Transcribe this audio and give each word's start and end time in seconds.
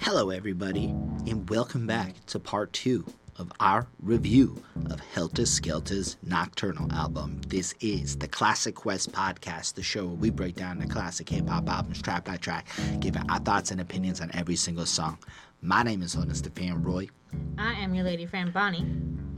Hello, 0.00 0.28
everybody, 0.28 0.88
and 1.26 1.48
welcome 1.48 1.86
back 1.86 2.14
to 2.26 2.38
part 2.38 2.72
two 2.74 3.06
of 3.36 3.50
our 3.60 3.86
review 4.02 4.62
of 4.90 5.00
Heltah 5.14 5.46
Skeltah's 5.46 6.18
Nocturnal 6.22 6.92
album. 6.92 7.40
This 7.46 7.74
is 7.80 8.18
the 8.18 8.28
Classic 8.28 8.74
Quest 8.74 9.10
podcast, 9.12 9.72
the 9.74 9.82
show 9.82 10.04
where 10.04 10.16
we 10.16 10.28
break 10.28 10.56
down 10.56 10.78
the 10.78 10.86
classic 10.86 11.30
hip 11.30 11.48
hop 11.48 11.66
albums 11.66 12.02
track 12.02 12.26
by 12.26 12.36
track, 12.36 12.68
giving 12.98 13.22
our 13.30 13.38
thoughts 13.38 13.70
and 13.70 13.80
opinions 13.80 14.20
on 14.20 14.30
every 14.34 14.56
single 14.56 14.84
song. 14.84 15.16
My 15.62 15.82
name 15.82 16.02
is 16.02 16.14
Honest 16.14 16.46
Fan 16.54 16.82
Roy. 16.82 17.08
I 17.56 17.72
am 17.74 17.94
your 17.94 18.04
lady 18.04 18.26
friend 18.26 18.52
Bonnie. 18.52 18.84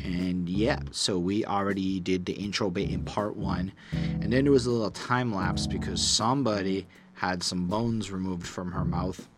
And 0.04 0.48
yeah, 0.48 0.80
so 0.90 1.18
we 1.20 1.44
already 1.44 2.00
did 2.00 2.26
the 2.26 2.32
intro 2.32 2.70
bit 2.70 2.90
in 2.90 3.04
part 3.04 3.36
one, 3.36 3.70
and 3.92 4.32
then 4.32 4.42
there 4.42 4.52
was 4.52 4.66
a 4.66 4.70
little 4.72 4.90
time 4.90 5.32
lapse 5.32 5.68
because 5.68 6.02
somebody 6.02 6.88
had 7.22 7.40
some 7.42 7.66
bones 7.68 8.10
removed 8.10 8.46
from 8.46 8.72
her 8.72 8.84
mouth. 8.84 9.28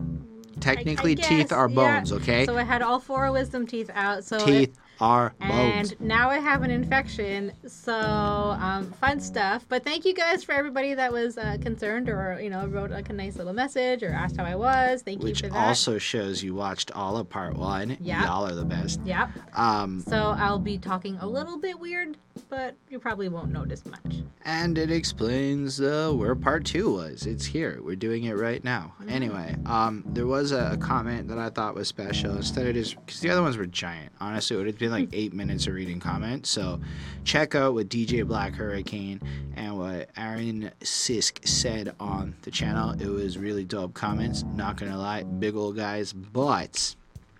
Technically, 0.58 1.12
I 1.12 1.14
guess, 1.16 1.28
teeth 1.28 1.52
are 1.52 1.68
yeah. 1.68 1.74
bones, 1.74 2.12
okay? 2.12 2.46
So 2.46 2.56
I 2.56 2.62
had 2.62 2.80
all 2.80 2.98
four 2.98 3.30
wisdom 3.30 3.66
teeth 3.66 3.90
out. 3.94 4.24
So 4.24 4.36
it- 4.36 4.46
teeth 4.46 4.78
are 5.00 5.34
bones. 5.40 5.90
and 5.90 6.00
now 6.00 6.30
I 6.30 6.38
have 6.38 6.62
an 6.62 6.70
infection. 6.70 7.52
So 7.66 7.92
um, 7.92 8.90
fun 8.92 9.20
stuff. 9.20 9.66
But 9.68 9.84
thank 9.84 10.04
you 10.06 10.14
guys 10.14 10.44
for 10.44 10.52
everybody 10.52 10.94
that 10.94 11.12
was 11.12 11.36
uh, 11.36 11.58
concerned 11.60 12.08
or 12.08 12.38
you 12.40 12.48
know 12.48 12.66
wrote 12.68 12.90
like 12.90 13.10
a 13.10 13.12
nice 13.12 13.36
little 13.36 13.52
message 13.52 14.02
or 14.02 14.10
asked 14.10 14.36
how 14.38 14.44
I 14.44 14.54
was. 14.54 15.02
Thank 15.02 15.22
Which 15.22 15.42
you 15.42 15.48
for 15.48 15.54
that. 15.54 15.66
also 15.66 15.98
shows 15.98 16.42
you 16.42 16.54
watched 16.54 16.90
all 16.92 17.18
of 17.18 17.28
part 17.28 17.54
one. 17.56 17.98
Yeah. 18.00 18.24
Y'all 18.24 18.46
are 18.46 18.54
the 18.54 18.64
best. 18.64 19.00
Yep. 19.04 19.30
Um, 19.54 20.00
So 20.08 20.34
I'll 20.38 20.58
be 20.60 20.78
talking 20.78 21.18
a 21.20 21.26
little 21.26 21.58
bit 21.58 21.78
weird, 21.78 22.16
but 22.48 22.74
you 22.88 22.98
probably 22.98 23.28
won't 23.28 23.50
notice 23.52 23.84
much. 23.86 24.22
and 24.44 24.76
it 24.76 24.90
explains 24.90 25.80
uh, 25.80 26.12
where 26.12 26.34
part 26.34 26.64
two 26.64 26.92
was. 26.92 27.26
It's 27.26 27.44
here. 27.44 27.80
We're 27.82 27.96
doing 27.96 28.24
it 28.24 28.34
right 28.34 28.62
now. 28.62 28.94
Mm-hmm. 29.00 29.08
Anyway, 29.10 29.56
um, 29.66 30.02
there 30.06 30.26
was 30.26 30.52
a, 30.52 30.70
a 30.72 30.76
comment 30.76 31.28
that 31.28 31.38
I 31.38 31.50
thought 31.50 31.74
was 31.74 31.88
special. 31.88 32.36
Instead 32.36 32.66
of 32.66 32.74
just 32.74 32.96
because 33.04 33.20
the 33.20 33.30
other 33.30 33.42
ones 33.42 33.56
were 33.56 33.66
giant. 33.66 34.12
Honestly, 34.20 34.54
it 34.54 34.58
would 34.58 34.66
have 34.66 34.78
been 34.78 34.90
like 34.90 35.08
eight 35.12 35.32
minutes 35.32 35.66
of 35.66 35.74
reading 35.74 36.00
comments. 36.00 36.50
So 36.50 36.80
check 37.24 37.54
out 37.54 37.74
what 37.74 37.88
DJ 37.88 38.26
Black 38.26 38.54
Hurricane 38.54 39.20
and 39.56 39.78
what 39.78 40.10
Aaron 40.16 40.70
Sisk 40.80 41.46
said 41.46 41.94
on 42.00 42.34
the 42.42 42.50
channel. 42.50 42.90
It 43.00 43.08
was 43.08 43.38
really 43.38 43.64
dope 43.64 43.94
comments. 43.94 44.44
Not 44.54 44.76
gonna 44.76 44.98
lie, 44.98 45.22
big 45.22 45.56
old 45.56 45.76
guys. 45.76 46.12
But 46.12 46.94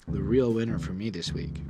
the 0.09 0.23
real 0.23 0.53
winner 0.53 0.79
for 0.79 0.93
me 0.93 1.11
this 1.11 1.33
week 1.33 1.61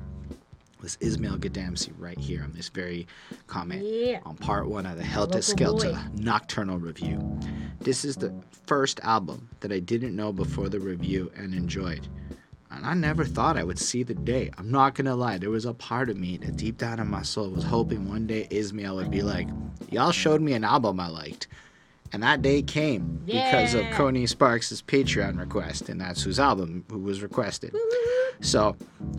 was 0.84 0.98
Ismail 1.00 1.38
Gadamsi 1.38 1.92
right 1.98 2.18
here 2.18 2.42
on 2.44 2.52
this 2.52 2.68
very 2.68 3.06
comment 3.46 3.82
Yeah. 3.82 4.20
on 4.26 4.36
part 4.36 4.68
one 4.68 4.84
of 4.84 4.98
the 4.98 5.02
Heltah 5.02 5.38
Skeltah 5.38 5.94
boy. 5.94 6.22
Nocturnal 6.22 6.78
Review. 6.78 7.40
This 7.80 8.04
is 8.04 8.16
the 8.16 8.34
first 8.66 9.00
album 9.00 9.48
that 9.60 9.72
I 9.72 9.78
didn't 9.80 10.14
know 10.14 10.30
before 10.30 10.68
the 10.68 10.78
review 10.80 11.32
and 11.34 11.54
enjoyed. 11.54 12.06
And 12.70 12.84
I 12.84 12.92
never 12.92 13.24
thought 13.24 13.56
I 13.56 13.64
would 13.64 13.78
see 13.78 14.02
the 14.02 14.14
day. 14.14 14.50
I'm 14.58 14.70
not 14.70 14.94
gonna 14.94 15.16
lie, 15.16 15.38
there 15.38 15.48
was 15.48 15.64
a 15.64 15.72
part 15.72 16.10
of 16.10 16.18
me 16.18 16.36
that 16.38 16.56
deep 16.56 16.76
down 16.76 17.00
in 17.00 17.08
my 17.08 17.22
soul 17.22 17.48
was 17.48 17.64
hoping 17.64 18.06
one 18.06 18.26
day 18.26 18.46
Ismail 18.50 18.96
would 18.96 19.10
be 19.10 19.22
like, 19.22 19.48
Y'all 19.90 20.12
showed 20.12 20.42
me 20.42 20.52
an 20.52 20.64
album 20.64 21.00
I 21.00 21.08
liked. 21.08 21.46
And 22.14 22.22
that 22.22 22.42
day 22.42 22.62
came 22.62 23.22
because 23.26 23.74
of 23.74 23.82
Yeah. 23.82 23.96
Coney 23.96 24.26
Sparks' 24.26 24.80
Patreon 24.82 25.36
request, 25.36 25.88
and 25.88 26.00
that's 26.00 26.22
whose 26.22 26.38
album 26.38 26.84
who 26.88 27.00
was 27.00 27.22
requested. 27.24 27.74
So, 28.40 28.76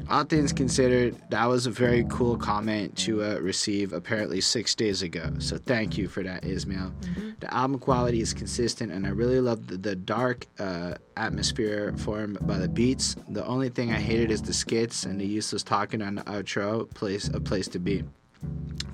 all 0.09 0.23
things 0.23 0.53
considered, 0.53 1.13
that 1.29 1.45
was 1.47 1.67
a 1.67 1.71
very 1.71 2.05
cool 2.09 2.37
comment 2.37 2.95
to 2.99 3.21
uh, 3.21 3.39
receive 3.39 3.91
apparently 3.91 4.39
six 4.39 4.73
days 4.75 5.01
ago. 5.01 5.33
So, 5.39 5.57
thank 5.57 5.97
you 5.97 6.07
for 6.07 6.23
that, 6.23 6.45
Ismail. 6.45 6.93
The 7.41 7.53
album 7.53 7.79
quality 7.79 8.21
is 8.21 8.33
consistent, 8.33 8.93
and 8.93 9.05
I 9.05 9.09
really 9.09 9.41
love 9.41 9.67
the, 9.67 9.75
the 9.75 9.95
dark 9.97 10.45
uh, 10.57 10.93
atmosphere 11.17 11.93
formed 11.97 12.37
by 12.47 12.57
the 12.59 12.69
beats. 12.69 13.17
The 13.27 13.45
only 13.45 13.67
thing 13.67 13.91
I 13.91 13.99
hated 13.99 14.31
is 14.31 14.41
the 14.41 14.53
skits 14.53 15.03
and 15.03 15.19
the 15.19 15.25
useless 15.25 15.63
talking 15.63 16.01
on 16.01 16.15
the 16.15 16.23
outro. 16.23 16.89
Place 16.93 17.27
a 17.27 17.41
place 17.41 17.67
to 17.69 17.79
be. 17.79 18.05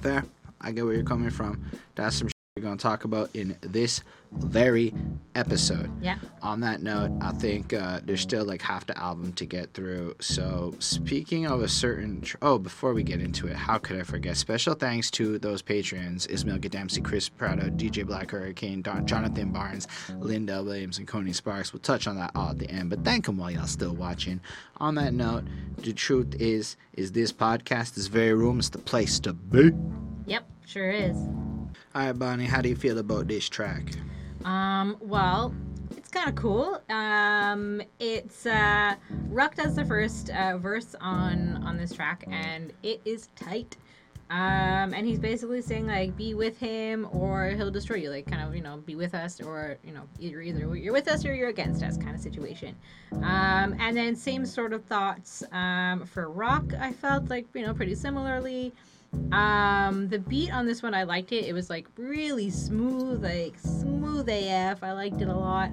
Fair. 0.02 0.24
I 0.60 0.72
get 0.72 0.86
where 0.86 0.96
you're 0.96 1.04
coming 1.04 1.30
from. 1.30 1.64
That's 1.94 2.16
some 2.16 2.30
we're 2.58 2.64
gonna 2.64 2.76
talk 2.76 3.06
about 3.06 3.30
in 3.34 3.56
this 3.62 4.02
very 4.34 4.94
episode. 5.36 5.90
Yeah. 6.02 6.18
On 6.42 6.60
that 6.60 6.82
note, 6.82 7.18
I 7.22 7.32
think 7.32 7.72
uh, 7.74 8.02
there's 8.04 8.20
still 8.20 8.44
like 8.44 8.62
half 8.62 8.86
the 8.86 8.98
album 8.98 9.32
to 9.34 9.46
get 9.46 9.74
through. 9.74 10.16
So 10.20 10.76
speaking 10.80 11.46
of 11.48 11.62
a 11.62 11.70
certain, 11.70 12.20
tr- 12.20 12.36
oh, 12.42 12.58
before 12.58 12.94
we 12.94 13.04
get 13.04 13.22
into 13.22 13.48
it, 13.48 13.56
how 13.56 13.78
could 13.78 13.98
I 13.98 14.04
forget? 14.04 14.36
Special 14.36 14.74
thanks 14.74 15.10
to 15.12 15.40
those 15.40 15.62
patrons: 15.62 16.28
Ismail 16.28 16.58
Gadamsi, 16.58 17.02
Chris 17.02 17.30
Prado, 17.30 17.70
DJ 17.70 18.06
Black 18.06 18.32
Hurricane, 18.32 18.82
Don, 18.82 19.08
Jonathan 19.08 19.54
Barnes, 19.54 19.88
Linda 20.20 20.62
Williams, 20.62 20.98
and 20.98 21.08
Coney 21.08 21.32
Sparks. 21.32 21.72
We'll 21.72 21.80
touch 21.80 22.06
on 22.06 22.18
that 22.18 22.32
all 22.36 22.50
at 22.50 22.60
the 22.60 22.70
end, 22.70 22.90
but 22.90 23.06
thank 23.06 23.28
them 23.28 23.38
while 23.38 23.52
y'all 23.52 23.66
still 23.66 23.96
watching. 23.96 24.42
On 24.76 24.96
that 24.96 25.14
note, 25.14 25.46
the 25.78 25.94
truth 25.94 26.36
is, 26.38 26.76
is 26.94 27.14
this 27.14 27.32
podcast, 27.32 27.96
this 27.96 28.08
very 28.08 28.34
room, 28.34 28.60
is 28.60 28.70
the 28.70 28.78
place 28.78 29.22
to 29.22 29.32
be. 29.32 29.72
Yep. 30.26 30.44
Sure 30.66 30.92
is. 30.92 31.16
All 31.94 32.06
right, 32.06 32.18
Bonnie, 32.18 32.46
how 32.46 32.62
do 32.62 32.70
you 32.70 32.76
feel 32.76 33.00
about 33.00 33.28
this 33.28 33.50
track? 33.50 33.84
Um, 34.46 34.96
well, 35.02 35.54
it's 35.98 36.08
kind 36.08 36.30
of 36.30 36.36
cool. 36.36 36.82
Um, 36.90 37.82
it's 38.00 38.46
uh, 38.46 38.96
Ruck 39.28 39.56
does 39.56 39.76
the 39.76 39.84
first 39.84 40.30
uh, 40.30 40.58
verse 40.58 40.96
on 41.02 41.62
on 41.66 41.76
this 41.76 41.92
track, 41.92 42.24
and 42.32 42.72
it 42.82 43.02
is 43.04 43.28
tight. 43.36 43.76
Um, 44.30 44.94
and 44.94 45.06
he's 45.06 45.20
basically 45.20 45.62
saying 45.62 45.88
like, 45.88 46.16
be 46.16 46.34
with 46.34 46.58
him 46.58 47.10
or 47.12 47.50
he'll 47.50 47.70
destroy 47.70 47.98
you. 47.98 48.10
Like, 48.10 48.26
kind 48.26 48.42
of, 48.42 48.56
you 48.56 48.62
know, 48.62 48.78
be 48.78 48.96
with 48.96 49.14
us 49.14 49.42
or 49.42 49.78
you 49.84 49.92
know, 49.92 50.04
you're 50.18 50.42
either 50.42 50.74
you're 50.74 50.94
with 50.94 51.10
us 51.10 51.26
or 51.26 51.36
you're 51.36 51.50
against 51.50 51.84
us, 51.84 51.98
kind 51.98 52.16
of 52.16 52.22
situation. 52.22 52.74
Um, 53.12 53.76
and 53.80 53.98
then 53.98 54.16
same 54.16 54.46
sort 54.46 54.72
of 54.72 54.86
thoughts 54.86 55.44
um, 55.52 56.06
for 56.06 56.30
Rock. 56.30 56.74
I 56.80 56.94
felt 56.94 57.30
like 57.30 57.48
you 57.54 57.66
know 57.66 57.74
pretty 57.74 57.96
similarly. 57.96 58.72
Um, 59.32 60.08
the 60.10 60.20
beat 60.20 60.54
on 60.54 60.66
this 60.66 60.82
one, 60.82 60.94
I 60.94 61.04
liked 61.04 61.32
it. 61.32 61.46
It 61.46 61.54
was 61.54 61.70
like 61.70 61.88
really 61.98 62.50
smooth, 62.50 63.24
like 63.24 63.58
smooth 63.60 64.28
AF. 64.30 64.84
I 64.84 64.92
liked 64.94 65.22
it 65.22 65.28
a 65.28 65.36
lot. 65.36 65.70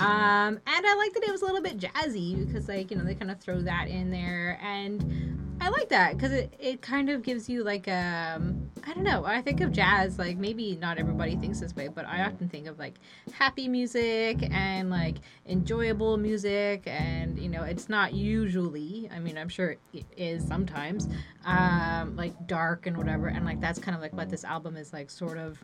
Um, 0.00 0.58
and 0.66 0.86
I 0.86 0.94
liked 0.96 1.14
that 1.14 1.24
it 1.24 1.30
was 1.30 1.42
a 1.42 1.46
little 1.46 1.62
bit 1.62 1.78
jazzy 1.78 2.46
because, 2.46 2.68
like, 2.68 2.90
you 2.90 2.96
know, 2.96 3.04
they 3.04 3.14
kind 3.14 3.30
of 3.30 3.40
throw 3.40 3.60
that 3.60 3.88
in 3.88 4.10
there. 4.10 4.58
And 4.62 5.51
I 5.60 5.68
like 5.68 5.88
that 5.90 6.16
because 6.16 6.32
it, 6.32 6.52
it 6.58 6.82
kind 6.82 7.08
of 7.08 7.22
gives 7.22 7.48
you 7.48 7.62
like 7.62 7.86
um 7.88 8.70
I 8.84 8.92
don't 8.94 9.04
know. 9.04 9.24
I 9.24 9.40
think 9.42 9.60
of 9.60 9.70
jazz 9.70 10.18
like 10.18 10.36
maybe 10.36 10.76
not 10.76 10.98
everybody 10.98 11.36
thinks 11.36 11.60
this 11.60 11.74
way, 11.76 11.88
but 11.88 12.04
I 12.04 12.24
often 12.24 12.48
think 12.48 12.66
of 12.66 12.78
like 12.78 12.94
happy 13.32 13.68
music 13.68 14.38
and 14.50 14.90
like 14.90 15.16
enjoyable 15.46 16.16
music, 16.16 16.82
and 16.86 17.38
you 17.38 17.48
know 17.48 17.62
it's 17.62 17.88
not 17.88 18.12
usually. 18.12 19.08
I 19.14 19.20
mean, 19.20 19.38
I'm 19.38 19.48
sure 19.48 19.76
it 19.92 20.04
is 20.16 20.46
sometimes 20.46 21.08
um 21.44 22.16
like 22.16 22.46
dark 22.46 22.86
and 22.86 22.96
whatever, 22.96 23.28
and 23.28 23.44
like 23.44 23.60
that's 23.60 23.78
kind 23.78 23.94
of 23.94 24.00
like 24.00 24.12
what 24.14 24.30
this 24.30 24.44
album 24.44 24.76
is 24.76 24.92
like, 24.92 25.10
sort 25.10 25.38
of. 25.38 25.62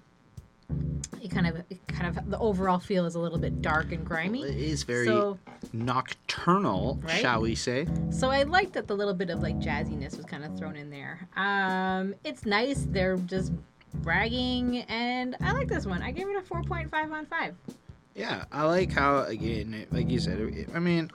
It 1.23 1.31
kind 1.31 1.47
of, 1.47 1.57
it 1.71 1.87
kind 1.89 2.17
of, 2.17 2.31
the 2.31 2.39
overall 2.39 2.79
feel 2.79 3.05
is 3.07 3.15
a 3.15 3.19
little 3.21 3.39
bit 3.39 3.61
dark 3.63 3.93
and 3.93 4.05
grimy. 4.05 4.43
It 4.43 4.57
is 4.57 4.83
very 4.83 5.07
So- 5.07 5.39
nocturnal, 5.73 7.01
Right? 7.03 7.21
shall 7.21 7.41
we 7.41 7.55
say? 7.55 7.87
So 8.11 8.31
I 8.31 8.43
liked 8.45 8.75
that 8.75 8.87
the 8.87 8.95
little 8.97 9.15
bit 9.15 9.31
of 9.31 9.43
like 9.43 9.59
jazziness 9.59 10.17
was 10.17 10.27
kind 10.27 10.45
of 10.45 10.57
thrown 10.59 10.77
in 10.77 10.91
there. 10.91 11.29
Um, 11.37 12.15
it's 12.25 12.45
nice. 12.47 12.87
They're 12.89 13.17
just 13.17 13.53
bragging, 13.95 14.79
and 14.83 15.37
I 15.41 15.53
like 15.53 15.69
this 15.69 15.87
one. 15.87 16.03
I 16.03 16.13
gave 16.13 16.29
it 16.29 16.37
a 16.37 16.41
4.5 16.43 17.13
on 17.13 17.27
5. 17.27 17.55
Yeah, 18.15 18.45
I 18.53 18.65
like 18.65 18.93
how 18.93 19.23
again, 19.23 19.87
like 19.91 20.11
you 20.11 20.21
said. 20.21 20.39
it- 20.41 20.69
I 20.75 20.79
mean, 20.79 21.11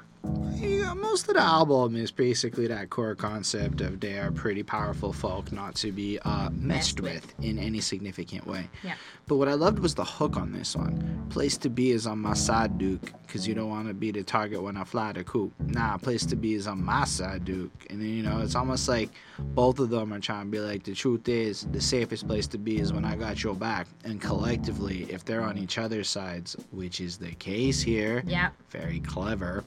most 0.96 1.28
of 1.28 1.34
the 1.34 1.42
album 1.42 1.98
is 1.98 2.12
basically 2.12 2.66
that 2.68 2.90
core 2.90 3.14
concept 3.14 3.82
of 3.82 4.00
they 4.00 4.18
are 4.18 4.32
pretty 4.32 4.64
powerful 4.64 5.12
folk, 5.12 5.52
not 5.52 5.76
to 5.76 5.92
be 5.92 6.18
uh, 6.20 6.50
Messed 6.52 7.02
with 7.02 7.34
in 7.44 7.60
any 7.60 7.82
significant 7.82 8.48
way. 8.48 8.70
Yeah. 8.84 8.94
But 9.26 9.38
what 9.38 9.48
I 9.48 9.54
loved 9.54 9.80
was 9.80 9.96
the 9.96 10.04
hook 10.04 10.36
on 10.36 10.52
this 10.52 10.76
one. 10.76 11.26
Place 11.30 11.58
to 11.60 11.70
be 11.70 11.92
is 11.92 12.06
on 12.06 12.20
my 12.20 12.34
side, 12.34 12.78
Duke, 12.78 13.02
because 13.26 13.48
you 13.48 13.56
don't 13.56 13.70
want 13.70 13.88
to 13.88 13.94
be 13.94 14.12
the 14.12 14.22
target 14.22 14.62
when 14.62 14.76
I 14.76 14.84
fly 14.84 15.14
the 15.14 15.24
coop. 15.24 15.54
Nah, 15.66 15.98
place 15.98 16.26
to 16.28 16.36
be 16.36 16.54
is 16.56 16.68
on 16.68 16.84
my 16.84 17.06
side, 17.06 17.46
Duke. 17.46 17.72
And 17.90 18.02
then, 18.02 18.10
you 18.10 18.22
know, 18.22 18.42
it's 18.42 18.54
almost 18.56 18.90
like 18.90 19.10
both 19.40 19.80
of 19.80 19.90
them 19.90 20.14
are 20.14 20.20
trying 20.20 20.46
to 20.46 20.52
be 20.52 20.60
like, 20.60 20.84
the 20.84 20.94
truth 20.94 21.30
is, 21.30 21.66
the 21.72 21.80
safest 21.80 22.28
place 22.28 22.48
to 22.48 22.58
be 22.58 22.80
is 22.80 22.92
when 22.92 23.06
I 23.06 23.16
got 23.16 23.42
your 23.44 23.56
back. 23.56 23.88
And 24.04 24.20
collectively, 24.20 25.04
if 25.10 25.24
they're 25.24 25.42
on 25.42 25.58
each 25.58 25.78
other's 25.78 26.10
sides, 26.10 26.58
which 26.72 27.00
is 27.00 27.18
the 27.18 27.32
case 27.36 27.82
here, 27.82 28.24
Yeah. 28.28 28.50
very 28.72 29.00
clever, 29.00 29.64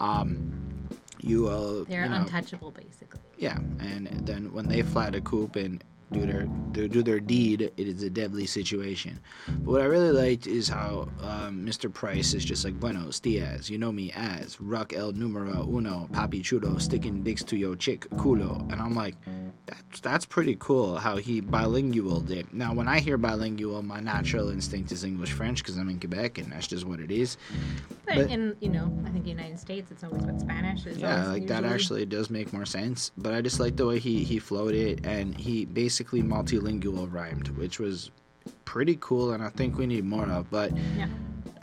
um, 0.00 0.88
you 1.20 1.42
will. 1.42 1.84
They're 1.84 2.04
you 2.04 2.10
know, 2.10 2.16
untouchable, 2.22 2.72
basically. 2.72 3.20
yeah, 3.38 3.56
and 3.78 4.08
then 4.26 4.52
when 4.52 4.66
they 4.68 4.82
fly 4.82 5.10
the 5.10 5.20
coop 5.20 5.54
and 5.56 5.82
do 6.12 6.24
their 6.24 6.42
do, 6.88 7.02
their 7.02 7.20
deed, 7.20 7.62
it 7.62 7.72
is 7.88 8.02
a 8.02 8.10
deadly 8.10 8.46
situation. 8.46 9.18
But 9.48 9.64
what 9.72 9.80
I 9.80 9.86
really 9.86 10.12
liked 10.12 10.46
is 10.46 10.68
how 10.68 11.08
um, 11.20 11.64
Mr. 11.66 11.92
Price 11.92 12.34
is 12.34 12.44
just 12.44 12.64
like 12.64 12.78
Buenos 12.78 13.18
Diaz, 13.18 13.68
you 13.68 13.78
know 13.78 13.90
me 13.90 14.12
as 14.12 14.60
Rock 14.60 14.92
El 14.92 15.12
Numero 15.12 15.66
Uno, 15.68 16.08
Papi 16.12 16.42
Chulo, 16.44 16.78
sticking 16.78 17.22
dicks 17.22 17.42
to 17.44 17.56
your 17.56 17.74
chick 17.76 18.08
culo, 18.10 18.60
and 18.72 18.80
I'm 18.80 18.94
like, 18.94 19.16
that's 19.66 20.00
that's 20.00 20.24
pretty 20.24 20.56
cool 20.60 20.96
how 20.96 21.16
he 21.16 21.40
bilingual 21.40 22.20
did. 22.20 22.52
Now, 22.54 22.72
when 22.72 22.86
I 22.86 23.00
hear 23.00 23.16
bilingual, 23.16 23.82
my 23.82 23.98
natural 23.98 24.50
instinct 24.50 24.92
is 24.92 25.02
English 25.02 25.32
French 25.32 25.62
because 25.62 25.76
I'm 25.76 25.88
in 25.88 25.98
Quebec 25.98 26.38
and 26.38 26.52
that's 26.52 26.68
just 26.68 26.84
what 26.84 27.00
it 27.00 27.10
is. 27.10 27.36
But, 28.04 28.14
But- 28.14 28.30
in 28.30 28.56
you 28.60 28.68
know, 28.68 28.96
I 29.04 29.10
think 29.10 29.24
the 29.24 29.30
United 29.30 29.58
States, 29.58 29.90
it's 29.90 30.04
always 30.04 30.22
what 30.22 30.40
Spanish 30.40 30.86
is. 30.86 30.98
Yeah, 30.98 31.26
like 31.26 31.48
that 31.48 31.64
actually 31.64 32.06
does 32.06 32.30
make 32.30 32.52
more 32.52 32.64
sense. 32.66 33.10
But 33.18 33.34
I 33.34 33.40
just 33.40 33.58
like 33.58 33.74
the 33.74 33.86
way 33.86 33.98
he 33.98 34.22
he 34.22 34.38
flowed 34.38 34.74
it 34.74 35.04
and 35.04 35.36
he 35.36 35.64
basically 35.64 35.95
multilingual 36.04 37.12
rhymed, 37.12 37.48
which 37.48 37.78
was 37.78 38.10
pretty 38.64 38.96
cool 39.00 39.32
and 39.32 39.42
I 39.42 39.48
think 39.50 39.78
we 39.78 39.86
need 39.86 40.04
more 40.04 40.28
of. 40.28 40.50
But 40.50 40.76
Yeah. 40.96 41.08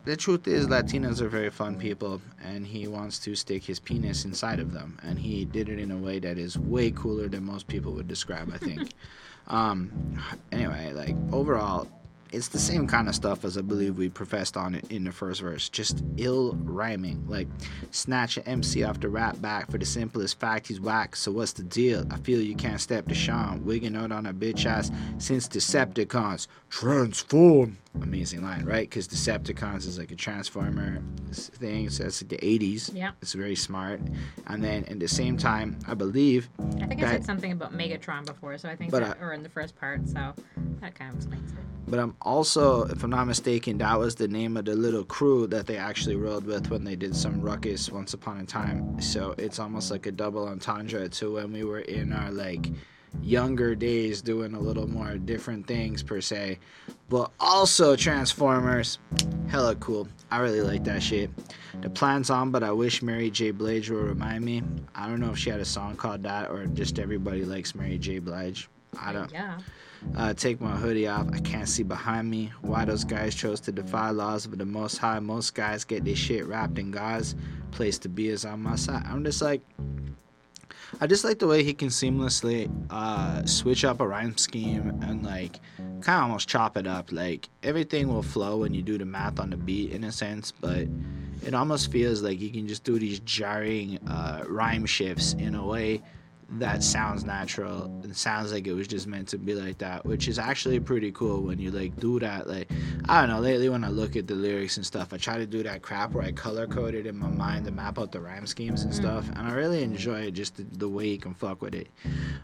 the 0.06 0.16
truth 0.18 0.48
is 0.48 0.68
Latinos 0.68 1.22
are 1.22 1.30
very 1.30 1.50
fun 1.50 1.78
people 1.78 2.22
and 2.44 2.66
he 2.68 2.88
wants 2.88 3.20
to 3.20 3.36
stick 3.36 3.64
his 3.64 3.80
penis 3.80 4.26
inside 4.26 4.60
of 4.60 4.74
them 4.74 5.00
and 5.04 5.20
he 5.20 5.46
did 5.46 5.70
it 5.70 5.80
in 5.80 5.92
a 5.92 5.98
way 5.98 6.20
that 6.20 6.38
is 6.38 6.58
way 6.58 6.92
cooler 6.92 7.28
than 7.28 7.44
most 7.44 7.68
people 7.68 7.94
would 7.94 8.08
describe, 8.08 8.52
I 8.54 8.58
think. 8.58 8.90
um 9.48 10.18
anyway, 10.52 10.94
like 10.94 11.16
overall 11.34 11.88
it's 12.34 12.48
the 12.48 12.60
same 12.60 12.88
kind 12.88 13.08
of 13.08 13.16
stuff 13.16 13.46
as 13.46 13.58
I 13.58 13.62
believe 13.62 13.98
we 13.98 14.10
professed 14.10 14.58
on 14.58 14.74
it 14.74 14.92
in 14.92 15.04
the 15.04 15.12
first 15.12 15.42
verse. 15.42 15.70
Just 15.70 16.04
ill 16.18 16.54
rhyming. 16.64 17.24
Like, 17.28 17.48
snatch 17.92 18.38
an 18.38 18.44
MC 18.44 18.84
off 18.84 19.00
the 19.00 19.10
rap 19.10 19.40
back 19.40 19.70
for 19.70 19.78
the 19.78 19.86
simplest 19.86 20.40
fact 20.40 20.68
he's 20.68 20.82
whack. 20.82 21.16
So 21.16 21.32
what's 21.32 21.54
the 21.54 21.64
deal? 21.64 22.06
I 22.12 22.18
feel 22.18 22.42
you 22.42 22.56
can't 22.56 22.82
step 22.82 23.08
to 23.08 23.16
Sean. 23.16 23.64
Wigging 23.64 23.96
out 23.96 24.12
on 24.12 24.26
a 24.26 24.34
bitch 24.34 24.66
ass 24.66 24.92
since 25.20 25.48
Decepticons. 25.48 26.48
Transform. 26.70 27.78
Amazing 28.02 28.44
line, 28.44 28.66
right? 28.66 28.90
Because 28.90 29.08
Decepticons 29.08 29.88
is 29.88 30.00
like 30.00 30.12
a 30.12 30.16
Transformer 30.16 31.02
thing. 31.32 31.90
So 31.90 32.04
that's 32.04 32.24
like 32.24 32.30
the 32.30 32.38
80s. 32.38 32.92
Yeah. 32.94 33.12
It's 33.22 33.34
very 33.34 33.56
smart. 33.56 34.02
And 34.48 34.64
then 34.64 34.84
at 34.86 35.00
the 35.00 35.08
same 35.08 35.38
time, 35.38 35.78
I 35.88 35.94
believe 35.94 36.50
I 36.82 36.88
think 36.88 37.04
I 37.04 37.12
said 37.12 37.26
something 37.26 37.52
about 37.52 37.74
Megatron 37.74 38.26
before, 38.26 38.58
so 38.58 38.68
I 38.68 38.76
think 38.76 38.92
that, 38.92 39.18
or 39.22 39.34
in 39.34 39.44
the 39.44 39.50
first 39.50 39.76
part, 39.76 40.08
so 40.08 40.34
that 40.82 40.96
kind 40.96 41.12
of 41.12 41.18
explains 41.18 41.52
it. 41.52 41.58
But 41.88 42.00
I'm 42.00 42.16
also, 42.22 42.86
if 42.86 43.04
I'm 43.04 43.10
not 43.10 43.28
mistaken, 43.28 43.78
that 43.80 44.00
was 44.00 44.16
the 44.16 44.28
name 44.28 44.58
of 44.58 44.66
the 44.66 44.76
little 44.76 45.04
crew 45.04 45.46
that 45.48 45.68
they 45.68 45.78
actually 45.78 46.16
rode 46.16 46.46
with 46.46 46.72
when 46.72 46.84
they 46.84 46.96
did 46.96 47.16
some 47.16 47.42
ruckus 47.42 47.92
once 47.92 48.14
upon 48.14 48.40
a 48.40 48.46
time. 48.46 49.00
So 49.02 49.36
it's 49.38 49.60
almost 49.60 49.92
like 49.92 50.06
a 50.06 50.12
double 50.12 50.48
entendre 50.48 51.10
to 51.10 51.34
when 51.36 51.52
we 51.52 51.64
were 51.64 51.82
in 51.82 52.14
our 52.14 52.32
like 52.32 52.72
younger 53.22 53.76
days 53.76 54.22
doing 54.22 54.56
a 54.56 54.60
little 54.60 54.88
more 54.88 55.18
different 55.18 55.68
things 55.68 56.02
per 56.02 56.22
se. 56.22 56.58
But 57.14 57.30
also 57.40 57.96
Transformers, 57.96 58.98
hella 59.48 59.76
cool. 59.76 60.08
I 60.32 60.40
really 60.40 60.62
like 60.62 60.84
that 60.86 61.04
shit. 61.04 61.30
The 61.82 61.90
plan's 61.92 62.32
on, 62.32 62.50
but 62.50 62.64
I 62.64 62.72
wish 62.72 63.04
Mary 63.04 63.30
J. 63.30 63.52
Blige 63.52 63.92
would 63.92 64.04
remind 64.04 64.44
me. 64.44 64.64
I 64.96 65.08
don't 65.08 65.20
know 65.20 65.30
if 65.30 65.38
she 65.38 65.52
had 65.52 65.60
a 65.60 65.66
song 65.66 65.96
called 65.96 66.24
that 66.24 66.50
or 66.50 66.66
just 66.66 66.98
everybody 66.98 67.46
likes 67.46 67.76
Mary 67.76 68.00
J. 68.00 68.18
Blige. 68.18 68.68
I 69.00 69.14
don't. 69.14 69.32
Yeah. 69.32 69.60
Uh, 70.18 70.34
take 70.34 70.60
my 70.60 70.72
hoodie 70.72 71.08
off. 71.08 71.28
I 71.32 71.40
can't 71.42 71.70
see 71.70 71.84
behind 71.84 72.32
me. 72.32 72.52
Why 72.62 72.84
those 72.84 73.04
guys 73.04 73.36
chose 73.36 73.60
to 73.60 73.72
defy 73.72 74.10
laws 74.10 74.48
of 74.48 74.58
the 74.58 74.66
Most 74.66 74.98
High. 74.98 75.20
Most 75.20 75.54
guys 75.54 75.84
get 75.84 76.04
this 76.06 76.18
shit 76.18 76.48
wrapped 76.48 76.80
in 76.80 76.90
gauze. 76.90 77.36
Place 77.70 78.00
to 78.00 78.10
be 78.10 78.30
is 78.30 78.44
on 78.44 78.64
my 78.64 78.76
side. 78.76 79.04
I'm 79.06 79.24
just 79.24 79.40
like, 79.40 79.62
I 81.02 81.08
just 81.08 81.24
like 81.24 81.40
the 81.40 81.48
way 81.48 81.64
he 81.64 81.74
can 81.74 81.90
seamlessly 81.90 82.72
uh, 82.90 83.46
switch 83.46 83.84
up 83.84 84.00
a 84.00 84.08
rhyme 84.08 84.38
scheme 84.38 84.90
and 85.02 85.24
like 85.24 85.60
kind 85.78 86.18
of 86.18 86.24
almost 86.24 86.48
chop 86.48 86.78
it 86.78 86.88
up. 86.88 87.12
Like 87.12 87.50
everything 87.64 88.08
will 88.08 88.24
flow 88.24 88.58
when 88.58 88.74
you 88.74 88.82
do 88.82 88.98
the 88.98 89.06
math 89.06 89.40
on 89.40 89.50
the 89.50 89.58
beat 89.58 89.92
in 89.92 90.04
a 90.04 90.12
sense, 90.12 90.52
but 90.52 90.88
it 91.46 91.54
almost 91.54 91.92
feels 91.92 92.22
like 92.22 92.40
you 92.40 92.52
can 92.52 92.68
just 92.68 92.84
do 92.84 93.00
these 93.00 93.20
jarring 93.20 93.98
uh, 94.08 94.44
rhyme 94.48 94.86
shifts 94.86 95.34
in 95.34 95.56
a 95.56 95.66
way 95.66 96.02
that 96.60 96.84
sounds 96.84 97.24
natural. 97.24 97.86
And 98.04 98.16
sounds 98.16 98.54
like 98.54 98.68
it 98.68 98.74
was 98.74 98.88
just 98.88 99.08
meant 99.08 99.28
to 99.30 99.38
be 99.38 99.56
like 99.56 99.80
that 99.80 100.06
which 100.06 100.28
is 100.28 100.38
actually 100.38 100.80
pretty 100.80 101.12
cool 101.12 101.42
when 101.42 101.60
you 101.60 101.72
like 101.72 101.96
do 102.00 102.20
that. 102.20 102.48
Like 102.48 102.70
i 103.10 103.20
don't 103.20 103.30
know 103.30 103.40
lately 103.40 103.70
when 103.70 103.84
i 103.84 103.90
look 103.90 104.16
at 104.16 104.28
the 104.28 104.36
lyrics 104.36 104.78
and 104.78 104.86
stuff 104.86 105.14
i 105.14 105.18
try 105.18 105.38
to 105.38 105.46
do 105.46 105.64
that 105.64 105.82
crap 105.82 106.12
where 106.12 106.24
i 106.24 106.32
color 106.32 106.68
code 106.68 106.96
it 106.96 107.06
in 107.06 107.18
my 107.18 107.28
mind 107.28 107.66
to 107.66 107.72
map 107.72 108.00
out 108.00 108.12
the 108.12 108.20
rhyme 108.20 108.48
schemes 108.48 108.84
and 108.84 108.94
stuff 108.94 109.28
and 109.30 109.48
i 109.48 109.54
really 109.54 109.84
enjoy 109.84 110.22
it 110.22 110.32
just 110.32 110.56
the, 110.56 110.64
the 110.78 110.88
way 110.88 111.08
you 111.08 111.18
can 111.18 111.34
fuck 111.34 111.62
with 111.62 111.76
it. 111.76 111.88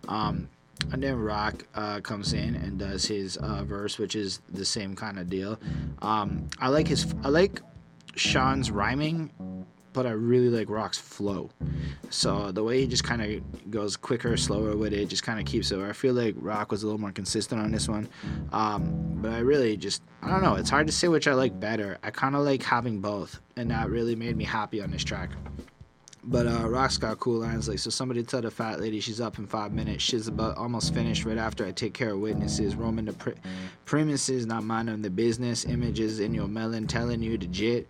Um 0.08 0.50
and 0.92 1.04
then 1.04 1.18
Rock 1.20 1.66
uh, 1.76 2.00
comes 2.00 2.34
in 2.34 2.56
and 2.56 2.80
does 2.80 3.06
his 3.06 3.38
uh, 3.38 3.64
verse, 3.64 4.00
which 4.00 4.16
is 4.16 4.40
the 4.50 4.64
same 4.64 4.96
kind 4.96 5.20
of 5.20 5.30
deal. 5.30 5.60
Um, 6.02 6.48
I 6.60 6.70
like 6.70 6.88
his, 6.88 7.14
I 7.24 7.28
like 7.30 7.62
Sean's 8.16 8.72
rhyming, 8.72 9.59
but 9.94 10.06
I 10.06 10.12
really 10.12 10.50
like 10.50 10.70
Rock's 10.70 10.98
flow. 10.98 11.50
So 12.10 12.52
the 12.52 12.64
way 12.64 12.82
he 12.82 12.88
just 12.88 13.04
kind 13.04 13.22
of 13.22 13.72
goes 13.72 13.98
quicker, 13.98 14.36
slower 14.38 14.76
with 14.76 14.94
it, 14.94 15.08
just 15.08 15.24
kind 15.24 15.40
of 15.40 15.46
keeps 15.46 15.72
it. 15.72 15.80
I 15.80 15.94
feel 15.94 16.14
like 16.14 16.36
Rock 16.40 16.72
was 16.72 16.84
a 16.84 16.86
little 16.86 17.00
more 17.00 17.12
consistent 17.12 17.62
on 17.62 17.72
this 17.72 17.88
one, 17.88 18.08
um, 18.52 19.18
but 19.22 19.32
I 19.32 19.40
really 19.40 19.78
just 19.78 20.02
I 20.22 20.30
don't 20.30 20.44
know. 20.44 20.56
It's 20.56 20.70
hard 20.70 20.88
to 20.88 20.94
say 20.94 21.08
which 21.08 21.28
I 21.28 21.34
like 21.34 21.60
better. 21.60 21.98
I 22.04 22.12
kind 22.12 22.36
of 22.36 22.42
like 22.42 22.64
having 22.64 23.00
both, 23.00 23.40
and 23.56 23.72
that 23.72 23.90
really 23.90 24.16
made 24.16 24.36
me 24.38 24.44
happy 24.44 24.82
on 24.82 24.92
this 24.92 25.04
track. 25.04 25.30
But 26.24 26.48
uh, 26.48 26.68
Rock's 26.70 26.98
got 26.98 27.20
cool 27.20 27.40
lines 27.40 27.70
like, 27.70 27.80
so 27.80 27.90
somebody 27.90 28.24
tell 28.24 28.42
the 28.42 28.52
fat 28.52 28.82
lady 28.82 29.00
she's 29.00 29.22
up 29.22 29.40
in 29.40 29.48
five 29.48 29.72
minutes. 29.72 30.04
She's 30.04 30.28
about 30.28 30.58
almost 30.58 30.94
finished 30.94 31.26
right 31.26 31.38
after 31.38 31.66
I 31.66 31.72
take 31.72 31.94
care 31.94 32.12
of 32.12 32.20
witnesses. 32.20 32.76
Roaming 32.76 33.06
the 33.06 33.14
pre- 33.14 33.36
premises, 33.86 34.46
not 34.46 34.64
minding 34.64 35.02
the 35.02 35.10
business. 35.10 35.66
Images 35.66 36.20
in 36.20 36.34
your 36.34 36.48
melon 36.48 36.88
telling 36.88 37.24
you 37.24 37.38
to 37.38 37.48
jit. 37.48 37.88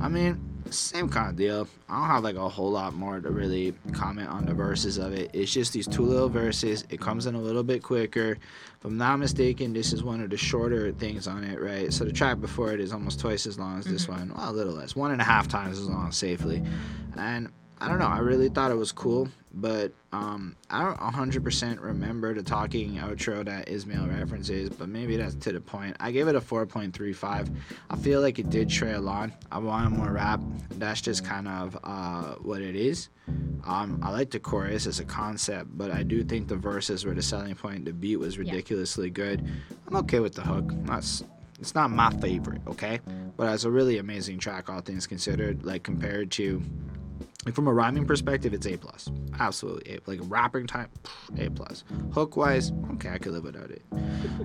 I 0.00 0.08
mean, 0.08 0.40
same 0.70 1.08
kind 1.08 1.30
of 1.30 1.36
deal. 1.36 1.68
I 1.88 2.00
don't 2.00 2.08
have 2.08 2.24
like 2.24 2.36
a 2.36 2.48
whole 2.48 2.70
lot 2.70 2.94
more 2.94 3.20
to 3.20 3.30
really 3.30 3.72
comment 3.92 4.28
on 4.28 4.44
the 4.44 4.54
verses 4.54 4.98
of 4.98 5.12
it. 5.12 5.30
It's 5.32 5.52
just 5.52 5.72
these 5.72 5.86
two 5.86 6.02
little 6.02 6.28
verses. 6.28 6.84
It 6.90 7.00
comes 7.00 7.26
in 7.26 7.34
a 7.34 7.40
little 7.40 7.62
bit 7.62 7.82
quicker. 7.82 8.32
If 8.32 8.84
I'm 8.84 8.96
not 8.96 9.18
mistaken, 9.18 9.72
this 9.72 9.92
is 9.92 10.02
one 10.02 10.20
of 10.20 10.30
the 10.30 10.36
shorter 10.36 10.92
things 10.92 11.26
on 11.26 11.44
it, 11.44 11.60
right? 11.60 11.92
So 11.92 12.04
the 12.04 12.12
track 12.12 12.40
before 12.40 12.72
it 12.72 12.80
is 12.80 12.92
almost 12.92 13.20
twice 13.20 13.46
as 13.46 13.58
long 13.58 13.78
as 13.78 13.84
this 13.84 14.06
mm-hmm. 14.06 14.30
one. 14.30 14.32
Well, 14.36 14.50
a 14.50 14.52
little 14.52 14.74
less. 14.74 14.96
One 14.96 15.12
and 15.12 15.20
a 15.20 15.24
half 15.24 15.48
times 15.48 15.78
as 15.78 15.88
long 15.88 16.10
safely. 16.12 16.62
And 17.16 17.48
I 17.78 17.88
don't 17.88 17.98
know. 17.98 18.06
I 18.06 18.18
really 18.18 18.48
thought 18.48 18.70
it 18.70 18.76
was 18.76 18.90
cool, 18.90 19.28
but 19.52 19.92
um, 20.12 20.56
I 20.70 20.82
don't 20.82 20.98
100% 20.98 21.82
remember 21.82 22.32
the 22.32 22.42
talking 22.42 22.94
outro 22.94 23.44
that 23.44 23.68
Ismail 23.68 24.06
references, 24.06 24.70
but 24.70 24.88
maybe 24.88 25.16
that's 25.16 25.34
to 25.34 25.52
the 25.52 25.60
point. 25.60 25.94
I 26.00 26.10
gave 26.10 26.26
it 26.26 26.34
a 26.34 26.40
4.35. 26.40 27.54
I 27.90 27.96
feel 27.96 28.22
like 28.22 28.38
it 28.38 28.48
did 28.48 28.70
trail 28.70 29.08
on. 29.10 29.34
I 29.52 29.58
wanted 29.58 29.90
more 29.90 30.12
rap. 30.12 30.40
That's 30.70 31.02
just 31.02 31.24
kind 31.24 31.48
of 31.48 31.78
uh, 31.84 32.36
what 32.36 32.62
it 32.62 32.76
is. 32.76 33.10
Um, 33.64 34.00
I 34.02 34.10
like 34.10 34.30
the 34.30 34.40
chorus 34.40 34.86
as 34.86 35.00
a 35.00 35.04
concept, 35.04 35.76
but 35.76 35.90
I 35.90 36.02
do 36.02 36.24
think 36.24 36.48
the 36.48 36.56
verses 36.56 37.04
were 37.04 37.14
the 37.14 37.22
selling 37.22 37.54
point. 37.56 37.84
The 37.84 37.92
beat 37.92 38.16
was 38.16 38.38
ridiculously 38.38 39.10
good. 39.10 39.46
I'm 39.86 39.96
okay 39.96 40.20
with 40.20 40.34
the 40.34 40.42
hook. 40.42 40.72
That's 40.84 41.24
it's 41.58 41.74
not 41.74 41.90
my 41.90 42.10
favorite, 42.10 42.60
okay? 42.66 43.00
But 43.36 43.52
it's 43.52 43.64
a 43.64 43.70
really 43.70 43.98
amazing 43.98 44.38
track, 44.38 44.68
all 44.68 44.80
things 44.80 45.06
considered. 45.06 45.64
Like 45.64 45.82
compared 45.82 46.30
to 46.32 46.62
like 47.46 47.54
from 47.54 47.68
a 47.68 47.72
rhyming 47.72 48.04
perspective, 48.06 48.52
it's 48.52 48.66
A 48.66 48.76
plus. 48.76 49.08
Absolutely 49.38 49.94
A. 49.94 50.00
Like 50.10 50.18
rapping 50.24 50.66
time, 50.66 50.88
A 51.38 51.48
plus. 51.48 51.84
Hook 52.12 52.36
wise, 52.36 52.72
okay, 52.94 53.10
I 53.10 53.18
could 53.18 53.32
live 53.32 53.44
without 53.44 53.70
it. 53.70 53.82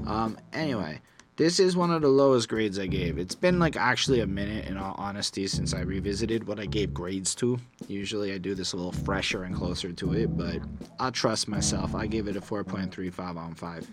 Um, 0.05 0.37
anyway, 0.53 1.01
this 1.35 1.59
is 1.59 1.75
one 1.75 1.89
of 1.89 2.03
the 2.03 2.07
lowest 2.07 2.47
grades 2.47 2.77
I 2.77 2.85
gave. 2.85 3.17
It's 3.17 3.33
been 3.33 3.57
like 3.57 3.75
actually 3.75 4.19
a 4.19 4.27
minute, 4.27 4.65
in 4.65 4.77
all 4.77 4.93
honesty, 4.99 5.47
since 5.47 5.73
I 5.73 5.81
revisited 5.81 6.45
what 6.45 6.59
I 6.59 6.67
gave 6.67 6.93
grades 6.93 7.33
to. 7.35 7.59
Usually 7.87 8.33
I 8.33 8.37
do 8.37 8.53
this 8.53 8.73
a 8.73 8.77
little 8.77 8.91
fresher 8.91 9.45
and 9.45 9.55
closer 9.55 9.91
to 9.91 10.13
it, 10.13 10.37
but 10.37 10.59
I'll 10.99 11.11
trust 11.11 11.47
myself. 11.47 11.95
I 11.95 12.05
give 12.05 12.27
it 12.27 12.35
a 12.35 12.41
4.35 12.41 13.35
on 13.35 13.55
5. 13.55 13.87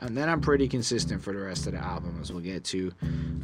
And 0.00 0.16
then 0.16 0.28
I'm 0.28 0.40
pretty 0.40 0.66
consistent 0.66 1.22
for 1.22 1.32
the 1.32 1.40
rest 1.40 1.66
of 1.66 1.74
the 1.74 1.78
album, 1.78 2.18
as 2.22 2.32
we'll 2.32 2.42
get 2.42 2.64
to. 2.64 2.90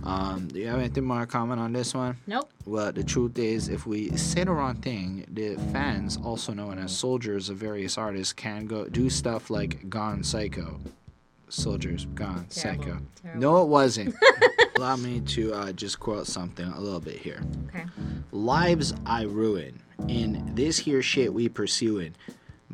Um, 0.04 0.48
do 0.48 0.58
you 0.58 0.68
have 0.68 0.78
anything 0.78 1.04
more 1.04 1.20
to 1.20 1.26
comment 1.26 1.60
on 1.60 1.72
this 1.72 1.94
one? 1.94 2.16
Nope. 2.26 2.50
Well, 2.64 2.92
the 2.92 3.04
truth 3.04 3.38
is, 3.38 3.68
if 3.68 3.86
we 3.86 4.16
say 4.16 4.44
the 4.44 4.52
wrong 4.52 4.76
thing, 4.76 5.26
the 5.28 5.56
fans, 5.72 6.16
also 6.16 6.54
known 6.54 6.78
as 6.78 6.96
soldiers 6.96 7.50
of 7.50 7.58
various 7.58 7.98
artists, 7.98 8.32
can 8.32 8.66
go 8.66 8.86
do 8.86 9.10
stuff 9.10 9.50
like 9.50 9.88
Gone 9.90 10.24
Psycho. 10.24 10.80
Soldiers, 11.48 12.06
Gone 12.14 12.46
Terrible. 12.48 12.84
Psycho. 12.84 12.98
Terrible. 13.22 13.40
No, 13.40 13.62
it 13.62 13.68
wasn't. 13.68 14.14
Allow 14.76 14.96
me 14.96 15.20
to 15.20 15.52
uh, 15.54 15.72
just 15.72 16.00
quote 16.00 16.26
something 16.26 16.66
a 16.66 16.80
little 16.80 17.00
bit 17.00 17.16
here. 17.16 17.42
Okay. 17.68 17.84
Lives 18.32 18.94
I 19.04 19.22
ruin. 19.22 19.80
In 20.08 20.54
this 20.54 20.78
here 20.78 21.02
shit 21.02 21.32
we 21.32 21.48
pursuing. 21.48 22.14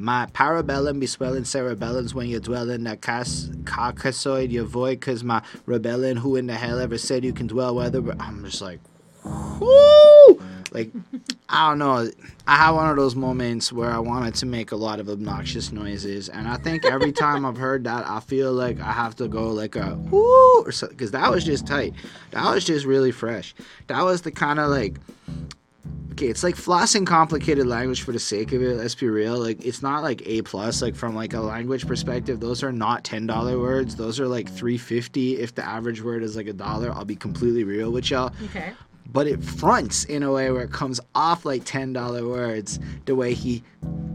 My 0.02 0.26
parabellum 0.26 0.98
be 0.98 1.06
swelling 1.06 1.44
cerebellums 1.44 2.12
when 2.12 2.26
you're 2.26 2.40
dwelling 2.40 2.82
that 2.82 3.00
cas- 3.02 3.50
caucasoid 3.62 4.50
you 4.50 4.64
void 4.64 5.00
cause 5.00 5.22
my 5.22 5.42
rebellion 5.64 6.16
who 6.16 6.34
in 6.34 6.48
the 6.48 6.54
hell 6.54 6.80
ever 6.80 6.98
said 6.98 7.24
you 7.24 7.32
can 7.32 7.46
dwell 7.46 7.76
whether 7.76 8.02
I'm 8.18 8.44
just 8.44 8.60
like 8.60 8.80
whoo! 9.24 10.42
Like 10.72 10.90
I 11.48 11.68
don't 11.68 11.78
know. 11.78 12.10
I 12.48 12.56
had 12.56 12.70
one 12.70 12.90
of 12.90 12.96
those 12.96 13.14
moments 13.14 13.72
where 13.72 13.92
I 13.92 14.00
wanted 14.00 14.34
to 14.36 14.46
make 14.46 14.72
a 14.72 14.76
lot 14.76 14.98
of 14.98 15.08
obnoxious 15.08 15.70
noises 15.70 16.28
and 16.28 16.48
I 16.48 16.56
think 16.56 16.84
every 16.84 17.12
time 17.22 17.46
I've 17.46 17.56
heard 17.56 17.84
that 17.84 18.04
I 18.04 18.18
feel 18.18 18.52
like 18.52 18.80
I 18.80 18.90
have 18.90 19.14
to 19.16 19.28
go 19.28 19.50
like 19.50 19.76
a 19.76 19.94
whoo! 19.94 20.64
or 20.64 20.72
because 20.88 21.12
that 21.12 21.30
was 21.30 21.44
just 21.44 21.64
tight. 21.64 21.94
That 22.32 22.52
was 22.52 22.64
just 22.64 22.86
really 22.86 23.12
fresh. 23.12 23.54
That 23.86 24.02
was 24.02 24.22
the 24.22 24.32
kind 24.32 24.58
of 24.58 24.68
like 24.68 24.96
okay, 26.12 26.26
it's 26.26 26.42
like 26.42 26.54
flossing 26.54 27.06
complicated 27.06 27.66
language 27.66 28.02
for 28.02 28.12
the 28.12 28.18
sake 28.18 28.52
of 28.52 28.62
it. 28.62 28.76
Let's 28.76 28.94
be 28.94 29.08
real. 29.08 29.38
Like 29.38 29.64
it's 29.64 29.82
not 29.82 30.02
like 30.02 30.22
A 30.26 30.42
plus. 30.42 30.82
Like 30.82 30.94
from 30.94 31.14
like 31.14 31.34
a 31.34 31.40
language 31.40 31.86
perspective, 31.86 32.40
those 32.40 32.62
are 32.62 32.72
not 32.72 33.04
ten 33.04 33.26
dollar 33.26 33.58
words. 33.58 33.96
Those 33.96 34.20
are 34.20 34.28
like 34.28 34.48
three 34.48 34.78
fifty. 34.78 35.38
If 35.38 35.54
the 35.54 35.64
average 35.64 36.02
word 36.02 36.22
is 36.22 36.36
like 36.36 36.46
a 36.46 36.52
dollar, 36.52 36.90
I'll 36.92 37.04
be 37.04 37.16
completely 37.16 37.64
real 37.64 37.90
with 37.90 38.10
y'all. 38.10 38.32
Okay. 38.46 38.72
But 39.06 39.26
it 39.26 39.42
fronts 39.42 40.04
in 40.04 40.22
a 40.22 40.32
way 40.32 40.50
where 40.50 40.62
it 40.62 40.72
comes 40.72 41.00
off 41.14 41.44
like 41.44 41.64
ten 41.64 41.92
dollar 41.92 42.26
words. 42.26 42.78
The 43.06 43.14
way 43.14 43.34
he 43.34 43.62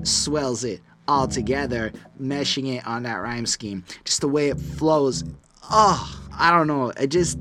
swells 0.04 0.64
it 0.64 0.82
all 1.08 1.28
together, 1.28 1.92
meshing 2.22 2.76
it 2.76 2.86
on 2.86 3.04
that 3.04 3.16
rhyme 3.16 3.46
scheme. 3.46 3.84
Just 4.06 4.22
the 4.22 4.28
way 4.28 4.50
it 4.50 4.60
flows. 4.60 5.24
Oh, 5.70 6.22
I 6.34 6.52
don't 6.52 6.68
know. 6.68 6.90
It 6.92 7.08
just 7.08 7.38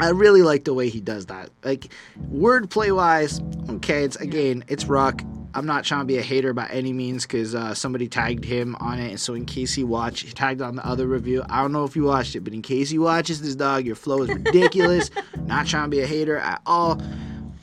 I 0.00 0.10
really 0.10 0.42
like 0.42 0.64
the 0.64 0.74
way 0.74 0.88
he 0.88 1.00
does 1.00 1.26
that. 1.26 1.50
Like 1.64 1.88
wordplay 2.32 2.94
wise, 2.94 3.40
okay, 3.68 4.04
it's 4.04 4.16
again, 4.16 4.64
it's 4.68 4.86
rock. 4.86 5.22
I'm 5.52 5.66
not 5.66 5.84
trying 5.84 6.02
to 6.02 6.06
be 6.06 6.16
a 6.16 6.22
hater 6.22 6.52
by 6.52 6.66
any 6.66 6.92
means 6.92 7.24
because 7.26 7.56
uh, 7.56 7.74
somebody 7.74 8.06
tagged 8.06 8.44
him 8.44 8.76
on 8.78 9.00
it. 9.00 9.10
And 9.10 9.20
so, 9.20 9.34
in 9.34 9.46
case 9.46 9.74
he 9.74 9.82
watched, 9.82 10.24
he 10.24 10.32
tagged 10.32 10.62
on 10.62 10.76
the 10.76 10.86
other 10.86 11.08
review. 11.08 11.42
I 11.48 11.60
don't 11.60 11.72
know 11.72 11.84
if 11.84 11.96
you 11.96 12.04
watched 12.04 12.36
it, 12.36 12.40
but 12.40 12.52
in 12.52 12.62
case 12.62 12.88
he 12.88 12.98
watches 12.98 13.42
this 13.42 13.56
dog, 13.56 13.84
your 13.84 13.96
flow 13.96 14.22
is 14.22 14.28
ridiculous. 14.34 15.10
not 15.46 15.66
trying 15.66 15.84
to 15.84 15.88
be 15.90 16.00
a 16.02 16.06
hater 16.06 16.36
at 16.36 16.62
all. 16.66 17.00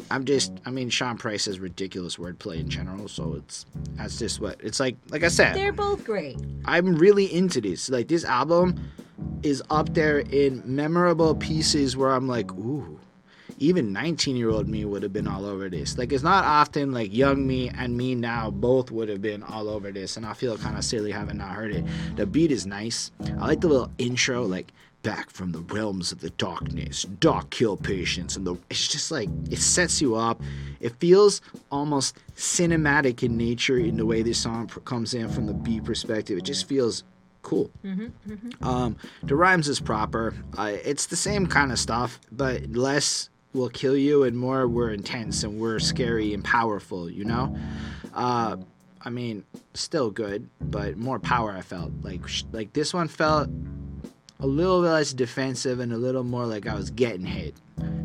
I'm 0.09 0.25
just, 0.25 0.53
I 0.65 0.71
mean, 0.71 0.89
Sean 0.89 1.17
Price 1.17 1.45
has 1.45 1.59
ridiculous 1.59 2.15
wordplay 2.17 2.59
in 2.59 2.69
general, 2.69 3.07
so 3.07 3.35
it's 3.35 3.65
that's 3.95 4.19
just 4.19 4.39
what 4.39 4.59
it's 4.61 4.79
like. 4.79 4.95
Like 5.09 5.23
I 5.23 5.27
said, 5.29 5.55
They're 5.55 5.73
both 5.73 6.03
great. 6.05 6.37
I'm 6.65 6.95
really 6.95 7.33
into 7.33 7.61
this. 7.61 7.89
Like 7.89 8.07
this 8.07 8.23
album 8.25 8.89
is 9.43 9.63
up 9.69 9.93
there 9.93 10.19
in 10.19 10.61
memorable 10.65 11.35
pieces 11.35 11.95
where 11.95 12.11
I'm 12.11 12.27
like, 12.27 12.51
ooh, 12.53 12.99
even 13.59 13.91
19 13.91 14.35
year 14.35 14.49
old 14.49 14.67
me 14.67 14.85
would 14.85 15.03
have 15.03 15.13
been 15.13 15.27
all 15.27 15.45
over 15.45 15.69
this. 15.69 15.97
Like 15.97 16.11
it's 16.11 16.23
not 16.23 16.45
often 16.45 16.91
like 16.91 17.13
young 17.13 17.45
me 17.47 17.69
and 17.69 17.97
me 17.97 18.15
now 18.15 18.51
both 18.51 18.91
would 18.91 19.09
have 19.09 19.21
been 19.21 19.43
all 19.43 19.69
over 19.69 19.91
this, 19.91 20.17
and 20.17 20.25
I 20.25 20.33
feel 20.33 20.57
kind 20.57 20.77
of 20.77 20.83
silly 20.83 21.11
having 21.11 21.37
not 21.37 21.51
heard 21.51 21.73
it. 21.73 21.85
The 22.15 22.25
beat 22.25 22.51
is 22.51 22.65
nice. 22.65 23.11
I 23.39 23.47
like 23.47 23.61
the 23.61 23.67
little 23.67 23.91
intro, 23.97 24.43
like 24.43 24.71
back 25.03 25.29
from 25.29 25.51
the 25.51 25.59
realms 25.59 26.11
of 26.11 26.19
the 26.19 26.31
darkness, 26.31 27.03
dark 27.19 27.49
kill 27.49 27.77
patients, 27.77 28.35
and 28.35 28.45
the 28.45 28.57
it's 28.69 28.87
just 28.87 29.11
like 29.11 29.29
it 29.49 29.59
sets 29.59 30.01
you 30.01 30.15
up. 30.15 30.41
It 30.79 30.95
feels 30.99 31.41
almost 31.71 32.17
cinematic 32.35 33.23
in 33.23 33.37
nature 33.37 33.77
in 33.77 33.97
the 33.97 34.05
way 34.05 34.21
this 34.21 34.39
song 34.39 34.67
comes 34.85 35.13
in 35.13 35.29
from 35.29 35.47
the 35.47 35.53
beat 35.53 35.83
perspective. 35.83 36.37
It 36.37 36.43
just 36.43 36.67
feels 36.67 37.03
cool. 37.47 37.71
Um, 38.61 38.97
the 39.23 39.35
rhymes 39.35 39.69
is 39.69 39.79
proper. 39.79 40.33
Uh, 40.57 40.73
it's 40.83 41.05
the 41.05 41.15
same 41.15 41.47
kind 41.47 41.71
of 41.71 41.79
stuff, 41.79 42.19
but 42.29 42.69
less 42.75 43.29
will 43.53 43.69
kill 43.69 43.95
you 43.95 44.23
and 44.23 44.37
more 44.37 44.67
we're 44.67 44.91
intense 44.91 45.43
and 45.43 45.57
we're 45.57 45.79
scary 45.79 46.33
and 46.33 46.43
powerful. 46.43 47.09
You 47.09 47.23
know. 47.23 47.55
Uh, 48.13 48.57
I 49.01 49.09
mean, 49.09 49.45
still 49.73 50.11
good, 50.11 50.49
but 50.59 50.97
more 50.97 51.19
power. 51.19 51.51
I 51.51 51.61
felt 51.61 51.93
like 52.01 52.27
sh- 52.27 52.43
like 52.51 52.73
this 52.73 52.93
one 52.93 53.07
felt 53.07 53.49
a 54.41 54.47
little 54.47 54.81
less 54.81 55.13
defensive 55.13 55.79
and 55.79 55.93
a 55.93 55.97
little 55.97 56.25
more 56.25 56.45
like 56.45 56.67
I 56.67 56.75
was 56.75 56.89
getting 56.89 57.25
hit, 57.25 57.55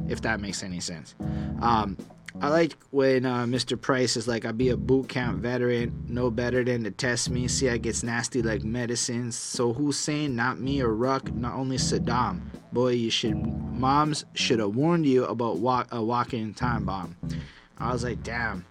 if 0.09 0.23
that 0.23 0.39
makes 0.39 0.63
any 0.63 0.79
sense. 0.79 1.17
Um, 1.61 1.97
I 2.41 2.49
like 2.49 2.77
when 2.91 3.27
uh, 3.27 3.45
Mr. 3.45 3.81
Price 3.81 4.17
is 4.17 4.27
like, 4.27 4.45
I'll 4.45 4.53
be 4.53 4.71
a 4.71 4.77
boot 4.77 5.09
camp 5.09 5.41
veteran, 5.41 6.05
no 6.09 6.31
better 6.31 6.65
than 6.65 6.85
to 6.85 6.91
test 6.91 7.31
me. 7.31 7.47
See, 7.49 7.69
I 7.69 7.77
gets 7.77 8.03
nasty 8.03 8.43
like 8.43 8.65
medicines. 8.65 9.37
So 9.37 9.73
Hussein, 9.73 10.35
not 10.35 10.59
me 10.59 10.81
or 10.81 10.95
Ruck, 10.95 11.33
not 11.33 11.55
only 11.55 11.77
Saddam. 11.77 12.41
Boy, 12.73 12.93
you 12.93 13.11
should, 13.11 13.37
moms 13.37 14.25
should 14.35 14.59
have 14.61 14.75
warned 14.75 15.07
you 15.07 15.25
about 15.25 15.59
walk, 15.59 15.89
a 15.93 16.03
walking 16.03 16.55
time 16.55 16.85
bomb. 16.85 17.17
I 17.79 17.93
was 17.93 18.05
like, 18.05 18.23
damn. 18.23 18.65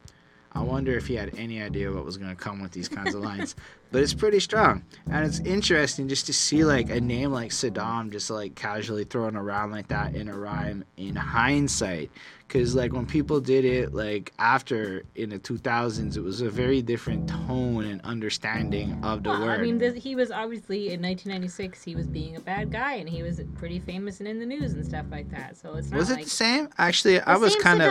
I 0.53 0.61
wonder 0.61 0.97
if 0.97 1.07
he 1.07 1.15
had 1.15 1.33
any 1.37 1.61
idea 1.61 1.91
what 1.91 2.03
was 2.03 2.17
going 2.17 2.29
to 2.29 2.35
come 2.35 2.61
with 2.61 2.71
these 2.71 2.89
kinds 2.89 3.15
of 3.15 3.21
lines. 3.21 3.55
But 3.91 4.03
it's 4.03 4.13
pretty 4.13 4.39
strong. 4.39 4.85
And 5.09 5.25
it's 5.25 5.39
interesting 5.39 6.07
just 6.07 6.25
to 6.27 6.33
see 6.33 6.63
like 6.63 6.89
a 6.89 7.01
name 7.01 7.33
like 7.33 7.51
Saddam 7.51 8.09
just 8.09 8.29
like 8.29 8.55
casually 8.55 9.03
thrown 9.03 9.35
around 9.35 9.71
like 9.71 9.89
that 9.89 10.15
in 10.15 10.29
a 10.29 10.37
rhyme 10.37 10.85
in 10.95 11.17
hindsight. 11.17 12.09
Because 12.51 12.75
like 12.75 12.91
when 12.91 13.05
people 13.05 13.39
did 13.39 13.63
it 13.63 13.93
like 13.93 14.33
after 14.37 15.03
in 15.15 15.29
the 15.29 15.39
2000s, 15.39 16.17
it 16.17 16.21
was 16.21 16.41
a 16.41 16.49
very 16.49 16.81
different 16.81 17.29
tone 17.29 17.85
and 17.85 18.01
understanding 18.01 18.99
of 19.03 19.23
the 19.23 19.29
Well, 19.29 19.41
word. 19.45 19.59
I 19.59 19.63
mean, 19.63 19.77
this, 19.77 20.03
he 20.03 20.15
was 20.15 20.31
obviously 20.31 20.87
in 20.91 21.01
1996. 21.01 21.81
He 21.81 21.95
was 21.95 22.07
being 22.07 22.35
a 22.35 22.41
bad 22.41 22.69
guy, 22.69 22.95
and 22.95 23.07
he 23.07 23.23
was 23.23 23.39
pretty 23.55 23.79
famous 23.79 24.19
and 24.19 24.27
in 24.27 24.39
the 24.39 24.45
news 24.45 24.73
and 24.73 24.85
stuff 24.85 25.05
like 25.09 25.31
that. 25.31 25.55
So 25.55 25.75
it's 25.75 25.91
not 25.91 25.97
was 25.97 26.09
it 26.09 26.15
like 26.15 26.23
the 26.25 26.29
same? 26.29 26.67
Actually, 26.77 27.21
I 27.21 27.37
was 27.37 27.55
kind 27.55 27.81
of. 27.81 27.89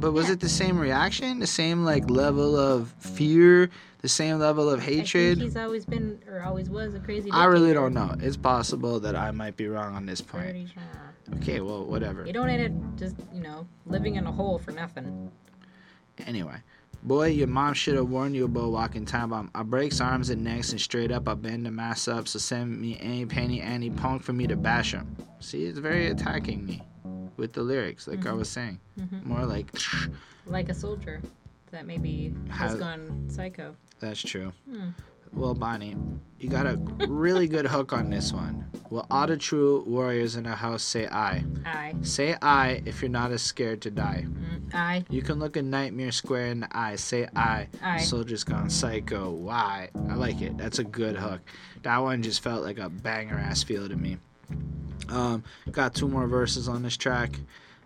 But 0.00 0.12
was 0.12 0.28
Yeah. 0.28 0.34
it 0.34 0.40
the 0.40 0.48
same 0.48 0.78
reaction? 0.78 1.40
The 1.40 1.48
same 1.48 1.84
like 1.84 2.08
level 2.08 2.54
of 2.56 2.94
fear? 3.00 3.68
The 4.02 4.08
same 4.08 4.38
level 4.38 4.70
of 4.70 4.80
I 4.80 4.84
think 4.84 4.98
hatred? 4.98 5.38
he's 5.40 5.56
always 5.56 5.84
been 5.86 6.20
or 6.28 6.42
always 6.42 6.70
was 6.70 6.94
a 6.94 7.00
crazy. 7.00 7.30
I 7.32 7.46
really 7.46 7.72
don't 7.72 7.94
know. 7.94 8.14
It's 8.20 8.36
possible 8.36 9.00
that 9.00 9.16
I 9.16 9.32
might 9.32 9.56
be 9.56 9.66
wrong 9.66 9.96
on 9.96 10.06
this 10.06 10.20
point. 10.20 10.44
Pretty 10.44 10.66
sure. 10.66 11.11
Okay, 11.36 11.60
well, 11.60 11.84
whatever. 11.86 12.26
You 12.26 12.32
don't 12.32 12.48
end 12.48 12.64
up 12.92 12.98
just 12.98 13.16
you 13.32 13.40
know 13.40 13.66
living 13.86 14.16
in 14.16 14.26
a 14.26 14.32
hole 14.32 14.58
for 14.58 14.70
nothing. 14.72 15.30
Anyway, 16.26 16.56
boy, 17.02 17.26
your 17.28 17.46
mom 17.46 17.74
should 17.74 17.94
have 17.96 18.08
warned 18.08 18.34
you 18.36 18.44
about 18.44 18.70
walking 18.70 19.04
time 19.06 19.30
bomb. 19.30 19.50
I 19.54 19.62
breaks 19.62 20.00
arms 20.00 20.30
and 20.30 20.44
necks 20.44 20.72
and 20.72 20.80
straight 20.80 21.10
up 21.10 21.28
I 21.28 21.34
bend 21.34 21.64
the 21.66 21.70
mass 21.70 22.06
up. 22.08 22.28
So 22.28 22.38
send 22.38 22.80
me 22.80 22.98
any 23.00 23.24
penny, 23.26 23.60
any 23.62 23.90
punk 23.90 24.22
for 24.22 24.32
me 24.32 24.46
to 24.46 24.56
bash 24.56 24.92
him. 24.92 25.16
See, 25.40 25.64
it's 25.64 25.78
very 25.78 26.08
attacking 26.08 26.64
me 26.66 26.82
with 27.36 27.52
the 27.54 27.62
lyrics, 27.62 28.06
like 28.06 28.26
I 28.26 28.32
was 28.32 28.48
saying. 28.50 28.78
More 29.24 29.44
like, 29.46 29.72
Like 30.46 30.68
a 30.68 30.74
soldier 30.74 31.20
that 31.70 31.86
maybe 31.86 32.34
has 32.50 32.72
How- 32.72 32.78
gone 32.78 33.28
psycho. 33.30 33.74
that's 34.00 34.20
true. 34.20 34.52
Hmm. 34.70 34.90
Well, 35.34 35.54
Bonnie, 35.54 35.96
you 36.38 36.48
got 36.48 36.66
a 36.66 36.76
really 37.08 37.48
good 37.48 37.66
hook 37.66 37.92
on 37.92 38.10
this 38.10 38.32
one. 38.32 38.66
Will 38.90 39.06
all 39.10 39.26
the 39.26 39.38
true 39.38 39.82
warriors 39.86 40.36
in 40.36 40.44
the 40.44 40.54
house 40.54 40.82
say 40.82 41.06
I? 41.06 41.44
I. 41.64 41.94
Say 42.02 42.36
I 42.42 42.82
if 42.84 43.00
you're 43.00 43.08
not 43.08 43.32
as 43.32 43.42
scared 43.42 43.80
to 43.82 43.90
die. 43.90 44.26
Mm, 44.26 44.74
I. 44.74 45.04
You 45.08 45.22
can 45.22 45.38
look 45.38 45.56
a 45.56 45.62
nightmare 45.62 46.12
square 46.12 46.48
in 46.48 46.60
the 46.60 46.76
eye. 46.76 46.96
Say 46.96 47.26
I. 47.34 47.68
Aye. 47.82 47.98
Soldiers 47.98 48.44
gone 48.44 48.68
psycho. 48.68 49.30
Why? 49.30 49.88
I 50.10 50.14
like 50.14 50.42
it. 50.42 50.58
That's 50.58 50.78
a 50.78 50.84
good 50.84 51.16
hook. 51.16 51.40
That 51.82 51.98
one 51.98 52.22
just 52.22 52.42
felt 52.42 52.62
like 52.62 52.78
a 52.78 52.90
banger 52.90 53.38
ass 53.38 53.62
feel 53.62 53.88
to 53.88 53.96
me. 53.96 54.18
Um, 55.08 55.42
got 55.70 55.94
two 55.94 56.08
more 56.08 56.26
verses 56.26 56.68
on 56.68 56.82
this 56.82 56.96
track. 56.98 57.38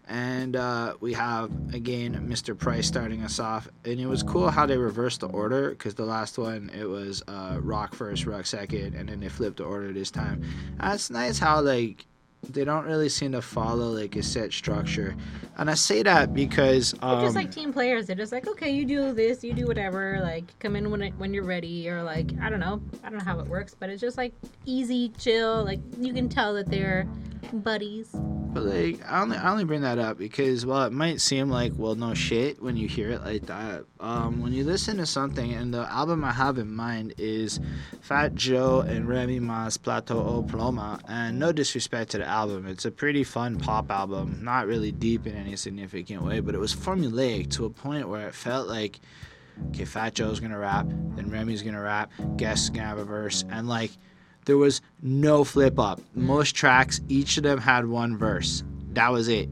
And 0.08 0.54
uh, 0.54 0.94
we 1.00 1.14
have 1.14 1.50
again 1.74 2.28
Mr. 2.28 2.56
Price 2.56 2.86
starting 2.86 3.22
us 3.22 3.40
off, 3.40 3.68
and 3.84 3.98
it 3.98 4.06
was 4.06 4.22
cool 4.22 4.50
how 4.50 4.64
they 4.64 4.76
reversed 4.76 5.20
the 5.20 5.26
order 5.28 5.70
because 5.70 5.94
the 5.94 6.04
last 6.04 6.38
one 6.38 6.70
it 6.78 6.84
was 6.84 7.22
uh, 7.26 7.58
Rock 7.60 7.94
first, 7.94 8.24
Rock 8.24 8.46
second, 8.46 8.94
and 8.94 9.08
then 9.08 9.20
they 9.20 9.28
flipped 9.28 9.56
the 9.56 9.64
order 9.64 9.92
this 9.92 10.10
time. 10.12 10.44
Uh, 10.78 10.92
it's 10.94 11.10
nice 11.10 11.38
how 11.38 11.60
like 11.60 12.06
they 12.50 12.64
don't 12.64 12.84
really 12.84 13.08
seem 13.08 13.32
to 13.32 13.42
follow 13.42 13.88
like 13.90 14.16
a 14.16 14.22
set 14.22 14.52
structure, 14.52 15.16
and 15.58 15.70
I 15.70 15.74
say 15.74 16.02
that 16.02 16.34
because 16.34 16.92
They're 16.92 17.10
um, 17.10 17.24
just 17.24 17.36
like 17.36 17.50
team 17.50 17.72
players. 17.72 18.06
They're 18.06 18.16
just 18.16 18.32
like, 18.32 18.46
okay, 18.46 18.70
you 18.70 18.84
do 18.84 19.12
this, 19.12 19.42
you 19.42 19.52
do 19.52 19.66
whatever. 19.66 20.20
Like, 20.22 20.44
come 20.58 20.76
in 20.76 20.90
when 20.90 21.02
it, 21.02 21.14
when 21.18 21.34
you're 21.34 21.44
ready, 21.44 21.88
or 21.88 22.02
like, 22.02 22.30
I 22.40 22.48
don't 22.50 22.60
know, 22.60 22.80
I 23.02 23.08
don't 23.08 23.18
know 23.18 23.24
how 23.24 23.40
it 23.40 23.46
works, 23.46 23.74
but 23.78 23.90
it's 23.90 24.00
just 24.00 24.16
like 24.16 24.32
easy, 24.64 25.10
chill. 25.18 25.64
Like 25.64 25.80
you 25.98 26.12
can 26.12 26.28
tell 26.28 26.54
that 26.54 26.70
they're 26.70 27.06
buddies. 27.52 28.10
But 28.12 28.64
like, 28.64 29.00
I 29.10 29.20
only 29.20 29.36
I 29.36 29.50
only 29.50 29.64
bring 29.64 29.82
that 29.82 29.98
up 29.98 30.16
because 30.16 30.64
while 30.64 30.86
it 30.86 30.92
might 30.92 31.20
seem 31.20 31.50
like 31.50 31.72
well 31.76 31.94
no 31.94 32.14
shit 32.14 32.62
when 32.62 32.76
you 32.76 32.88
hear 32.88 33.10
it 33.10 33.22
like 33.22 33.46
that, 33.46 33.84
um, 34.00 34.40
when 34.40 34.52
you 34.52 34.64
listen 34.64 34.96
to 34.96 35.06
something 35.06 35.52
and 35.52 35.74
the 35.74 35.90
album 35.92 36.24
I 36.24 36.32
have 36.32 36.58
in 36.58 36.74
mind 36.74 37.14
is 37.18 37.60
Fat 38.00 38.34
Joe 38.34 38.80
and 38.80 39.08
Remy 39.08 39.40
Ma's 39.40 39.76
Plata 39.76 40.14
O 40.14 40.42
Plomo, 40.42 41.00
and 41.08 41.38
no 41.38 41.52
disrespect 41.52 42.12
to 42.12 42.18
the 42.18 42.25
album, 42.26 42.66
it's 42.66 42.84
a 42.84 42.90
pretty 42.90 43.24
fun 43.24 43.58
pop 43.58 43.90
album, 43.90 44.40
not 44.42 44.66
really 44.66 44.92
deep 44.92 45.26
in 45.26 45.34
any 45.34 45.56
significant 45.56 46.22
way, 46.22 46.40
but 46.40 46.54
it 46.54 46.58
was 46.58 46.74
formulaic 46.74 47.50
to 47.52 47.64
a 47.64 47.70
point 47.70 48.08
where 48.08 48.28
it 48.28 48.34
felt 48.34 48.68
like. 48.68 49.00
Okay, 49.70 49.86
Fat 49.86 50.12
Joe's 50.12 50.38
gonna 50.38 50.58
rap, 50.58 50.86
then 51.14 51.30
Remy's 51.30 51.62
gonna 51.62 51.80
rap, 51.80 52.10
Guest's 52.36 52.68
gonna 52.68 52.88
have 52.88 52.98
a 52.98 53.04
verse, 53.04 53.42
and 53.48 53.66
like 53.66 53.90
there 54.44 54.58
was 54.58 54.82
no 55.02 55.44
flip 55.44 55.78
up. 55.78 56.00
Most 56.14 56.54
tracks, 56.54 57.00
each 57.08 57.38
of 57.38 57.42
them 57.42 57.58
had 57.58 57.86
one 57.86 58.18
verse. 58.18 58.62
That 58.92 59.10
was 59.12 59.28
it. 59.28 59.48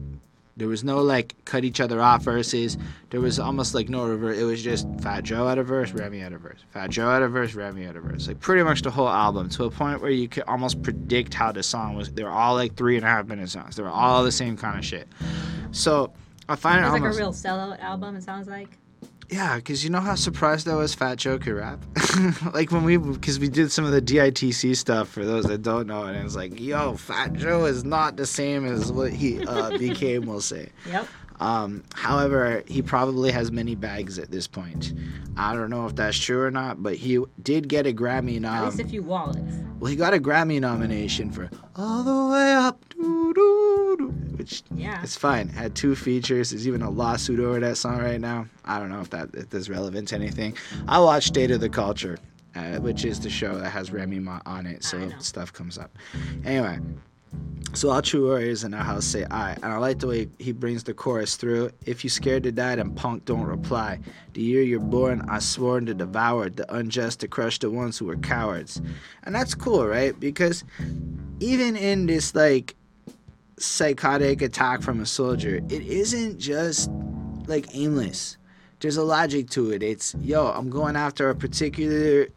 There 0.57 0.69
was 0.69 0.85
no 0.85 1.01
like 1.01 1.35
cut 1.43 1.65
each 1.65 1.81
other 1.81 2.01
off 2.01 2.23
verses. 2.23 2.77
There 3.09 3.19
was 3.19 3.39
almost 3.39 3.75
like 3.75 3.89
no 3.89 4.07
reverse. 4.07 4.37
It 4.37 4.43
was 4.43 4.63
just 4.63 4.87
Fat 5.01 5.25
Joe 5.25 5.47
had 5.47 5.57
a 5.57 5.63
verse, 5.63 5.91
Remy 5.91 6.19
had 6.19 6.31
a 6.31 6.37
verse. 6.37 6.59
Fat 6.69 6.91
Joe 6.91 7.09
had 7.09 7.21
a 7.23 7.27
verse, 7.27 7.53
Remy 7.53 7.83
had 7.83 7.97
a 7.97 7.99
verse. 7.99 8.27
Like 8.29 8.39
pretty 8.39 8.63
much 8.63 8.81
the 8.81 8.91
whole 8.91 9.09
album 9.09 9.49
to 9.49 9.65
a 9.65 9.69
point 9.69 10.01
where 10.01 10.11
you 10.11 10.29
could 10.29 10.43
almost 10.43 10.81
predict 10.81 11.33
how 11.33 11.51
the 11.51 11.61
song 11.61 11.95
was. 11.95 12.11
They 12.13 12.23
were 12.23 12.29
all 12.29 12.53
like 12.55 12.75
three 12.75 12.95
and 12.95 13.05
a 13.05 13.09
half 13.09 13.27
minute 13.27 13.49
songs. 13.49 13.75
They 13.75 13.83
were 13.83 13.89
all 13.89 14.23
the 14.23 14.31
same 14.31 14.55
kind 14.55 14.79
of 14.79 14.85
shit. 14.85 15.09
So 15.71 16.13
I 16.47 16.55
find 16.55 16.79
it 16.79 16.83
It's 16.83 16.93
like 16.93 17.01
almost 17.01 17.19
a 17.19 17.21
real 17.21 17.33
sellout 17.33 17.79
album. 17.81 18.15
It 18.15 18.23
sounds 18.23 18.47
like. 18.47 18.77
Yeah, 19.29 19.55
because 19.55 19.83
you 19.83 19.89
know 19.89 19.99
how 19.99 20.15
surprised 20.15 20.67
I 20.67 20.75
was 20.75 20.93
Fat 20.93 21.17
Joe 21.17 21.39
could 21.39 21.53
rap? 21.53 21.83
like 22.53 22.71
when 22.71 22.83
we, 22.83 22.97
because 22.97 23.39
we 23.39 23.49
did 23.49 23.71
some 23.71 23.85
of 23.85 23.91
the 23.91 24.01
DITC 24.01 24.75
stuff 24.75 25.09
for 25.09 25.25
those 25.25 25.45
that 25.45 25.61
don't 25.61 25.87
know, 25.87 26.03
and 26.03 26.17
it 26.17 26.23
was 26.23 26.35
like, 26.35 26.59
yo, 26.59 26.95
Fat 26.95 27.33
Joe 27.33 27.65
is 27.65 27.83
not 27.83 28.17
the 28.17 28.25
same 28.25 28.65
as 28.65 28.91
what 28.91 29.11
he 29.13 29.45
uh, 29.45 29.77
became, 29.77 30.25
we'll 30.25 30.41
say. 30.41 30.69
Yep. 30.87 31.07
Um, 31.39 31.83
however, 31.93 32.63
he 32.67 32.81
probably 32.81 33.31
has 33.31 33.51
many 33.51 33.75
bags 33.75 34.17
at 34.19 34.31
this 34.31 34.47
point. 34.47 34.93
I 35.37 35.53
don't 35.53 35.69
know 35.69 35.85
if 35.85 35.95
that's 35.95 36.17
true 36.17 36.41
or 36.41 36.51
not, 36.51 36.81
but 36.81 36.95
he 36.95 37.19
did 37.43 37.67
get 37.67 37.85
a 37.85 37.91
Grammy 37.93 38.37
At 38.37 38.41
nom. 38.43 38.65
least 38.65 38.79
a 38.79 38.85
few 38.87 39.03
wallets. 39.03 39.41
Well, 39.79 39.89
he 39.89 39.97
got 39.97 40.13
a 40.13 40.19
Grammy 40.19 40.61
nomination 40.61 41.31
for 41.31 41.49
All 41.75 42.03
the 42.03 42.31
Way 42.33 42.53
Up, 42.53 42.87
doo, 42.89 43.33
doo, 43.33 43.95
doo, 43.97 44.07
which 44.37 44.63
Yeah. 44.73 45.01
it's 45.03 45.17
fine. 45.17 45.49
Had 45.49 45.75
two 45.75 45.93
features. 45.95 46.51
There's 46.51 46.65
even 46.67 46.81
a 46.81 46.89
lawsuit 46.89 47.41
over 47.41 47.59
that 47.59 47.75
song 47.77 47.99
right 47.99 48.21
now. 48.21 48.47
I 48.63 48.79
don't 48.79 48.89
know 48.89 49.01
if 49.01 49.09
that 49.09 49.29
if 49.33 49.49
that's 49.49 49.67
relevant 49.67 50.07
to 50.09 50.15
anything. 50.15 50.55
I 50.87 50.99
watched 50.99 51.27
State 51.27 51.51
of 51.51 51.59
the 51.59 51.67
Culture, 51.69 52.17
uh, 52.55 52.77
which 52.77 53.03
is 53.03 53.19
the 53.19 53.29
show 53.29 53.57
that 53.59 53.69
has 53.71 53.91
Remy 53.91 54.19
Ma 54.19 54.39
on 54.45 54.65
it, 54.65 54.85
so 54.85 55.09
stuff 55.19 55.51
comes 55.51 55.77
up. 55.77 55.91
Anyway, 56.45 56.79
so 57.75 57.89
all 57.89 58.01
true 58.01 58.27
warriors 58.27 58.63
in 58.63 58.73
our 58.73 58.83
house 58.83 59.05
say 59.05 59.25
I, 59.29 59.51
and 59.53 59.65
I 59.65 59.77
like 59.77 59.99
the 59.99 60.07
way 60.07 60.29
he 60.39 60.53
brings 60.53 60.85
the 60.85 60.93
chorus 60.93 61.35
through. 61.35 61.71
If 61.85 62.05
you 62.05 62.09
scared 62.09 62.43
to 62.43 62.51
die, 62.51 62.77
then 62.77 62.95
punk 62.95 63.25
don't 63.25 63.43
reply. 63.43 63.99
The 64.33 64.41
year 64.41 64.61
you're 64.61 64.79
born, 64.79 65.25
I 65.27 65.39
sworn 65.39 65.85
to 65.87 65.93
devour 65.93 66.49
the 66.49 66.73
unjust, 66.73 67.19
to 67.19 67.27
crush 67.27 67.59
the 67.59 67.69
ones 67.69 67.97
who 67.97 68.05
were 68.05 68.15
cowards, 68.15 68.81
and 69.23 69.35
that's 69.35 69.53
cool, 69.53 69.85
right? 69.85 70.17
Because 70.17 70.63
even 71.41 71.75
in 71.75 72.05
this 72.05 72.33
like 72.33 72.75
psychotic 73.57 74.41
attack 74.41 74.81
from 74.81 75.01
a 75.01 75.05
soldier, 75.05 75.57
it 75.57 75.81
isn't 75.81 76.39
just 76.39 76.89
like 77.47 77.67
aimless. 77.73 78.37
There's 78.79 78.97
a 78.97 79.03
logic 79.03 79.49
to 79.51 79.71
it. 79.71 79.83
It's 79.83 80.15
yo, 80.21 80.47
I'm 80.47 80.69
going 80.69 80.95
after 80.95 81.29
a 81.29 81.35
particular 81.35 82.27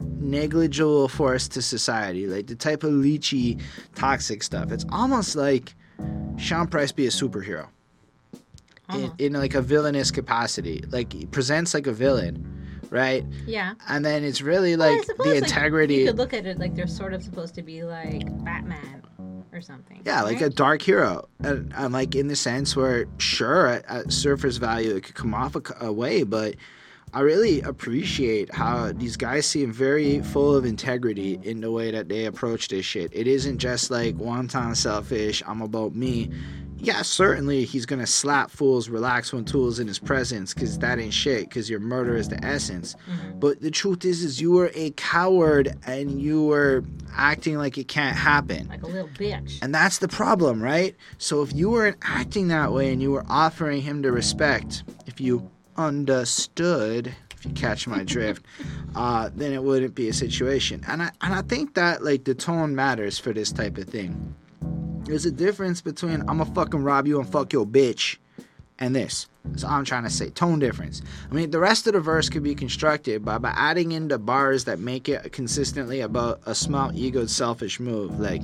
negligible 0.00 1.08
force 1.08 1.48
to 1.48 1.62
society, 1.62 2.26
like 2.26 2.46
the 2.46 2.54
type 2.54 2.84
of 2.84 2.92
leechy, 2.92 3.60
toxic 3.94 4.42
stuff. 4.42 4.70
It's 4.72 4.84
almost 4.90 5.36
like 5.36 5.74
Sean 6.36 6.66
Price 6.66 6.92
be 6.92 7.06
a 7.06 7.10
superhero 7.10 7.68
in, 8.34 8.40
Almost. 8.88 9.20
in 9.20 9.32
like 9.32 9.54
a 9.54 9.62
villainous 9.62 10.10
capacity. 10.10 10.84
Like 10.90 11.12
he 11.12 11.26
presents 11.26 11.74
like 11.74 11.86
a 11.86 11.92
villain, 11.92 12.80
right? 12.90 13.24
Yeah. 13.46 13.74
And 13.88 14.04
then 14.04 14.24
it's 14.24 14.42
really 14.42 14.76
like 14.76 15.04
suppose, 15.04 15.26
the 15.26 15.34
like, 15.34 15.42
integrity. 15.42 15.94
you 15.96 16.06
could 16.06 16.18
look 16.18 16.34
at 16.34 16.46
it 16.46 16.58
like 16.58 16.74
they're 16.74 16.86
sort 16.86 17.12
of 17.12 17.22
supposed 17.22 17.54
to 17.54 17.62
be 17.62 17.82
like 17.84 18.26
Batman 18.44 19.02
or 19.52 19.60
something. 19.60 20.02
Yeah, 20.04 20.22
like 20.22 20.40
a 20.40 20.50
dark 20.50 20.82
hero, 20.82 21.28
and, 21.40 21.72
and 21.74 21.92
like 21.92 22.14
in 22.14 22.28
the 22.28 22.36
sense 22.36 22.76
where, 22.76 23.06
sure, 23.16 23.68
at, 23.68 23.86
at 23.86 24.12
surface 24.12 24.58
value, 24.58 24.94
it 24.96 25.04
could 25.04 25.14
come 25.14 25.34
off 25.34 25.56
a 25.80 25.92
way, 25.92 26.22
but 26.24 26.56
I 27.16 27.20
really 27.20 27.62
appreciate 27.62 28.52
how 28.52 28.92
these 28.92 29.16
guys 29.16 29.46
seem 29.46 29.72
very 29.72 30.20
full 30.20 30.54
of 30.54 30.66
integrity 30.66 31.40
in 31.42 31.62
the 31.62 31.70
way 31.70 31.90
that 31.90 32.10
they 32.10 32.26
approach 32.26 32.68
this 32.68 32.84
shit. 32.84 33.10
It 33.14 33.26
isn't 33.26 33.56
just 33.56 33.90
like 33.90 34.14
one 34.16 34.48
time 34.48 34.74
selfish, 34.74 35.42
I'm 35.46 35.62
about 35.62 35.94
me. 35.94 36.30
Yeah, 36.76 37.00
certainly 37.00 37.64
he's 37.64 37.86
gonna 37.86 38.06
slap 38.06 38.50
fools, 38.50 38.90
relax 38.90 39.32
when 39.32 39.46
tools 39.46 39.78
in 39.78 39.88
his 39.88 39.98
presence, 39.98 40.52
cause 40.52 40.78
that 40.80 40.98
ain't 40.98 41.14
shit, 41.14 41.50
cause 41.50 41.70
your 41.70 41.80
murder 41.80 42.16
is 42.16 42.28
the 42.28 42.44
essence. 42.44 42.94
Mm-hmm. 43.10 43.38
But 43.38 43.62
the 43.62 43.70
truth 43.70 44.04
is, 44.04 44.22
is 44.22 44.38
you 44.38 44.52
were 44.52 44.70
a 44.74 44.90
coward 44.90 45.74
and 45.86 46.20
you 46.20 46.44
were 46.44 46.84
acting 47.14 47.56
like 47.56 47.78
it 47.78 47.88
can't 47.88 48.14
happen. 48.14 48.68
like 48.68 48.82
a 48.82 48.86
little 48.86 49.08
bitch. 49.08 49.58
And 49.62 49.74
that's 49.74 50.00
the 50.00 50.08
problem, 50.08 50.62
right? 50.62 50.94
So 51.16 51.40
if 51.40 51.54
you 51.54 51.70
weren't 51.70 51.96
acting 52.02 52.48
that 52.48 52.74
way 52.74 52.92
and 52.92 53.00
you 53.00 53.10
were 53.10 53.24
offering 53.26 53.80
him 53.80 54.02
the 54.02 54.12
respect, 54.12 54.84
if 55.06 55.18
you 55.18 55.50
understood, 55.76 57.14
if 57.30 57.44
you 57.44 57.52
catch 57.52 57.86
my 57.86 58.04
drift, 58.04 58.44
uh, 58.94 59.30
then 59.34 59.52
it 59.52 59.62
wouldn't 59.62 59.94
be 59.94 60.08
a 60.08 60.12
situation. 60.12 60.82
And 60.88 61.02
I 61.02 61.10
and 61.20 61.34
I 61.34 61.42
think 61.42 61.74
that 61.74 62.04
like 62.04 62.24
the 62.24 62.34
tone 62.34 62.74
matters 62.74 63.18
for 63.18 63.32
this 63.32 63.52
type 63.52 63.78
of 63.78 63.88
thing. 63.88 64.34
There's 65.04 65.26
a 65.26 65.30
difference 65.30 65.80
between 65.80 66.20
I'm 66.22 66.38
gonna 66.38 66.46
fucking 66.46 66.82
rob 66.82 67.06
you 67.06 67.20
and 67.20 67.30
fuck 67.30 67.52
your 67.52 67.66
bitch 67.66 68.16
and 68.78 68.94
this. 68.94 69.26
All 69.64 69.70
I'm 69.70 69.84
trying 69.84 70.02
to 70.02 70.10
say. 70.10 70.30
Tone 70.30 70.58
difference. 70.58 71.02
I 71.30 71.34
mean, 71.34 71.50
the 71.50 71.60
rest 71.60 71.86
of 71.86 71.92
the 71.92 72.00
verse 72.00 72.28
could 72.28 72.42
be 72.42 72.54
constructed 72.54 73.24
by, 73.24 73.38
by 73.38 73.52
adding 73.56 73.92
in 73.92 74.08
the 74.08 74.18
bars 74.18 74.64
that 74.64 74.80
make 74.80 75.08
it 75.08 75.32
consistently 75.32 76.00
about 76.00 76.40
a 76.46 76.54
small, 76.54 76.90
egoed, 76.90 77.30
selfish 77.30 77.78
move. 77.78 78.18
Like, 78.18 78.42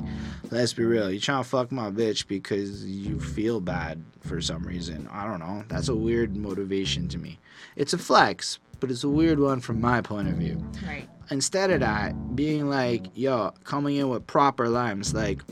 let's 0.51 0.73
be 0.73 0.85
real. 0.85 1.11
you're 1.11 1.21
trying 1.21 1.43
to 1.43 1.49
fuck 1.49 1.73
my 1.73 1.91
bitch 1.91 2.27
because 2.29 2.85
you 2.85 3.19
feel 3.21 3.61
bad 3.61 4.03
for 4.21 4.41
some 4.41 4.63
reason. 4.63 5.09
I 5.11 5.27
don't 5.27 5.41
know. 5.41 5.65
That's 5.69 5.89
a 5.89 5.97
weird 5.97 6.37
motivation 6.37 7.09
to 7.09 7.19
me. 7.19 7.39
It's 7.75 7.93
a 7.93 7.99
flex, 7.99 8.59
but 8.81 8.91
it's 8.91 9.05
a 9.05 9.09
weird 9.09 9.41
one 9.41 9.61
from 9.61 9.81
my 9.81 10.01
point 10.01 10.29
of 10.29 10.35
view 10.35 10.65
Right. 10.87 11.09
Instead 11.33 11.71
of 11.71 11.81
that, 11.81 12.37
being 12.37 12.69
like, 12.69 13.07
yo, 13.15 13.53
coming 13.65 13.97
in 13.97 14.09
with 14.09 14.27
proper 14.27 14.69
lines, 14.69 15.13
like, 15.15 15.43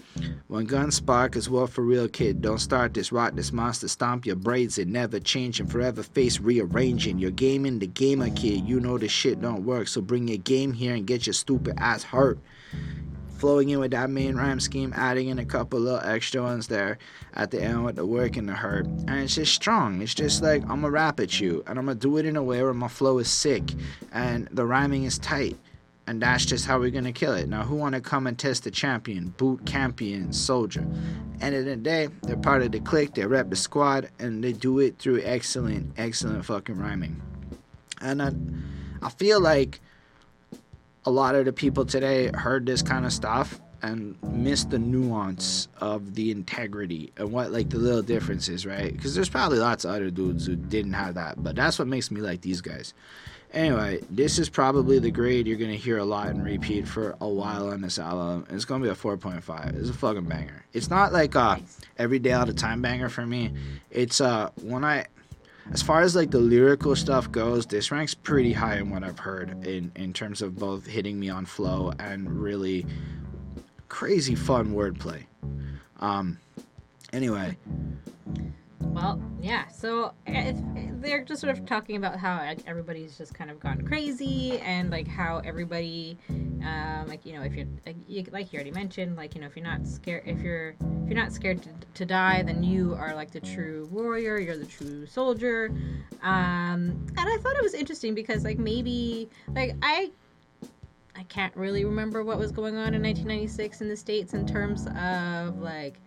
when 0.47 0.66
guns 0.66 0.97
spark 0.97 1.37
is 1.37 1.49
well 1.49 1.66
for 1.66 1.83
real, 1.83 2.09
kid. 2.09 2.43
Don't 2.43 2.59
start 2.59 2.95
this, 2.95 3.11
rot, 3.11 3.35
this 3.37 3.53
monster, 3.53 3.88
stomp 3.88 4.27
your 4.27 4.37
braids 4.37 4.79
and 4.79 4.93
never 4.93 5.19
change 5.19 5.59
and 5.61 5.71
forever 5.71 6.03
face 6.03 6.38
rearranging. 6.38 7.19
You're 7.19 7.31
gaming 7.31 7.79
the 7.79 7.87
gamer, 7.87 8.31
kid. 8.31 8.64
You 8.64 8.81
know 8.81 8.99
this 8.99 9.12
shit 9.12 9.40
don't 9.40 9.64
work, 9.64 9.88
so 9.88 10.01
bring 10.01 10.29
your 10.29 10.38
game 10.38 10.73
here 10.73 10.95
and 10.95 11.07
get 11.07 11.27
your 11.27 11.35
stupid 11.35 11.75
ass 11.79 12.03
hurt. 12.03 12.38
Flowing 13.38 13.71
in 13.71 13.81
with 13.81 13.93
that 13.93 14.11
main 14.11 14.37
rhyme 14.37 14.61
scheme, 14.61 14.93
adding 14.95 15.29
in 15.29 15.38
a 15.38 15.47
couple 15.47 15.81
little 15.81 16.01
extra 16.01 16.43
ones 16.43 16.66
there 16.66 16.99
at 17.33 17.51
the 17.51 17.62
end 17.62 17.85
with 17.85 17.97
the 17.97 18.05
work 18.05 18.37
and 18.37 18.47
the 18.47 18.53
hurt. 18.53 18.85
And 18.85 19.21
it's 19.21 19.35
just 19.35 19.55
strong. 19.55 20.03
It's 20.03 20.14
just 20.14 20.43
like, 20.43 20.62
I'm 20.64 20.83
gonna 20.83 20.90
rap 20.90 21.21
at 21.21 21.40
you, 21.40 21.64
and 21.66 21.79
I'm 21.79 21.87
gonna 21.87 21.95
do 21.95 22.19
it 22.19 22.27
in 22.27 22.37
a 22.37 22.43
way 22.43 22.62
where 22.62 22.75
my 22.75 22.88
flow 22.88 23.19
is 23.19 23.31
sick 23.31 23.62
and 24.12 24.47
the 24.53 24.66
rhyming 24.66 25.05
is 25.05 25.19
tight 25.19 25.57
and 26.11 26.20
that's 26.20 26.44
just 26.44 26.66
how 26.66 26.77
we're 26.77 26.90
gonna 26.90 27.12
kill 27.12 27.35
it. 27.35 27.49
Now, 27.49 27.62
who 27.62 27.77
wanna 27.77 28.01
come 28.01 28.27
and 28.27 28.37
test 28.37 28.64
the 28.64 28.70
champion, 28.73 29.29
boot 29.37 29.64
campion, 29.64 30.33
soldier? 30.33 30.85
End 31.40 31.55
of 31.55 31.64
the 31.64 31.77
day, 31.77 32.09
they're 32.23 32.37
part 32.37 32.62
of 32.62 32.73
the 32.73 32.81
clique, 32.81 33.14
they 33.14 33.25
rep 33.25 33.49
the 33.49 33.55
squad, 33.55 34.11
and 34.18 34.42
they 34.42 34.53
do 34.53 34.81
it 34.81 34.99
through 34.99 35.23
excellent, 35.23 35.92
excellent 35.96 36.44
fucking 36.44 36.77
rhyming. 36.77 37.23
And 38.01 38.20
I, 38.20 38.33
I 39.07 39.11
feel 39.11 39.40
like 39.40 39.79
a 41.05 41.12
lot 41.12 41.37
of 41.37 41.44
the 41.44 41.53
people 41.53 41.85
today 41.85 42.29
heard 42.35 42.66
this 42.66 42.83
kind 42.83 43.07
of 43.07 43.12
stuff 43.12 43.61
and 43.81 44.20
missed 44.33 44.70
the 44.70 44.81
nuance 44.81 45.68
of 45.81 46.16
the 46.16 46.33
integrity 46.33 47.12
and 47.18 47.31
what 47.31 47.53
like 47.53 47.70
the 47.70 47.79
little 47.79 48.03
differences, 48.03 48.66
right? 48.66 48.92
Because 48.92 49.14
there's 49.14 49.29
probably 49.29 49.61
lots 49.61 49.85
of 49.85 49.92
other 49.92 50.11
dudes 50.11 50.44
who 50.44 50.57
didn't 50.57 50.94
have 50.94 51.14
that, 51.14 51.40
but 51.40 51.55
that's 51.55 51.79
what 51.79 51.87
makes 51.87 52.11
me 52.11 52.20
like 52.20 52.40
these 52.40 52.61
guys. 52.61 52.94
Anyway, 53.52 54.00
this 54.10 54.38
is 54.38 54.48
probably 54.48 55.00
the 55.00 55.10
grade 55.10 55.46
you're 55.46 55.58
gonna 55.58 55.72
hear 55.74 55.98
a 55.98 56.04
lot 56.04 56.28
and 56.28 56.44
repeat 56.44 56.86
for 56.86 57.16
a 57.20 57.28
while 57.28 57.68
on 57.70 57.80
this 57.80 57.98
album. 57.98 58.46
It's 58.50 58.64
gonna 58.64 58.84
be 58.84 58.90
a 58.90 58.94
4.5. 58.94 59.74
It's 59.74 59.90
a 59.90 59.92
fucking 59.92 60.24
banger. 60.24 60.64
It's 60.72 60.88
not 60.88 61.12
like 61.12 61.34
a 61.34 61.58
Nice. 61.58 61.78
every 61.98 62.20
day 62.20 62.32
all 62.32 62.46
the 62.46 62.52
time 62.54 62.80
banger 62.80 63.08
for 63.08 63.26
me. 63.26 63.52
It's 63.90 64.20
uh 64.20 64.50
when 64.62 64.84
I 64.84 65.06
as 65.72 65.82
far 65.82 66.02
as 66.02 66.14
like 66.14 66.30
the 66.30 66.38
lyrical 66.38 66.94
stuff 66.94 67.30
goes, 67.32 67.66
this 67.66 67.90
ranks 67.90 68.14
pretty 68.14 68.52
high 68.52 68.76
in 68.78 68.90
what 68.90 69.02
I've 69.02 69.18
heard 69.18 69.66
in 69.66 69.90
in 69.96 70.12
terms 70.12 70.42
of 70.42 70.56
both 70.56 70.86
hitting 70.86 71.18
me 71.18 71.28
on 71.28 71.44
flow 71.44 71.92
and 71.98 72.40
really 72.40 72.86
crazy 73.88 74.36
fun 74.36 74.74
wordplay. 74.74 75.24
Um 75.98 76.38
anyway, 77.12 77.56
Well, 78.81 79.23
yeah. 79.40 79.69
So 79.69 80.14
if, 80.27 80.57
they're 81.01 81.25
just 81.25 81.40
sort 81.40 81.57
of 81.57 81.64
talking 81.66 81.97
about 81.97 82.19
how 82.19 82.55
everybody's 82.66 83.16
just 83.16 83.35
kind 83.35 83.51
of 83.51 83.61
gone 83.61 83.83
crazy, 83.83 84.59
and 84.59 84.90
like 84.90 85.09
how 85.09 85.38
everybody, 85.45 86.19
um, 86.29 87.07
like 87.09 87.25
you 87.25 87.35
know, 87.35 87.43
if 87.43 87.55
you're 87.55 87.66
like 87.87 87.97
you, 88.07 88.25
like 88.31 88.53
you 88.53 88.59
already 88.59 88.73
mentioned, 88.73 89.16
like 89.16 89.35
you 89.35 89.40
know, 89.40 89.47
if 89.47 89.57
you're 89.57 89.64
not 89.64 89.87
scared, 89.87 90.25
if 90.27 90.40
you're 90.40 90.71
if 90.71 91.09
you're 91.09 91.19
not 91.19 91.33
scared 91.33 91.62
to, 91.62 91.71
to 91.95 92.05
die, 92.05 92.43
then 92.43 92.62
you 92.62 92.95
are 92.95 93.14
like 93.14 93.31
the 93.31 93.40
true 93.40 93.88
warrior. 93.90 94.38
You're 94.38 94.57
the 94.57 94.66
true 94.66 95.07
soldier. 95.07 95.73
Um, 96.23 97.07
and 97.16 97.19
I 97.19 97.38
thought 97.40 97.57
it 97.57 97.62
was 97.62 97.75
interesting 97.75 98.14
because 98.14 98.45
like 98.45 98.59
maybe 98.59 99.29
like 99.55 99.75
I. 99.83 100.11
I 101.16 101.25
can't 101.25 101.55
really 101.57 101.85
remember 101.85 102.23
what 102.23 102.38
was 102.38 102.51
going 102.51 102.77
on 102.77 102.95
in 102.95 103.03
1996 103.03 103.83
in 103.83 103.88
the 103.88 103.97
states 103.97 104.33
in 104.33 104.47
terms 104.47 104.87
of 104.97 105.59
like 105.59 106.01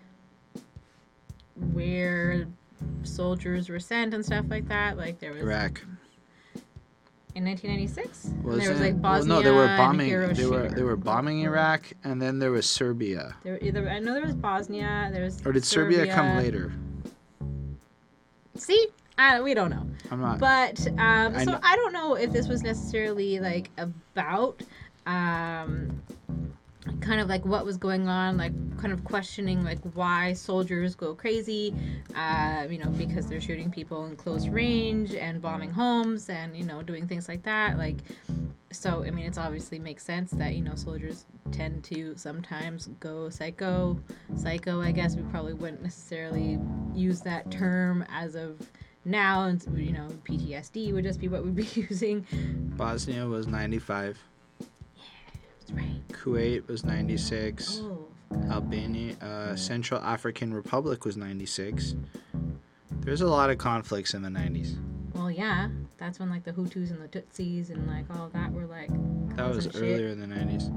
where 1.74 2.48
soldiers 3.04 3.70
were 3.70 3.80
sent 3.80 4.14
and 4.14 4.26
stuff 4.26 4.46
like 4.50 4.68
that. 4.68 4.98
Like 4.98 5.20
there 5.20 5.34
was 5.34 5.42
Iraq. 5.42 5.82
in 7.36 7.44
1996. 7.46 8.26
And 8.26 8.44
Was 8.44 8.60
there 8.60 8.72
was 8.72 8.80
like 8.80 8.94
Well, 8.94 9.02
Bosnia 9.02 9.36
no, 9.36 9.42
they 9.42 9.52
were 9.52 9.66
and 9.66 9.78
bombing. 9.78 10.34
They 10.34 10.46
were 10.46 10.70
they 10.70 10.84
were 10.84 10.96
bombing 10.98 11.42
Iraq, 11.42 11.92
and 12.04 12.22
then 12.22 12.40
there 12.40 12.52
was 12.52 12.66
Serbia. 12.68 13.36
There, 13.44 13.58
either, 13.62 13.90
I 13.90 14.00
know 14.00 14.14
there 14.14 14.26
was 14.26 14.36
Bosnia. 14.36 15.10
There 15.12 15.24
was. 15.24 15.46
Or 15.46 15.52
did 15.52 15.66
Serbia, 15.66 16.14
come 16.14 16.38
later? 16.38 16.72
See, 18.56 18.88
I, 19.18 19.42
we 19.42 19.54
don't 19.54 19.70
know. 19.72 19.86
I'm 20.12 20.22
not. 20.22 20.40
But 20.40 20.86
um, 21.00 21.36
I 21.36 21.44
so 21.44 21.60
I 21.64 21.76
don't 21.76 21.94
know 21.94 22.16
if 22.16 22.32
this 22.32 22.48
was 22.48 22.62
necessarily 22.62 23.40
like 23.40 23.72
about 23.78 24.62
um, 25.08 26.02
kind 27.00 27.22
of 27.22 27.28
like 27.28 27.46
what 27.46 27.66
was 27.66 27.78
going 27.78 28.08
on, 28.08 28.38
like 28.38 28.54
kind 28.78 28.94
of 28.94 29.04
questioning 29.04 29.64
like 29.64 29.80
why 29.94 30.34
soldiers 30.34 30.96
go 30.96 31.16
crazy, 31.16 31.74
uh, 32.16 32.66
you 32.70 32.78
know, 32.78 32.90
because 32.90 33.28
they're 33.28 33.42
shooting 33.42 33.72
people 33.72 34.06
in 34.06 34.16
close 34.16 34.48
range 34.48 35.14
and 35.14 35.42
bombing 35.42 35.70
homes 35.72 36.30
and 36.30 36.56
you 36.58 36.66
know 36.66 36.82
doing 36.82 37.08
things 37.08 37.28
like 37.28 37.44
that. 37.44 37.78
Like 37.78 37.98
so 38.72 39.04
I 39.06 39.12
mean, 39.12 39.26
it's 39.26 39.38
obviously 39.38 39.80
makes 39.80 40.04
sense 40.04 40.32
that 40.32 40.56
you 40.56 40.62
know 40.62 40.76
soldiers 40.76 41.26
tend 41.52 41.84
to 41.86 42.16
sometimes 42.18 42.90
go 43.00 43.30
psycho. 43.30 44.00
Psycho, 44.36 44.82
I 44.82 44.92
guess 44.92 45.16
we 45.16 45.24
probably 45.24 45.54
wouldn't 45.54 45.84
necessarily 45.84 46.60
use 46.94 47.22
that 47.22 47.50
term 47.52 48.04
as 48.10 48.36
of 48.36 48.60
now, 49.06 49.46
and 49.46 49.64
you 49.78 49.94
know, 49.94 50.08
PTSD 50.24 50.94
would 50.94 51.04
just 51.04 51.20
be 51.20 51.28
what 51.28 51.44
we'd 51.44 51.56
be 51.56 51.64
using. 51.90 52.26
Bosnia 52.76 53.26
was 53.26 53.48
95. 53.48 54.18
Right. 55.72 56.08
Kuwait 56.10 56.68
was 56.68 56.84
96. 56.84 57.82
Oh, 57.84 58.08
Albania, 58.50 59.16
uh, 59.22 59.56
Central 59.56 60.02
African 60.02 60.54
Republic 60.54 61.06
was 61.06 61.16
96. 61.18 61.96
There's 63.02 63.22
a 63.22 63.28
lot 63.28 63.50
of 63.50 63.58
conflicts 63.58 64.14
in 64.14 64.22
the 64.22 64.30
90s. 64.30 64.76
well, 65.14 65.30
yeah. 65.30 65.70
That's 65.98 66.20
when 66.20 66.30
like 66.30 66.44
the 66.44 66.52
Hutus 66.52 66.92
and 66.92 67.02
the 67.02 67.08
Tutsis 67.08 67.70
and 67.70 67.88
like 67.88 68.06
all 68.18 68.30
that 68.34 68.52
were 68.52 68.66
like. 68.66 68.90
That 69.36 69.48
was 69.48 69.66
causing 69.66 69.72
shit. 69.72 69.82
earlier 69.82 70.08
in 70.10 70.20
the 70.20 70.28
90s. 70.28 70.74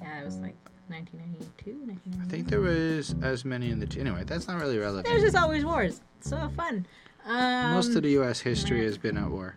Yeah, 0.00 0.20
it 0.20 0.24
was 0.24 0.36
like 0.38 0.54
1992, 0.88 2.22
I 2.22 2.28
think 2.28 2.48
there 2.48 2.60
was 2.60 3.14
as 3.22 3.44
many 3.44 3.70
in 3.70 3.78
the. 3.80 3.86
T- 3.86 4.00
anyway, 4.00 4.24
that's 4.24 4.48
not 4.48 4.60
really 4.60 4.78
relevant. 4.78 5.06
There's 5.06 5.22
just 5.22 5.36
always 5.36 5.64
wars. 5.64 6.00
So 6.20 6.50
fun. 6.56 6.86
Um, 7.26 7.72
Most 7.74 7.94
of 7.94 8.02
the 8.02 8.10
U.S. 8.12 8.40
history 8.40 8.84
has 8.84 8.96
been 8.96 9.18
at 9.18 9.28
war. 9.28 9.56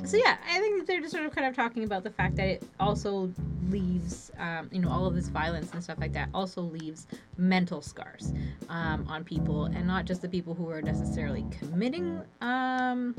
Um, 0.00 0.06
so 0.06 0.16
yeah, 0.16 0.36
I 0.48 0.58
think 0.58 0.86
they're 0.86 1.00
just 1.00 1.12
sort 1.12 1.26
of 1.26 1.34
kind 1.34 1.46
of 1.46 1.54
talking 1.54 1.84
about 1.84 2.02
the 2.04 2.10
fact 2.10 2.36
that 2.36 2.48
it 2.48 2.62
also 2.78 3.32
leaves, 3.68 4.30
um, 4.38 4.68
you 4.72 4.80
know, 4.80 4.90
all 4.90 5.06
of 5.06 5.14
this 5.14 5.28
violence 5.28 5.70
and 5.72 5.82
stuff 5.82 5.98
like 6.00 6.12
that 6.12 6.28
also 6.34 6.62
leaves 6.62 7.06
mental 7.36 7.82
scars 7.82 8.32
um, 8.68 9.06
on 9.08 9.24
people, 9.24 9.66
and 9.66 9.86
not 9.86 10.04
just 10.04 10.22
the 10.22 10.28
people 10.28 10.54
who 10.54 10.68
are 10.70 10.82
necessarily 10.82 11.44
committing, 11.50 12.20
um, 12.40 13.14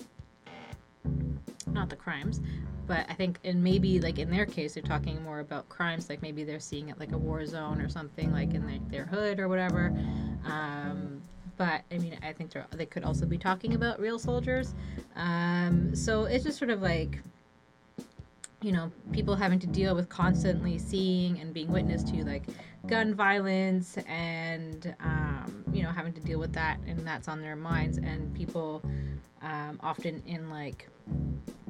not 1.67 1.89
the 1.89 1.95
crimes, 1.95 2.41
but 2.87 3.05
I 3.09 3.13
think, 3.13 3.39
and 3.45 3.63
maybe 3.63 3.99
like 3.99 4.19
in 4.19 4.29
their 4.29 4.45
case, 4.45 4.73
they're 4.73 4.83
talking 4.83 5.23
more 5.23 5.39
about 5.39 5.69
crimes, 5.69 6.09
like 6.09 6.21
maybe 6.21 6.43
they're 6.43 6.59
seeing 6.59 6.89
it 6.89 6.99
like 6.99 7.13
a 7.13 7.17
war 7.17 7.45
zone 7.45 7.79
or 7.79 7.87
something, 7.89 8.31
like 8.33 8.53
in 8.53 8.65
their, 8.67 8.79
their 8.89 9.05
hood 9.05 9.39
or 9.39 9.47
whatever. 9.47 9.93
But 11.61 11.83
I 11.91 11.99
mean, 11.99 12.17
I 12.23 12.33
think 12.33 12.51
they 12.71 12.87
could 12.87 13.03
also 13.03 13.27
be 13.27 13.37
talking 13.37 13.75
about 13.75 13.99
real 13.99 14.17
soldiers. 14.17 14.73
Um, 15.15 15.93
so 15.95 16.23
it's 16.23 16.43
just 16.43 16.57
sort 16.57 16.71
of 16.71 16.81
like, 16.81 17.19
you 18.63 18.71
know, 18.71 18.91
people 19.11 19.35
having 19.35 19.59
to 19.59 19.67
deal 19.67 19.93
with 19.93 20.09
constantly 20.09 20.79
seeing 20.79 21.39
and 21.39 21.53
being 21.53 21.71
witness 21.71 22.01
to 22.05 22.25
like 22.25 22.45
gun 22.87 23.13
violence 23.13 23.95
and, 24.07 24.95
um, 25.01 25.63
you 25.71 25.83
know, 25.83 25.91
having 25.91 26.13
to 26.13 26.19
deal 26.21 26.39
with 26.39 26.51
that 26.53 26.79
and 26.87 27.05
that's 27.05 27.27
on 27.27 27.41
their 27.41 27.55
minds. 27.55 27.99
And 27.99 28.33
people 28.33 28.81
um, 29.43 29.79
often 29.83 30.23
in 30.25 30.49
like 30.49 30.89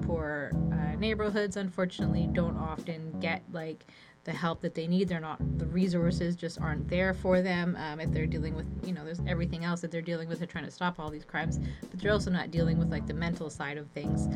poor 0.04 0.54
uh, 0.72 0.96
neighborhoods, 0.96 1.58
unfortunately, 1.58 2.30
don't 2.32 2.56
often 2.56 3.20
get 3.20 3.44
like 3.52 3.86
the 4.24 4.32
help 4.32 4.62
that 4.62 4.76
they 4.76 4.88
need. 4.88 5.08
They're 5.08 5.20
not, 5.20 5.40
the 5.58 5.66
resources 5.66 6.36
just 6.36 6.60
aren't 6.60 6.88
there 6.88 7.14
for 7.14 7.42
them. 7.42 7.76
Um, 7.76 8.00
if 8.00 8.12
they're 8.12 8.28
dealing 8.28 8.56
with, 8.56 8.68
you 8.86 8.94
know, 8.94 9.04
there's 9.04 9.22
everything 9.28 9.66
else 9.66 9.82
that 9.82 9.92
they're 9.92 10.02
dealing 10.02 10.30
with. 10.30 10.38
They're 10.38 10.48
trying 10.48 10.66
to 10.66 10.72
stop 10.72 11.00
all 11.00 11.10
these 11.10 11.26
crimes, 11.26 11.60
but 11.90 12.00
they're 12.00 12.12
also 12.12 12.30
not 12.30 12.52
dealing 12.52 12.78
with 12.78 12.92
like 12.92 13.08
the 13.08 13.14
mental 13.14 13.50
side 13.50 13.78
of 13.78 13.88
things 13.90 14.28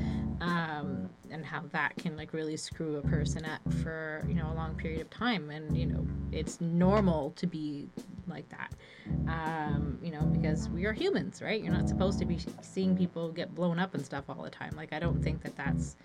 um, 0.41 1.09
and 1.29 1.45
how 1.45 1.63
that 1.71 1.95
can 1.97 2.17
like 2.17 2.33
really 2.33 2.57
screw 2.57 2.97
a 2.97 3.01
person 3.01 3.45
up 3.45 3.61
for, 3.83 4.23
you 4.27 4.33
know, 4.33 4.51
a 4.51 4.55
long 4.55 4.75
period 4.75 5.01
of 5.01 5.09
time. 5.09 5.51
And, 5.51 5.77
you 5.77 5.85
know, 5.85 6.05
it's 6.31 6.59
normal 6.61 7.31
to 7.31 7.45
be 7.45 7.87
like 8.27 8.49
that, 8.49 8.71
um, 9.27 9.99
you 10.01 10.11
know, 10.11 10.21
because 10.21 10.67
we 10.69 10.85
are 10.85 10.93
humans, 10.93 11.41
right? 11.43 11.61
You're 11.61 11.73
not 11.73 11.87
supposed 11.87 12.17
to 12.19 12.25
be 12.25 12.39
seeing 12.61 12.97
people 12.97 13.31
get 13.31 13.53
blown 13.53 13.77
up 13.77 13.93
and 13.93 14.03
stuff 14.03 14.25
all 14.29 14.41
the 14.41 14.49
time. 14.49 14.73
Like, 14.75 14.93
I 14.93 14.99
don't 14.99 15.21
think 15.23 15.43
that 15.43 15.55
that's 15.55 15.95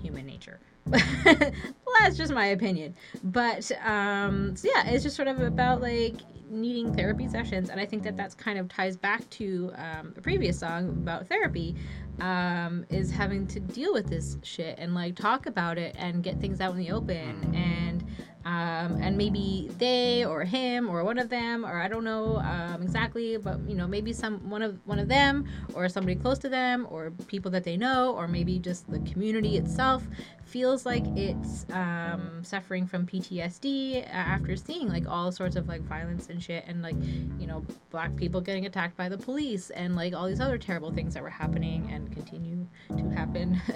human 0.00 0.24
nature. 0.26 0.60
well, 0.86 1.94
that's 2.00 2.16
just 2.16 2.32
my 2.32 2.46
opinion. 2.46 2.94
But 3.22 3.70
um, 3.84 4.56
so 4.56 4.68
yeah, 4.74 4.88
it's 4.88 5.02
just 5.02 5.16
sort 5.16 5.28
of 5.28 5.40
about 5.40 5.80
like 5.80 6.16
needing 6.50 6.94
therapy 6.94 7.28
sessions, 7.28 7.70
and 7.70 7.80
I 7.80 7.86
think 7.86 8.02
that 8.02 8.16
that's 8.16 8.34
kind 8.34 8.58
of 8.58 8.68
ties 8.68 8.96
back 8.96 9.28
to 9.30 9.72
um, 9.76 10.14
a 10.16 10.20
previous 10.20 10.58
song 10.58 10.88
about 10.88 11.28
therapy. 11.28 11.76
Um, 12.20 12.84
is 12.90 13.10
having 13.10 13.46
to 13.48 13.58
deal 13.58 13.94
with 13.94 14.06
this 14.06 14.36
shit 14.42 14.78
and 14.78 14.94
like 14.94 15.16
talk 15.16 15.46
about 15.46 15.78
it 15.78 15.96
and 15.98 16.22
get 16.22 16.38
things 16.40 16.60
out 16.60 16.72
in 16.72 16.76
the 16.76 16.90
open 16.90 17.54
and 17.54 18.04
um, 18.44 19.00
and 19.00 19.16
maybe 19.16 19.70
they 19.78 20.24
or 20.24 20.44
him 20.44 20.88
or 20.88 21.04
one 21.04 21.18
of 21.18 21.28
them 21.28 21.64
or 21.64 21.80
I 21.80 21.88
don't 21.88 22.04
know 22.04 22.38
um, 22.38 22.82
exactly, 22.82 23.36
but 23.36 23.60
you 23.68 23.74
know 23.74 23.86
maybe 23.86 24.12
some 24.12 24.48
one 24.50 24.62
of 24.62 24.78
one 24.84 24.98
of 24.98 25.08
them 25.08 25.46
or 25.74 25.88
somebody 25.88 26.16
close 26.16 26.38
to 26.40 26.48
them 26.48 26.86
or 26.90 27.10
people 27.28 27.50
that 27.52 27.64
they 27.64 27.76
know 27.76 28.14
or 28.14 28.26
maybe 28.26 28.58
just 28.58 28.90
the 28.90 28.98
community 29.00 29.56
itself 29.56 30.02
feels 30.44 30.84
like 30.84 31.04
it's 31.16 31.64
um, 31.70 32.42
suffering 32.42 32.86
from 32.86 33.06
PTSD 33.06 34.06
after 34.10 34.56
seeing 34.56 34.88
like 34.88 35.08
all 35.08 35.32
sorts 35.32 35.56
of 35.56 35.68
like 35.68 35.80
violence 35.82 36.28
and 36.28 36.42
shit 36.42 36.64
and 36.66 36.82
like 36.82 36.96
you 37.38 37.46
know 37.46 37.64
black 37.90 38.14
people 38.16 38.40
getting 38.40 38.66
attacked 38.66 38.96
by 38.96 39.08
the 39.08 39.18
police 39.18 39.70
and 39.70 39.94
like 39.96 40.14
all 40.14 40.26
these 40.26 40.40
other 40.40 40.58
terrible 40.58 40.92
things 40.92 41.14
that 41.14 41.22
were 41.22 41.30
happening 41.30 41.88
and 41.92 42.12
continue 42.12 42.66
to 42.96 43.08
happen. 43.10 43.60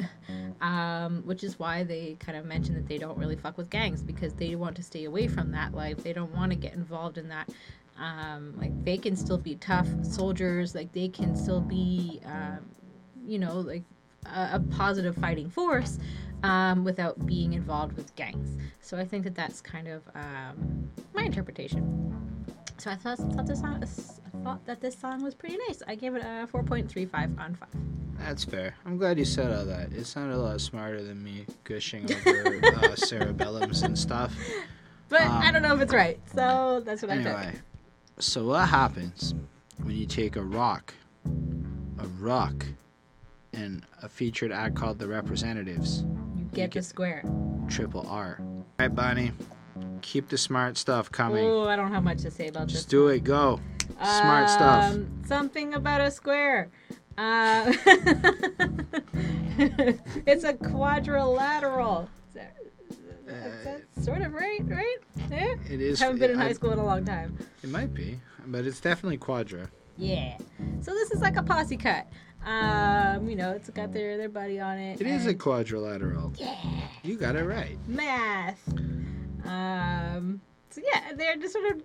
Um, 0.60 1.22
which 1.26 1.44
is 1.44 1.58
why 1.58 1.84
they 1.84 2.16
kind 2.18 2.38
of 2.38 2.46
mention 2.46 2.74
that 2.76 2.88
they 2.88 2.96
don't 2.96 3.18
really 3.18 3.36
fuck 3.36 3.58
with 3.58 3.68
gangs 3.68 4.02
because 4.02 4.32
they 4.32 4.55
want 4.56 4.76
to 4.76 4.82
stay 4.82 5.04
away 5.04 5.28
from 5.28 5.52
that 5.52 5.74
life 5.74 6.02
they 6.02 6.12
don't 6.12 6.34
want 6.34 6.50
to 6.50 6.56
get 6.56 6.74
involved 6.74 7.18
in 7.18 7.28
that 7.28 7.48
um, 7.98 8.54
like 8.58 8.84
they 8.84 8.98
can 8.98 9.16
still 9.16 9.38
be 9.38 9.54
tough 9.56 9.88
soldiers 10.02 10.74
like 10.74 10.92
they 10.92 11.08
can 11.08 11.34
still 11.34 11.60
be 11.60 12.20
um, 12.24 12.58
you 13.26 13.38
know 13.38 13.60
like 13.60 13.82
a, 14.26 14.50
a 14.54 14.60
positive 14.70 15.14
fighting 15.16 15.48
force 15.48 15.98
um, 16.42 16.84
without 16.84 17.26
being 17.26 17.52
involved 17.52 17.96
with 17.96 18.14
gangs. 18.16 18.56
So 18.80 18.96
I 18.96 19.04
think 19.04 19.24
that 19.24 19.34
that's 19.34 19.60
kind 19.60 19.88
of 19.88 20.02
um, 20.14 20.90
my 21.14 21.22
interpretation. 21.22 22.12
So 22.78 22.90
I 22.90 22.94
thought, 22.94 23.18
thought 23.18 23.46
this 23.46 23.60
song, 23.60 23.82
I 23.82 24.44
thought 24.44 24.64
that 24.66 24.80
this 24.80 24.98
song 24.98 25.22
was 25.22 25.34
pretty 25.34 25.56
nice. 25.68 25.82
I 25.86 25.94
gave 25.94 26.14
it 26.14 26.22
a 26.22 26.46
4.35 26.52 27.40
on 27.40 27.54
5. 27.54 27.68
That's 28.18 28.44
fair. 28.44 28.74
I'm 28.84 28.96
glad 28.98 29.18
you 29.18 29.24
said 29.24 29.52
all 29.52 29.64
that. 29.66 29.92
It 29.92 30.04
sounded 30.06 30.34
a 30.36 30.38
lot 30.38 30.60
smarter 30.60 31.02
than 31.02 31.22
me 31.22 31.46
gushing 31.64 32.04
over 32.26 32.56
uh, 32.56 32.94
cerebellums 32.96 33.82
and 33.82 33.98
stuff. 33.98 34.34
But 35.08 35.22
I 35.22 35.46
Um, 35.48 35.52
don't 35.54 35.62
know 35.62 35.74
if 35.74 35.80
it's 35.80 35.94
right. 35.94 36.18
So 36.34 36.82
that's 36.84 37.02
what 37.02 37.10
I 37.12 37.14
Anyway, 37.16 37.52
took. 37.52 38.22
so 38.22 38.44
what 38.46 38.68
happens 38.68 39.34
when 39.82 39.94
you 39.96 40.06
take 40.06 40.36
a 40.36 40.42
rock, 40.42 40.94
a 41.26 42.06
rock, 42.18 42.66
and 43.52 43.84
a 44.02 44.08
featured 44.08 44.50
act 44.52 44.74
called 44.74 44.98
The 44.98 45.06
Representatives, 45.06 46.02
You 46.36 46.44
get 46.52 46.70
the 46.70 46.74
get- 46.80 46.84
square. 46.84 47.22
triple 47.68 48.06
R? 48.08 48.38
All 48.40 48.64
right, 48.80 48.94
Bonnie, 48.94 49.32
keep 50.02 50.28
the 50.28 50.38
smart 50.38 50.76
stuff 50.76 51.10
coming. 51.12 51.44
Oh, 51.44 51.68
I 51.68 51.76
don't 51.76 51.92
have 51.92 52.02
much 52.02 52.18
to 52.22 52.30
say 52.30 52.48
about 52.48 52.62
Just 52.68 52.72
this. 52.74 52.80
Just 52.82 52.90
do 52.90 53.08
it. 53.08 53.22
Go. 53.24 53.60
Smart 54.02 54.50
stuff. 54.50 54.92
Um, 54.94 55.22
Something 55.26 55.74
about 55.74 56.00
a 56.00 56.10
square. 56.10 56.68
Uh, 57.18 57.72
it's 60.26 60.44
a 60.44 60.54
quadrilateral. 60.54 62.08
Is 62.28 62.34
that, 62.34 62.56
is 63.96 64.04
sort 64.04 64.20
of 64.22 64.32
right? 64.34 64.60
Right? 64.64 64.96
Yeah. 65.30 65.54
It 65.70 65.80
is. 65.80 65.98
Haven't 66.00 66.18
been 66.18 66.32
in 66.32 66.38
I- 66.40 66.44
high 66.44 66.52
school 66.52 66.72
in 66.72 66.78
a 66.78 66.84
long 66.84 67.04
time. 67.04 67.36
It 67.62 67.70
might 67.70 67.94
be, 67.94 68.20
but 68.46 68.64
it's 68.66 68.80
definitely 68.80 69.16
quadra. 69.16 69.70
Yeah. 69.96 70.36
So 70.82 70.92
this 70.92 71.10
is 71.10 71.20
like 71.22 71.36
a 71.36 71.42
posse 71.42 71.76
cut. 71.78 72.06
Um, 72.44 73.28
you 73.28 73.34
know, 73.34 73.52
it's 73.52 73.70
got 73.70 73.92
their 73.92 74.16
their 74.18 74.28
buddy 74.28 74.60
on 74.60 74.78
it. 74.78 75.00
It 75.00 75.06
is 75.06 75.26
a 75.26 75.34
quadrilateral. 75.34 76.32
yeah 76.36 76.54
You 77.02 77.16
got 77.16 77.34
it 77.34 77.44
right. 77.44 77.76
math. 77.88 78.60
Um, 79.44 80.40
so 80.76 80.82
yeah, 80.92 81.12
they're 81.14 81.36
just 81.36 81.54
sort 81.54 81.70
of. 81.74 81.82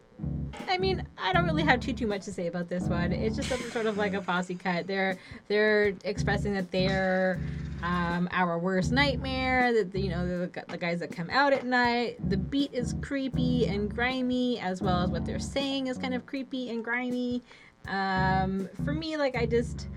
I 0.67 0.77
mean, 0.77 1.07
I 1.17 1.31
don't 1.31 1.45
really 1.45 1.63
have 1.63 1.79
too 1.79 1.93
too 1.93 2.07
much 2.07 2.25
to 2.25 2.33
say 2.33 2.47
about 2.47 2.67
this 2.67 2.83
one. 2.83 3.13
It's 3.13 3.37
just 3.37 3.49
sort 3.71 3.85
of 3.85 3.97
like 3.97 4.13
a 4.13 4.21
posse 4.21 4.55
cut. 4.55 4.85
They're 4.85 5.17
they're 5.47 5.93
expressing 6.03 6.53
that 6.55 6.71
they're 6.71 7.39
um, 7.83 8.27
our 8.33 8.59
worst 8.59 8.91
nightmare. 8.91 9.71
That 9.71 9.97
you 9.97 10.09
know 10.09 10.27
the, 10.27 10.65
the 10.67 10.77
guys 10.77 10.99
that 10.99 11.15
come 11.15 11.29
out 11.29 11.53
at 11.53 11.65
night. 11.65 12.29
The 12.29 12.35
beat 12.35 12.73
is 12.73 12.95
creepy 13.01 13.65
and 13.67 13.93
grimy, 13.93 14.59
as 14.59 14.81
well 14.81 15.01
as 15.03 15.09
what 15.09 15.25
they're 15.25 15.39
saying 15.39 15.87
is 15.87 15.97
kind 15.97 16.13
of 16.13 16.25
creepy 16.25 16.69
and 16.69 16.83
grimy. 16.83 17.41
Um, 17.87 18.67
for 18.83 18.93
me, 18.93 19.15
like 19.15 19.37
I 19.37 19.45
just 19.45 19.87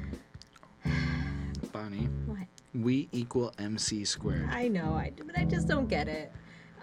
Bonnie, 1.73 2.09
what 2.27 2.47
we 2.73 3.09
equal 3.11 3.53
MC 3.59 4.05
squared. 4.05 4.49
I 4.53 4.69
know 4.69 4.95
I 4.95 5.11
do 5.11 5.25
but 5.25 5.37
I 5.37 5.45
just 5.45 5.67
don't 5.67 5.89
get 5.89 6.07
it. 6.07 6.31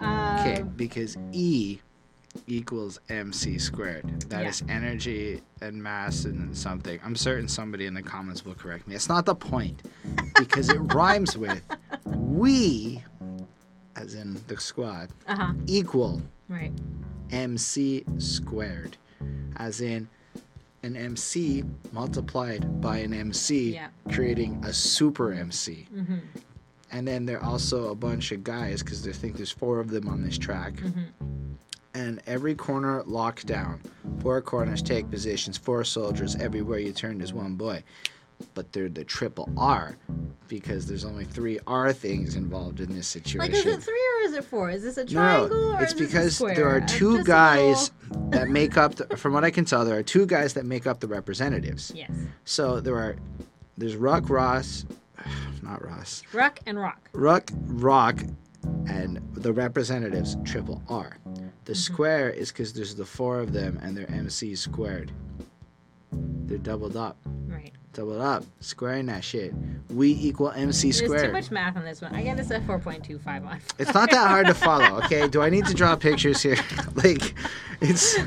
Okay, 0.02 0.62
Um, 0.62 0.70
because 0.76 1.16
E 1.32 1.80
equals 2.48 3.00
MC 3.10 3.58
squared. 3.58 4.22
That 4.30 4.44
Yeah. 4.44 4.50
is 4.50 4.64
energy 4.70 5.42
and 5.62 5.82
mass 5.82 6.26
and 6.26 6.56
something. 6.58 7.00
I'm 7.04 7.16
certain 7.16 7.48
somebody 7.48 7.86
in 7.86 7.94
the 7.94 8.02
comments 8.02 8.46
will 8.46 8.56
correct 8.56 8.88
me. 8.88 8.96
It's 8.96 9.10
not 9.10 9.26
the 9.26 9.36
point 9.36 9.82
because 10.38 10.70
it 10.70 10.78
rhymes 10.94 11.38
with 11.38 11.62
we, 12.06 13.04
as 13.96 14.16
in 14.16 14.40
the 14.48 14.58
squad, 14.60 15.10
uh 15.28 15.36
huh. 15.36 15.54
equal 15.68 16.22
Right. 16.50 16.72
MC 17.32 18.04
squared, 18.18 18.98
as 19.58 19.80
in 19.82 20.08
an 20.84 20.96
MC 20.98 21.64
multiplied 21.92 22.82
by 22.82 22.98
an 22.98 23.14
MC, 23.14 23.74
Yeah. 23.76 23.88
creating 24.12 24.64
a 24.66 24.74
super 24.74 25.32
MC. 25.34 25.88
Mm-hmm. 25.96 26.16
and 26.94 27.08
then 27.08 27.26
there 27.26 27.40
are 27.40 27.46
also 27.46 27.90
a 27.90 27.96
bunch 27.96 28.34
of 28.34 28.44
guys 28.44 28.84
because 28.84 29.02
they 29.02 29.14
think 29.14 29.38
there's 29.38 29.52
four 29.52 29.80
of 29.80 29.90
them 29.92 30.10
on 30.10 30.24
this 30.24 30.38
track. 30.38 30.74
And 31.94 32.22
every 32.26 32.56
corner 32.56 33.04
locked 33.06 33.46
down. 33.48 33.82
Four 34.22 34.42
corners 34.42 34.82
take 34.82 35.10
positions, 35.12 35.58
four 35.58 35.84
soldiers. 35.84 36.36
Everywhere 36.38 36.80
you 36.80 36.94
turn, 36.94 37.20
is 37.22 37.34
one 37.34 37.56
boy. 37.56 37.84
But 38.56 38.72
they're 38.72 38.90
the 38.90 39.04
triple 39.04 39.50
R 39.58 39.98
because 40.48 40.88
there's 40.88 41.06
only 41.06 41.26
three 41.26 41.60
R 41.68 41.94
things 41.94 42.36
involved 42.36 42.80
in 42.80 42.92
this 42.96 43.08
situation. 43.08 43.40
Like, 43.40 43.52
is 43.52 43.66
it 43.66 43.84
three 43.84 43.94
or 44.16 44.26
is 44.26 44.34
it 44.34 44.44
four? 44.46 44.70
Is 44.72 44.82
this 44.84 44.98
a 44.98 45.04
No, 45.04 45.10
triangle 45.12 45.74
or 45.76 45.84
it's 45.84 45.94
is 45.94 46.00
this 46.00 46.08
a 46.40 46.44
because 46.46 46.56
there 46.58 46.68
are 46.70 46.82
two 46.82 47.24
guys 47.24 47.92
little- 48.10 48.30
that 48.32 48.50
make 48.50 48.78
up. 48.78 48.96
The, 48.96 49.16
from 49.18 49.34
what 49.34 49.44
I 49.44 49.52
can 49.52 49.66
tell, 49.66 49.86
there 49.86 49.98
are 49.98 50.02
two 50.04 50.26
guys 50.26 50.54
that 50.56 50.66
make 50.66 50.88
up 50.88 51.02
the 51.02 51.08
representatives. 51.08 51.92
Yes. 51.94 52.10
So 52.46 52.80
there 52.80 52.96
are, 52.96 53.16
there's 53.78 53.96
Ruck 53.96 54.30
Ross, 54.30 54.86
not 55.62 55.84
Ross, 55.86 56.24
Ruck 56.34 56.60
and 56.66 56.80
Rock. 56.80 57.10
Ruck 57.14 57.52
Rock, 57.66 58.24
and 58.88 59.20
the 59.34 59.54
representatives 59.54 60.36
triple 60.46 60.82
R. 60.90 61.18
The 61.72 61.78
Mm-hmm. 61.78 61.94
square 61.94 62.30
is 62.30 62.52
because 62.52 62.74
there's 62.74 62.96
the 62.96 63.06
four 63.06 63.40
of 63.40 63.54
them 63.54 63.80
and 63.82 63.96
they're 63.96 64.12
MC 64.12 64.56
squared. 64.56 65.10
They're 66.12 66.58
doubled 66.58 66.98
up, 66.98 67.16
Right. 67.48 67.72
doubled 67.94 68.20
up, 68.20 68.44
squaring 68.60 69.06
that 69.06 69.24
shit. 69.24 69.54
We 69.90 70.10
equal 70.12 70.52
MC 70.52 70.92
There's 70.92 71.22
too 71.22 71.32
much 71.32 71.50
math 71.50 71.78
on 71.78 71.86
this 71.86 72.02
one. 72.02 72.14
I 72.14 72.24
get 72.24 72.36
this 72.36 72.52
at 72.52 72.68
4.25 72.68 73.48
on. 73.48 73.62
It's 73.80 73.94
not 73.94 74.12
that 74.12 74.28
hard 74.28 74.48
to 74.48 74.54
follow, 74.54 74.98
okay? 75.06 75.30
Do 75.30 75.42
I 75.42 75.50
need 75.50 75.66
to 75.68 75.74
draw 75.74 75.96
pictures 75.96 76.42
here? 76.42 76.58
like, 76.96 77.36
it's 77.80 78.18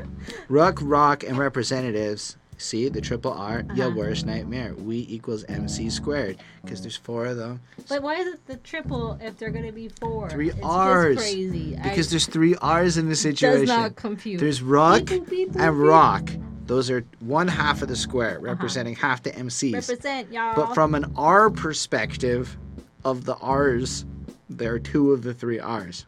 Ruck, 0.48 0.78
Rock, 0.80 1.24
and 1.24 1.36
representatives. 1.36 2.38
See 2.56 2.88
the 2.88 3.00
triple 3.00 3.32
R, 3.32 3.64
your 3.74 3.88
Uh-huh. 3.88 3.96
worst 3.98 4.26
nightmare. 4.26 4.74
We 4.74 5.06
equals 5.08 5.44
MC 5.48 5.90
squared 5.90 6.38
because 6.62 6.80
there's 6.80 6.96
four 6.96 7.26
of 7.26 7.36
them. 7.36 7.60
But 7.88 8.02
why 8.02 8.16
is 8.16 8.28
it 8.34 8.46
the 8.46 8.56
triple 8.58 9.18
if 9.20 9.36
they're 9.38 9.50
going 9.50 9.66
to 9.66 9.72
be 9.72 9.88
four? 10.00 10.30
Three 10.30 10.50
it's 10.50 10.58
Rs. 10.58 11.16
Crazy. 11.16 11.76
Because 11.82 12.08
I, 12.08 12.10
there's 12.10 12.26
three 12.26 12.54
R's 12.56 12.96
in 12.96 13.06
the 13.06 13.10
does 13.10 13.20
situation. 13.20 13.66
not 13.66 13.96
compute. 13.96 14.40
There's 14.40 14.62
Rock 14.62 15.06
Beep, 15.06 15.28
beep, 15.28 15.52
boop, 15.52 15.60
and. 15.68 15.78
Rock. 15.80 16.30
Those 16.66 16.90
are 16.90 17.04
one 17.20 17.48
half 17.48 17.82
of 17.82 17.88
the 17.88 17.96
square, 17.96 18.38
representing 18.40 18.94
half 18.96 19.22
the 19.22 19.32
MCs. 19.32 19.74
Represent 19.88 20.32
y'all. 20.32 20.54
But 20.56 20.72
from 20.74 20.94
an 20.94 21.12
R 21.16 21.50
perspective 21.50 22.56
of 23.04 23.24
the 23.26 23.34
R's, 23.36 24.06
there 24.48 24.72
are 24.74 24.78
two 24.78 25.12
of 25.12 25.22
the 25.24 25.34
three 25.34 25.58
R's. 25.60 26.06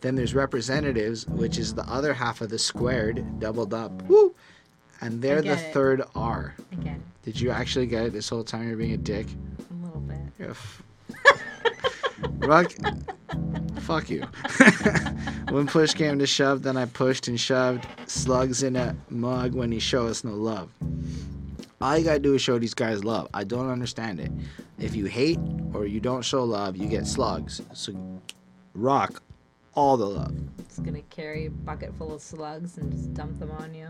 Then 0.00 0.14
there's 0.14 0.34
representatives, 0.34 1.26
which 1.26 1.58
is 1.58 1.74
the 1.74 1.82
other 1.90 2.14
half 2.14 2.40
of 2.40 2.50
the 2.50 2.58
squared, 2.58 3.40
doubled 3.40 3.74
up. 3.74 3.90
Woo! 4.02 4.32
And 5.00 5.22
they're 5.22 5.42
the 5.42 5.52
it. 5.52 5.72
third 5.72 6.02
R. 6.14 6.54
Again, 6.72 7.02
Did 7.22 7.40
you 7.40 7.50
actually 7.50 7.86
get 7.86 8.04
it 8.06 8.12
this 8.12 8.28
whole 8.28 8.44
time 8.44 8.68
you're 8.68 8.76
being 8.76 8.92
a 8.92 8.96
dick? 8.98 9.26
a 9.70 9.84
little 9.86 10.00
bit. 10.00 10.18
You're 10.38 10.54
Ruck, 12.46 12.72
fuck 13.80 14.10
you. 14.10 14.22
when 15.50 15.66
push 15.66 15.94
came 15.94 16.18
to 16.18 16.26
shove, 16.26 16.62
then 16.62 16.76
I 16.76 16.84
pushed 16.86 17.28
and 17.28 17.40
shoved 17.40 17.86
slugs 18.06 18.62
in 18.62 18.76
a 18.76 18.94
mug 19.08 19.54
when 19.54 19.72
he 19.72 19.78
show 19.78 20.06
us 20.06 20.22
no 20.24 20.32
love. 20.32 20.70
All 21.80 21.96
you 21.96 22.04
gotta 22.04 22.18
do 22.18 22.34
is 22.34 22.42
show 22.42 22.58
these 22.58 22.74
guys 22.74 23.04
love. 23.04 23.28
I 23.32 23.44
don't 23.44 23.70
understand 23.70 24.20
it. 24.20 24.30
If 24.78 24.94
you 24.94 25.06
hate 25.06 25.38
or 25.72 25.86
you 25.86 25.98
don't 26.00 26.22
show 26.22 26.44
love, 26.44 26.76
you 26.76 26.88
get 26.88 27.06
slugs. 27.06 27.62
So 27.72 27.94
rock 28.74 29.22
all 29.74 29.96
the 29.96 30.06
love. 30.06 30.34
It's 30.58 30.78
to 30.78 31.02
carry 31.02 31.46
a 31.46 31.50
bucket 31.50 31.94
full 31.96 32.14
of 32.14 32.20
slugs 32.20 32.76
and 32.76 32.90
just 32.92 33.14
dump 33.14 33.38
them 33.38 33.50
on 33.52 33.72
you. 33.74 33.88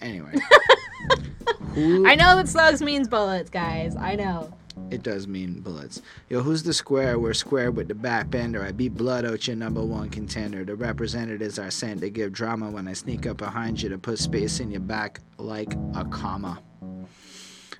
Anyway. 0.00 0.34
Who 1.74 2.06
I 2.06 2.14
know 2.14 2.36
that 2.36 2.48
slugs 2.48 2.82
means 2.82 3.08
bullets, 3.08 3.50
guys. 3.50 3.96
I 3.96 4.14
know. 4.14 4.52
It 4.90 5.02
does 5.02 5.26
mean 5.26 5.60
bullets. 5.60 6.02
Yo, 6.28 6.42
who's 6.42 6.62
the 6.62 6.72
square? 6.74 7.18
We're 7.18 7.34
square 7.34 7.70
with 7.70 7.88
the 7.88 7.94
back 7.94 8.30
bender. 8.30 8.62
I 8.62 8.72
beat 8.72 8.94
Blood 8.94 9.24
out 9.24 9.46
your 9.46 9.56
number 9.56 9.82
one 9.82 10.10
contender. 10.10 10.64
The 10.64 10.74
representatives 10.74 11.58
are 11.58 11.70
sent 11.70 12.00
to 12.02 12.10
give 12.10 12.32
drama 12.32 12.70
when 12.70 12.88
I 12.88 12.92
sneak 12.92 13.26
up 13.26 13.38
behind 13.38 13.80
you 13.80 13.88
to 13.88 13.98
put 13.98 14.18
space 14.18 14.60
in 14.60 14.70
your 14.70 14.80
back 14.80 15.20
like 15.38 15.74
a 15.94 16.04
comma. 16.04 16.62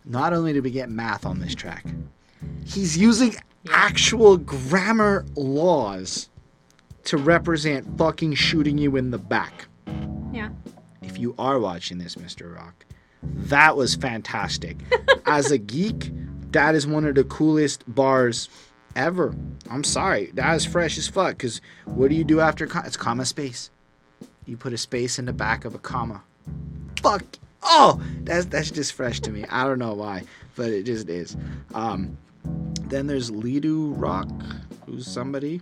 Not 0.05 0.33
only 0.33 0.53
do 0.53 0.63
we 0.63 0.71
get 0.71 0.91
math 0.91 1.27
on 1.27 1.39
this 1.39 1.55
track, 1.55 1.85
he's 2.65 2.97
using 2.97 3.35
actual 3.71 4.37
grammar 4.37 5.25
laws 5.37 6.29
to 7.05 7.17
represent 7.17 7.99
fucking 7.99 8.35
shooting 8.35 8.79
you 8.79 8.97
in 8.97 9.11
the 9.11 9.19
back. 9.19 9.67
Yeah. 10.33 10.51
If 11.03 11.19
you 11.19 11.35
are 11.39 11.59
watching 11.59 11.99
this, 11.99 12.15
Mr. 12.17 12.55
Rock, 12.55 12.85
that 13.23 13.77
was 13.77 13.95
fantastic. 13.95 14.77
As 15.27 15.51
a 15.51 15.59
geek, 15.59 16.11
that 16.53 16.75
is 16.75 16.87
one 16.87 17.05
of 17.05 17.15
the 17.15 17.25
coolest 17.25 17.83
bars 17.93 18.49
ever. 18.97 19.35
I'm 19.71 19.85
sorry, 19.85 20.31
that 20.35 20.55
is 20.55 20.65
fresh 20.65 20.99
as 20.99 21.09
fuck. 21.09 21.39
Cause 21.39 21.61
what 21.87 22.11
do 22.11 22.15
you 22.15 22.25
do 22.25 22.41
after 22.41 22.69
it's 22.85 22.97
comma 22.97 23.25
space? 23.25 23.71
You 24.45 24.57
put 24.57 24.73
a 24.73 24.79
space 24.79 25.19
in 25.19 25.25
the 25.25 25.33
back 25.33 25.65
of 25.65 25.75
a 25.75 25.79
comma. 25.79 26.23
Fuck. 27.01 27.25
Oh, 27.63 28.03
that's 28.23 28.47
that's 28.47 28.71
just 28.71 28.93
fresh 28.93 29.21
to 29.21 29.31
me. 29.31 29.45
I 29.49 29.65
don't 29.65 29.79
know 29.79 29.95
why, 29.95 30.25
but 30.57 30.69
it 30.71 30.83
just 30.83 31.09
is. 31.09 31.37
Um, 31.75 32.19
then 32.83 33.07
there's 33.07 33.31
Lidu 33.31 33.93
Rock, 33.95 34.29
who's 34.85 35.07
somebody. 35.07 35.61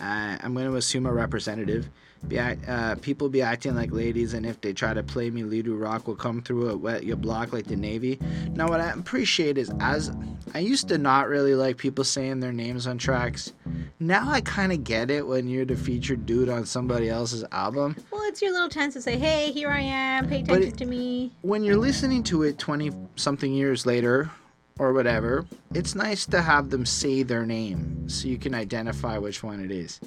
Uh, 0.00 0.36
I'm 0.42 0.52
going 0.54 0.66
to 0.66 0.76
assume 0.76 1.06
a 1.06 1.12
representative. 1.12 1.88
Be 2.26 2.38
act, 2.38 2.68
uh, 2.68 2.96
people 2.96 3.28
be 3.28 3.40
acting 3.42 3.74
like 3.74 3.92
ladies, 3.92 4.34
and 4.34 4.44
if 4.44 4.60
they 4.60 4.72
try 4.72 4.92
to 4.92 5.02
play 5.02 5.30
me, 5.30 5.44
Lidu 5.44 5.76
Rock 5.76 6.06
will 6.08 6.16
come 6.16 6.42
through 6.42 6.68
and 6.70 6.82
wet 6.82 7.04
your 7.04 7.16
block 7.16 7.52
like 7.52 7.66
the 7.66 7.76
Navy. 7.76 8.18
Now, 8.54 8.68
what 8.68 8.80
I 8.80 8.90
appreciate 8.90 9.56
is, 9.56 9.70
as 9.80 10.10
I 10.54 10.58
used 10.58 10.88
to 10.88 10.98
not 10.98 11.28
really 11.28 11.54
like 11.54 11.76
people 11.76 12.04
saying 12.04 12.40
their 12.40 12.52
names 12.52 12.86
on 12.86 12.98
tracks. 12.98 13.52
Now 14.00 14.28
I 14.30 14.40
kind 14.40 14.72
of 14.72 14.84
get 14.84 15.10
it 15.10 15.26
when 15.26 15.48
you're 15.48 15.64
the 15.64 15.76
featured 15.76 16.24
dude 16.26 16.48
on 16.48 16.64
somebody 16.66 17.08
else's 17.08 17.44
album. 17.52 17.96
Well, 18.10 18.22
it's 18.26 18.40
your 18.42 18.52
little 18.52 18.68
chance 18.68 18.94
to 18.94 19.02
say, 19.02 19.16
hey, 19.18 19.50
here 19.52 19.68
I 19.70 19.80
am. 19.80 20.28
Pay 20.28 20.40
attention 20.40 20.68
it- 20.68 20.76
to 20.78 20.86
me. 20.86 21.32
when 21.42 21.62
you're 21.64 21.76
listening 21.76 22.22
to 22.24 22.42
it 22.44 22.58
20 22.58 22.90
something 23.16 23.52
years 23.52 23.86
later 23.86 24.30
or 24.78 24.92
whatever, 24.92 25.44
it's 25.74 25.94
nice 25.94 26.26
to 26.26 26.40
have 26.42 26.70
them 26.70 26.86
say 26.86 27.22
their 27.22 27.44
name 27.44 28.08
so 28.08 28.28
you 28.28 28.38
can 28.38 28.54
identify 28.54 29.18
which 29.18 29.42
one 29.42 29.60
it 29.64 29.70
is. 29.70 30.00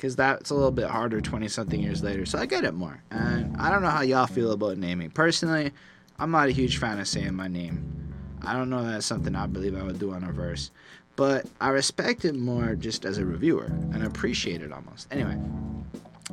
Because 0.00 0.16
that's 0.16 0.48
a 0.48 0.54
little 0.54 0.70
bit 0.70 0.86
harder 0.86 1.20
20 1.20 1.46
something 1.48 1.78
years 1.78 2.02
later. 2.02 2.24
So 2.24 2.38
I 2.38 2.46
get 2.46 2.64
it 2.64 2.72
more. 2.72 3.02
And 3.10 3.54
I 3.58 3.68
don't 3.68 3.82
know 3.82 3.90
how 3.90 4.00
y'all 4.00 4.26
feel 4.26 4.52
about 4.52 4.78
naming. 4.78 5.10
Personally, 5.10 5.72
I'm 6.18 6.30
not 6.30 6.48
a 6.48 6.52
huge 6.52 6.78
fan 6.78 6.98
of 6.98 7.06
saying 7.06 7.34
my 7.34 7.48
name. 7.48 8.14
I 8.40 8.54
don't 8.54 8.70
know 8.70 8.82
that's 8.82 9.04
something 9.04 9.36
I 9.36 9.46
believe 9.46 9.76
I 9.76 9.82
would 9.82 9.98
do 9.98 10.12
on 10.12 10.24
a 10.24 10.32
verse. 10.32 10.70
But 11.16 11.44
I 11.60 11.68
respect 11.68 12.24
it 12.24 12.34
more 12.34 12.74
just 12.76 13.04
as 13.04 13.18
a 13.18 13.26
reviewer 13.26 13.66
and 13.66 14.02
appreciate 14.02 14.62
it 14.62 14.72
almost. 14.72 15.06
Anyway, 15.10 15.36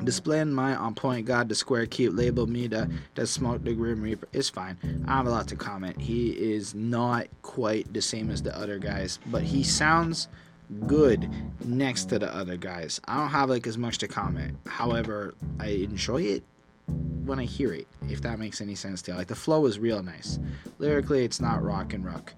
Displaying 0.03 0.53
my 0.53 0.75
on 0.75 0.93
point 0.93 1.25
God 1.25 1.49
the 1.49 1.55
square 1.55 1.87
cute 1.87 2.15
label 2.15 2.45
me 2.45 2.67
the 2.67 2.87
the 3.15 3.25
smoke 3.25 3.63
the 3.63 3.73
grim 3.73 4.03
reaper 4.03 4.27
is 4.31 4.47
fine. 4.47 4.77
I 5.07 5.17
have 5.17 5.25
a 5.25 5.31
lot 5.31 5.47
to 5.47 5.55
comment. 5.55 5.99
He 5.99 6.29
is 6.29 6.75
not 6.75 7.27
quite 7.41 7.91
the 7.91 8.01
same 8.01 8.29
as 8.29 8.43
the 8.43 8.55
other 8.55 8.77
guys, 8.77 9.17
but 9.25 9.41
he 9.41 9.63
sounds 9.63 10.27
good 10.85 11.29
next 11.63 12.05
to 12.05 12.19
the 12.19 12.33
other 12.33 12.57
guys. 12.57 12.99
I 13.05 13.17
don't 13.17 13.29
have 13.29 13.49
like 13.49 13.67
as 13.67 13.77
much 13.77 13.97
to 13.99 14.07
comment. 14.07 14.57
However, 14.67 15.33
I 15.59 15.67
enjoy 15.67 16.23
it 16.23 16.43
when 17.25 17.39
I 17.39 17.43
hear 17.45 17.73
it, 17.73 17.87
if 18.09 18.21
that 18.21 18.39
makes 18.39 18.61
any 18.61 18.75
sense 18.75 19.01
to 19.03 19.11
you. 19.11 19.17
Like 19.17 19.27
the 19.27 19.35
flow 19.35 19.65
is 19.65 19.79
real 19.79 20.01
nice. 20.01 20.39
Lyrically, 20.79 21.25
it's 21.25 21.41
not 21.41 21.63
rock 21.63 21.93
and 21.93 22.05
rock. 22.05 22.33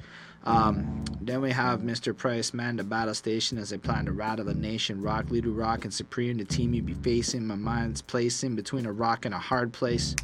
Um, 0.45 1.03
then 1.21 1.41
we 1.41 1.51
have 1.51 1.81
Mr. 1.81 2.15
Price, 2.15 2.53
man, 2.53 2.77
the 2.77 2.83
battle 2.83 3.13
station 3.13 3.57
as 3.57 3.69
they 3.69 3.77
plan 3.77 4.05
to 4.05 4.13
rattle 4.13 4.45
the 4.45 4.53
nation. 4.53 5.01
Rock, 5.01 5.29
Little 5.29 5.51
Rock, 5.51 5.83
and 5.83 5.93
Supreme, 5.93 6.37
the 6.37 6.45
team 6.45 6.73
you 6.73 6.81
be 6.81 6.93
facing. 6.93 7.45
My 7.45 7.55
mind's 7.55 8.01
placing 8.01 8.55
between 8.55 8.85
a 8.85 8.91
rock 8.91 9.25
and 9.25 9.35
a 9.35 9.39
hard 9.39 9.73
place. 9.73 10.15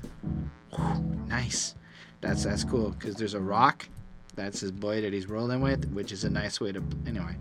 Whew, 0.73 1.03
nice. 1.27 1.75
That's 2.21 2.45
that's 2.45 2.63
cool 2.63 2.91
because 2.91 3.15
there's 3.15 3.33
a 3.33 3.41
rock. 3.41 3.87
That's 4.35 4.59
his 4.59 4.71
boy 4.71 5.01
that 5.01 5.13
he's 5.13 5.27
rolling 5.27 5.61
with, 5.61 5.91
which 5.93 6.11
is 6.11 6.23
a 6.23 6.29
nice 6.29 6.59
way 6.59 6.71
to. 6.71 6.83
Anyway, 7.07 7.35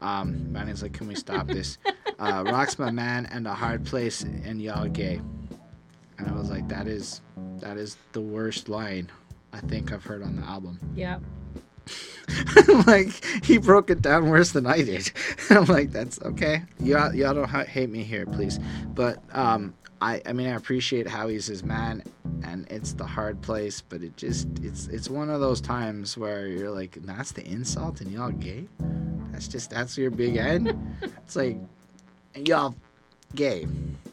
um, 0.00 0.50
Manny's 0.52 0.82
like, 0.82 0.92
can 0.92 1.06
we 1.06 1.14
stop 1.14 1.46
this? 1.46 1.78
uh, 2.18 2.42
Rock's 2.50 2.78
my 2.78 2.90
man, 2.90 3.26
and 3.26 3.46
a 3.46 3.54
hard 3.54 3.84
place, 3.84 4.22
and 4.22 4.60
y'all 4.60 4.88
gay. 4.88 5.20
And 6.18 6.28
I 6.28 6.32
was 6.32 6.50
like, 6.50 6.68
that 6.68 6.86
is, 6.86 7.20
that 7.58 7.76
is 7.76 7.96
the 8.12 8.20
worst 8.20 8.68
line 8.68 9.10
I 9.52 9.60
think 9.60 9.92
I've 9.92 10.04
heard 10.04 10.22
on 10.22 10.36
the 10.36 10.42
album. 10.42 10.78
Yep. 10.94 11.20
like 12.86 13.24
he 13.44 13.58
broke 13.58 13.90
it 13.90 14.00
down 14.00 14.28
worse 14.30 14.52
than 14.52 14.66
I 14.66 14.82
did. 14.82 15.10
I'm 15.50 15.64
like, 15.64 15.90
that's 15.90 16.20
okay. 16.22 16.62
Y'all, 16.78 17.14
y'all 17.14 17.34
don't 17.34 17.48
ha- 17.48 17.64
hate 17.64 17.90
me 17.90 18.02
here, 18.04 18.24
please. 18.24 18.58
But 18.94 19.22
um, 19.32 19.74
I, 20.02 20.20
I 20.26 20.32
mean, 20.32 20.48
I 20.48 20.56
appreciate 20.56 21.06
how 21.06 21.28
he's 21.28 21.46
his 21.46 21.62
man, 21.62 22.02
and 22.42 22.66
it's 22.68 22.92
the 22.92 23.06
hard 23.06 23.40
place. 23.40 23.80
But 23.80 24.02
it 24.02 24.16
just, 24.16 24.48
it's, 24.60 24.88
it's 24.88 25.08
one 25.08 25.30
of 25.30 25.40
those 25.40 25.60
times 25.60 26.18
where 26.18 26.48
you're 26.48 26.72
like, 26.72 26.98
that's 27.02 27.30
the 27.30 27.46
insult, 27.46 28.00
and 28.00 28.10
y'all 28.10 28.32
gay. 28.32 28.66
That's 29.30 29.46
just, 29.46 29.70
that's 29.70 29.96
your 29.96 30.10
big 30.10 30.36
end. 30.36 30.76
it's 31.02 31.36
like, 31.36 31.56
y'all 32.34 32.74
gay. 33.36 33.68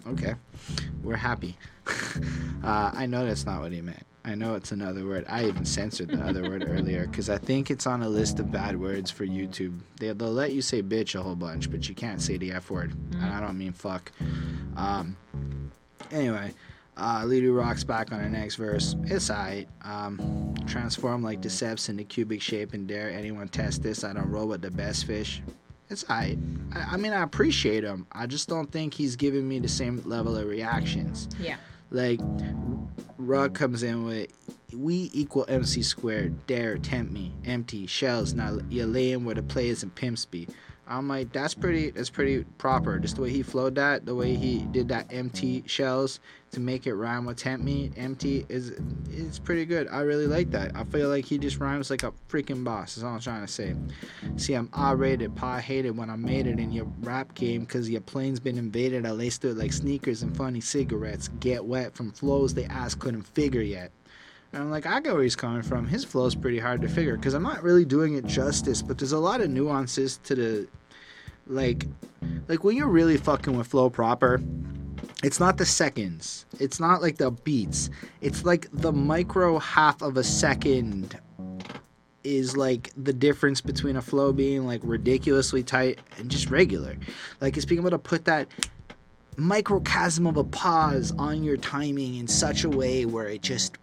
Okay, 0.06 0.36
we're 1.02 1.16
happy. 1.16 1.58
uh, 2.64 2.92
I 2.94 3.08
know 3.08 3.26
that's 3.26 3.48
not 3.48 3.62
what 3.62 3.72
he 3.72 3.82
meant. 3.82 4.06
I 4.24 4.36
know 4.36 4.54
it's 4.54 4.72
another 4.72 5.08
word. 5.08 5.26
I 5.28 5.46
even 5.46 5.66
censored 5.66 6.10
the 6.10 6.22
other 6.24 6.44
word 6.44 6.64
earlier 6.70 7.08
because 7.08 7.32
I 7.32 7.40
think 7.40 7.72
it's 7.72 7.88
on 7.88 8.04
a 8.04 8.10
list 8.10 8.38
of 8.40 8.52
bad 8.52 8.80
words 8.80 9.10
for 9.10 9.26
YouTube. 9.26 9.80
They, 10.00 10.12
they'll 10.14 10.32
let 10.32 10.54
you 10.54 10.62
say 10.62 10.84
bitch 10.84 11.20
a 11.20 11.24
whole 11.24 11.36
bunch, 11.36 11.72
but 11.72 11.90
you 11.90 11.96
can't 11.96 12.22
say 12.22 12.38
the 12.38 12.52
F 12.52 12.70
word. 12.70 12.94
And 13.14 13.26
I 13.26 13.40
don't 13.40 13.58
mean 13.58 13.74
fuck. 13.74 14.12
Um, 14.78 15.18
anyway, 16.12 16.54
uh, 16.98 17.24
Lidu 17.26 17.54
Rock's 17.54 17.84
back 17.84 18.12
on 18.12 18.20
her 18.20 18.30
next 18.30 18.56
verse. 18.56 18.96
It's 19.06 19.30
alright. 19.30 19.68
Um, 19.84 20.54
transform 20.68 21.24
like 21.24 21.42
Decepts 21.42 21.90
into 21.90 22.04
cubic 22.04 22.42
shape 22.42 22.74
and 22.74 22.88
dare 22.88 23.10
anyone 23.10 23.48
test 23.48 23.84
this. 23.84 24.04
I 24.04 24.14
don't 24.14 24.30
roll 24.30 24.48
with 24.48 24.62
the 24.62 24.72
best 24.72 25.06
fish. 25.06 25.42
It's 25.90 26.04
alright. 26.10 26.38
I, 26.74 26.80
I 26.94 26.98
mean, 26.98 27.14
I 27.14 27.24
appreciate 27.24 27.84
him. 27.84 28.06
I 28.12 28.28
just 28.28 28.50
don't 28.50 28.72
think 28.72 28.94
he's 28.94 29.16
giving 29.16 29.48
me 29.48 29.60
the 29.60 29.70
same 29.70 30.02
level 30.06 30.36
of 30.38 30.48
reactions. 30.48 31.30
Yeah. 31.40 31.56
Like, 31.92 32.20
Ruck 33.18 33.54
comes 33.56 33.82
in 33.82 34.06
with, 34.06 34.32
we 34.76 35.10
equal 35.14 35.46
MC 35.48 35.82
squared. 35.82 36.46
Dare, 36.46 36.78
tempt 36.78 37.12
me. 37.12 37.34
Empty, 37.46 37.88
shells. 37.88 38.34
Now 38.34 38.60
you're 38.70 38.86
laying 38.86 39.26
where 39.26 39.36
the 39.36 39.42
players 39.42 39.82
and 39.82 39.94
pimps 39.96 40.26
be. 40.26 40.48
I'm 40.90 41.08
like, 41.08 41.32
that's 41.32 41.54
pretty, 41.54 41.92
that's 41.92 42.10
pretty 42.10 42.44
proper. 42.58 42.98
Just 42.98 43.18
the 43.18 43.22
way 43.22 43.30
he 43.30 43.44
flowed 43.44 43.76
that, 43.76 44.06
the 44.06 44.16
way 44.16 44.34
he 44.36 44.66
did 44.72 44.88
that 44.90 45.14
empty 45.14 45.64
shells 45.68 46.20
to 46.52 46.60
make 46.60 46.88
it 46.88 46.96
rhyme 46.96 47.26
with 47.26 47.38
tempt 47.38 47.64
me. 47.64 47.92
Empty 47.96 48.44
is, 48.50 48.74
it's 49.12 49.38
pretty 49.38 49.66
good. 49.66 49.88
I 49.92 50.02
really 50.02 50.26
like 50.26 50.50
that. 50.52 50.76
I 50.76 50.84
feel 50.86 51.08
like 51.08 51.26
he 51.26 51.38
just 51.38 51.60
rhymes 51.60 51.92
like 51.92 52.02
a 52.02 52.12
freaking 52.28 52.64
boss. 52.64 52.96
That's 52.96 53.06
all 53.06 53.14
I'm 53.14 53.20
trying 53.20 53.46
to 53.46 53.52
say. 53.52 53.76
See, 54.38 54.56
I'm 54.56 54.68
R-rated, 54.74 55.36
pa 55.36 55.60
hated 55.60 55.96
when 55.96 56.10
I 56.10 56.16
made 56.16 56.48
it 56.48 56.60
in 56.60 56.72
your 56.72 56.88
rap 57.02 57.36
game 57.36 57.62
because 57.62 57.88
your 57.88 58.02
plane's 58.02 58.40
been 58.40 58.58
invaded. 58.58 59.06
I 59.06 59.12
laced 59.12 59.46
it 59.46 59.58
like 59.58 59.74
sneakers 59.74 60.24
and 60.24 60.36
funny 60.36 60.60
cigarettes. 60.60 61.30
Get 61.40 61.64
wet 61.64 61.94
from 61.94 62.12
flows 62.12 62.56
they 62.56 62.66
ass 62.66 62.96
couldn't 62.96 63.28
figure 63.28 63.62
yet. 63.62 63.92
And 64.52 64.64
I'm 64.64 64.72
like, 64.72 64.86
I 64.86 65.00
get 65.00 65.14
where 65.14 65.24
he's 65.24 65.36
coming 65.36 65.62
from. 65.62 65.88
His 65.88 66.04
flow 66.04 66.26
is 66.26 66.36
pretty 66.36 66.60
hard 66.60 66.82
to 66.82 66.88
figure 66.88 67.16
because 67.16 67.34
I'm 67.34 67.44
not 67.44 67.62
really 67.62 67.86
doing 67.86 68.16
it 68.16 68.26
justice, 68.26 68.82
but 68.82 68.98
there's 68.98 69.12
a 69.12 69.20
lot 69.20 69.42
of 69.42 69.50
nuances 69.50 70.18
to 70.24 70.36
the, 70.36 70.68
like, 71.46 71.86
like 72.48 72.64
when 72.64 72.76
you're 72.76 72.88
really 72.88 73.18
fucking 73.18 73.56
with 73.56 73.68
flow 73.68 73.90
proper, 73.90 74.42
it's 75.24 75.40
not 75.40 75.58
the 75.58 75.66
seconds. 75.66 76.46
It's 76.60 76.80
not 76.80 77.02
like 77.02 77.18
the 77.18 77.32
beats. 77.32 77.90
It's 78.22 78.44
like 78.44 78.68
the 78.72 78.92
micro 78.92 79.60
half 79.60 80.02
of 80.02 80.18
a 80.18 80.24
second 80.24 81.20
is 82.24 82.58
like 82.58 82.92
the 82.98 83.14
difference 83.14 83.62
between 83.62 83.96
a 83.96 84.02
flow 84.02 84.34
being 84.34 84.66
like 84.66 84.82
ridiculously 84.84 85.64
tight 85.64 86.00
and 86.18 86.30
just 86.30 86.50
regular. 86.50 86.98
Like 87.40 87.56
it's 87.56 87.66
being 87.66 87.82
able 87.82 87.92
to 87.92 88.00
put 88.00 88.26
that 88.26 88.48
microcosm 89.38 90.26
of 90.28 90.38
a 90.38 90.44
pause 90.44 91.14
on 91.18 91.44
your 91.44 91.58
timing 91.58 92.16
in 92.16 92.28
such 92.28 92.64
a 92.64 92.70
way 92.70 93.06
where 93.06 93.28
it 93.28 93.42
just 93.42 93.78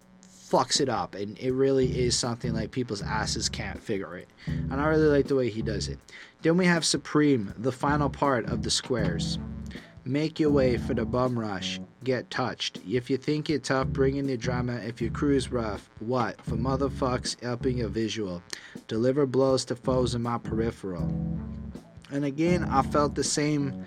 fucks 0.48 0.80
it 0.80 0.88
up 0.88 1.14
and 1.14 1.38
it 1.38 1.52
really 1.52 1.98
is 1.98 2.16
something 2.16 2.54
like 2.54 2.70
people's 2.70 3.02
asses 3.02 3.48
can't 3.48 3.82
figure 3.82 4.16
it. 4.16 4.28
And 4.46 4.74
I 4.74 4.86
really 4.86 5.08
like 5.08 5.26
the 5.26 5.34
way 5.34 5.50
he 5.50 5.62
does 5.62 5.88
it. 5.88 5.98
Then 6.42 6.56
we 6.56 6.66
have 6.66 6.84
Supreme, 6.84 7.52
the 7.58 7.72
final 7.72 8.08
part 8.08 8.46
of 8.46 8.62
the 8.62 8.70
squares. 8.70 9.38
Make 10.04 10.38
your 10.38 10.50
way 10.50 10.76
for 10.76 10.94
the 10.94 11.04
bum 11.04 11.36
rush. 11.36 11.80
Get 12.04 12.30
touched. 12.30 12.78
If 12.88 13.10
you 13.10 13.16
think 13.16 13.50
it 13.50 13.64
tough, 13.64 13.88
bring 13.88 14.18
in 14.18 14.28
the 14.28 14.36
drama. 14.36 14.76
If 14.76 15.00
your 15.00 15.10
crew's 15.10 15.50
rough, 15.50 15.90
what? 15.98 16.40
For 16.42 16.54
motherfucks 16.54 17.42
helping 17.42 17.78
your 17.78 17.88
visual. 17.88 18.40
Deliver 18.86 19.26
blows 19.26 19.64
to 19.64 19.74
foes 19.74 20.14
in 20.14 20.22
my 20.22 20.38
peripheral. 20.38 21.08
And 22.12 22.24
again, 22.24 22.62
I 22.62 22.82
felt 22.82 23.16
the 23.16 23.24
same. 23.24 23.84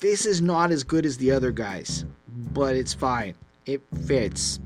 This 0.00 0.26
is 0.26 0.42
not 0.42 0.72
as 0.72 0.82
good 0.82 1.06
as 1.06 1.16
the 1.16 1.30
other 1.30 1.52
guys, 1.52 2.04
but 2.52 2.74
it's 2.74 2.92
fine. 2.92 3.36
It 3.66 3.82
fits. 4.04 4.58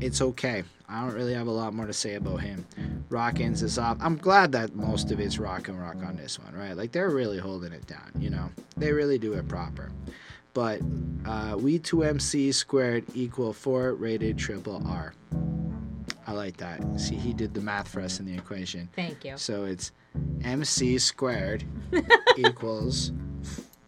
It's 0.00 0.20
okay. 0.20 0.64
I 0.88 1.00
don't 1.00 1.14
really 1.14 1.34
have 1.34 1.46
a 1.46 1.52
lot 1.52 1.72
more 1.72 1.86
to 1.86 1.92
say 1.92 2.14
about 2.14 2.40
him. 2.40 2.66
Rock 3.08 3.40
ends 3.40 3.62
this 3.62 3.78
off. 3.78 3.96
I'm 4.00 4.16
glad 4.16 4.52
that 4.52 4.74
most 4.74 5.10
of 5.10 5.20
it's 5.20 5.38
rock 5.38 5.68
and 5.68 5.80
rock 5.80 5.96
on 6.04 6.16
this 6.16 6.38
one, 6.38 6.54
right? 6.54 6.76
Like 6.76 6.92
they're 6.92 7.10
really 7.10 7.38
holding 7.38 7.72
it 7.72 7.86
down, 7.86 8.12
you 8.18 8.30
know. 8.30 8.50
They 8.76 8.92
really 8.92 9.18
do 9.18 9.32
it 9.34 9.48
proper. 9.48 9.90
But 10.52 10.80
uh, 11.24 11.56
we 11.58 11.78
two 11.78 12.04
MC 12.04 12.52
squared 12.52 13.04
equal 13.14 13.52
four 13.52 13.94
rated 13.94 14.38
triple 14.38 14.82
R. 14.86 15.14
I 16.26 16.32
like 16.32 16.56
that. 16.58 16.80
See, 16.98 17.16
he 17.16 17.32
did 17.32 17.54
the 17.54 17.60
math 17.60 17.88
for 17.88 18.00
us 18.00 18.20
in 18.20 18.26
the 18.26 18.34
equation. 18.34 18.88
Thank 18.94 19.24
you. 19.24 19.36
So 19.36 19.64
it's 19.64 19.92
MC 20.44 20.98
squared 20.98 21.64
equals 22.36 23.12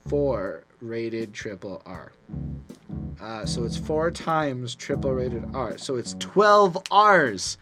four 0.07 0.65
rated 0.81 1.33
triple 1.33 1.83
R. 1.87 2.13
Uh, 3.21 3.45
so 3.47 3.65
it's 3.65 3.77
four 3.77 4.11
times 4.11 4.75
triple 4.75 5.13
rated 5.13 5.45
R. 5.55 5.79
So 5.79 5.97
it's 5.97 6.15
12 6.19 6.79
R's. 6.91 7.59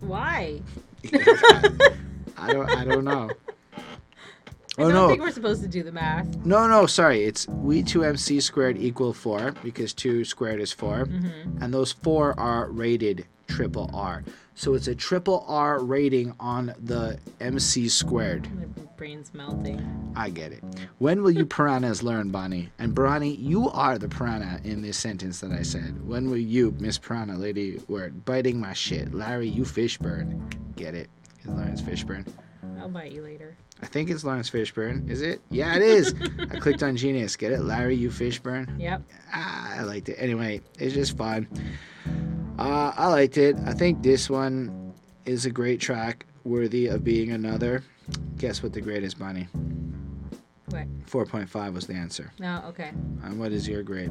Why? 0.00 0.60
I 1.12 2.52
don't 2.52 2.70
I 2.70 2.84
don't 2.84 3.04
know. 3.04 3.30
I 3.76 4.82
Oh 4.82 4.84
don't 4.84 4.92
no. 4.92 5.08
think 5.08 5.20
we're 5.20 5.32
supposed 5.32 5.60
to 5.62 5.68
do 5.68 5.82
the 5.82 5.90
math. 5.90 6.36
No, 6.44 6.68
no, 6.68 6.86
sorry. 6.86 7.24
It's 7.24 7.48
we 7.48 7.82
2 7.82 8.04
MC 8.04 8.38
squared 8.40 8.78
equal 8.78 9.12
4 9.12 9.52
because 9.64 9.92
2 9.92 10.24
squared 10.24 10.60
is 10.60 10.72
4. 10.72 11.06
Mm-hmm. 11.06 11.62
And 11.62 11.74
those 11.74 11.90
4 11.92 12.38
are 12.38 12.68
rated 12.70 13.26
triple 13.48 13.90
R. 13.92 14.22
So 14.58 14.74
it's 14.74 14.88
a 14.88 14.94
triple 14.96 15.44
R 15.46 15.78
rating 15.78 16.34
on 16.40 16.74
the 16.80 17.20
MC 17.38 17.88
squared. 17.88 18.52
My 18.56 18.64
brain's 18.96 19.32
melting. 19.32 20.12
I 20.16 20.30
get 20.30 20.50
it. 20.50 20.64
When 20.98 21.22
will 21.22 21.30
you 21.30 21.46
piranhas 21.46 22.02
learn, 22.02 22.30
Bonnie? 22.30 22.68
And 22.80 22.92
Bonnie, 22.92 23.36
you 23.36 23.70
are 23.70 23.98
the 23.98 24.08
piranha 24.08 24.60
in 24.64 24.82
this 24.82 24.98
sentence 24.98 25.38
that 25.42 25.52
I 25.52 25.62
said. 25.62 26.04
When 26.04 26.28
will 26.28 26.38
you, 26.38 26.74
Miss 26.80 26.98
Piranha 26.98 27.36
Lady, 27.38 27.80
word 27.86 28.24
biting 28.24 28.58
my 28.58 28.72
shit? 28.72 29.14
Larry, 29.14 29.48
you 29.48 29.62
Fishburne. 29.62 30.40
Get 30.74 30.92
it? 30.92 31.08
It's 31.36 31.46
Laurence 31.46 31.80
Fishburne. 31.80 32.26
I'll 32.80 32.88
bite 32.88 33.12
you 33.12 33.22
later. 33.22 33.56
I 33.80 33.86
think 33.86 34.10
it's 34.10 34.24
Laurence 34.24 34.50
Fishburne. 34.50 35.08
Is 35.08 35.22
it? 35.22 35.40
Yeah, 35.50 35.76
it 35.76 35.82
is. 35.82 36.16
I 36.50 36.58
clicked 36.58 36.82
on 36.82 36.96
Genius. 36.96 37.36
Get 37.36 37.52
it? 37.52 37.60
Larry, 37.60 37.94
you 37.94 38.10
Fishburne. 38.10 38.80
Yep. 38.80 39.02
Ah, 39.32 39.76
I 39.78 39.82
liked 39.82 40.08
it. 40.08 40.16
Anyway, 40.18 40.62
it's 40.80 40.94
just 40.94 41.16
fun. 41.16 41.46
Uh, 42.58 42.92
I 42.96 43.06
liked 43.06 43.38
it. 43.38 43.56
I 43.66 43.72
think 43.72 44.02
this 44.02 44.28
one 44.28 44.92
is 45.26 45.46
a 45.46 45.50
great 45.50 45.80
track, 45.80 46.26
worthy 46.44 46.86
of 46.88 47.04
being 47.04 47.30
another. 47.30 47.84
Guess 48.38 48.62
what 48.62 48.72
the 48.72 48.80
grade 48.80 49.04
is, 49.04 49.14
Bonnie? 49.14 49.46
What? 50.70 50.86
4.5 51.06 51.72
was 51.72 51.86
the 51.86 51.94
answer. 51.94 52.32
No. 52.38 52.62
Okay. 52.66 52.90
And 53.22 53.38
what 53.38 53.52
is 53.52 53.66
your 53.68 53.82
grade? 53.82 54.10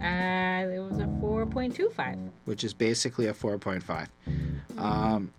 Uh, 0.00 0.68
it 0.68 0.78
was 0.78 0.98
a 0.98 1.08
four 1.20 1.46
point 1.46 1.74
two 1.74 1.88
five. 1.90 2.18
Which 2.44 2.62
is 2.64 2.74
basically 2.74 3.26
a 3.26 3.32
4.5. 3.34 4.08
Um, 4.78 5.32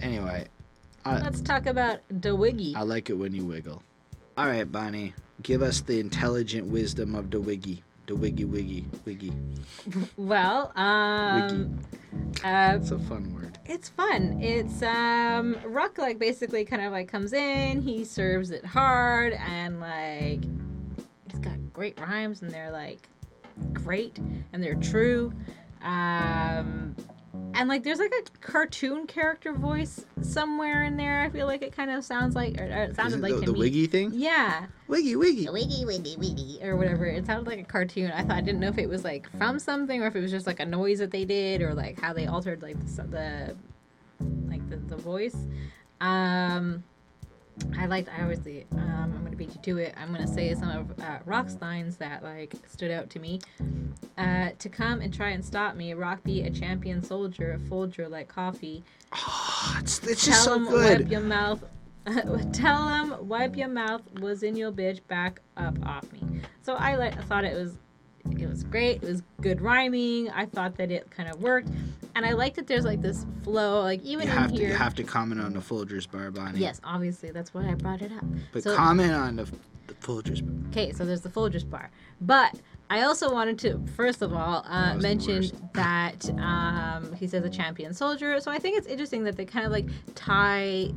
anyway, 0.00 0.46
I, 1.04 1.18
Let's 1.18 1.40
talk 1.40 1.66
about 1.66 1.98
the 2.08 2.34
wiggy. 2.34 2.74
I 2.76 2.82
like 2.82 3.10
it 3.10 3.14
when 3.14 3.34
you 3.34 3.44
wiggle. 3.44 3.82
All 4.38 4.46
right, 4.46 4.70
Bonnie, 4.70 5.14
give 5.42 5.62
us 5.62 5.80
the 5.80 6.00
intelligent 6.00 6.66
wisdom 6.68 7.14
of 7.14 7.30
the 7.30 7.40
wiggy. 7.40 7.82
The 8.06 8.14
wiggy 8.14 8.44
wiggy 8.44 8.84
wiggy. 9.06 9.32
Well, 10.16 10.72
um, 10.76 11.78
uh, 12.44 12.78
It's 12.80 12.90
a 12.90 12.98
fun 12.98 13.32
word. 13.34 13.58
it's 13.64 13.88
fun. 13.88 14.40
It's 14.42 14.82
um, 14.82 15.56
Ruck 15.64 15.96
like 15.98 16.18
basically 16.18 16.64
kind 16.66 16.82
of 16.82 16.92
like 16.92 17.08
comes 17.08 17.32
in. 17.32 17.80
He 17.82 18.04
serves 18.04 18.50
it 18.50 18.64
hard 18.64 19.32
and 19.32 19.80
like 19.80 20.44
he's 21.30 21.40
got 21.40 21.56
great 21.72 21.98
rhymes 21.98 22.42
and 22.42 22.50
they're 22.50 22.70
like 22.70 23.08
great 23.72 24.18
and 24.52 24.62
they're 24.62 24.74
true. 24.74 25.32
Um, 25.82 26.94
and 27.54 27.68
like 27.68 27.82
there's 27.82 27.98
like 27.98 28.12
a 28.12 28.38
cartoon 28.40 29.06
character 29.06 29.52
voice 29.52 30.04
somewhere 30.22 30.84
in 30.84 30.96
there. 30.96 31.22
I 31.22 31.30
feel 31.30 31.46
like 31.46 31.62
it 31.62 31.74
kind 31.74 31.90
of 31.90 32.04
sounds 32.04 32.34
like 32.34 32.60
or, 32.60 32.64
or 32.64 32.82
it 32.84 32.96
sounded 32.96 33.18
it 33.18 33.22
like 33.22 33.34
the, 33.40 33.52
the 33.52 33.52
wiggy 33.52 33.86
thing? 33.86 34.10
Yeah. 34.12 34.66
Wiggy 34.88 35.16
wiggy. 35.16 35.48
wiggy 35.48 35.84
wiggy 35.84 36.16
wiggy 36.16 36.58
or 36.62 36.76
whatever 36.76 37.06
it 37.06 37.24
sounded 37.26 37.46
like 37.46 37.58
a 37.58 37.64
cartoon 37.64 38.10
i 38.10 38.22
thought 38.22 38.36
i 38.36 38.40
didn't 38.42 38.60
know 38.60 38.68
if 38.68 38.76
it 38.76 38.88
was 38.88 39.02
like 39.02 39.30
from 39.38 39.58
something 39.58 40.02
or 40.02 40.06
if 40.06 40.14
it 40.14 40.20
was 40.20 40.30
just 40.30 40.46
like 40.46 40.60
a 40.60 40.66
noise 40.66 40.98
that 40.98 41.10
they 41.10 41.24
did 41.24 41.62
or 41.62 41.72
like 41.72 41.98
how 41.98 42.12
they 42.12 42.26
altered 42.26 42.60
like 42.60 42.78
the, 42.96 43.02
the 43.04 43.56
like 44.46 44.68
the, 44.68 44.76
the 44.76 44.96
voice 44.96 45.36
um 46.02 46.84
i 47.78 47.86
liked 47.86 48.08
i 48.08 48.22
obviously 48.22 48.66
um 48.72 49.12
i'm 49.14 49.24
gonna 49.24 49.36
beat 49.36 49.54
you 49.54 49.60
to 49.62 49.78
it 49.78 49.94
i'm 49.96 50.12
gonna 50.12 50.26
say 50.26 50.54
some 50.54 50.70
of 50.70 50.98
uh, 51.00 51.18
rock's 51.24 51.56
lines 51.60 51.96
that 51.96 52.22
like 52.22 52.54
stood 52.66 52.90
out 52.90 53.08
to 53.10 53.18
me 53.18 53.38
uh 54.18 54.50
to 54.58 54.68
come 54.68 55.00
and 55.00 55.12
try 55.14 55.30
and 55.30 55.44
stop 55.44 55.76
me 55.76 55.92
rock 55.94 56.22
be 56.24 56.42
a 56.42 56.50
champion 56.50 57.02
soldier 57.02 57.52
a 57.52 57.58
folger 57.68 58.08
like 58.08 58.28
coffee 58.28 58.82
Oh, 59.16 59.76
it's, 59.80 59.98
it's 60.06 60.26
just 60.26 60.42
so 60.44 60.56
him 60.56 60.66
good. 60.66 61.00
wipe 61.02 61.10
your 61.10 61.20
mouth. 61.20 61.62
Tell 62.52 62.88
him 62.88 63.14
wipe 63.28 63.56
your 63.56 63.68
mouth 63.68 64.02
was 64.20 64.42
in 64.42 64.56
your 64.56 64.72
bitch 64.72 65.00
back 65.06 65.40
up 65.56 65.76
off 65.86 66.10
me. 66.12 66.20
So 66.62 66.74
I 66.74 66.96
like 66.96 67.14
thought 67.26 67.44
it 67.44 67.54
was 67.54 67.78
it 68.30 68.48
was 68.48 68.64
great. 68.64 69.02
It 69.02 69.08
was 69.08 69.22
good 69.40 69.60
rhyming. 69.60 70.30
I 70.30 70.46
thought 70.46 70.76
that 70.76 70.90
it 70.90 71.10
kind 71.10 71.28
of 71.28 71.40
worked, 71.40 71.68
and 72.14 72.24
I 72.24 72.32
like 72.32 72.54
that 72.54 72.66
there's 72.66 72.84
like 72.84 73.02
this 73.02 73.26
flow. 73.42 73.82
Like 73.82 74.02
even 74.02 74.26
You 74.26 74.32
in 74.32 74.38
have 74.38 74.50
to 74.52 74.56
here. 74.58 74.68
you 74.68 74.74
have 74.74 74.94
to 74.96 75.04
comment 75.04 75.40
on 75.40 75.52
the 75.52 75.60
Folgers 75.60 76.10
bar, 76.10 76.30
Bonnie. 76.30 76.58
yes, 76.58 76.80
obviously 76.84 77.30
that's 77.30 77.52
why 77.54 77.68
I 77.68 77.74
brought 77.74 78.02
it 78.02 78.12
up. 78.12 78.24
But 78.52 78.62
so, 78.62 78.74
comment 78.76 79.12
on 79.12 79.36
the, 79.36 79.44
the 79.86 79.94
Folgers 79.94 80.42
bar. 80.44 80.68
Okay, 80.70 80.92
so 80.92 81.04
there's 81.04 81.20
the 81.20 81.28
Folgers 81.28 81.68
bar. 81.68 81.90
But 82.20 82.54
I 82.90 83.02
also 83.02 83.32
wanted 83.32 83.58
to, 83.60 83.82
first 83.96 84.22
of 84.22 84.32
all, 84.32 84.64
uh, 84.68 84.94
mention 84.96 85.50
that 85.74 86.28
um, 86.38 87.12
he 87.14 87.26
says 87.26 87.44
a 87.44 87.50
champion 87.50 87.92
soldier. 87.94 88.40
So 88.40 88.50
I 88.50 88.58
think 88.58 88.78
it's 88.78 88.86
interesting 88.86 89.24
that 89.24 89.36
they 89.36 89.44
kind 89.44 89.64
of 89.66 89.72
like 89.72 89.88
tie 90.14 90.90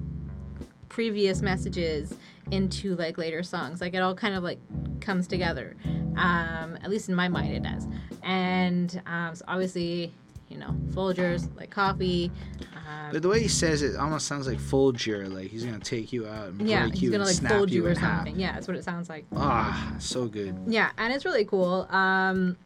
previous 0.89 1.41
messages 1.41 2.13
into 2.52 2.95
like 2.95 3.18
later 3.18 3.43
songs. 3.43 3.82
Like 3.82 3.93
it 3.93 4.00
all 4.00 4.16
kind 4.16 4.36
of 4.36 4.43
like 4.43 4.60
comes 5.02 5.28
together. 5.28 5.76
Um, 6.16 6.78
at 6.82 6.89
least 6.89 7.10
in 7.10 7.16
my 7.16 7.28
mind, 7.28 7.54
it 7.54 7.64
does. 7.64 7.88
And 8.24 9.02
um, 9.06 9.36
so 9.36 9.45
obviously, 9.48 10.12
you 10.50 10.58
know, 10.58 10.76
Folgers 10.91 11.48
like 11.58 11.70
coffee. 11.70 12.32
Um, 12.76 13.12
But 13.12 13.22
the 13.22 13.28
way 13.30 13.41
he 13.41 13.48
says 13.48 13.82
it 13.82 13.95
almost 13.98 14.28
sounds 14.28 14.48
like 14.48 14.60
Folger, 14.60 15.28
like 15.28 15.48
he's 15.48 15.66
gonna 15.66 15.80
take 15.80 16.12
you 16.14 16.28
out 16.28 16.50
and 16.50 16.68
yeah, 16.68 16.88
break 16.88 17.02
you 17.02 17.12
gonna 17.12 17.24
and 17.24 17.28
like 17.28 17.36
snap 17.36 17.52
fold 17.52 17.70
you 17.70 17.82
you 17.82 17.88
or 17.88 17.91
in 17.91 17.98
half. 17.98 18.28
Yeah, 18.30 18.54
that's 18.54 18.68
what 18.68 18.78
it 18.78 18.84
sounds 18.84 19.10
like. 19.10 19.26
Ah, 19.36 19.95
so 20.00 20.26
good. 20.28 20.56
Yeah, 20.68 20.89
and 20.98 21.14
it's 21.14 21.26
really 21.26 21.45
cool. 21.45 21.88
Um, 21.89 22.58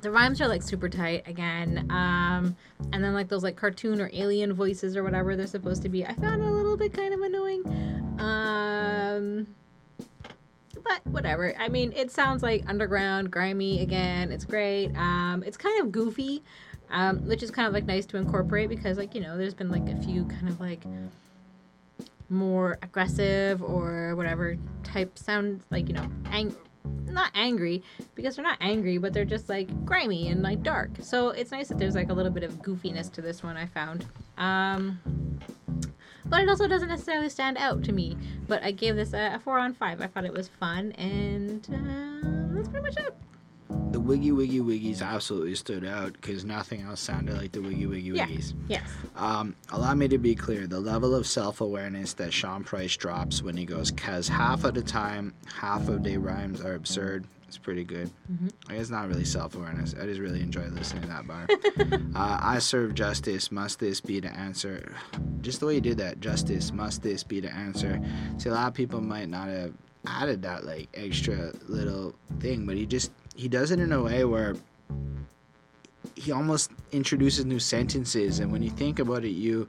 the 0.00 0.10
rhymes 0.10 0.40
are 0.40 0.48
like 0.48 0.62
super 0.62 0.88
tight 0.88 1.26
again. 1.26 1.86
Um, 1.90 2.56
and 2.92 3.04
then 3.04 3.12
like 3.14 3.28
those 3.28 3.42
like 3.42 3.56
cartoon 3.56 4.00
or 4.00 4.10
alien 4.12 4.52
voices 4.52 4.96
or 4.96 5.02
whatever 5.02 5.36
they're 5.36 5.46
supposed 5.46 5.82
to 5.82 5.88
be. 5.88 6.04
I 6.04 6.14
found 6.14 6.42
a 6.42 6.50
little 6.50 6.76
bit 6.76 6.92
kind 6.92 7.12
of 7.12 7.20
annoying. 7.20 7.64
Um, 8.18 9.46
but 10.82 11.06
whatever. 11.06 11.54
I 11.58 11.68
mean, 11.68 11.92
it 11.94 12.10
sounds 12.10 12.42
like 12.42 12.64
underground, 12.68 13.30
grimy 13.30 13.82
again. 13.82 14.32
It's 14.32 14.44
great. 14.44 14.94
Um, 14.96 15.44
it's 15.46 15.56
kind 15.56 15.80
of 15.80 15.92
goofy, 15.92 16.42
um, 16.90 17.26
which 17.26 17.42
is 17.42 17.50
kind 17.50 17.68
of 17.68 17.74
like 17.74 17.84
nice 17.84 18.06
to 18.06 18.16
incorporate 18.16 18.68
because 18.68 18.98
like 18.98 19.14
you 19.14 19.20
know, 19.20 19.36
there's 19.36 19.54
been 19.54 19.70
like 19.70 19.88
a 19.88 19.96
few 20.02 20.24
kind 20.24 20.48
of 20.48 20.60
like 20.60 20.82
more 22.30 22.78
aggressive 22.82 23.60
or 23.62 24.14
whatever 24.14 24.56
type 24.84 25.18
sounds 25.18 25.64
like 25.70 25.88
you 25.88 25.94
know 25.94 26.08
ang- 26.26 26.54
not 26.84 27.30
angry 27.34 27.82
because 28.14 28.36
they're 28.36 28.44
not 28.44 28.58
angry 28.60 28.98
but 28.98 29.12
they're 29.12 29.24
just 29.24 29.48
like 29.48 29.68
grimy 29.84 30.28
and 30.28 30.42
like 30.42 30.62
dark. 30.62 30.90
So 31.00 31.30
it's 31.30 31.50
nice 31.50 31.68
that 31.68 31.78
there's 31.78 31.94
like 31.94 32.10
a 32.10 32.12
little 32.12 32.32
bit 32.32 32.42
of 32.42 32.62
goofiness 32.62 33.10
to 33.12 33.22
this 33.22 33.42
one 33.42 33.56
i 33.56 33.66
found. 33.66 34.06
Um 34.38 35.00
but 36.26 36.42
it 36.42 36.48
also 36.48 36.68
doesn't 36.68 36.88
necessarily 36.88 37.28
stand 37.28 37.58
out 37.58 37.82
to 37.84 37.92
me. 37.92 38.16
But 38.46 38.62
i 38.62 38.70
gave 38.70 38.96
this 38.96 39.12
a, 39.12 39.34
a 39.34 39.38
four 39.38 39.58
on 39.58 39.74
five. 39.74 40.00
I 40.00 40.06
thought 40.06 40.24
it 40.24 40.32
was 40.32 40.48
fun 40.48 40.92
and 40.92 41.66
uh, 41.72 42.54
that's 42.54 42.68
pretty 42.68 42.86
much 42.86 42.96
it 42.96 43.14
The 43.92 44.00
Wiggy 44.00 44.32
Wiggy 44.32 44.60
Wiggies 44.60 45.02
absolutely 45.02 45.54
stood 45.54 45.84
out 45.84 46.12
because 46.14 46.44
nothing 46.44 46.82
else 46.82 47.00
sounded 47.00 47.36
like 47.36 47.52
the 47.52 47.60
Wiggy 47.60 47.86
Wiggy 47.86 48.10
Yeah. 48.10 48.26
Wiggies. 48.26 48.54
yes 48.68 48.88
Um, 49.16 49.54
allow 49.70 49.94
me 49.94 50.08
to 50.08 50.18
be 50.18 50.34
clear. 50.34 50.66
The 50.66 50.80
level 50.80 51.14
of 51.14 51.26
self-awareness 51.26 52.14
that 52.14 52.32
Sean 52.32 52.64
Price 52.64 52.96
drops 52.96 53.42
when 53.42 53.56
he 53.56 53.64
goes, 53.64 53.90
"Cause 53.90 54.28
half 54.28 54.64
of 54.64 54.74
the 54.74 54.82
time, 54.82 55.34
half 55.46 55.88
of 55.88 56.02
the 56.04 56.16
rhymes 56.18 56.60
are 56.60 56.74
absurd." 56.74 57.26
It's 57.48 57.58
pretty 57.58 57.82
good. 57.82 58.10
Mhm. 58.32 58.50
I 58.68 58.76
guess 58.76 58.90
not 58.90 59.08
really 59.08 59.24
self-awareness. 59.24 59.94
I 60.00 60.06
just 60.06 60.20
really 60.20 60.40
enjoy 60.40 60.66
listening 60.68 61.02
to 61.02 61.08
that 61.08 61.26
bar. 61.26 61.48
uh, 62.14 62.38
I 62.40 62.60
serve 62.60 62.94
justice. 62.94 63.50
Must 63.50 63.80
this 63.80 64.00
be 64.00 64.20
the 64.20 64.30
answer? 64.32 64.92
Just 65.42 65.58
the 65.58 65.66
way 65.66 65.74
you 65.74 65.80
did 65.80 65.98
that. 65.98 66.20
Justice. 66.20 66.72
Must 66.72 67.02
this 67.02 67.24
be 67.24 67.40
the 67.40 67.52
answer? 67.52 68.00
See, 68.38 68.48
a 68.48 68.52
lot 68.52 68.68
of 68.68 68.74
people 68.74 69.00
might 69.00 69.28
not 69.28 69.48
have 69.48 69.72
added 70.06 70.42
that 70.42 70.64
like 70.64 70.88
extra 70.94 71.52
little 71.68 72.14
thing, 72.38 72.66
but 72.66 72.76
he 72.76 72.86
just 72.86 73.10
he 73.40 73.48
does 73.48 73.70
it 73.70 73.80
in 73.80 73.90
a 73.92 74.02
way 74.02 74.24
where 74.24 74.54
he 76.14 76.30
almost 76.30 76.70
introduces 76.92 77.46
new 77.46 77.58
sentences 77.58 78.40
and 78.40 78.52
when 78.52 78.62
you 78.62 78.68
think 78.68 78.98
about 78.98 79.24
it 79.24 79.30
you 79.30 79.66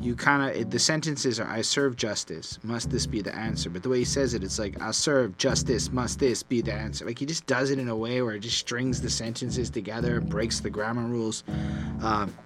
you 0.00 0.14
kind 0.14 0.42
of 0.42 0.70
the 0.70 0.78
sentences 0.78 1.40
are 1.40 1.48
i 1.48 1.62
serve 1.62 1.96
justice 1.96 2.58
must 2.62 2.90
this 2.90 3.06
be 3.06 3.22
the 3.22 3.34
answer? 3.34 3.70
But 3.70 3.82
the 3.82 3.88
way 3.88 4.00
he 4.00 4.04
says 4.04 4.34
it 4.34 4.44
it's 4.44 4.58
like 4.58 4.80
i 4.82 4.90
serve 4.90 5.36
justice 5.38 5.90
must 5.90 6.18
this 6.18 6.42
be 6.42 6.60
the 6.60 6.74
answer? 6.74 7.06
Like 7.06 7.18
he 7.18 7.24
just 7.24 7.46
does 7.46 7.70
it 7.70 7.78
in 7.78 7.88
a 7.88 7.96
way 7.96 8.20
where 8.20 8.34
it 8.34 8.40
just 8.40 8.58
strings 8.58 9.00
the 9.00 9.10
sentences 9.10 9.70
together 9.70 10.20
breaks 10.20 10.60
the 10.60 10.70
grammar 10.70 11.06
rules. 11.06 11.44
Um, 12.02 12.36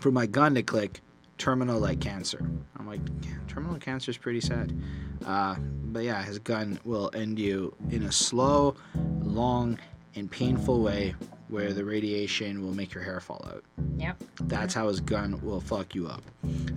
for 0.00 0.10
my 0.10 0.26
gun 0.26 0.54
to 0.56 0.62
click 0.62 1.00
terminal 1.38 1.78
like 1.78 2.00
cancer. 2.00 2.40
I'm 2.78 2.86
like 2.86 3.00
yeah, 3.22 3.34
terminal 3.46 3.78
cancer 3.78 4.10
is 4.10 4.18
pretty 4.18 4.40
sad. 4.40 4.76
Uh, 5.24 5.54
but 5.92 6.02
yeah 6.02 6.22
his 6.22 6.38
gun 6.40 6.80
will 6.84 7.10
end 7.14 7.38
you 7.38 7.74
in 7.90 8.02
a 8.02 8.12
slow 8.12 8.74
long 9.22 9.78
and 10.14 10.30
painful 10.30 10.82
way 10.82 11.14
where 11.48 11.72
the 11.72 11.84
radiation 11.84 12.62
will 12.62 12.74
make 12.74 12.94
your 12.94 13.02
hair 13.04 13.20
fall 13.20 13.44
out. 13.52 13.64
yep 13.96 14.22
That's 14.42 14.74
how 14.74 14.88
his 14.88 15.00
gun 15.00 15.40
will 15.42 15.60
fuck 15.60 15.94
you 15.94 16.06
up. 16.08 16.22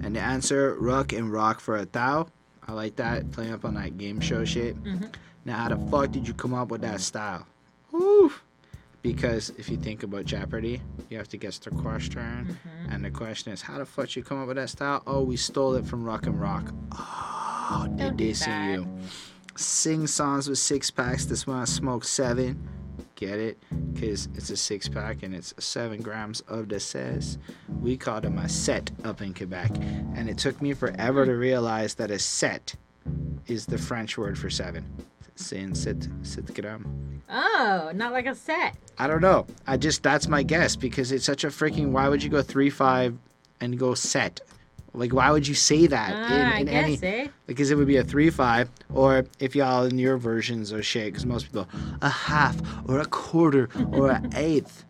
And 0.04 0.16
the 0.16 0.20
answer, 0.22 0.76
Ruck 0.80 1.14
and 1.14 1.32
Rock 1.32 1.60
for 1.60 1.78
a 1.78 1.86
thou. 1.86 2.28
I 2.68 2.72
like 2.74 2.96
that, 2.98 3.32
playing 3.32 3.54
up 3.54 3.64
on 3.66 3.76
that 3.76 3.98
game 3.98 4.20
show 4.20 4.44
shit. 4.46 4.82
Mhm. 4.84 5.14
Now, 5.46 5.58
how 5.58 5.70
the 5.70 5.92
fuck 5.92 6.12
did 6.12 6.28
you 6.28 6.34
come 6.34 6.54
up 6.54 6.70
with 6.70 6.82
that 6.82 7.00
style? 7.02 7.46
Woo! 7.92 8.32
Because 9.04 9.52
if 9.58 9.70
you 9.70 9.78
think 9.78 10.02
about 10.02 10.26
Jeopardy, 10.26 10.82
you 11.12 11.18
have 11.18 11.28
to 11.30 11.38
guess 11.38 11.60
the 11.60 11.70
question. 11.70 12.58
Mhm. 12.90 12.94
And 12.94 13.06
the 13.06 13.12
question 13.12 13.54
is, 13.54 13.62
how 13.62 13.78
the 13.78 13.86
fuck 13.86 14.08
did 14.08 14.16
you 14.18 14.24
come 14.24 14.42
up 14.42 14.48
with 14.48 14.58
that 14.58 14.70
style? 14.72 15.04
Oh, 15.06 15.22
we 15.22 15.38
stole 15.38 15.76
it 15.76 15.86
from 15.86 16.04
Rock 16.04 16.26
and 16.26 16.42
Rock. 16.42 16.74
Oh, 16.92 17.86
did 17.88 17.98
they're 18.00 18.08
Don't 18.10 18.18
do 18.18 18.32
dissing 18.32 18.46
that. 18.46 18.72
you. 18.74 18.88
Sing 19.56 20.08
songs 20.08 20.50
with 20.50 20.58
six 20.58 20.90
packs. 20.90 21.26
This 21.26 21.46
one 21.46 21.60
I 21.60 21.66
smoke 21.66 22.04
seven. 22.04 22.68
Get 23.16 23.40
it? 23.40 23.58
Because 23.94 24.28
it's 24.36 24.50
a 24.50 24.58
six 24.58 24.90
pack 24.90 25.24
and 25.24 25.34
it's 25.34 25.54
seven 25.58 26.02
grams 26.02 26.42
of 26.42 26.70
the 26.70 26.80
says. 26.80 27.38
We 27.82 27.96
called 27.96 28.24
them 28.24 28.38
a 28.38 28.50
set 28.50 28.92
up 29.04 29.22
in 29.22 29.34
Quebec. 29.34 29.72
And 30.16 30.30
it 30.30 30.38
took 30.38 30.62
me 30.62 30.74
forever 30.74 31.26
to 31.26 31.34
realize 31.34 31.96
that 31.96 32.12
a 32.12 32.20
set 32.20 32.76
is 33.48 33.66
the 33.66 33.78
French 33.78 34.18
word 34.18 34.38
for 34.38 34.50
seven. 34.50 34.86
Saying 35.36 35.76
set, 35.76 36.08
set 36.24 36.54
gram. 36.54 37.22
oh 37.30 37.92
not 37.94 38.14
like 38.14 38.26
a 38.26 38.36
set 38.36 38.76
I 38.98 39.08
don't 39.08 39.22
know. 39.22 39.46
I 39.68 39.78
just 39.78 40.04
that's 40.04 40.28
my 40.28 40.44
guess 40.44 40.76
because 40.76 41.12
it's 41.12 41.26
such 41.26 41.44
a 41.44 41.48
freaking. 41.48 41.92
Why 41.92 42.08
would 42.08 42.24
you 42.24 42.30
go 42.30 42.42
three 42.42 42.70
five 42.70 43.18
and 43.60 43.78
go 43.78 43.94
set? 43.94 44.40
Like 44.96 45.14
why 45.14 45.32
would 45.32 45.48
you 45.48 45.56
say 45.56 45.88
that 45.88 46.12
Ah, 46.16 46.54
i 46.54 46.60
in, 46.60 46.68
in 46.68 46.74
guess 46.74 47.04
any? 47.04 47.14
eh 47.26 47.28
Because 47.48 47.70
it 47.72 47.76
would 47.76 47.88
be 47.88 47.98
a 47.98 48.04
three 48.04 48.30
five, 48.30 48.70
or 48.94 49.26
if 49.40 49.56
y'all 49.56 49.84
in 49.86 49.98
your 50.00 50.18
versions 50.18 50.72
of 50.72 50.86
shit, 50.86 51.06
because 51.06 51.26
most 51.26 51.46
people 51.48 51.68
a 52.02 52.10
half 52.10 52.56
or 52.88 53.00
a 53.00 53.06
quarter 53.06 53.70
or 53.92 54.12
an 54.12 54.32
eighth, 54.36 54.84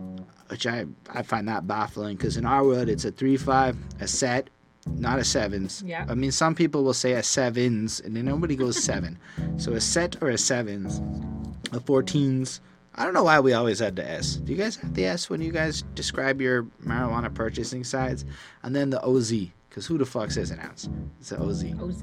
which 0.50 0.66
I 0.68 0.86
I 1.14 1.24
find 1.24 1.48
that 1.48 1.68
baffling. 1.68 2.18
Because 2.18 2.38
in 2.38 2.46
our 2.46 2.64
world 2.64 2.88
it's 2.90 3.06
a 3.06 3.12
three 3.12 3.38
five, 3.38 3.76
a 4.00 4.08
set, 4.08 4.50
not 4.86 5.18
a 5.20 5.24
sevens. 5.24 5.84
Yeah. 5.86 6.06
I 6.08 6.14
mean 6.16 6.32
some 6.32 6.54
people 6.56 6.84
will 6.84 6.94
say 6.94 7.14
a 7.14 7.24
sevens, 7.24 8.00
and 8.00 8.16
then 8.16 8.26
nobody 8.26 8.56
goes 8.56 8.82
seven. 8.84 9.18
So 9.58 9.74
a 9.74 9.82
set 9.82 10.22
or 10.22 10.30
a 10.30 10.38
sevens, 10.38 11.00
a 11.72 11.80
fourteens. 11.80 12.60
I 12.98 13.04
don't 13.04 13.14
know 13.14 13.24
why 13.24 13.40
we 13.42 13.52
always 13.54 13.80
had 13.80 13.96
the 13.98 14.10
S. 14.10 14.36
Do 14.38 14.52
you 14.54 14.58
guys 14.58 14.76
have 14.78 14.94
the 14.94 15.06
S 15.06 15.30
when 15.30 15.42
you 15.42 15.52
guys 15.52 15.84
describe 15.96 16.40
your 16.42 16.64
marijuana 16.86 17.34
purchasing 17.34 17.84
sites? 17.84 18.24
And 18.64 18.74
then 18.76 18.90
the 18.90 19.02
OZ, 19.04 19.34
because 19.76 19.86
who 19.86 19.98
the 19.98 20.06
fuck 20.06 20.32
says 20.32 20.52
an 20.52 20.60
ounce? 20.62 20.88
It's 21.20 21.34
an 21.34 21.42
OZ. 21.42 21.66
oz 21.82 22.02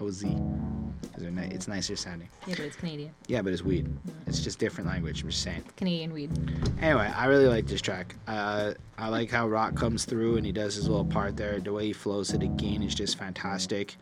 OZ. 0.00 0.24
ni- 0.24 1.42
It's 1.54 1.68
nicer 1.68 1.94
sounding. 1.94 2.28
yeah 2.48 2.54
but 2.56 2.64
it's 2.64 2.74
canadian 2.74 3.14
Yeah, 3.28 3.40
but 3.40 3.52
it's 3.52 3.62
weed. 3.62 3.88
It's 4.26 4.40
just 4.40 4.58
different 4.58 4.90
language. 4.90 5.22
I'm 5.22 5.30
just 5.30 5.44
saying. 5.44 5.62
canadian 5.76 6.12
weed 6.12 6.32
Anyway, 6.80 7.08
I 7.16 7.26
really 7.26 7.46
like 7.46 7.68
this 7.68 7.80
track. 7.80 8.16
Uh, 8.26 8.74
I 8.98 9.08
like 9.10 9.30
how 9.30 9.46
Rock 9.46 9.76
comes 9.76 10.04
through 10.04 10.38
and 10.38 10.44
he 10.44 10.50
does 10.50 10.74
his 10.74 10.88
little 10.88 11.04
part 11.04 11.36
there. 11.36 11.60
The 11.60 11.72
way 11.72 11.86
he 11.86 11.92
flows 11.92 12.32
it 12.34 12.42
again 12.42 12.82
is 12.82 12.96
just 12.96 13.16
fantastic. 13.16 13.94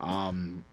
Um, 0.00 0.64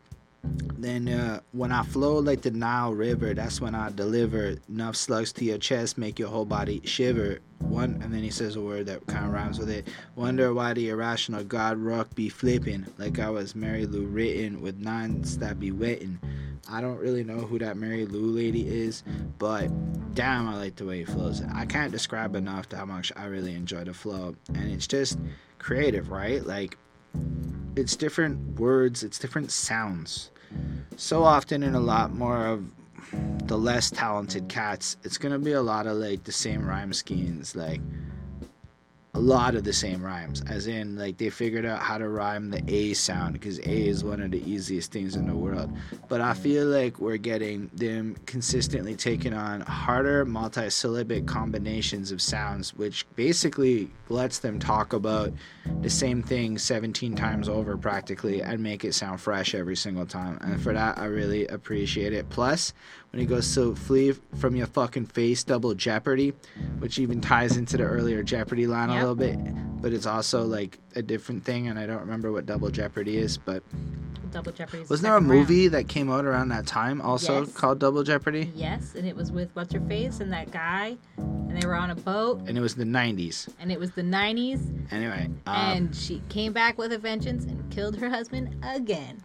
then 0.83 1.07
uh, 1.07 1.39
when 1.53 1.71
I 1.71 1.83
flow 1.83 2.17
like 2.19 2.41
the 2.41 2.51
Nile 2.51 2.93
River, 2.93 3.33
that's 3.33 3.61
when 3.61 3.73
I 3.73 3.89
deliver 3.89 4.57
enough 4.67 4.97
slugs 4.97 5.31
to 5.33 5.45
your 5.45 5.57
chest, 5.57 5.97
make 5.97 6.19
your 6.19 6.27
whole 6.27 6.45
body 6.45 6.81
shiver. 6.83 7.39
One, 7.59 8.01
and 8.03 8.13
then 8.13 8.21
he 8.21 8.29
says 8.29 8.57
a 8.57 8.61
word 8.61 8.87
that 8.87 9.07
kind 9.07 9.25
of 9.25 9.31
rhymes 9.31 9.57
with 9.57 9.69
it. 9.69 9.87
Wonder 10.15 10.53
why 10.53 10.73
the 10.73 10.89
irrational 10.89 11.45
God 11.45 11.77
rock 11.77 12.13
be 12.13 12.27
flipping 12.27 12.85
like 12.97 13.19
I 13.19 13.29
was 13.29 13.55
Mary 13.55 13.85
Lou 13.85 14.05
Retton 14.05 14.59
with 14.59 14.77
nines 14.79 15.37
that 15.37 15.61
be 15.61 15.71
wetting. 15.71 16.19
I 16.69 16.81
don't 16.81 16.99
really 16.99 17.23
know 17.23 17.39
who 17.39 17.59
that 17.59 17.77
Mary 17.77 18.05
Lou 18.05 18.31
lady 18.31 18.67
is, 18.67 19.03
but 19.37 19.69
damn, 20.13 20.49
I 20.49 20.57
like 20.57 20.75
the 20.75 20.85
way 20.85 20.99
he 20.99 21.05
flows. 21.05 21.41
I 21.53 21.65
can't 21.65 21.91
describe 21.91 22.35
enough 22.35 22.69
how 22.71 22.85
much 22.85 23.11
I 23.15 23.25
really 23.25 23.55
enjoy 23.55 23.85
the 23.85 23.93
flow, 23.93 24.35
and 24.53 24.71
it's 24.71 24.87
just 24.87 25.17
creative, 25.59 26.11
right? 26.11 26.45
Like 26.45 26.77
it's 27.77 27.95
different 27.95 28.59
words, 28.59 29.03
it's 29.03 29.19
different 29.19 29.51
sounds. 29.51 30.31
So 30.95 31.23
often 31.23 31.63
in 31.63 31.75
a 31.75 31.79
lot 31.79 32.13
more 32.13 32.45
of 32.45 32.65
the 33.47 33.57
less 33.57 33.91
talented 33.91 34.47
cats, 34.47 34.97
it's 35.03 35.17
gonna 35.17 35.39
be 35.39 35.53
a 35.53 35.61
lot 35.61 35.87
of 35.87 35.97
like 35.97 36.23
the 36.23 36.31
same 36.31 36.65
rhyme 36.65 36.93
schemes, 36.93 37.55
like 37.55 37.81
a 39.15 39.19
lot 39.19 39.53
of 39.53 39.63
the 39.63 39.73
same 39.73 40.03
rhymes, 40.03 40.41
as 40.47 40.65
in 40.65 40.95
like 40.95 41.17
they 41.17 41.29
figured 41.29 41.65
out 41.65 41.79
how 41.79 41.99
to 41.99 42.09
rhyme 42.09 42.49
the 42.49 42.63
A 42.67 42.93
sound 42.93 43.33
because 43.33 43.59
A 43.59 43.87
is 43.87 44.03
one 44.03 44.21
of 44.21 44.31
the 44.31 44.43
easiest 44.49 44.91
things 44.91 45.15
in 45.15 45.27
the 45.27 45.35
world. 45.35 45.71
But 46.07 46.19
I 46.19 46.33
feel 46.33 46.65
like 46.65 46.99
we're 46.99 47.17
getting 47.17 47.69
them 47.73 48.15
consistently 48.25 48.95
taking 48.95 49.33
on 49.33 49.61
harder 49.61 50.25
multisyllabic 50.25 51.27
combinations 51.27 52.11
of 52.11 52.23
sounds, 52.23 52.73
which 52.73 53.05
basically 53.15 53.91
lets 54.09 54.39
them 54.39 54.57
talk 54.57 54.93
about 54.93 55.31
the 55.81 55.89
same 55.89 56.21
thing 56.21 56.57
17 56.57 57.15
times 57.15 57.47
over 57.47 57.77
practically 57.77 58.41
and 58.41 58.61
make 58.61 58.83
it 58.83 58.93
sound 58.93 59.21
fresh 59.21 59.55
every 59.55 59.75
single 59.75 60.05
time. 60.05 60.37
And 60.41 60.61
for 60.61 60.73
that, 60.73 60.97
I 60.97 61.05
really 61.05 61.47
appreciate 61.47 62.13
it. 62.13 62.29
Plus, 62.29 62.73
when 63.11 63.19
he 63.19 63.25
goes 63.25 63.45
so 63.47 63.75
flee 63.75 64.13
from 64.35 64.55
your 64.55 64.67
fucking 64.67 65.05
face, 65.07 65.43
double 65.43 65.73
jeopardy, 65.73 66.33
which 66.79 66.99
even 66.99 67.21
ties 67.21 67.57
into 67.57 67.77
the 67.77 67.83
earlier 67.83 68.23
Jeopardy 68.23 68.67
line 68.67 68.89
a 68.89 68.95
little 68.95 69.15
bit, 69.15 69.37
but 69.83 69.91
it's 69.91 70.05
also 70.07 70.43
like 70.45 70.79
a 70.95 71.01
different 71.01 71.43
thing, 71.43 71.67
and 71.67 71.77
I 71.77 71.85
don't 71.85 71.99
remember 71.99 72.31
what 72.31 72.45
double 72.47 72.69
jeopardy 72.71 73.17
is. 73.17 73.37
But 73.37 73.61
Double 74.31 74.51
Jeopardy. 74.53 74.79
wasn't 74.89 75.01
there 75.03 75.17
a 75.17 75.21
movie 75.21 75.67
that 75.67 75.87
came 75.89 76.09
out 76.09 76.25
around 76.25 76.49
that 76.49 76.65
time 76.65 77.01
also 77.01 77.41
Yes. 77.41 77.53
called 77.53 77.77
Double 77.79 78.01
Jeopardy? 78.01 78.51
Yes, 78.55 78.95
and 78.95 79.05
it 79.07 79.15
was 79.15 79.31
with 79.31 79.49
what's 79.53 79.71
her 79.73 79.81
face 79.81 80.21
and 80.21 80.31
that 80.33 80.49
guy, 80.51 80.97
and 81.17 81.61
they 81.61 81.67
were 81.67 81.75
on 81.75 81.91
a 81.91 81.95
boat, 81.95 82.41
And 82.47 82.57
it 82.57 82.61
was 82.61 82.73
the 82.75 82.85
90s. 82.85 83.49
and 83.59 83.71
it 83.71 83.79
was 83.79 83.91
the 83.91 84.01
'90s, 84.01 84.61
Anyway, 84.89 85.29
um, 85.45 85.55
and 85.55 85.95
she 85.95 86.23
came 86.29 86.51
back 86.53 86.77
with 86.79 86.93
a 86.93 86.97
vengeance 86.97 87.43
and 87.43 87.69
killed 87.69 87.97
her 87.97 88.09
husband 88.09 88.55
again. 88.63 89.21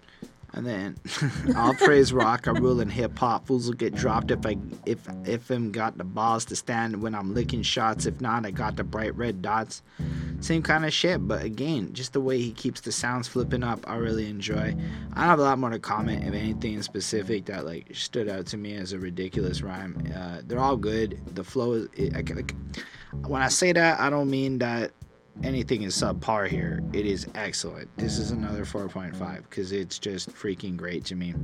And 0.59 0.67
then 0.67 0.97
I'll 1.57 1.73
praise 1.73 2.13
rock, 2.13 2.49
I 2.49 2.51
rule 2.51 2.81
in 2.81 2.91
hip 2.91 3.17
hop. 3.17 3.47
Fools 3.47 3.69
will 3.69 3.75
get 3.75 3.95
dropped 3.95 4.33
if 4.33 4.45
I 4.45 4.57
if 4.87 4.99
if 5.25 5.47
them 5.47 5.71
got 5.71 5.97
the 5.97 6.03
balls 6.03 6.45
to 6.47 6.57
stand 6.57 7.01
when 7.01 7.15
I'm 7.15 7.33
licking 7.33 7.63
shots. 7.63 8.07
If 8.07 8.21
not, 8.21 8.45
I 8.45 8.51
got 8.51 8.75
the 8.75 8.83
bright 8.83 9.15
red 9.15 9.41
dots. 9.41 9.83
Same 10.41 10.65
kind 10.65 10.85
of 10.85 10.93
shit, 10.93 11.27
but 11.29 11.45
again, 11.45 11.93
just 11.93 12.13
the 12.13 12.21
way 12.21 12.39
he 12.39 12.51
keeps 12.51 12.81
the 12.81 12.91
sounds 12.91 13.29
flipping 13.29 13.63
up, 13.63 13.89
I 13.89 13.97
really 13.97 14.29
enjoy. 14.29 14.75
I 15.15 15.21
don't 15.21 15.29
have 15.29 15.39
a 15.39 15.43
lot 15.43 15.61
more 15.61 15.71
to 15.71 15.79
comment 15.79 16.25
if 16.25 16.35
anything 16.35 16.75
in 16.75 16.83
specific 16.83 17.45
that 17.47 17.65
like 17.65 17.95
stood 17.95 18.29
out 18.29 18.47
to 18.47 18.57
me 18.57 18.75
as 18.75 18.93
a 18.93 18.99
ridiculous 18.99 19.63
rhyme. 19.63 20.13
Uh, 20.13 20.41
they're 20.45 20.59
all 20.59 20.77
good. 20.77 21.21
The 21.37 21.45
flow 21.45 21.75
is 21.75 21.89
it, 21.95 22.17
I, 22.17 22.35
like 22.35 22.53
when 23.29 23.43
I 23.43 23.49
say 23.49 23.71
that, 23.73 24.01
I 24.01 24.11
don't 24.11 24.29
mean 24.29 24.59
that 24.59 24.91
anything 25.43 25.83
is 25.83 25.95
subpar 25.95 26.49
here. 26.49 26.81
It 26.93 27.07
is 27.07 27.27
excellent. 27.35 27.89
This 27.97 28.19
is 28.19 28.31
another 28.31 28.65
4.5 28.65 29.37
because 29.49 29.73
it's 29.73 29.99
just 29.99 30.31
freaking 30.31 30.77
great 30.77 31.05
to 31.07 31.15
me. 31.15 31.35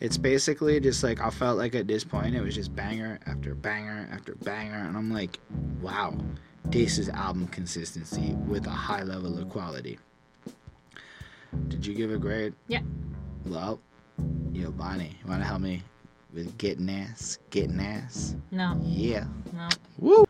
It's 0.00 0.16
basically 0.16 0.78
just 0.80 1.02
like 1.02 1.20
I 1.20 1.30
felt 1.30 1.58
like 1.58 1.74
at 1.74 1.86
this 1.86 2.04
point 2.04 2.34
it 2.34 2.40
was 2.42 2.54
just 2.54 2.74
banger 2.74 3.18
after 3.26 3.54
banger 3.54 4.08
after 4.12 4.34
banger, 4.36 4.78
and 4.86 4.96
I'm 4.96 5.10
like, 5.12 5.38
wow, 5.80 6.16
this 6.66 6.98
is 6.98 7.08
album 7.10 7.46
consistency 7.48 8.34
with 8.46 8.66
a 8.66 8.70
high 8.70 9.02
level 9.02 9.38
of 9.38 9.48
quality. 9.48 9.98
Did 11.68 11.84
you 11.86 11.94
give 11.94 12.10
a 12.10 12.18
grade? 12.18 12.54
Yeah. 12.68 12.80
Well, 13.44 13.80
yo, 14.52 14.70
Bonnie, 14.70 15.18
you 15.22 15.28
want 15.30 15.42
to 15.42 15.46
help 15.46 15.60
me 15.60 15.82
with 16.32 16.56
getting 16.56 16.88
ass? 16.88 17.38
Getting 17.50 17.78
ass? 17.80 18.34
No, 18.50 18.78
Yeah. 18.82 19.26
no. 19.52 19.68
Woo! 19.98 20.24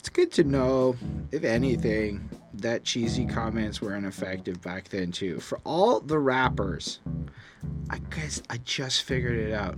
It's 0.00 0.08
good 0.08 0.32
to 0.32 0.44
know, 0.44 0.96
if 1.30 1.44
anything, 1.44 2.30
that 2.54 2.84
cheesy 2.84 3.26
comments 3.26 3.82
were 3.82 3.94
ineffective 3.94 4.62
back 4.62 4.88
then 4.88 5.12
too. 5.12 5.40
For 5.40 5.60
all 5.62 6.00
the 6.00 6.18
rappers, 6.18 7.00
I 7.90 7.98
guess 7.98 8.40
I 8.48 8.56
just 8.64 9.02
figured 9.02 9.36
it 9.36 9.52
out. 9.52 9.76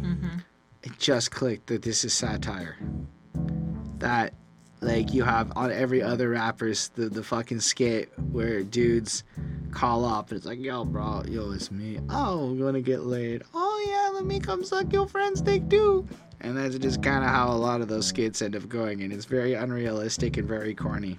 Mm-hmm. 0.00 0.38
It 0.84 0.96
just 1.00 1.32
clicked 1.32 1.66
that 1.66 1.82
this 1.82 2.04
is 2.04 2.14
satire. 2.14 2.76
That 3.98 4.34
like 4.80 5.12
you 5.12 5.24
have 5.24 5.52
on 5.56 5.72
every 5.72 6.02
other 6.02 6.28
rappers 6.28 6.90
the 6.94 7.08
the 7.08 7.24
fucking 7.24 7.58
skit 7.58 8.12
where 8.30 8.62
dudes 8.62 9.24
call 9.72 10.04
up 10.04 10.30
and 10.30 10.36
it's 10.36 10.46
like, 10.46 10.60
yo, 10.60 10.84
bro, 10.84 11.24
yo, 11.26 11.50
it's 11.50 11.72
me. 11.72 11.98
Oh, 12.10 12.50
I'm 12.50 12.60
gonna 12.60 12.80
get 12.80 13.00
laid. 13.00 13.42
Oh 13.52 13.84
yeah, 13.88 14.14
let 14.14 14.24
me 14.24 14.38
come 14.38 14.62
suck 14.62 14.92
your 14.92 15.08
friend's 15.08 15.40
dick 15.40 15.68
too. 15.68 16.06
And 16.44 16.56
that's 16.56 16.78
just 16.78 17.02
kind 17.02 17.24
of 17.24 17.30
how 17.30 17.48
a 17.50 17.56
lot 17.56 17.80
of 17.80 17.88
those 17.88 18.06
skits 18.06 18.42
end 18.42 18.54
up 18.54 18.68
going, 18.68 19.02
and 19.02 19.12
it's 19.12 19.24
very 19.24 19.54
unrealistic 19.54 20.36
and 20.36 20.46
very 20.46 20.74
corny. 20.74 21.18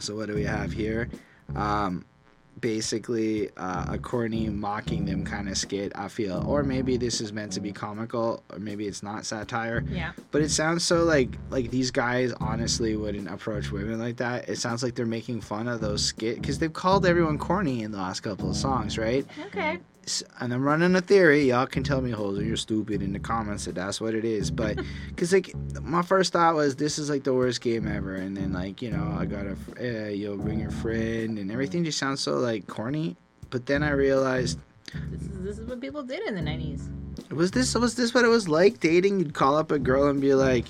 So 0.00 0.14
what 0.14 0.26
do 0.26 0.34
we 0.34 0.44
have 0.44 0.70
here? 0.72 1.08
Um, 1.54 2.04
basically 2.60 3.50
uh, 3.56 3.86
a 3.88 3.98
corny 3.98 4.48
mocking 4.48 5.04
them 5.04 5.24
kind 5.24 5.48
of 5.48 5.56
skit. 5.56 5.92
I 5.94 6.08
feel, 6.08 6.44
or 6.46 6.62
maybe 6.62 6.96
this 6.96 7.20
is 7.20 7.32
meant 7.32 7.52
to 7.52 7.60
be 7.60 7.72
comical, 7.72 8.42
or 8.50 8.58
maybe 8.58 8.86
it's 8.86 9.02
not 9.02 9.26
satire. 9.26 9.84
Yeah. 9.88 10.12
But 10.30 10.42
it 10.42 10.50
sounds 10.50 10.84
so 10.84 11.04
like 11.04 11.30
like 11.50 11.70
these 11.70 11.90
guys 11.90 12.32
honestly 12.40 12.96
wouldn't 12.96 13.28
approach 13.28 13.70
women 13.70 13.98
like 13.98 14.16
that. 14.18 14.48
It 14.48 14.58
sounds 14.58 14.82
like 14.82 14.94
they're 14.94 15.06
making 15.06 15.40
fun 15.40 15.68
of 15.68 15.80
those 15.80 16.04
skit 16.04 16.40
because 16.40 16.58
they've 16.58 16.72
called 16.72 17.06
everyone 17.06 17.38
corny 17.38 17.82
in 17.82 17.90
the 17.90 17.98
last 17.98 18.20
couple 18.20 18.50
of 18.50 18.56
songs, 18.56 18.98
right? 18.98 19.26
Okay. 19.46 19.78
And 20.40 20.54
I'm 20.54 20.62
running 20.62 20.94
a 20.94 21.00
theory. 21.00 21.48
Y'all 21.48 21.66
can 21.66 21.82
tell 21.82 22.00
me, 22.00 22.12
holes, 22.12 22.38
you're 22.40 22.56
stupid 22.56 23.02
in 23.02 23.12
the 23.12 23.18
comments 23.18 23.64
that 23.64 23.74
that's 23.74 24.00
what 24.00 24.14
it 24.14 24.24
is. 24.24 24.50
But 24.50 24.78
because 25.08 25.32
like 25.32 25.52
my 25.82 26.02
first 26.02 26.32
thought 26.32 26.54
was 26.54 26.76
this 26.76 26.98
is 26.98 27.10
like 27.10 27.24
the 27.24 27.34
worst 27.34 27.60
game 27.60 27.88
ever, 27.88 28.14
and 28.14 28.36
then 28.36 28.52
like 28.52 28.80
you 28.82 28.90
know 28.90 29.16
I 29.18 29.24
got 29.26 29.46
a 29.46 29.56
eh, 29.78 30.08
yo 30.10 30.36
bring 30.36 30.60
your 30.60 30.70
friend, 30.70 31.38
and 31.38 31.50
everything 31.50 31.82
just 31.84 31.98
sounds 31.98 32.20
so 32.20 32.34
like 32.36 32.66
corny. 32.66 33.16
But 33.50 33.66
then 33.66 33.82
I 33.82 33.90
realized 33.90 34.58
This 35.10 35.22
is 35.22 35.42
this 35.42 35.58
is 35.58 35.66
what 35.66 35.80
people 35.80 36.02
did 36.02 36.22
in 36.28 36.34
the 36.34 36.40
'90s. 36.42 36.88
was 37.32 37.50
this 37.50 37.74
was 37.74 37.94
this 37.96 38.14
what 38.14 38.24
it 38.24 38.28
was 38.28 38.48
like 38.48 38.78
dating? 38.80 39.18
You'd 39.18 39.34
call 39.34 39.56
up 39.56 39.70
a 39.72 39.78
girl 39.78 40.06
and 40.08 40.20
be 40.20 40.34
like, 40.34 40.66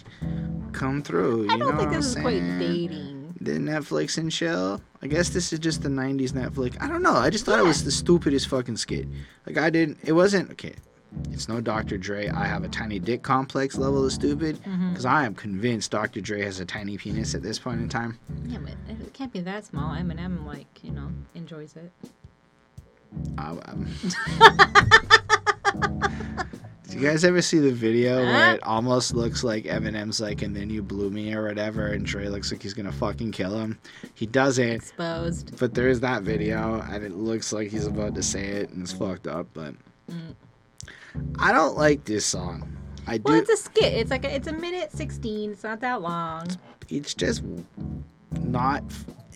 "Come 0.72 1.03
through." 1.03 1.45
You 1.45 1.51
I 1.51 1.59
don't 1.59 1.74
know 1.74 1.78
think 1.78 1.93
this 1.93 2.07
is 2.07 2.14
quite 2.16 2.41
dating. 2.59 3.15
The 3.47 3.53
Netflix 3.59 4.18
and 4.18 4.30
chill. 4.30 4.80
I 5.03 5.07
guess 5.07 5.30
this 5.30 5.53
is 5.53 5.59
just 5.59 5.82
the 5.82 5.88
'90s 5.88 6.32
Netflix. 6.32 6.76
I 6.80 6.88
don't 6.88 7.03
know. 7.03 7.14
I 7.14 7.30
just 7.30 7.44
thought 7.44 7.59
it 7.59 7.64
was 7.64 7.84
the 7.84 7.90
stupidest 7.90 8.49
fucking 8.49 8.76
skit. 8.76 9.07
Like 9.47 9.59
I 9.59 9.70
didn't. 9.70 9.99
It 10.05 10.12
wasn't 10.12 10.51
okay. 10.53 10.74
It's 11.30 11.49
no 11.49 11.61
Dr. 11.62 11.97
Dre. 11.97 12.28
I 12.28 12.44
have 12.47 12.62
a 12.64 12.68
tiny 12.68 12.99
dick 12.99 13.22
complex 13.22 13.78
level 13.78 14.05
of 14.05 14.12
stupid 14.12 14.57
Mm-hmm. 14.64 14.90
because 14.90 15.07
I 15.07 15.24
am 15.24 15.34
convinced 15.34 15.90
Dr. 15.90 16.20
Dre 16.20 16.42
has 16.42 16.61
a 16.61 16.66
tiny 16.66 16.99
penis 16.99 17.34
at 17.34 17.42
this 17.42 17.59
point 17.59 17.80
in 17.80 17.88
time. 17.88 18.18
Yeah, 18.44 18.59
but 18.59 18.74
it 18.90 19.14
can't 19.14 19.32
be 19.32 19.40
that 19.40 19.64
small. 19.64 19.94
Eminem, 19.97 20.44
like 20.44 20.66
you 20.82 20.90
know, 20.90 21.09
enjoys 21.34 21.74
it. 21.76 21.90
I, 23.38 23.57
Do 26.89 26.99
you 26.99 27.09
guys 27.09 27.24
ever 27.24 27.43
see 27.43 27.59
the 27.59 27.72
video 27.72 28.24
where 28.24 28.55
it 28.55 28.62
almost 28.62 29.12
looks 29.12 29.43
like 29.43 29.64
Eminem's 29.64 30.20
like, 30.20 30.43
and 30.43 30.55
then 30.55 30.70
you 30.70 30.82
blew 30.82 31.11
me 31.11 31.34
or 31.34 31.49
whatever, 31.49 31.89
and 31.89 32.07
Dre 32.07 32.28
looks 32.28 32.53
like 32.53 32.62
he's 32.62 32.74
gonna 32.74 32.93
fucking 32.93 33.32
kill 33.32 33.59
him? 33.59 33.78
He 34.14 34.26
doesn't. 34.26 34.70
Exposed. 34.70 35.59
But 35.59 35.74
there 35.74 35.89
is 35.89 35.99
that 36.01 36.22
video, 36.22 36.80
and 36.80 37.05
it 37.05 37.12
looks 37.12 37.53
like 37.53 37.70
he's 37.70 37.87
about 37.87 38.14
to 38.14 38.22
say 38.22 38.45
it, 38.45 38.70
and 38.70 38.82
it's 38.82 38.93
mm. 38.93 38.99
fucked 38.99 39.26
up. 39.26 39.49
But 39.53 39.74
mm. 40.09 40.34
I 41.41 41.53
don't 41.53 41.76
like 41.76 42.05
this 42.05 42.24
song. 42.24 42.76
I 43.07 43.18
do. 43.18 43.24
Well, 43.24 43.41
it's 43.41 43.51
a 43.51 43.57
skit. 43.57 43.93
It's 43.93 44.11
like 44.11 44.24
a, 44.24 44.34
it's 44.34 44.49
a 44.49 44.53
minute 44.53 44.93
sixteen. 44.93 45.53
It's 45.53 45.64
not 45.64 45.80
that 45.80 46.03
long. 46.03 46.47
it's 46.89 47.14
just 47.14 47.43
not. 48.41 48.84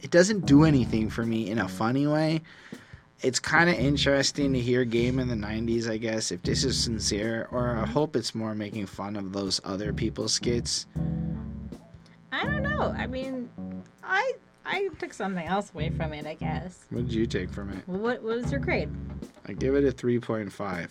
It 0.03 0.11
doesn't 0.13 0.47
do 0.47 0.65
anything 0.65 1.11
for 1.11 1.27
me 1.27 1.51
in 1.51 1.59
a 1.59 1.69
funny 1.69 2.07
way. 2.07 2.43
It's 3.23 3.39
kind 3.39 3.69
of 3.69 3.77
interesting 3.77 4.55
to 4.55 4.61
hear 4.61 4.85
Game 4.85 5.19
in 5.19 5.29
the 5.29 5.35
'90s, 5.35 5.91
I 5.91 5.99
guess, 5.99 6.33
if 6.33 6.43
this 6.43 6.65
is 6.65 6.83
sincere, 6.83 7.49
or 7.51 7.77
I 7.77 7.85
hope 7.87 8.17
it's 8.17 8.35
more 8.35 8.55
making 8.55 8.87
fun 8.87 9.15
of 9.17 9.33
those 9.33 9.61
other 9.63 9.93
people's 9.93 10.33
skits. 10.33 10.87
I 12.33 12.45
don't 12.45 12.63
know. 12.63 12.95
I 12.97 13.07
mean, 13.07 13.51
I 14.03 14.33
I 14.65 14.89
took 14.99 15.13
something 15.13 15.47
else 15.47 15.71
away 15.75 15.91
from 15.91 16.15
it. 16.15 16.27
I 16.27 16.35
guess. 16.35 16.87
What 16.89 17.07
did 17.09 17.15
you 17.15 17.27
take 17.27 17.51
from 17.51 17.71
it? 17.71 17.87
What 17.87 18.23
what 18.23 18.37
was 18.37 18.51
your 18.51 18.61
grade? 18.61 18.89
I 19.47 19.53
give 19.53 19.75
it 19.75 19.85
a 19.85 19.93
3.5. 19.93 20.91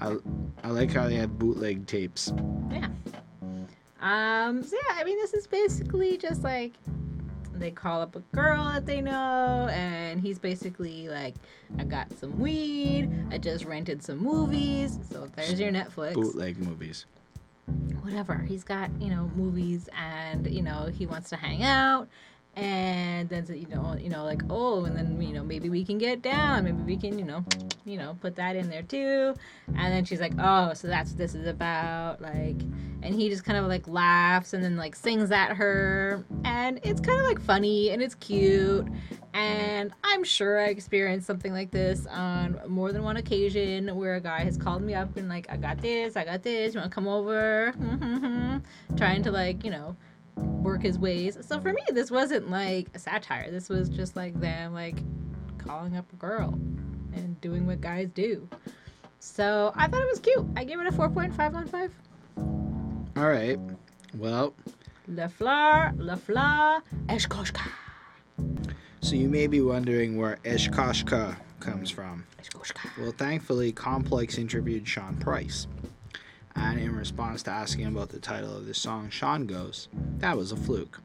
I 0.00 0.16
I 0.62 0.70
like 0.70 0.90
how 0.90 1.06
they 1.08 1.16
had 1.16 1.38
bootleg 1.38 1.86
tapes. 1.86 2.32
Yeah. 2.70 2.88
Um. 4.00 4.62
So 4.62 4.76
yeah, 4.88 4.96
I 4.96 5.04
mean, 5.04 5.18
this 5.18 5.34
is 5.34 5.46
basically 5.46 6.16
just 6.16 6.42
like 6.42 6.72
they 7.64 7.70
call 7.70 8.02
up 8.02 8.14
a 8.14 8.20
girl 8.36 8.64
that 8.64 8.84
they 8.84 9.00
know, 9.00 9.68
and 9.72 10.20
he's 10.20 10.38
basically 10.38 11.08
like, 11.08 11.34
"I 11.78 11.84
got 11.84 12.12
some 12.18 12.38
weed. 12.38 13.08
I 13.30 13.38
just 13.38 13.64
rented 13.64 14.02
some 14.02 14.18
movies. 14.18 14.98
So 15.10 15.26
there's 15.34 15.58
your 15.58 15.72
Netflix. 15.72 16.12
Bootleg 16.12 16.58
movies. 16.58 17.06
Whatever. 18.02 18.36
He's 18.36 18.64
got 18.64 18.90
you 19.00 19.08
know 19.08 19.30
movies, 19.34 19.88
and 19.98 20.46
you 20.46 20.62
know 20.62 20.90
he 20.92 21.06
wants 21.06 21.30
to 21.30 21.36
hang 21.36 21.62
out." 21.62 22.08
And 22.56 23.28
then 23.28 23.46
you 23.48 23.66
know, 23.66 23.96
you 23.98 24.08
know, 24.08 24.24
like 24.24 24.42
oh, 24.50 24.84
and 24.84 24.96
then 24.96 25.20
you 25.20 25.32
know 25.32 25.42
maybe 25.42 25.68
we 25.68 25.84
can 25.84 25.98
get 25.98 26.22
down, 26.22 26.64
maybe 26.64 26.82
we 26.82 26.96
can 26.96 27.18
you 27.18 27.24
know, 27.24 27.44
you 27.84 27.98
know, 27.98 28.16
put 28.20 28.36
that 28.36 28.56
in 28.56 28.70
there 28.70 28.82
too. 28.82 29.34
And 29.68 29.92
then 29.92 30.04
she's 30.04 30.20
like, 30.20 30.34
oh, 30.38 30.74
so 30.74 30.88
that's 30.88 31.10
what 31.10 31.18
this 31.18 31.34
is 31.34 31.46
about, 31.46 32.20
like, 32.20 32.60
and 33.02 33.14
he 33.14 33.28
just 33.28 33.44
kind 33.44 33.58
of 33.58 33.66
like 33.66 33.88
laughs 33.88 34.52
and 34.52 34.62
then 34.62 34.76
like 34.76 34.94
sings 34.94 35.30
at 35.30 35.54
her, 35.56 36.24
and 36.44 36.80
it's 36.82 37.00
kind 37.00 37.20
of 37.20 37.26
like 37.26 37.40
funny 37.40 37.90
and 37.90 38.02
it's 38.02 38.14
cute. 38.14 38.86
And 39.34 39.92
I'm 40.04 40.22
sure 40.22 40.60
I 40.60 40.66
experienced 40.66 41.26
something 41.26 41.52
like 41.52 41.72
this 41.72 42.06
on 42.06 42.60
more 42.68 42.92
than 42.92 43.02
one 43.02 43.16
occasion 43.16 43.94
where 43.96 44.14
a 44.14 44.20
guy 44.20 44.44
has 44.44 44.56
called 44.56 44.80
me 44.80 44.94
up 44.94 45.16
and 45.16 45.28
like, 45.28 45.50
I 45.50 45.56
got 45.56 45.78
this, 45.78 46.16
I 46.16 46.24
got 46.24 46.44
this, 46.44 46.72
you 46.72 46.78
want 46.78 46.92
to 46.92 46.94
come 46.94 47.08
over? 47.08 47.74
Trying 48.96 49.24
to 49.24 49.32
like, 49.32 49.64
you 49.64 49.72
know, 49.72 49.96
work 50.36 50.82
his 50.82 50.98
ways. 50.98 51.38
So 51.42 51.60
for 51.60 51.72
me, 51.72 51.82
this 51.90 52.10
wasn't 52.10 52.50
like 52.50 52.88
a 52.94 52.98
satire. 52.98 53.50
This 53.50 53.68
was 53.68 53.88
just 53.88 54.16
like 54.16 54.38
them 54.40 54.72
like 54.74 54.98
calling 55.58 55.96
up 55.96 56.10
a 56.12 56.16
girl 56.16 56.58
and 57.14 57.40
doing 57.40 57.66
what 57.66 57.80
guys 57.80 58.08
do. 58.14 58.48
So 59.20 59.72
I 59.74 59.88
thought 59.88 60.02
it 60.02 60.08
was 60.08 60.18
cute. 60.20 60.46
I 60.56 60.64
gave 60.64 60.80
it 60.80 60.86
a 60.86 60.90
4.5 60.90 61.54
on 61.54 61.66
5. 61.66 61.94
All 63.16 63.28
right. 63.28 63.58
Well, 64.16 64.54
La 65.08 65.28
Fleur, 65.28 65.92
La 65.96 66.16
Fleur, 66.16 66.82
Eshkoshka. 67.06 67.68
so 69.00 69.14
you 69.14 69.28
may 69.28 69.46
be 69.46 69.60
wondering 69.60 70.16
where 70.16 70.38
Eshkoshka 70.44 71.36
comes 71.60 71.90
from. 71.90 72.24
Eshkoshka. 72.42 72.98
Well, 72.98 73.12
thankfully, 73.12 73.72
Complex 73.72 74.38
interviewed 74.38 74.86
Sean 74.86 75.16
Price. 75.16 75.66
And 76.56 76.78
in 76.78 76.94
response 76.94 77.42
to 77.44 77.50
asking 77.50 77.86
about 77.86 78.10
the 78.10 78.18
title 78.18 78.56
of 78.56 78.66
the 78.66 78.74
song, 78.74 79.10
Sean 79.10 79.46
goes, 79.46 79.88
That 80.18 80.36
was 80.36 80.52
a 80.52 80.56
fluke. 80.56 81.00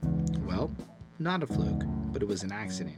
Well, 0.46 0.72
not 1.18 1.44
a 1.44 1.48
fluke, 1.48 1.84
but 2.12 2.22
it 2.22 2.28
was 2.28 2.44
an 2.44 2.52
accident. 2.52 2.98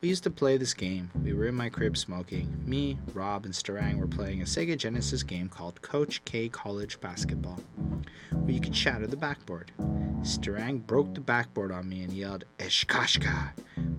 We 0.00 0.08
used 0.08 0.22
to 0.24 0.30
play 0.30 0.56
this 0.56 0.74
game. 0.74 1.10
We 1.24 1.32
were 1.32 1.46
in 1.46 1.56
my 1.56 1.68
crib 1.68 1.96
smoking. 1.96 2.56
Me, 2.64 2.98
Rob, 3.14 3.44
and 3.44 3.54
Starang 3.54 3.98
were 3.98 4.06
playing 4.06 4.42
a 4.42 4.44
Sega 4.44 4.76
Genesis 4.76 5.24
game 5.24 5.48
called 5.48 5.82
Coach 5.82 6.24
K 6.24 6.48
College 6.48 7.00
Basketball, 7.00 7.58
where 8.30 8.52
you 8.52 8.60
could 8.60 8.76
shatter 8.76 9.08
the 9.08 9.16
backboard. 9.16 9.72
Starang 10.20 10.86
broke 10.86 11.14
the 11.14 11.20
backboard 11.20 11.72
on 11.72 11.88
me 11.88 12.02
and 12.04 12.12
yelled, 12.12 12.44
Eshkashka. 12.58 13.50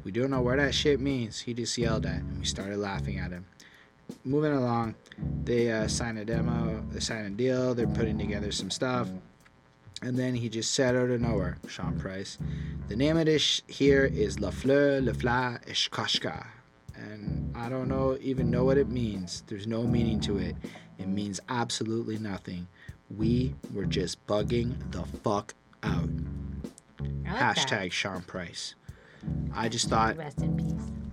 We 0.06 0.12
don't 0.12 0.32
know 0.32 0.42
what 0.42 0.58
that 0.58 0.74
shit 0.74 1.02
means. 1.02 1.42
He 1.42 1.54
just 1.54 1.78
yelled 1.78 2.06
at, 2.06 2.22
and 2.22 2.40
we 2.40 2.46
started 2.46 2.78
laughing 2.78 3.20
at 3.20 3.32
him 3.32 3.46
moving 4.24 4.54
along, 4.54 4.96
they 5.44 5.72
uh, 5.72 5.88
sign 5.88 6.18
a 6.18 6.26
demo, 6.26 6.84
they 6.92 7.00
sign 7.00 7.26
a 7.26 7.30
deal, 7.30 7.74
they're 7.74 7.88
putting 7.88 8.18
together 8.18 8.52
some 8.52 8.70
stuff. 8.72 9.08
And 10.02 10.18
then 10.18 10.34
he 10.34 10.48
just 10.48 10.74
said 10.74 10.96
out 10.96 11.10
of 11.10 11.20
nowhere, 11.20 11.58
Sean 11.68 12.00
Price, 12.00 12.38
the 12.88 12.96
name 12.96 13.18
of 13.18 13.26
this 13.26 13.62
here 13.68 14.06
is 14.06 14.40
La 14.40 14.50
Fleur, 14.50 15.02
La 15.02 15.14
Fla, 15.14 15.60
Eshkoshka. 15.68 16.48
And 16.96 17.54
I 17.56 17.70
don't 17.70 17.90
know, 17.90 18.18
even 18.22 18.50
know 18.50 18.64
what 18.64 18.78
it 18.78 18.90
means. 18.90 19.44
There's 19.48 19.68
no 19.68 19.84
meaning 19.84 20.20
to 20.22 20.38
it. 20.38 20.56
It 20.98 21.08
means 21.08 21.40
absolutely 21.50 22.18
nothing. 22.18 22.68
We 23.16 23.56
were 23.74 23.86
just 23.86 24.26
bugging 24.28 24.74
the 24.92 25.04
fuck 25.20 25.54
out. 25.84 26.10
Like 27.00 27.58
Hashtag 27.58 27.92
Sean 27.92 28.22
Price. 28.22 28.76
I 29.54 29.70
just 29.70 29.90
thought 29.90 30.18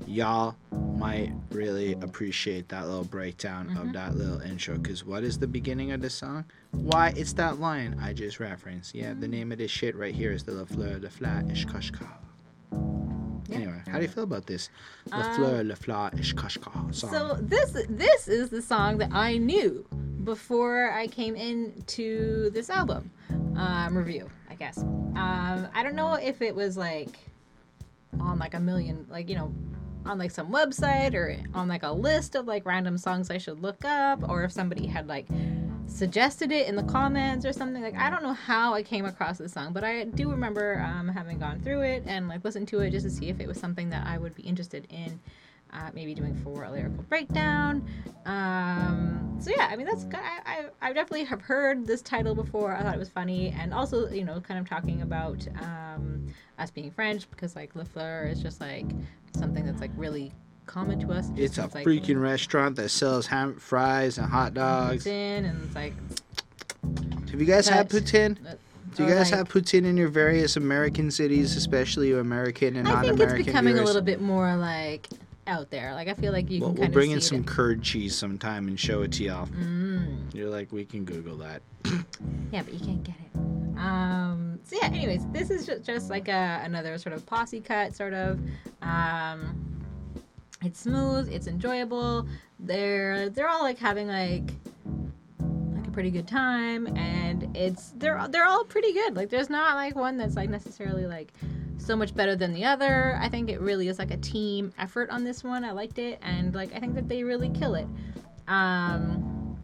y'all 0.06 0.54
might 0.96 1.32
really 1.50 1.92
appreciate 1.94 2.68
that 2.68 2.86
little 2.86 3.04
breakdown 3.04 3.68
Mm-hmm. 3.68 3.78
of 3.88 3.92
that 3.92 4.16
little 4.16 4.40
intro 4.40 4.76
because 4.78 5.04
what 5.04 5.22
is 5.24 5.38
the 5.38 5.46
beginning 5.46 5.92
of 5.92 6.00
the 6.00 6.10
song 6.10 6.44
why 6.72 7.12
it's 7.16 7.32
that 7.34 7.58
line 7.60 7.96
i 8.00 8.12
just 8.12 8.38
referenced 8.40 8.94
yeah 8.94 9.10
Mm-hmm. 9.10 9.20
the 9.20 9.28
name 9.28 9.52
of 9.52 9.58
this 9.58 9.70
shit 9.70 9.94
right 9.96 10.14
here 10.14 10.32
is 10.32 10.42
the 10.44 10.52
la 10.52 10.64
fleur 10.64 10.98
de 10.98 11.10
fla 11.10 11.42
ishkashka 11.48 12.06
Yeah. 13.48 13.56
anyway 13.58 13.82
how 13.88 13.96
do 13.98 14.02
you 14.02 14.08
feel 14.08 14.24
about 14.24 14.46
this 14.46 14.70
la 15.10 15.18
Um, 15.22 15.34
fleur 15.34 15.64
de 15.64 15.76
fla 15.76 16.10
ishkashka 16.14 16.94
song 16.94 17.10
So 17.10 17.38
this 17.40 17.70
this 17.88 18.28
is 18.28 18.50
the 18.50 18.62
song 18.62 18.98
that 18.98 19.10
I 19.12 19.38
knew 19.38 19.84
before 20.24 20.90
I 20.92 21.06
came 21.08 21.36
into 21.36 22.50
this 22.50 22.68
album 22.70 23.10
um, 23.56 23.96
review. 23.96 24.28
I 24.50 24.54
guess 24.56 24.78
um, 24.78 25.68
I 25.74 25.82
don't 25.84 25.94
know 25.94 26.14
if 26.14 26.42
it 26.42 26.54
was 26.54 26.76
like 26.76 27.16
on 28.18 28.38
like 28.38 28.54
a 28.54 28.60
million, 28.60 29.06
like 29.08 29.28
you 29.30 29.36
know, 29.36 29.52
on 30.06 30.18
like 30.18 30.30
some 30.30 30.50
website 30.52 31.14
or 31.14 31.36
on 31.54 31.68
like 31.68 31.82
a 31.82 31.92
list 31.92 32.34
of 32.34 32.46
like 32.46 32.64
random 32.64 32.98
songs 32.98 33.30
I 33.30 33.38
should 33.38 33.60
look 33.60 33.84
up, 33.84 34.28
or 34.28 34.44
if 34.44 34.52
somebody 34.52 34.86
had 34.86 35.06
like 35.08 35.26
suggested 35.86 36.52
it 36.52 36.68
in 36.68 36.76
the 36.76 36.82
comments 36.82 37.44
or 37.44 37.52
something. 37.52 37.82
Like 37.82 37.96
I 37.96 38.10
don't 38.10 38.22
know 38.22 38.32
how 38.32 38.74
I 38.74 38.82
came 38.82 39.04
across 39.04 39.38
this 39.38 39.52
song, 39.52 39.72
but 39.72 39.84
I 39.84 40.04
do 40.04 40.30
remember 40.30 40.80
um, 40.80 41.08
having 41.08 41.38
gone 41.38 41.60
through 41.60 41.82
it 41.82 42.04
and 42.06 42.28
like 42.28 42.44
listened 42.44 42.68
to 42.68 42.80
it 42.80 42.90
just 42.90 43.06
to 43.06 43.10
see 43.10 43.28
if 43.28 43.40
it 43.40 43.46
was 43.46 43.58
something 43.58 43.90
that 43.90 44.06
I 44.06 44.18
would 44.18 44.34
be 44.34 44.42
interested 44.42 44.86
in 44.90 45.20
uh, 45.76 45.90
maybe 45.94 46.14
doing 46.14 46.34
for 46.36 46.64
a 46.64 46.70
lyrical 46.70 47.02
breakdown. 47.04 47.86
Um, 48.24 49.36
so 49.38 49.50
yeah, 49.56 49.68
I 49.70 49.76
mean 49.76 49.86
that's. 49.86 50.06
I, 50.12 50.40
I 50.46 50.88
I 50.88 50.92
definitely 50.92 51.24
have 51.24 51.42
heard 51.42 51.86
this 51.86 52.02
title 52.02 52.34
before. 52.34 52.74
I 52.74 52.82
thought 52.82 52.94
it 52.94 52.98
was 52.98 53.08
funny, 53.08 53.54
and 53.58 53.72
also 53.72 54.08
you 54.08 54.24
know 54.24 54.40
kind 54.40 54.58
of 54.58 54.68
talking 54.68 55.02
about 55.02 55.46
um, 55.60 56.26
us 56.58 56.70
being 56.70 56.90
French 56.90 57.30
because 57.30 57.54
like 57.54 57.74
Le 57.76 57.84
Fleur 57.84 58.26
is 58.26 58.42
just 58.42 58.60
like 58.60 58.86
something 59.36 59.66
that's 59.66 59.80
like 59.80 59.92
really 59.96 60.32
common 60.64 60.98
to 61.00 61.12
us. 61.12 61.30
It 61.36 61.44
it's 61.44 61.58
a 61.58 61.62
like, 61.62 61.86
freaking 61.86 62.20
restaurant 62.20 62.76
that 62.76 62.88
sells 62.88 63.26
ham 63.26 63.56
fries 63.58 64.18
and 64.18 64.26
hot 64.26 64.54
dogs 64.54 65.04
poutine, 65.04 65.48
and 65.48 65.62
it's 65.64 65.74
like 65.74 65.94
have 67.30 67.40
you 67.40 67.46
guys 67.46 67.68
had 67.68 67.88
poutine 67.90 68.38
do 68.94 69.02
you 69.02 69.10
guys 69.10 69.30
like- 69.30 69.38
have 69.38 69.48
poutine 69.48 69.84
in 69.84 69.96
your 69.96 70.08
various 70.08 70.56
american 70.56 71.10
cities 71.10 71.56
especially 71.56 72.12
american 72.12 72.76
and 72.76 72.88
I 72.88 73.02
think 73.02 73.18
non-american 73.18 73.40
it's 73.40 73.46
becoming 73.46 73.74
viewers? 73.74 73.90
a 73.90 73.92
little 73.92 74.02
bit 74.02 74.20
more 74.20 74.56
like 74.56 75.08
out 75.46 75.70
there. 75.70 75.94
Like 75.94 76.08
I 76.08 76.14
feel 76.14 76.32
like 76.32 76.50
you 76.50 76.60
We'll, 76.60 76.70
can 76.72 76.80
we'll 76.80 76.90
bring 76.90 77.10
in 77.12 77.20
some 77.20 77.40
it. 77.40 77.46
curd 77.46 77.82
cheese 77.82 78.14
sometime 78.14 78.68
and 78.68 78.78
show 78.78 79.02
it 79.02 79.12
to 79.12 79.24
y'all. 79.24 79.46
Mm. 79.48 80.34
You're 80.34 80.50
like, 80.50 80.72
we 80.72 80.84
can 80.84 81.04
Google 81.04 81.36
that. 81.38 81.62
Yeah, 82.52 82.62
but 82.62 82.72
you 82.74 82.80
can't 82.80 83.02
get 83.02 83.14
it. 83.16 83.38
Um, 83.78 84.58
so 84.64 84.76
yeah. 84.80 84.86
Anyways, 84.86 85.26
this 85.32 85.50
is 85.50 85.66
just, 85.66 85.84
just 85.84 86.10
like 86.10 86.28
a, 86.28 86.60
another 86.64 86.96
sort 86.96 87.14
of 87.14 87.26
posse 87.26 87.60
cut, 87.60 87.94
sort 87.94 88.14
of. 88.14 88.40
Um, 88.82 89.84
it's 90.62 90.80
smooth. 90.80 91.28
It's 91.32 91.46
enjoyable. 91.48 92.26
They're 92.60 93.28
they're 93.30 93.48
all 93.48 93.62
like 93.62 93.78
having 93.78 94.06
like 94.08 94.52
pretty 95.96 96.10
good 96.10 96.28
time, 96.28 96.94
and 96.94 97.56
it's 97.56 97.94
they're 97.96 98.28
they're 98.28 98.44
all 98.44 98.64
pretty 98.64 98.92
good. 98.92 99.16
Like 99.16 99.30
there's 99.30 99.48
not 99.48 99.76
like 99.76 99.96
one 99.96 100.18
that's 100.18 100.36
like 100.36 100.50
necessarily 100.50 101.06
like 101.06 101.32
so 101.78 101.96
much 101.96 102.14
better 102.14 102.36
than 102.36 102.52
the 102.52 102.66
other. 102.66 103.16
I 103.18 103.30
think 103.30 103.48
it 103.48 103.62
really 103.62 103.88
is 103.88 103.98
like 103.98 104.10
a 104.10 104.18
team 104.18 104.74
effort 104.78 105.08
on 105.08 105.24
this 105.24 105.42
one. 105.42 105.64
I 105.64 105.70
liked 105.70 105.98
it, 105.98 106.18
and 106.20 106.54
like 106.54 106.74
I 106.74 106.80
think 106.80 106.96
that 106.96 107.08
they 107.08 107.24
really 107.24 107.48
kill 107.48 107.76
it. 107.76 107.86
Um, 108.46 109.56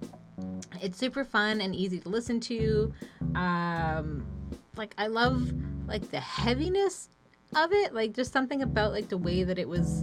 it's 0.81 0.97
super 0.97 1.23
fun 1.23 1.61
and 1.61 1.77
easy 1.77 2.01
to 2.01 2.09
listen 2.09 2.41
to. 2.41 2.95
Um, 3.35 4.27
like 4.75 4.95
I 4.97 5.09
love 5.09 5.53
like 5.87 6.11
the 6.11 6.21
heaviness 6.21 7.11
of 7.55 7.75
it. 7.75 7.93
Like 7.93 8.15
just 8.15 8.33
something 8.33 8.63
about 8.63 8.93
like 8.93 9.11
the 9.11 9.19
way 9.19 9.45
that 9.45 9.59
it 9.59 9.69
was. 9.69 10.03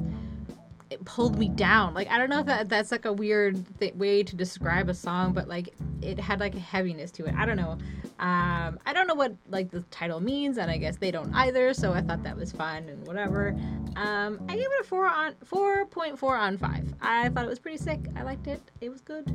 It 0.90 1.06
pulled 1.06 1.38
me 1.38 1.50
down. 1.50 1.94
Like 1.94 2.10
I 2.10 2.18
don't 2.18 2.30
know 2.30 2.40
if 2.40 2.46
that 2.48 2.70
that's 2.70 2.92
like 2.92 3.06
a 3.06 3.14
weird 3.14 3.64
th- 3.80 3.94
way 3.96 4.24
to 4.24 4.36
describe 4.36 4.90
a 4.90 4.94
song, 4.94 5.34
but 5.34 5.48
like 5.48 5.74
it 6.02 6.20
had 6.20 6.40
like 6.40 6.56
a 6.56 6.60
heaviness 6.60 7.12
to 7.12 7.26
it. 7.26 7.36
I 7.36 7.46
don't 7.46 7.58
know. 7.58 7.78
Um, 8.20 8.80
I 8.86 8.94
don't 8.94 9.08
know 9.08 9.14
what 9.14 9.36
like 9.50 9.70
the 9.70 9.82
title 9.92 10.20
means, 10.20 10.58
and 10.58 10.70
I 10.70 10.78
guess 10.78 10.98
they 10.98 11.12
don't 11.12 11.34
either. 11.34 11.74
So 11.74 11.94
I 11.94 12.02
thought 12.02 12.24
that 12.24 12.36
was 12.36 12.52
fun 12.52 12.90
and 12.90 13.06
whatever. 13.06 13.56
Um, 13.96 14.42
I 14.50 14.56
gave 14.56 14.66
it 14.66 14.82
a 14.82 14.84
four 14.84 15.08
on 15.08 15.36
four 15.44 15.86
point 15.86 16.18
four 16.18 16.36
on 16.36 16.58
five. 16.58 16.94
I 17.02 17.30
thought 17.30 17.46
it 17.46 17.50
was 17.50 17.60
pretty 17.60 17.78
sick. 17.78 18.00
I 18.16 18.24
liked 18.24 18.48
it. 18.48 18.62
It 18.82 18.90
was 18.90 19.02
good. 19.02 19.26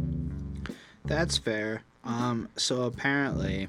That's 1.04 1.38
fair. 1.38 1.82
Um, 2.04 2.48
so 2.56 2.82
apparently, 2.82 3.68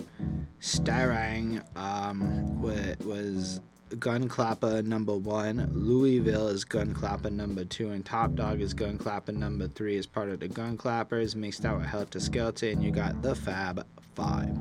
Starang 0.62 1.64
um, 1.78 2.62
was 2.62 3.62
Gun 4.00 4.28
Clapper 4.28 4.82
number 4.82 5.16
one, 5.16 5.70
Louisville 5.72 6.48
is 6.48 6.66
Gun 6.66 6.94
Clapper 6.94 7.30
number 7.30 7.64
two, 7.64 7.92
and 7.92 8.04
Top 8.04 8.34
Dog 8.34 8.60
is 8.60 8.74
Gun 8.74 8.98
Clapper 8.98 9.32
number 9.32 9.68
three 9.68 9.96
as 9.98 10.08
part 10.08 10.30
of 10.30 10.40
the 10.40 10.48
Gun 10.48 10.76
Clappers 10.76 11.36
mixed 11.36 11.66
out 11.66 11.78
with 11.78 11.88
Heltah 11.88 12.30
Skeltah, 12.30 12.72
and 12.74 12.84
you 12.84 12.90
got 12.90 13.22
the 13.22 13.36
Fab 13.36 13.86
Five. 14.16 14.58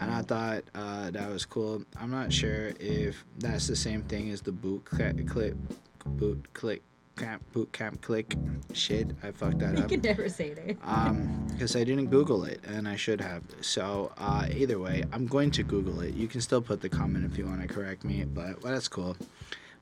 And 0.00 0.10
I 0.10 0.22
thought 0.22 0.64
uh, 0.74 1.10
that 1.12 1.30
was 1.30 1.44
cool. 1.44 1.84
I'm 1.96 2.10
not 2.10 2.32
sure 2.32 2.72
if 2.80 3.24
that's 3.38 3.68
the 3.68 3.76
same 3.76 4.02
thing 4.02 4.30
as 4.30 4.42
the 4.42 4.52
boot 4.52 4.82
cl- 4.90 5.14
clip, 5.28 5.56
boot 6.04 6.52
click, 6.52 6.82
camp, 7.20 7.42
boot 7.52 7.70
camp 7.72 8.00
click. 8.00 8.34
Shit, 8.72 9.08
I 9.22 9.30
fucked 9.30 9.58
that 9.60 9.76
You 9.76 9.84
up 9.84 9.90
can 9.90 10.00
never 10.00 10.28
say 10.28 10.48
it. 10.50 10.78
um 10.84 11.46
because 11.52 11.76
i 11.76 11.84
didn't 11.84 12.06
google 12.06 12.44
it 12.44 12.60
and 12.66 12.88
i 12.88 12.96
should 12.96 13.20
have 13.20 13.42
so 13.60 14.10
uh 14.16 14.46
either 14.60 14.78
way 14.78 15.04
i'm 15.12 15.26
going 15.26 15.50
to 15.50 15.62
google 15.62 16.00
it 16.00 16.14
you 16.14 16.26
can 16.26 16.40
still 16.40 16.62
put 16.62 16.80
the 16.80 16.88
comment 16.88 17.22
if 17.30 17.36
you 17.36 17.44
want 17.44 17.60
to 17.60 17.68
correct 17.68 18.02
me 18.04 18.24
but 18.24 18.62
well, 18.62 18.72
that's 18.72 18.88
cool 18.88 19.14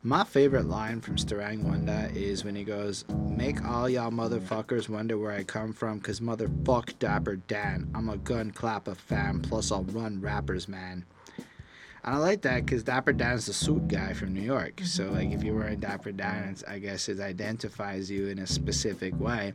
my 0.03 0.23
favorite 0.25 0.67
line 0.67 1.01
from 1.01 1.17
Starang 1.17 1.65
Wondah 1.65 2.15
is 2.15 2.45
when 2.45 2.55
he 2.55 2.63
goes, 2.63 3.05
Make 3.29 3.65
all 3.65 3.89
y'all 3.91 4.13
motherfuckers 4.13 4.89
wonder 4.89 5.19
where 5.19 5.33
I 5.33 5.43
come 5.43 5.73
from, 5.73 5.99
cause 6.01 6.21
motherfuck 6.21 6.97
Dapper 7.01 7.35
Dan. 7.35 7.91
I'm 7.97 8.09
a 8.09 8.17
gun 8.17 8.53
clapper 8.53 8.95
fan, 8.95 9.41
plus 9.41 9.73
I'll 9.73 9.83
run 9.83 10.21
rappers, 10.21 10.69
man. 10.69 11.05
And 12.05 12.15
I 12.15 12.19
like 12.19 12.43
that 12.43 12.65
because 12.65 12.83
Dapper 12.83 13.13
Dan's 13.13 13.47
the 13.47 13.53
suit 13.53 13.89
guy 13.89 14.13
from 14.13 14.33
New 14.35 14.43
York. 14.43 14.81
So, 14.85 15.05
mm-hmm. 15.05 15.15
like, 15.15 15.31
if 15.33 15.43
you're 15.43 15.57
wearing 15.57 15.81
Dapper 15.81 16.13
Dan, 16.13 16.57
I 16.67 16.79
guess 16.79 17.09
it 17.09 17.21
identifies 17.21 18.11
you 18.11 18.29
in 18.29 18.39
a 18.39 18.47
specific 18.47 19.19
way 19.19 19.55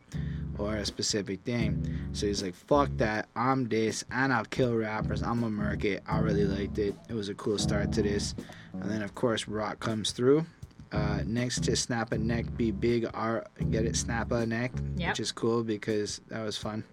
or 0.57 0.75
a 0.75 0.85
specific 0.85 1.41
thing. 1.41 2.09
So 2.13 2.27
he's 2.27 2.43
like, 2.43 2.55
fuck 2.55 2.89
that, 2.97 3.27
I'm 3.35 3.67
this, 3.67 4.03
and 4.11 4.31
I'll 4.31 4.45
kill 4.45 4.75
rappers, 4.75 5.23
I'm 5.23 5.43
a 5.43 5.49
murk 5.49 5.83
it. 5.85 6.03
I 6.07 6.19
really 6.19 6.45
liked 6.45 6.77
it. 6.77 6.95
It 7.09 7.13
was 7.13 7.29
a 7.29 7.33
cool 7.33 7.57
start 7.57 7.91
to 7.93 8.03
this. 8.03 8.35
And 8.73 8.89
then, 8.89 9.01
of 9.01 9.15
course, 9.15 9.47
Rock 9.47 9.79
comes 9.79 10.11
through. 10.11 10.45
Uh, 10.93 11.21
next 11.25 11.63
to 11.63 11.75
Snap 11.75 12.11
a 12.13 12.17
Neck 12.19 12.45
be 12.55 12.69
Big 12.69 13.09
R, 13.15 13.43
get 13.71 13.83
it? 13.85 13.95
Snap 13.95 14.31
a 14.31 14.45
Neck, 14.45 14.71
Yep. 14.97 15.09
which 15.09 15.19
is 15.19 15.31
cool 15.31 15.63
because 15.63 16.21
that 16.27 16.43
was 16.43 16.55
fun. 16.55 16.83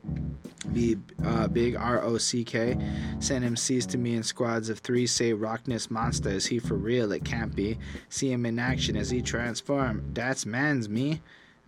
Be 0.73 0.97
uh, 1.23 1.47
Big 1.49 1.77
R 1.77 2.03
O 2.03 2.17
C 2.17 2.43
K. 2.43 2.79
Send 3.19 3.45
him 3.45 3.55
MCs 3.57 3.87
to 3.91 3.99
me 3.99 4.15
in 4.15 4.23
squads 4.23 4.71
of 4.71 4.79
three. 4.79 5.07
Say 5.07 5.35
Rockness 5.35 5.91
Monster. 5.91 6.31
Is 6.31 6.47
he 6.47 6.59
for 6.59 6.75
real? 6.77 7.13
It 7.13 7.25
can't 7.25 7.55
be. 7.55 7.79
See 8.09 8.33
him 8.33 8.47
in 8.47 8.59
action 8.59 8.97
as 8.97 9.11
he 9.11 9.21
transform. 9.21 10.03
That's 10.15 10.47
man's 10.47 10.89
me. 10.89 11.21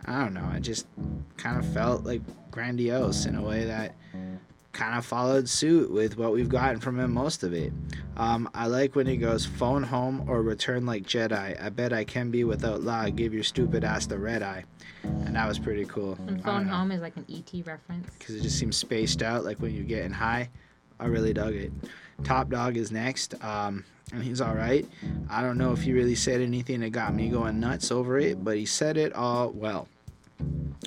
I 0.05 0.19
don't 0.23 0.33
know. 0.33 0.49
I 0.51 0.59
just 0.59 0.87
kind 1.37 1.57
of 1.59 1.65
felt 1.71 2.03
like 2.03 2.21
grandiose 2.51 3.25
in 3.25 3.35
a 3.35 3.41
way 3.43 3.65
that 3.65 3.95
kind 4.73 4.97
of 4.97 5.05
followed 5.05 5.47
suit 5.47 5.91
with 5.91 6.17
what 6.17 6.33
we've 6.33 6.49
gotten 6.49 6.79
from 6.79 6.99
him 6.99 7.13
most 7.13 7.43
of 7.43 7.53
it. 7.53 7.71
Um, 8.17 8.49
I 8.53 8.67
like 8.67 8.95
when 8.95 9.07
he 9.07 9.17
goes 9.17 9.45
phone 9.45 9.83
home 9.83 10.27
or 10.27 10.41
return 10.41 10.85
like 10.85 11.03
Jedi. 11.03 11.61
I 11.63 11.69
bet 11.69 11.93
I 11.93 12.03
can 12.03 12.31
be 12.31 12.43
without 12.43 12.81
law. 12.81 13.07
Give 13.09 13.33
your 13.33 13.43
stupid 13.43 13.83
ass 13.83 14.07
the 14.07 14.17
red 14.17 14.41
eye. 14.41 14.65
And 15.03 15.35
that 15.35 15.47
was 15.47 15.59
pretty 15.59 15.85
cool. 15.85 16.17
And 16.27 16.43
phone 16.43 16.67
home 16.67 16.91
is 16.91 17.01
like 17.01 17.15
an 17.15 17.25
ET 17.29 17.65
reference. 17.65 18.09
Because 18.17 18.35
it 18.35 18.41
just 18.41 18.57
seems 18.57 18.75
spaced 18.75 19.21
out, 19.21 19.45
like 19.45 19.59
when 19.59 19.73
you're 19.73 19.83
getting 19.83 20.11
high. 20.11 20.49
I 20.99 21.05
really 21.05 21.33
dug 21.33 21.53
it. 21.53 21.71
Top 22.23 22.49
Dog 22.49 22.77
is 22.77 22.91
next, 22.91 23.33
um, 23.43 23.83
and 24.11 24.23
he's 24.23 24.39
all 24.39 24.53
right. 24.53 24.87
I 25.29 25.41
don't 25.41 25.57
know 25.57 25.73
if 25.73 25.81
he 25.81 25.91
really 25.91 26.15
said 26.15 26.41
anything 26.41 26.79
that 26.81 26.91
got 26.91 27.13
me 27.13 27.29
going 27.29 27.59
nuts 27.59 27.91
over 27.91 28.17
it, 28.19 28.43
but 28.43 28.55
he 28.55 28.65
said 28.65 28.95
it 28.97 29.13
all 29.13 29.49
well. 29.49 29.87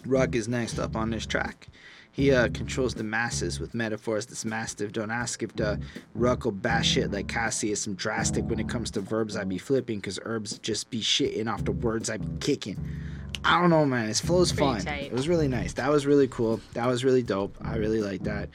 Ruck 0.07 0.35
is 0.35 0.49
next 0.49 0.79
up 0.79 0.97
on 0.97 1.11
this 1.11 1.27
track. 1.27 1.69
He 2.17 2.33
uh, 2.33 2.49
controls 2.55 2.95
the 2.95 3.05
masses 3.05 3.61
with 3.61 3.75
metaphors 3.75 4.25
that's 4.25 4.47
massive. 4.47 4.91
Don't 4.93 5.11
ask 5.11 5.43
if 5.43 5.55
the 5.55 5.79
Ruck 6.15 6.47
will 6.47 6.53
bash 6.53 6.97
it 6.97 7.13
like 7.13 7.29
Cassie 7.29 7.73
is 7.73 7.83
some 7.83 7.95
drastic 7.95 8.47
when 8.47 8.59
it 8.59 8.71
comes 8.71 8.91
to 8.93 9.03
verbs 9.03 9.37
I 9.37 9.45
be 9.45 9.59
flipping, 9.59 10.01
cause 10.01 10.19
herbs 10.25 10.59
just 10.61 10.89
be 10.89 11.03
shitting 11.03 11.47
off 11.47 11.67
the 11.67 11.73
words 11.73 12.09
I 12.09 12.17
be 12.17 12.27
kicking. 12.41 12.83
I 13.45 13.61
don't 13.61 13.69
know, 13.69 13.85
man. 13.85 14.09
His 14.09 14.19
flow's 14.19 14.51
fun. 14.51 14.81
tight. 14.81 15.05
It 15.05 15.13
was 15.13 15.29
really 15.29 15.47
nice. 15.47 15.75
That 15.75 15.91
was 15.91 16.07
really 16.07 16.27
cool. 16.27 16.59
That 16.73 16.87
was 16.87 17.05
really 17.05 17.23
dope. 17.23 17.55
I 17.61 17.77
really 17.77 18.01
like 18.01 18.23
that. 18.23 18.49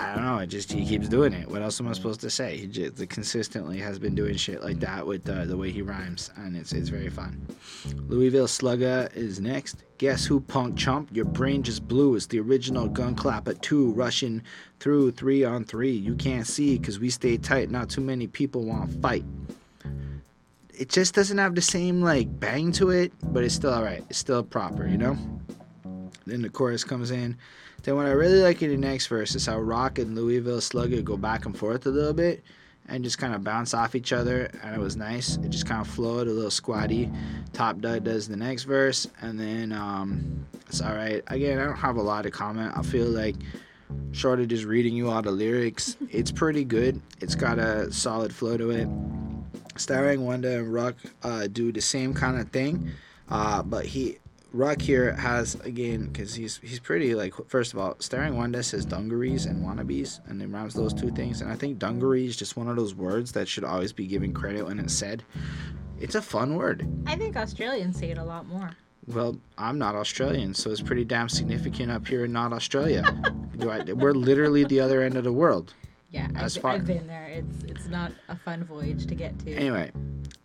I 0.00 0.14
don't 0.14 0.24
know. 0.24 0.38
It 0.38 0.48
just 0.48 0.72
he 0.72 0.84
keeps 0.84 1.08
doing 1.08 1.32
it. 1.32 1.48
What 1.48 1.62
else 1.62 1.80
am 1.80 1.88
I 1.88 1.92
supposed 1.92 2.20
to 2.22 2.30
say? 2.30 2.56
He 2.56 2.66
just 2.66 3.08
consistently 3.08 3.78
has 3.78 3.98
been 3.98 4.14
doing 4.14 4.36
shit 4.36 4.62
like 4.62 4.80
that 4.80 5.06
with 5.06 5.28
uh, 5.28 5.44
the 5.44 5.56
way 5.56 5.70
he 5.70 5.82
rhymes, 5.82 6.30
and 6.36 6.56
it's 6.56 6.72
it's 6.72 6.88
very 6.88 7.10
fun. 7.10 7.46
Louisville 8.08 8.48
Slugger 8.48 9.08
is 9.14 9.40
next. 9.40 9.84
Guess 9.98 10.26
who, 10.26 10.40
punk 10.40 10.76
chump? 10.76 11.08
Your 11.12 11.24
brain 11.24 11.62
just 11.62 11.86
blew. 11.86 12.16
It's 12.16 12.26
the 12.26 12.40
original 12.40 12.88
gun 12.88 13.14
clap 13.14 13.46
at 13.46 13.62
two, 13.62 13.92
rushing 13.92 14.42
through 14.80 15.12
three 15.12 15.44
on 15.44 15.64
three. 15.64 15.92
You 15.92 16.16
can't 16.16 16.46
see 16.46 16.78
because 16.78 16.98
we 16.98 17.10
stay 17.10 17.36
tight. 17.36 17.70
Not 17.70 17.88
too 17.88 18.00
many 18.00 18.26
people 18.26 18.64
want 18.64 19.00
fight. 19.00 19.24
It 20.76 20.88
just 20.88 21.14
doesn't 21.14 21.38
have 21.38 21.54
the 21.54 21.62
same 21.62 22.02
like 22.02 22.40
bang 22.40 22.72
to 22.72 22.90
it, 22.90 23.12
but 23.32 23.44
it's 23.44 23.54
still 23.54 23.72
alright. 23.72 24.04
It's 24.10 24.18
still 24.18 24.42
proper, 24.42 24.88
you 24.88 24.98
know. 24.98 25.16
Then 26.26 26.42
the 26.42 26.48
chorus 26.48 26.84
comes 26.84 27.10
in. 27.10 27.36
Then 27.82 27.96
what 27.96 28.06
I 28.06 28.10
really 28.10 28.40
like 28.40 28.62
in 28.62 28.70
the 28.70 28.76
next 28.76 29.08
verse 29.08 29.34
is 29.34 29.46
how 29.46 29.60
Rock 29.60 29.98
and 29.98 30.14
Louisville 30.16 30.60
Slugger 30.60 31.02
go 31.02 31.16
back 31.16 31.44
and 31.46 31.56
forth 31.56 31.86
a 31.86 31.90
little 31.90 32.14
bit 32.14 32.42
and 32.88 33.02
just 33.02 33.18
kind 33.18 33.34
of 33.34 33.42
bounce 33.42 33.72
off 33.74 33.94
each 33.94 34.12
other 34.12 34.50
and 34.62 34.74
it 34.74 34.80
was 34.80 34.96
nice. 34.96 35.36
It 35.36 35.48
just 35.48 35.66
kind 35.66 35.80
of 35.80 35.86
flowed 35.86 36.26
a 36.26 36.30
little 36.30 36.50
squatty. 36.50 37.10
Top 37.52 37.80
Dud 37.80 38.04
does 38.04 38.28
the 38.28 38.36
next 38.36 38.64
verse 38.64 39.06
and 39.20 39.38
then 39.38 39.72
um, 39.72 40.46
it's 40.68 40.80
all 40.80 40.94
right. 40.94 41.22
Again, 41.28 41.58
I 41.58 41.64
don't 41.64 41.76
have 41.76 41.96
a 41.96 42.02
lot 42.02 42.22
to 42.22 42.30
comment. 42.30 42.72
I 42.76 42.82
feel 42.82 43.06
like 43.06 43.36
short 44.12 44.40
of 44.40 44.48
just 44.48 44.64
reading 44.64 44.94
you 44.94 45.10
all 45.10 45.22
the 45.22 45.30
lyrics, 45.30 45.96
it's 46.10 46.32
pretty 46.32 46.64
good. 46.64 47.00
It's 47.20 47.34
got 47.34 47.58
a 47.58 47.92
solid 47.92 48.34
flow 48.34 48.56
to 48.56 48.70
it. 48.70 48.88
Starang 49.74 50.18
Wondah 50.18 50.60
and 50.60 50.72
Ruck 50.72 50.94
uh, 51.22 51.48
do 51.48 51.72
the 51.72 51.80
same 51.80 52.14
kind 52.14 52.38
of 52.38 52.48
thing, 52.50 52.90
uh, 53.28 53.62
but 53.62 53.84
he 53.84 54.18
Ruck 54.54 54.80
here 54.80 55.14
has 55.14 55.56
again 55.56 56.06
because 56.06 56.36
he's 56.36 56.58
he's 56.58 56.78
pretty 56.78 57.16
like 57.16 57.34
first 57.48 57.72
of 57.72 57.78
all, 57.80 57.94
Starang 57.96 58.34
Wondah 58.34 58.64
says 58.64 58.84
dungarees 58.86 59.46
and 59.46 59.66
wannabes, 59.66 60.20
and 60.28 60.40
it 60.40 60.46
rhymes 60.46 60.74
those 60.74 60.94
two 60.94 61.10
things. 61.10 61.40
And 61.40 61.50
I 61.50 61.56
think 61.56 61.80
dungaree 61.80 62.26
is 62.26 62.36
just 62.36 62.56
one 62.56 62.68
of 62.68 62.76
those 62.76 62.94
words 62.94 63.32
that 63.32 63.48
should 63.48 63.64
always 63.64 63.92
be 63.92 64.06
given 64.06 64.32
credit 64.32 64.64
when 64.64 64.78
it's 64.78 64.94
said. 64.94 65.24
It's 65.98 66.14
a 66.14 66.22
fun 66.22 66.54
word. 66.54 66.86
I 67.04 67.16
think 67.16 67.36
Australians 67.36 67.98
say 67.98 68.10
it 68.10 68.18
a 68.18 68.24
lot 68.24 68.46
more. 68.46 68.70
Well, 69.08 69.36
I'm 69.58 69.76
not 69.76 69.96
Australian, 69.96 70.54
so 70.54 70.70
it's 70.70 70.80
pretty 70.80 71.04
damn 71.04 71.28
significant 71.28 71.90
up 71.90 72.06
here 72.06 72.24
in 72.24 72.32
not 72.32 72.52
Australia. 72.52 73.04
I, 73.60 73.92
we're 73.92 74.12
literally 74.12 74.64
the 74.64 74.80
other 74.80 75.02
end 75.02 75.16
of 75.16 75.24
the 75.24 75.32
world. 75.32 75.74
Yeah, 76.14 76.28
I've, 76.36 76.64
I've 76.64 76.86
been 76.86 77.08
there. 77.08 77.26
It's 77.26 77.64
it's 77.64 77.88
not 77.88 78.12
a 78.28 78.36
fun 78.36 78.62
voyage 78.62 79.06
to 79.06 79.16
get 79.16 79.36
to. 79.40 79.52
Anyway, 79.52 79.90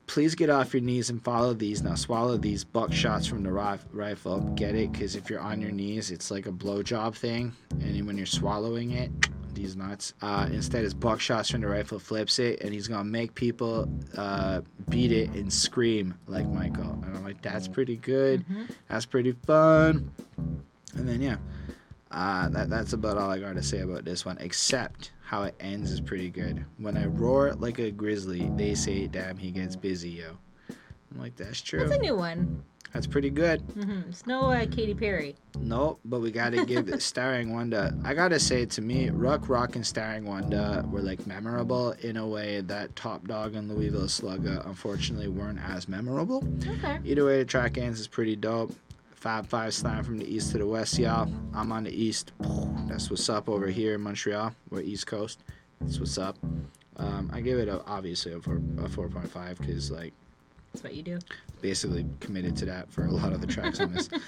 please 0.07 0.33
get 0.33 0.49
off 0.49 0.73
your 0.73 0.81
knees 0.81 1.11
and 1.11 1.23
follow 1.23 1.53
these. 1.53 1.83
Now 1.83 1.93
swallow 1.93 2.37
these 2.37 2.63
buck 2.63 2.91
shots 2.91 3.27
from 3.27 3.43
the 3.43 3.51
rif- 3.51 3.85
rifle. 3.91 4.39
Get 4.55 4.73
it? 4.73 4.91
Because 4.91 5.15
if 5.15 5.29
you're 5.29 5.39
on 5.39 5.61
your 5.61 5.69
knees, 5.69 6.09
it's 6.09 6.31
like 6.31 6.47
a 6.47 6.51
blowjob 6.51 7.15
thing, 7.15 7.53
and 7.81 8.07
when 8.07 8.17
you're 8.17 8.25
swallowing 8.25 8.93
it, 8.93 9.11
these 9.53 9.75
nuts. 9.75 10.15
Uh, 10.23 10.49
instead, 10.51 10.83
it's 10.83 10.95
buck 10.95 11.19
shots 11.19 11.51
from 11.51 11.61
the 11.61 11.67
rifle. 11.67 11.99
Flips 11.99 12.39
it, 12.39 12.61
and 12.61 12.73
he's 12.73 12.87
gonna 12.87 13.03
make 13.03 13.35
people 13.35 13.87
uh, 14.17 14.61
beat 14.89 15.11
it 15.11 15.29
and 15.35 15.53
scream 15.53 16.15
like 16.25 16.47
Michael. 16.47 16.99
And 17.05 17.15
I'm 17.15 17.23
like, 17.23 17.43
that's 17.43 17.67
pretty 17.67 17.97
good. 17.97 18.43
That's 18.87 19.05
pretty 19.05 19.33
fun. 19.45 20.09
And 20.95 21.07
then 21.07 21.21
yeah, 21.21 21.37
uh, 22.09 22.49
that 22.49 22.71
that's 22.71 22.93
about 22.93 23.19
all 23.19 23.29
I 23.29 23.37
got 23.37 23.53
to 23.53 23.61
say 23.61 23.81
about 23.81 24.03
this 24.03 24.25
one. 24.25 24.39
Except 24.39 25.11
how 25.29 25.43
it 25.43 25.53
ends 25.59 25.91
is 25.91 26.01
pretty 26.01 26.27
good. 26.31 26.65
When 26.79 26.97
I 26.97 27.05
roar 27.05 27.53
like 27.53 27.77
a 27.77 27.91
grizzly, 27.91 28.49
they 28.55 28.73
say, 28.73 29.05
"Damn, 29.05 29.37
he 29.37 29.51
gets 29.51 29.75
busy, 29.75 30.09
yo." 30.09 30.31
I'm 31.11 31.19
like, 31.19 31.35
that's 31.35 31.61
true. 31.61 31.81
That's 31.81 31.91
a 31.91 31.99
new 31.99 32.15
one. 32.15 32.63
That's 32.93 33.05
pretty 33.05 33.29
good. 33.29 33.61
hmm 33.61 33.99
It's 34.09 34.25
no 34.25 34.45
uh, 34.45 34.65
Katy 34.65 34.95
Perry. 34.95 35.35
Nope, 35.59 35.99
but 36.03 36.21
we 36.21 36.31
gotta 36.31 36.65
give 36.65 36.89
it 36.89 36.95
Starang 37.11 37.49
Wondah. 37.51 38.03
I 38.03 38.15
gotta 38.15 38.39
say 38.39 38.65
to 38.65 38.81
me, 38.81 39.11
Ruck 39.11 39.49
Rock 39.49 39.75
and 39.75 39.85
starring 39.85 40.25
Wanda 40.25 40.83
were 40.91 41.01
like 41.03 41.27
memorable 41.27 41.91
in 42.01 42.17
a 42.17 42.25
way 42.25 42.61
that 42.61 42.95
Top 42.95 43.27
Dog 43.27 43.53
and 43.53 43.69
Louisville 43.71 44.09
Slugger 44.09 44.63
unfortunately 44.65 45.27
weren't 45.27 45.59
as 45.59 45.87
memorable. 45.87 46.43
Okay. 46.67 46.97
Either 47.05 47.23
way, 47.25 47.37
the 47.37 47.45
track 47.45 47.77
ends 47.77 47.99
is 47.99 48.07
pretty 48.07 48.35
dope. 48.35 48.73
Fab 49.19 49.45
Five 49.47 49.73
slam 49.73 50.03
from 50.03 50.17
the 50.17 50.25
east 50.33 50.51
to 50.51 50.57
the 50.59 50.65
west, 50.65 50.97
y'all. 50.97 51.29
I'm 51.53 51.71
on 51.71 51.83
the 51.83 51.91
east. 51.91 52.31
That's 52.87 53.09
what's 53.09 53.27
up 53.29 53.49
over 53.49 53.67
here 53.67 53.95
in 53.95 54.01
Montreal. 54.01 54.55
We're 54.69 54.81
East 54.81 55.07
Coast. 55.07 55.39
That's 55.81 55.99
what's 55.99 56.17
up. 56.17 56.37
Um, 56.97 57.29
I 57.33 57.41
give 57.41 57.59
it 57.59 57.67
a, 57.67 57.83
obviously 57.85 58.33
a, 58.33 58.39
four, 58.39 58.55
a 58.55 58.87
4.5 58.89 59.57
because 59.59 59.91
like 59.91 60.13
That's 60.73 60.83
what 60.83 60.93
you 60.95 61.03
do. 61.03 61.19
basically 61.61 62.05
committed 62.21 62.55
to 62.57 62.65
that 62.65 62.89
for 62.91 63.05
a 63.05 63.11
lot 63.11 63.31
of 63.33 63.41
the 63.41 63.47
tracks 63.47 63.79
on 63.79 63.93
this. 63.93 64.09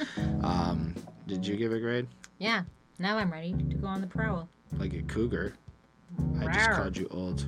Um, 0.43 0.95
did 1.27 1.45
you 1.45 1.55
give 1.55 1.71
a 1.71 1.79
grade? 1.79 2.07
Yeah. 2.39 2.63
Now 2.99 3.17
I'm 3.17 3.31
ready 3.31 3.53
to 3.53 3.75
go 3.75 3.87
on 3.87 4.01
the 4.01 4.07
prowl. 4.07 4.49
Like 4.77 4.93
a 4.93 5.01
cougar. 5.03 5.53
I 6.39 6.53
just 6.53 6.71
called 6.71 6.97
you 6.97 7.07
old. 7.11 7.47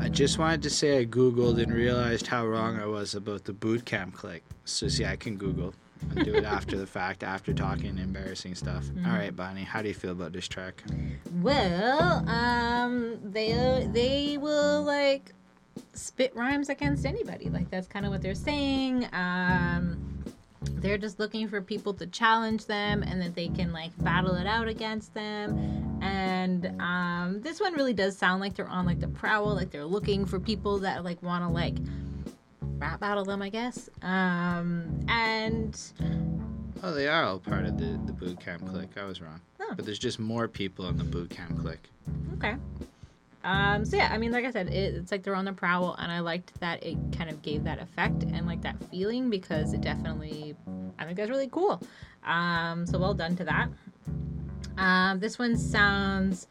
I 0.00 0.08
just 0.08 0.38
wanted 0.38 0.62
to 0.62 0.70
say 0.70 0.98
I 0.98 1.04
googled 1.04 1.62
and 1.62 1.72
realized 1.72 2.26
how 2.26 2.46
wrong 2.46 2.78
I 2.80 2.86
was 2.86 3.14
about 3.14 3.44
the 3.44 3.52
boot 3.52 3.84
camp 3.84 4.14
click. 4.14 4.42
So 4.64 4.88
see, 4.88 5.04
I 5.04 5.16
can 5.16 5.36
Google 5.36 5.74
and 6.14 6.24
do 6.24 6.34
it 6.34 6.44
after 6.44 6.78
the 6.78 6.86
fact, 6.98 7.22
after 7.22 7.52
talking 7.52 7.98
embarrassing 7.98 8.54
stuff. 8.54 8.86
All 9.06 9.12
right, 9.12 9.34
Bonnie, 9.34 9.64
how 9.64 9.82
do 9.82 9.88
you 9.88 9.94
feel 9.94 10.12
about 10.12 10.32
this 10.32 10.48
track? 10.48 10.82
Well, 11.42 12.28
um, 12.28 13.18
they 13.22 13.88
they 13.92 14.38
will 14.38 14.82
like 14.82 15.32
spit 15.92 16.34
rhymes 16.34 16.68
against 16.70 17.04
anybody. 17.04 17.50
Like 17.50 17.70
that's 17.70 17.86
kind 17.86 18.06
of 18.06 18.12
what 18.12 18.22
they're 18.22 18.34
saying. 18.34 19.06
Um, 19.12 20.09
they're 20.62 20.98
just 20.98 21.18
looking 21.18 21.48
for 21.48 21.60
people 21.60 21.94
to 21.94 22.06
challenge 22.06 22.66
them, 22.66 23.02
and 23.02 23.20
that 23.22 23.34
they 23.34 23.48
can 23.48 23.72
like 23.72 23.90
battle 23.98 24.34
it 24.34 24.46
out 24.46 24.68
against 24.68 25.14
them. 25.14 25.98
And 26.02 26.80
um, 26.80 27.40
this 27.42 27.60
one 27.60 27.74
really 27.74 27.92
does 27.94 28.16
sound 28.16 28.40
like 28.40 28.54
they're 28.54 28.68
on 28.68 28.86
like 28.86 29.00
the 29.00 29.08
prowl, 29.08 29.54
like 29.54 29.70
they're 29.70 29.84
looking 29.84 30.24
for 30.24 30.40
people 30.40 30.78
that 30.80 31.04
like 31.04 31.22
want 31.22 31.44
to 31.44 31.48
like 31.48 31.76
rap 32.78 33.00
battle 33.00 33.24
them, 33.24 33.42
I 33.42 33.48
guess. 33.48 33.88
Um, 34.02 35.04
and 35.08 35.78
Oh, 36.82 36.94
they 36.94 37.08
are 37.08 37.24
all 37.24 37.38
part 37.38 37.66
of 37.66 37.76
the, 37.78 38.00
the 38.06 38.12
boot 38.12 38.40
camp 38.40 38.66
click. 38.66 38.90
I 38.96 39.04
was 39.04 39.20
wrong. 39.20 39.40
Oh. 39.60 39.74
But 39.76 39.84
there's 39.84 39.98
just 39.98 40.18
more 40.18 40.48
people 40.48 40.88
in 40.88 40.96
the 40.96 41.04
boot 41.04 41.28
camp 41.28 41.60
click. 41.60 41.90
Okay. 42.34 42.56
Um, 43.42 43.84
so 43.84 43.96
yeah, 43.96 44.10
I 44.12 44.18
mean, 44.18 44.32
like 44.32 44.44
I 44.44 44.50
said, 44.50 44.68
it, 44.68 44.94
it's 44.94 45.10
like 45.10 45.22
they're 45.22 45.34
on 45.34 45.44
the 45.44 45.52
prowl, 45.52 45.94
and 45.98 46.12
I 46.12 46.20
liked 46.20 46.58
that 46.60 46.84
it 46.84 46.96
kind 47.16 47.30
of 47.30 47.40
gave 47.42 47.64
that 47.64 47.80
effect 47.80 48.22
and 48.22 48.46
like 48.46 48.62
that 48.62 48.76
feeling 48.90 49.30
because 49.30 49.72
it 49.72 49.80
definitely, 49.80 50.54
I 50.98 51.04
think 51.04 51.16
that's 51.16 51.30
really 51.30 51.48
cool. 51.48 51.82
Um, 52.24 52.86
so 52.86 52.98
well 52.98 53.14
done 53.14 53.36
to 53.36 53.44
that. 53.44 53.68
Um, 54.76 55.20
this 55.20 55.38
one 55.38 55.56
sounds 55.56 56.46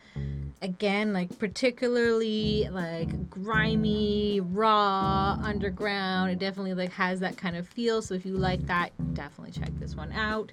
again 0.61 1.13
like 1.13 1.37
particularly 1.39 2.67
like 2.71 3.29
grimy, 3.29 4.39
raw, 4.41 5.37
underground. 5.41 6.31
It 6.31 6.39
definitely 6.39 6.73
like 6.73 6.91
has 6.93 7.19
that 7.21 7.37
kind 7.37 7.55
of 7.55 7.67
feel. 7.67 8.01
So 8.01 8.13
if 8.13 8.25
you 8.25 8.35
like 8.35 8.65
that, 8.67 8.91
definitely 9.13 9.51
check 9.51 9.71
this 9.79 9.95
one 9.95 10.11
out. 10.11 10.51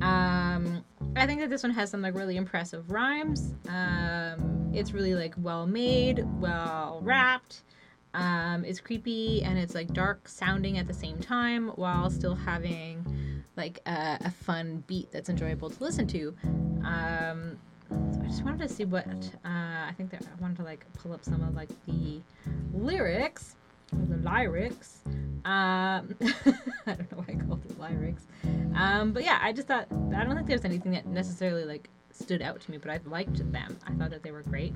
Um, 0.00 0.84
I 1.16 1.26
think 1.26 1.40
that 1.40 1.50
this 1.50 1.62
one 1.62 1.72
has 1.72 1.90
some 1.90 2.02
like 2.02 2.14
really 2.14 2.36
impressive 2.36 2.90
rhymes. 2.90 3.54
Um, 3.68 4.70
it's 4.74 4.92
really 4.92 5.14
like 5.14 5.34
well 5.38 5.66
made, 5.66 6.24
well 6.40 7.00
wrapped. 7.02 7.62
Um, 8.14 8.64
it's 8.64 8.80
creepy 8.80 9.42
and 9.42 9.58
it's 9.58 9.74
like 9.74 9.92
dark 9.92 10.28
sounding 10.28 10.78
at 10.78 10.86
the 10.86 10.94
same 10.94 11.18
time 11.18 11.68
while 11.76 12.10
still 12.10 12.34
having 12.34 13.42
like 13.56 13.80
a, 13.86 14.18
a 14.24 14.30
fun 14.30 14.84
beat 14.86 15.10
that's 15.12 15.28
enjoyable 15.28 15.70
to 15.70 15.82
listen 15.82 16.06
to. 16.08 16.34
Um, 16.84 17.58
so 17.90 18.20
I 18.22 18.26
just 18.26 18.44
wanted 18.44 18.68
to 18.68 18.74
see 18.74 18.84
what 18.84 19.06
uh, 19.44 19.48
I 19.88 19.92
think 19.96 20.10
that 20.10 20.22
I 20.22 20.40
wanted 20.40 20.56
to 20.58 20.64
like 20.64 20.84
pull 20.94 21.12
up 21.12 21.24
some 21.24 21.42
of 21.42 21.54
like 21.54 21.70
the 21.86 22.20
lyrics 22.72 23.56
the 24.08 24.16
lyrics. 24.16 25.00
Um, 25.44 26.14
I 26.86 26.94
don't 26.94 27.12
know 27.12 27.18
why 27.18 27.24
I 27.28 27.34
called 27.46 27.64
it 27.66 27.78
lyrics. 27.78 28.26
Um, 28.74 29.12
but 29.12 29.24
yeah, 29.24 29.38
I 29.42 29.52
just 29.52 29.68
thought 29.68 29.86
I 29.90 30.24
don't 30.24 30.34
think 30.34 30.46
there's 30.46 30.64
anything 30.64 30.92
that 30.92 31.06
necessarily 31.06 31.64
like 31.64 31.90
stood 32.10 32.42
out 32.42 32.60
to 32.60 32.70
me, 32.70 32.78
but 32.78 32.90
I 32.90 33.00
liked 33.04 33.36
them. 33.52 33.76
I 33.86 33.92
thought 33.92 34.10
that 34.10 34.22
they 34.22 34.30
were 34.30 34.42
great. 34.42 34.72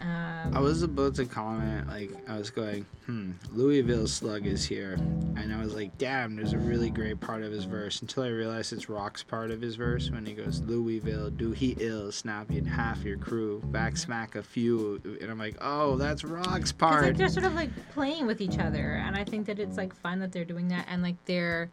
Um, 0.00 0.56
I 0.56 0.60
was 0.60 0.82
about 0.82 1.14
to 1.16 1.26
comment, 1.26 1.88
like, 1.88 2.10
I 2.28 2.38
was 2.38 2.50
going, 2.50 2.86
hmm, 3.06 3.32
Louisville 3.52 4.06
Slug 4.06 4.46
is 4.46 4.64
here. 4.64 4.94
And 5.36 5.52
I 5.52 5.60
was 5.60 5.74
like, 5.74 5.96
damn, 5.98 6.36
there's 6.36 6.52
a 6.52 6.58
really 6.58 6.90
great 6.90 7.20
part 7.20 7.42
of 7.42 7.52
his 7.52 7.64
verse 7.64 8.00
until 8.02 8.22
I 8.22 8.28
realized 8.28 8.72
it's 8.72 8.88
Rock's 8.88 9.22
part 9.22 9.50
of 9.50 9.60
his 9.60 9.76
verse 9.76 10.10
when 10.10 10.24
he 10.24 10.32
goes, 10.32 10.60
Louisville, 10.62 11.30
do 11.30 11.52
he 11.52 11.76
ill, 11.80 12.10
snap 12.12 12.50
you 12.50 12.58
in 12.58 12.64
half 12.64 13.02
your 13.04 13.18
crew, 13.18 13.60
back 13.66 13.96
smack 13.96 14.34
a 14.34 14.42
few. 14.42 15.00
And 15.20 15.30
I'm 15.30 15.38
like, 15.38 15.56
oh, 15.60 15.96
that's 15.96 16.24
Rock's 16.24 16.72
part. 16.72 17.04
like 17.04 17.16
they're 17.16 17.28
sort 17.28 17.46
of 17.46 17.54
like 17.54 17.70
playing 17.92 18.26
with 18.26 18.40
each 18.40 18.58
other, 18.58 18.94
and 19.04 19.16
I 19.16 19.24
think 19.24 19.46
that 19.46 19.58
it's 19.58 19.76
like 19.76 19.94
fun 19.94 20.20
that 20.20 20.32
they're 20.32 20.44
doing 20.44 20.68
that, 20.68 20.86
and 20.88 21.02
like 21.02 21.16
they're 21.24 21.70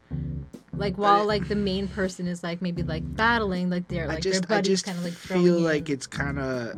like 0.75 0.97
while 0.97 1.25
like 1.25 1.47
the 1.47 1.55
main 1.55 1.87
person 1.87 2.27
is 2.27 2.43
like 2.43 2.61
maybe 2.61 2.83
like 2.83 3.03
battling, 3.15 3.69
like 3.69 3.87
they're 3.87 4.07
like 4.07 4.21
just, 4.21 4.47
their 4.47 4.57
buddies 4.57 4.81
kind 4.81 4.97
of 4.97 5.03
like 5.03 5.13
feel 5.13 5.41
throwing 5.43 5.63
like 5.63 5.89
it's 5.89 6.07
kind 6.07 6.39
of, 6.39 6.77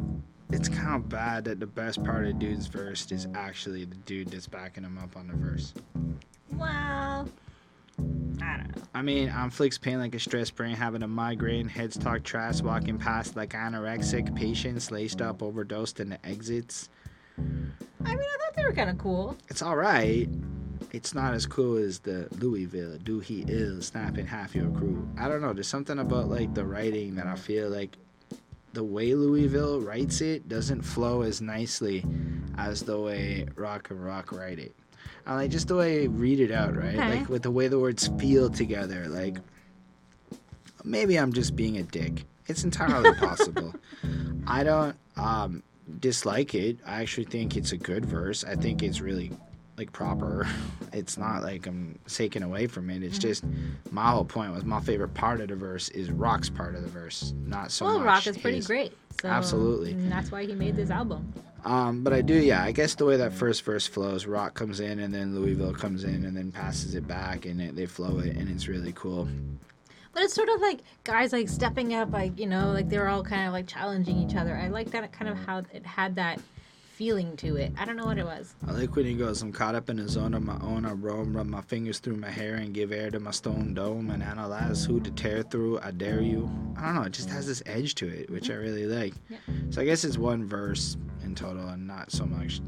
it's 0.51 0.69
kind 0.69 0.95
of 0.95 1.09
bad 1.09 1.45
that 1.45 1.59
the 1.59 1.67
best 1.67 2.03
part 2.03 2.25
of 2.25 2.39
dude's 2.39 2.67
verse 2.67 3.11
is 3.11 3.27
actually 3.33 3.85
the 3.85 3.95
dude 3.95 4.29
that's 4.29 4.47
backing 4.47 4.83
him 4.83 4.97
up 4.97 5.17
on 5.17 5.27
the 5.27 5.35
verse. 5.35 5.73
well, 6.53 7.27
I 8.41 8.57
don't 8.57 8.75
know. 8.75 8.81
I 8.93 9.01
mean, 9.01 9.31
I'm 9.35 9.49
flicks 9.49 9.77
pain 9.77 9.99
like 9.99 10.15
a 10.15 10.19
stress 10.19 10.49
brain, 10.49 10.75
having 10.75 11.03
a 11.03 11.07
migraine, 11.07 11.67
heads 11.67 11.97
talk 11.97 12.23
trash, 12.23 12.61
walking 12.61 12.97
past 12.97 13.35
like 13.35 13.51
anorexic 13.53 14.33
patients, 14.35 14.91
laced 14.91 15.21
up, 15.21 15.41
overdosed 15.41 15.99
in 15.99 16.09
the 16.09 16.25
exits. 16.25 16.89
I 17.37 17.41
mean, 17.41 17.73
I 18.03 18.13
thought 18.13 18.55
they 18.55 18.63
were 18.63 18.73
kind 18.73 18.89
of 18.89 18.97
cool. 18.97 19.35
It's 19.49 19.61
alright. 19.61 20.29
It's 20.91 21.13
not 21.13 21.33
as 21.33 21.45
cool 21.45 21.77
as 21.77 21.99
the 21.99 22.27
Louisville, 22.39 22.97
do 23.03 23.19
he 23.19 23.43
ill, 23.47 23.81
snapping 23.81 24.25
half 24.27 24.55
your 24.55 24.69
crew. 24.69 25.07
I 25.17 25.27
don't 25.27 25.41
know, 25.41 25.51
there's 25.51 25.67
something 25.67 25.99
about 25.99 26.29
like 26.29 26.53
the 26.53 26.63
writing 26.65 27.15
that 27.15 27.27
I 27.27 27.35
feel 27.35 27.69
like 27.69 27.97
the 28.75 28.83
way 28.83 29.15
Louisville 29.15 29.79
writes 29.79 30.21
it 30.21 30.47
doesn't 30.49 30.81
flow 30.81 31.21
as 31.21 31.41
nicely 31.41 32.05
as 32.57 32.83
the 32.83 32.99
way 32.99 33.47
Rock 33.55 33.89
and 33.89 34.03
Rock 34.03 34.31
write 34.33 34.59
it. 34.59 34.75
I 35.25 35.35
like 35.35 35.49
just 35.49 35.69
the 35.69 35.75
way 35.75 36.03
I 36.03 36.05
read 36.05 36.39
it 36.41 36.51
out, 36.51 36.75
right? 36.75 36.95
Okay. 36.95 37.19
Like 37.19 37.29
with 37.29 37.43
the 37.43 37.51
way 37.51 37.69
the 37.69 37.79
words 37.79 38.09
feel 38.19 38.49
together. 38.49 39.07
Like 39.07 39.37
maybe 40.83 41.17
I'm 41.17 41.31
just 41.31 41.55
being 41.55 41.77
a 41.77 41.83
dick. 41.83 42.25
It's 42.47 42.63
entirely 42.63 43.13
possible. 43.19 43.73
I 44.45 44.63
don't 44.63 44.95
um, 45.15 45.63
dislike 45.99 46.53
it. 46.53 46.77
I 46.85 47.01
actually 47.01 47.25
think 47.25 47.55
it's 47.55 47.71
a 47.71 47.77
good 47.77 48.05
verse. 48.05 48.43
I 48.43 48.55
think 48.55 48.83
it's 48.83 48.99
really 48.99 49.31
like 49.77 49.91
proper. 49.91 50.47
It's 50.93 51.17
not 51.17 51.43
like 51.43 51.67
I'm 51.67 51.99
taking 52.07 52.41
away 52.41 52.67
from 52.67 52.89
it. 52.89 53.03
It's 53.03 53.19
just 53.19 53.43
my 53.91 54.11
whole 54.11 54.23
point 54.23 54.53
was 54.53 54.63
my 54.63 54.79
favorite 54.79 55.13
part 55.13 55.41
of 55.41 55.49
the 55.49 55.55
verse 55.57 55.89
is 55.89 56.09
Rock's 56.09 56.49
part 56.49 56.73
of 56.73 56.83
the 56.83 56.87
verse, 56.87 57.33
not 57.43 57.69
so 57.69 57.83
well, 57.83 57.97
much. 57.99 58.05
Rock 58.05 58.27
is 58.27 58.37
pretty 58.37 58.57
his. 58.57 58.67
great. 58.67 58.93
So, 59.21 59.27
Absolutely. 59.27 59.91
and 59.91 60.09
that's 60.09 60.31
why 60.31 60.45
he 60.45 60.53
made 60.53 60.77
this 60.77 60.89
album. 60.89 61.33
Um, 61.65 62.01
but 62.01 62.13
I 62.13 62.21
do, 62.21 62.35
yeah. 62.35 62.63
I 62.63 62.71
guess 62.71 62.95
the 62.95 63.03
way 63.03 63.17
that 63.17 63.33
first 63.33 63.63
verse 63.63 63.85
flows, 63.85 64.25
Rock 64.25 64.53
comes 64.53 64.79
in 64.79 64.99
and 64.99 65.13
then 65.13 65.35
Louisville 65.35 65.73
comes 65.73 66.05
in 66.05 66.23
and 66.23 66.37
then 66.37 66.49
passes 66.49 66.95
it 66.95 67.05
back 67.09 67.45
and 67.45 67.59
it, 67.59 67.75
they 67.75 67.87
flow 67.87 68.19
it 68.19 68.37
and 68.37 68.47
it's 68.49 68.69
really 68.69 68.93
cool. 68.93 69.27
But 70.13 70.23
it's 70.23 70.33
sort 70.33 70.47
of 70.47 70.61
like 70.61 70.79
guys 71.03 71.33
like 71.33 71.49
stepping 71.49 71.93
up, 71.93 72.13
like 72.13 72.39
you 72.39 72.47
know, 72.47 72.71
like 72.71 72.87
they're 72.87 73.09
all 73.09 73.23
kind 73.23 73.47
of 73.47 73.53
like 73.53 73.67
challenging 73.67 74.17
each 74.17 74.37
other. 74.37 74.55
I 74.55 74.69
like 74.69 74.91
that 74.91 75.11
kind 75.11 75.29
of 75.29 75.37
how 75.37 75.63
it 75.73 75.85
had 75.85 76.15
that 76.15 76.39
feeling 76.95 77.35
to 77.35 77.57
it. 77.57 77.73
I 77.77 77.83
don't 77.83 77.97
know 77.97 78.05
what 78.05 78.17
it 78.17 78.23
was. 78.23 78.55
I 78.65 78.71
like 78.71 78.95
when 78.95 79.05
he 79.05 79.15
goes, 79.15 79.41
I'm 79.41 79.51
caught 79.51 79.75
up 79.75 79.89
in 79.89 79.99
a 79.99 80.07
zone 80.07 80.33
of 80.33 80.43
my 80.43 80.57
own. 80.61 80.85
I 80.85 80.93
roam, 80.93 81.35
run 81.35 81.49
my 81.49 81.61
fingers 81.61 81.99
through 81.99 82.15
my 82.15 82.29
hair 82.29 82.55
and 82.55 82.73
give 82.73 82.93
air 82.93 83.11
to 83.11 83.19
my 83.19 83.31
stone 83.31 83.73
dome 83.73 84.11
and 84.11 84.23
analyze 84.23 84.85
who 84.85 85.01
to 85.01 85.11
tear 85.11 85.43
through. 85.43 85.79
I 85.81 85.91
dare 85.91 86.21
you. 86.21 86.49
I 86.77 86.85
don't 86.85 86.95
know. 86.95 87.01
It 87.01 87.11
just 87.11 87.29
has 87.29 87.47
this 87.47 87.61
edge 87.65 87.95
to 87.95 88.07
it, 88.07 88.29
which 88.29 88.49
I 88.49 88.53
really 88.53 88.85
like. 88.85 89.13
So 89.71 89.81
I 89.81 89.85
guess 89.85 90.05
it's 90.05 90.17
one 90.17 90.45
verse 90.45 90.95
in 91.25 91.35
total 91.35 91.67
and 91.67 91.85
not 91.85 92.11
so 92.11 92.25
much 92.25 92.61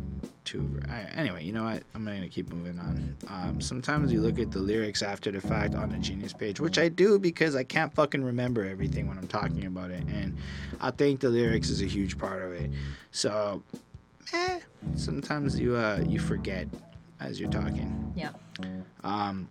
two. 0.48 0.80
anyway, 1.14 1.44
you 1.44 1.52
know 1.52 1.66
what? 1.66 1.84
I'm 1.94 2.06
going 2.06 2.22
to 2.22 2.30
keep 2.30 2.52
moving 2.54 2.80
on. 2.80 3.18
Um, 3.28 3.60
sometimes 3.60 4.14
you 4.14 4.22
look 4.22 4.40
at 4.40 4.50
the 4.50 4.60
lyrics 4.60 5.04
after 5.04 5.30
the 5.30 5.42
fact 5.42 5.76
on 5.76 5.90
the 5.90 5.98
Genius 5.98 6.32
page, 6.32 6.62
which 6.62 6.80
I 6.80 6.88
do 6.88 7.20
because 7.20 7.54
I 7.54 7.64
can't 7.64 7.94
fucking 7.94 8.24
remember 8.24 8.66
everything 8.66 9.08
when 9.08 9.18
I'm 9.18 9.28
talking 9.28 9.66
about 9.66 9.92
it. 9.92 10.04
And 10.08 10.38
I 10.80 10.92
think 10.92 11.20
the 11.20 11.30
lyrics 11.30 11.70
is 11.70 11.82
a 11.82 11.86
huge 11.86 12.18
part 12.18 12.42
of 12.42 12.54
it. 12.54 12.72
So 13.12 13.62
eh, 14.34 14.60
sometimes 14.96 15.60
you 15.60 15.76
uh 15.76 16.04
you 16.08 16.20
forget 16.20 16.68
as 17.20 17.40
you're 17.40 17.50
talking. 17.50 18.14
Yeah. 18.16 18.32
Um, 19.04 19.50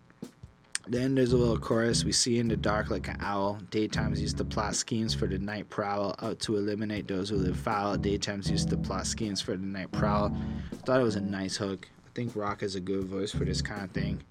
then 0.88 1.16
there's 1.16 1.32
a 1.32 1.36
little 1.36 1.58
chorus. 1.58 2.04
We 2.04 2.12
see 2.12 2.38
in 2.38 2.46
the 2.46 2.56
dark 2.56 2.90
like 2.90 3.08
an 3.08 3.16
owl. 3.20 3.58
Daytimes 3.70 4.20
used 4.20 4.36
to 4.38 4.44
plot 4.44 4.76
schemes 4.76 5.14
for 5.14 5.26
the 5.26 5.38
night 5.38 5.68
prowl, 5.68 6.14
out 6.22 6.38
to 6.40 6.56
eliminate 6.56 7.08
those 7.08 7.28
who 7.28 7.36
live 7.36 7.58
foul. 7.58 7.96
Daytimes 7.96 8.48
used 8.48 8.70
to 8.70 8.76
plot 8.76 9.06
schemes 9.06 9.40
for 9.40 9.52
the 9.52 9.64
night 9.64 9.90
prowl. 9.90 10.36
Thought 10.84 11.00
it 11.00 11.04
was 11.04 11.16
a 11.16 11.20
nice 11.20 11.56
hook. 11.56 11.88
I 12.06 12.10
think 12.14 12.36
Rock 12.36 12.60
has 12.60 12.76
a 12.76 12.80
good 12.80 13.04
voice 13.04 13.32
for 13.32 13.44
this 13.44 13.60
kind 13.60 13.82
of 13.82 13.90
thing. 13.90 14.22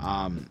Um, 0.00 0.48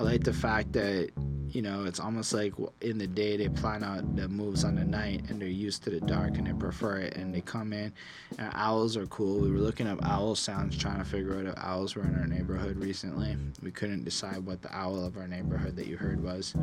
I 0.00 0.02
like 0.02 0.24
the 0.24 0.32
fact 0.32 0.72
that 0.72 1.10
you 1.50 1.60
know 1.60 1.84
it's 1.84 2.00
almost 2.00 2.32
like 2.32 2.54
in 2.80 2.96
the 2.96 3.06
day 3.06 3.36
they 3.36 3.50
plan 3.50 3.84
out 3.84 4.16
the 4.16 4.28
moves 4.28 4.64
on 4.64 4.76
the 4.76 4.84
night 4.84 5.28
and 5.28 5.38
they're 5.38 5.46
used 5.48 5.84
to 5.84 5.90
the 5.90 6.00
dark 6.00 6.38
and 6.38 6.46
they 6.46 6.54
prefer 6.54 6.96
it 7.00 7.16
and 7.16 7.34
they 7.34 7.42
come 7.42 7.74
in 7.74 7.92
and 8.38 8.50
owls 8.54 8.96
are 8.96 9.04
cool 9.08 9.40
we 9.40 9.50
were 9.50 9.58
looking 9.58 9.86
up 9.86 9.98
owl 10.02 10.34
sounds 10.34 10.74
trying 10.78 10.96
to 10.96 11.04
figure 11.04 11.38
out 11.38 11.44
if 11.44 11.54
owls 11.58 11.96
were 11.96 12.04
in 12.04 12.14
our 12.14 12.26
neighborhood 12.26 12.78
recently 12.78 13.36
we 13.62 13.70
couldn't 13.70 14.02
decide 14.04 14.38
what 14.46 14.62
the 14.62 14.74
owl 14.74 15.04
of 15.04 15.18
our 15.18 15.28
neighborhood 15.28 15.76
that 15.76 15.86
you 15.86 15.98
heard 15.98 16.22
was 16.22 16.54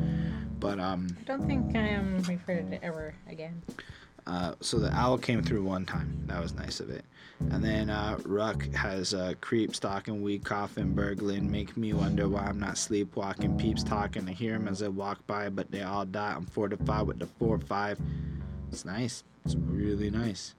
but 0.59 0.79
um 0.79 1.07
I 1.21 1.23
don't 1.25 1.45
think 1.45 1.75
um, 1.77 2.23
we've 2.27 2.41
heard 2.41 2.73
it 2.73 2.79
ever 2.81 3.13
again. 3.29 3.61
uh, 4.25 4.55
so 4.61 4.79
the 4.79 4.91
owl 4.95 5.19
came 5.19 5.43
through 5.43 5.61
one 5.63 5.85
time. 5.85 6.23
That 6.25 6.41
was 6.41 6.55
nice 6.55 6.79
of 6.79 6.89
it. 6.89 7.05
And 7.39 7.63
then 7.63 7.89
uh, 7.89 8.17
Ruck 8.25 8.63
has 8.73 9.13
uh, 9.13 9.33
creep 9.41 9.75
stalking, 9.75 10.21
weed 10.21 10.43
coughing, 10.43 10.93
burgling, 10.93 11.49
make 11.51 11.77
me 11.77 11.93
wonder 11.93 12.27
why 12.27 12.41
I'm 12.41 12.59
not 12.59 12.77
sleepwalking. 12.77 13.57
Peeps 13.57 13.83
talking, 13.83 14.27
I 14.27 14.31
hear 14.31 14.53
them 14.53 14.67
as 14.67 14.81
I 14.81 14.87
walk 14.87 15.25
by, 15.27 15.49
but 15.49 15.71
they 15.71 15.83
all 15.83 16.05
die. 16.05 16.33
I'm 16.35 16.45
fortified 16.45 17.07
with 17.07 17.19
the 17.19 17.27
four 17.27 17.59
five. 17.59 17.99
It's 18.71 18.85
nice. 18.85 19.23
It's 19.45 19.55
really 19.55 20.09
nice. 20.09 20.55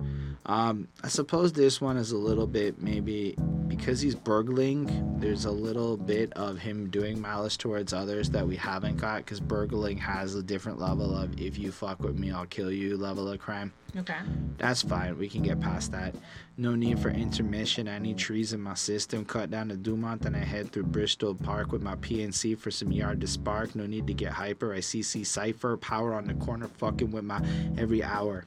Um, 0.46 0.88
I 1.04 1.08
suppose 1.08 1.52
this 1.52 1.78
one 1.78 1.98
is 1.98 2.12
a 2.12 2.16
little 2.16 2.46
bit 2.46 2.80
maybe 2.80 3.36
because 3.66 4.00
he's 4.00 4.14
burgling. 4.14 5.18
There's 5.20 5.44
a 5.44 5.50
little 5.50 5.98
bit 5.98 6.32
of 6.32 6.58
him 6.58 6.88
doing 6.88 7.20
malice 7.20 7.58
towards 7.58 7.92
others 7.92 8.30
that 8.30 8.48
we 8.48 8.56
haven't 8.56 8.96
got 8.96 9.18
because 9.18 9.40
burgling 9.40 9.98
has 9.98 10.34
a 10.34 10.42
different 10.42 10.80
level 10.80 11.14
of 11.14 11.38
if 11.38 11.58
you 11.58 11.70
fuck 11.70 12.00
with 12.00 12.18
me, 12.18 12.30
I'll 12.30 12.46
kill 12.46 12.72
you 12.72 12.96
level 12.96 13.28
of 13.28 13.38
crime. 13.38 13.74
Okay. 13.94 14.16
That's 14.56 14.80
fine. 14.80 15.18
We 15.18 15.28
can 15.28 15.42
get 15.42 15.60
past 15.60 15.92
that. 15.92 16.14
No 16.60 16.74
need 16.74 16.98
for 16.98 17.10
intermission. 17.10 17.86
I 17.86 18.00
need 18.00 18.18
trees 18.18 18.52
in 18.52 18.60
my 18.60 18.74
system. 18.74 19.24
Cut 19.24 19.48
down 19.48 19.68
to 19.68 19.76
Dumont 19.76 20.24
and 20.24 20.34
I 20.34 20.40
head 20.40 20.72
through 20.72 20.84
Bristol 20.84 21.32
Park 21.32 21.70
with 21.70 21.82
my 21.82 21.94
PNC 21.94 22.58
for 22.58 22.72
some 22.72 22.90
yard 22.90 23.20
to 23.20 23.28
spark. 23.28 23.76
No 23.76 23.86
need 23.86 24.08
to 24.08 24.12
get 24.12 24.32
hyper. 24.32 24.74
I 24.74 24.78
CC 24.78 25.24
Cypher. 25.24 25.76
Power 25.76 26.14
on 26.14 26.26
the 26.26 26.34
corner 26.34 26.66
fucking 26.66 27.12
with 27.12 27.22
my 27.22 27.40
every 27.78 28.02
hour. 28.02 28.44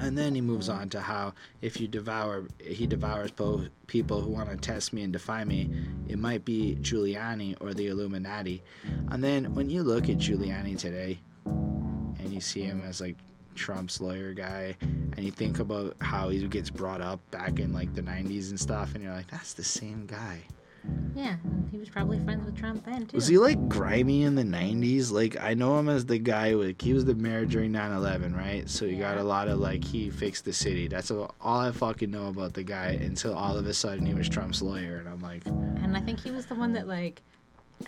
And 0.00 0.18
then 0.18 0.34
he 0.34 0.40
moves 0.40 0.68
on 0.68 0.88
to 0.88 1.00
how 1.00 1.34
if 1.62 1.80
you 1.80 1.86
devour, 1.86 2.48
he 2.58 2.84
devours 2.84 3.30
both 3.30 3.68
people 3.86 4.20
who 4.20 4.30
want 4.32 4.50
to 4.50 4.56
test 4.56 4.92
me 4.92 5.02
and 5.02 5.12
defy 5.12 5.44
me. 5.44 5.70
It 6.08 6.18
might 6.18 6.44
be 6.44 6.76
Giuliani 6.80 7.56
or 7.60 7.74
the 7.74 7.86
Illuminati. 7.86 8.60
And 9.12 9.22
then 9.22 9.54
when 9.54 9.70
you 9.70 9.84
look 9.84 10.08
at 10.08 10.18
Giuliani 10.18 10.76
today, 10.76 11.20
and 11.44 12.32
you 12.32 12.40
see 12.40 12.62
him 12.62 12.82
as 12.84 13.00
like 13.00 13.16
Trump's 13.54 14.00
lawyer 14.00 14.32
guy, 14.32 14.76
and 14.80 15.24
you 15.24 15.30
think 15.30 15.58
about 15.58 15.96
how 16.00 16.28
he 16.28 16.46
gets 16.48 16.70
brought 16.70 17.00
up 17.00 17.20
back 17.30 17.58
in 17.58 17.72
like 17.72 17.94
the 17.94 18.02
90s 18.02 18.50
and 18.50 18.60
stuff, 18.60 18.94
and 18.94 19.02
you're 19.02 19.12
like, 19.12 19.30
that's 19.30 19.54
the 19.54 19.64
same 19.64 20.06
guy. 20.06 20.40
Yeah, 21.14 21.36
he 21.70 21.78
was 21.78 21.88
probably 21.88 22.18
friends 22.20 22.44
with 22.44 22.56
Trump 22.56 22.84
then 22.84 23.06
too. 23.06 23.16
Was 23.16 23.26
he 23.26 23.38
like 23.38 23.68
grimy 23.68 24.24
in 24.24 24.34
the 24.34 24.42
90s? 24.42 25.10
Like, 25.10 25.40
I 25.40 25.54
know 25.54 25.78
him 25.78 25.88
as 25.88 26.04
the 26.04 26.18
guy, 26.18 26.52
like, 26.52 26.82
he 26.82 26.92
was 26.92 27.06
the 27.06 27.14
mayor 27.14 27.46
during 27.46 27.72
9 27.72 27.92
11, 27.92 28.36
right? 28.36 28.68
So 28.68 28.84
you 28.84 28.98
got 28.98 29.16
a 29.16 29.24
lot 29.24 29.48
of 29.48 29.58
like, 29.58 29.82
he 29.82 30.10
fixed 30.10 30.44
the 30.44 30.52
city. 30.52 30.88
That's 30.88 31.10
all 31.10 31.32
I 31.40 31.72
fucking 31.72 32.10
know 32.10 32.28
about 32.28 32.52
the 32.52 32.64
guy 32.64 32.98
until 33.00 33.34
all 33.34 33.56
of 33.56 33.66
a 33.66 33.72
sudden 33.72 34.04
he 34.04 34.12
was 34.12 34.28
Trump's 34.28 34.60
lawyer, 34.60 34.98
and 34.98 35.08
I'm 35.08 35.22
like, 35.22 35.46
And 35.46 35.96
I 35.96 36.00
think 36.00 36.20
he 36.20 36.30
was 36.30 36.46
the 36.46 36.54
one 36.54 36.72
that 36.74 36.86
like 36.86 37.22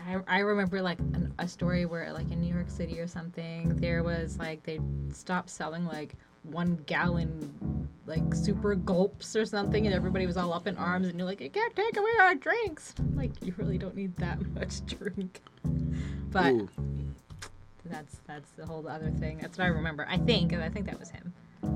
I, 0.06 0.18
I 0.26 0.38
remember 0.40 0.82
like 0.82 0.98
an, 0.98 1.32
a 1.38 1.48
story 1.48 1.86
where 1.86 2.12
like 2.12 2.30
in 2.30 2.40
New 2.40 2.52
York 2.52 2.68
City 2.70 3.00
or 3.00 3.06
something 3.06 3.76
there 3.76 4.02
was 4.02 4.38
like 4.38 4.62
they 4.64 4.80
stopped 5.12 5.50
selling 5.50 5.86
like 5.86 6.14
one 6.42 6.76
gallon 6.86 7.88
like 8.06 8.34
super 8.34 8.74
gulps 8.74 9.34
or 9.34 9.44
something, 9.44 9.86
and 9.86 9.94
everybody 9.94 10.26
was 10.26 10.36
all 10.36 10.52
up 10.52 10.66
in 10.66 10.76
arms, 10.76 11.08
and 11.08 11.18
you're 11.18 11.26
like, 11.26 11.40
you 11.40 11.50
can't 11.50 11.74
take 11.74 11.96
away 11.96 12.10
our 12.20 12.34
drinks. 12.34 12.94
Like 13.14 13.32
you 13.42 13.54
really 13.56 13.78
don't 13.78 13.96
need 13.96 14.16
that 14.16 14.38
much 14.54 14.84
drink. 14.86 15.42
But 16.30 16.52
Ooh. 16.52 16.68
that's 17.84 18.16
that's 18.26 18.50
the 18.52 18.66
whole 18.66 18.86
other 18.88 19.10
thing. 19.10 19.38
That's 19.38 19.58
what 19.58 19.64
I 19.64 19.68
remember. 19.68 20.06
I 20.08 20.18
think, 20.18 20.52
and 20.52 20.62
I 20.62 20.68
think 20.68 20.86
that 20.86 20.98
was 20.98 21.10
him. 21.10 21.32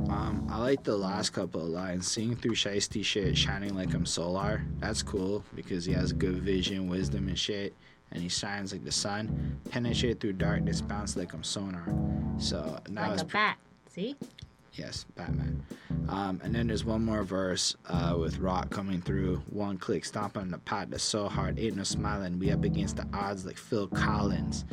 Um, 0.09 0.47
I 0.51 0.59
like 0.59 0.85
the 0.85 0.97
last 0.97 1.31
couple 1.31 1.63
of 1.63 1.69
lines. 1.69 2.07
Seeing 2.07 2.37
through 2.37 2.55
shiesty 2.55 3.05
shit, 3.05 3.37
shining 3.37 3.75
like 3.75 3.93
I'm 3.95 4.07
solar. 4.07 4.65
That's 4.79 5.03
cool 5.03 5.45
because 5.55 5.85
he 5.85 5.93
has 5.93 6.13
good 6.13 6.37
vision, 6.43 6.89
wisdom, 6.89 7.29
and 7.29 7.39
shit. 7.39 7.75
And 8.13 8.23
he 8.23 8.29
shines 8.29 8.73
like 8.73 8.85
the 8.85 8.93
sun. 8.93 9.61
Penetrate 9.71 10.21
through 10.21 10.35
darkness, 10.35 10.81
bounce 10.81 11.17
like 11.17 11.33
I'm 11.33 11.45
sonar. 11.45 11.87
So 12.39 12.79
now 12.89 13.03
like 13.03 13.13
it's 13.13 13.23
a 13.23 13.27
bat. 13.27 13.59
See? 13.89 14.17
Yes, 14.75 15.05
Batman. 15.17 15.63
Um, 16.09 16.41
and 16.45 16.55
then 16.55 16.69
there's 16.69 16.85
one 16.85 17.05
more 17.05 17.23
verse 17.23 17.77
uh, 17.89 18.17
with 18.19 18.39
Rock 18.39 18.71
coming 18.71 19.01
through. 19.01 19.43
One 19.51 19.79
click, 19.79 20.05
stomp 20.05 20.37
on 20.37 20.51
the 20.51 20.59
pot 20.59 20.91
that's 20.91 21.03
so 21.03 21.29
hard. 21.29 21.59
Ain't 21.59 21.77
no 21.77 21.83
smiling. 21.83 22.39
We 22.39 22.51
up 22.51 22.65
against 22.65 22.97
the 22.97 23.07
odds 23.13 23.45
like 23.45 23.59
Phil 23.59 23.89
Collins. 23.89 24.65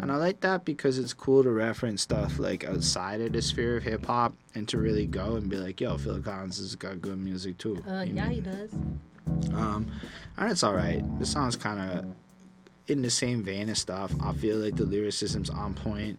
And 0.00 0.10
I 0.10 0.16
like 0.16 0.40
that 0.40 0.64
because 0.64 0.98
it's 0.98 1.12
cool 1.12 1.42
to 1.42 1.50
reference 1.50 2.02
stuff 2.02 2.38
like 2.38 2.64
outside 2.64 3.20
of 3.20 3.32
the 3.32 3.42
sphere 3.42 3.76
of 3.76 3.82
hip 3.82 4.06
hop 4.06 4.34
and 4.54 4.66
to 4.68 4.78
really 4.78 5.06
go 5.06 5.36
and 5.36 5.48
be 5.48 5.56
like, 5.56 5.80
yo, 5.80 5.98
Phil 5.98 6.20
Collins 6.20 6.58
has 6.58 6.74
got 6.74 7.02
good 7.02 7.18
music 7.18 7.58
too. 7.58 7.82
Uh, 7.86 8.02
yeah, 8.02 8.24
know? 8.24 8.30
he 8.30 8.40
does. 8.40 8.72
Um, 9.52 9.90
and 10.38 10.50
it's 10.50 10.62
all 10.62 10.74
right. 10.74 11.02
The 11.18 11.26
song's 11.26 11.56
kind 11.56 11.78
of 11.78 12.06
in 12.88 13.02
the 13.02 13.10
same 13.10 13.42
vein 13.42 13.68
of 13.68 13.78
stuff. 13.78 14.12
I 14.22 14.32
feel 14.32 14.58
like 14.58 14.76
the 14.76 14.84
lyricism's 14.84 15.50
on 15.50 15.74
point. 15.74 16.18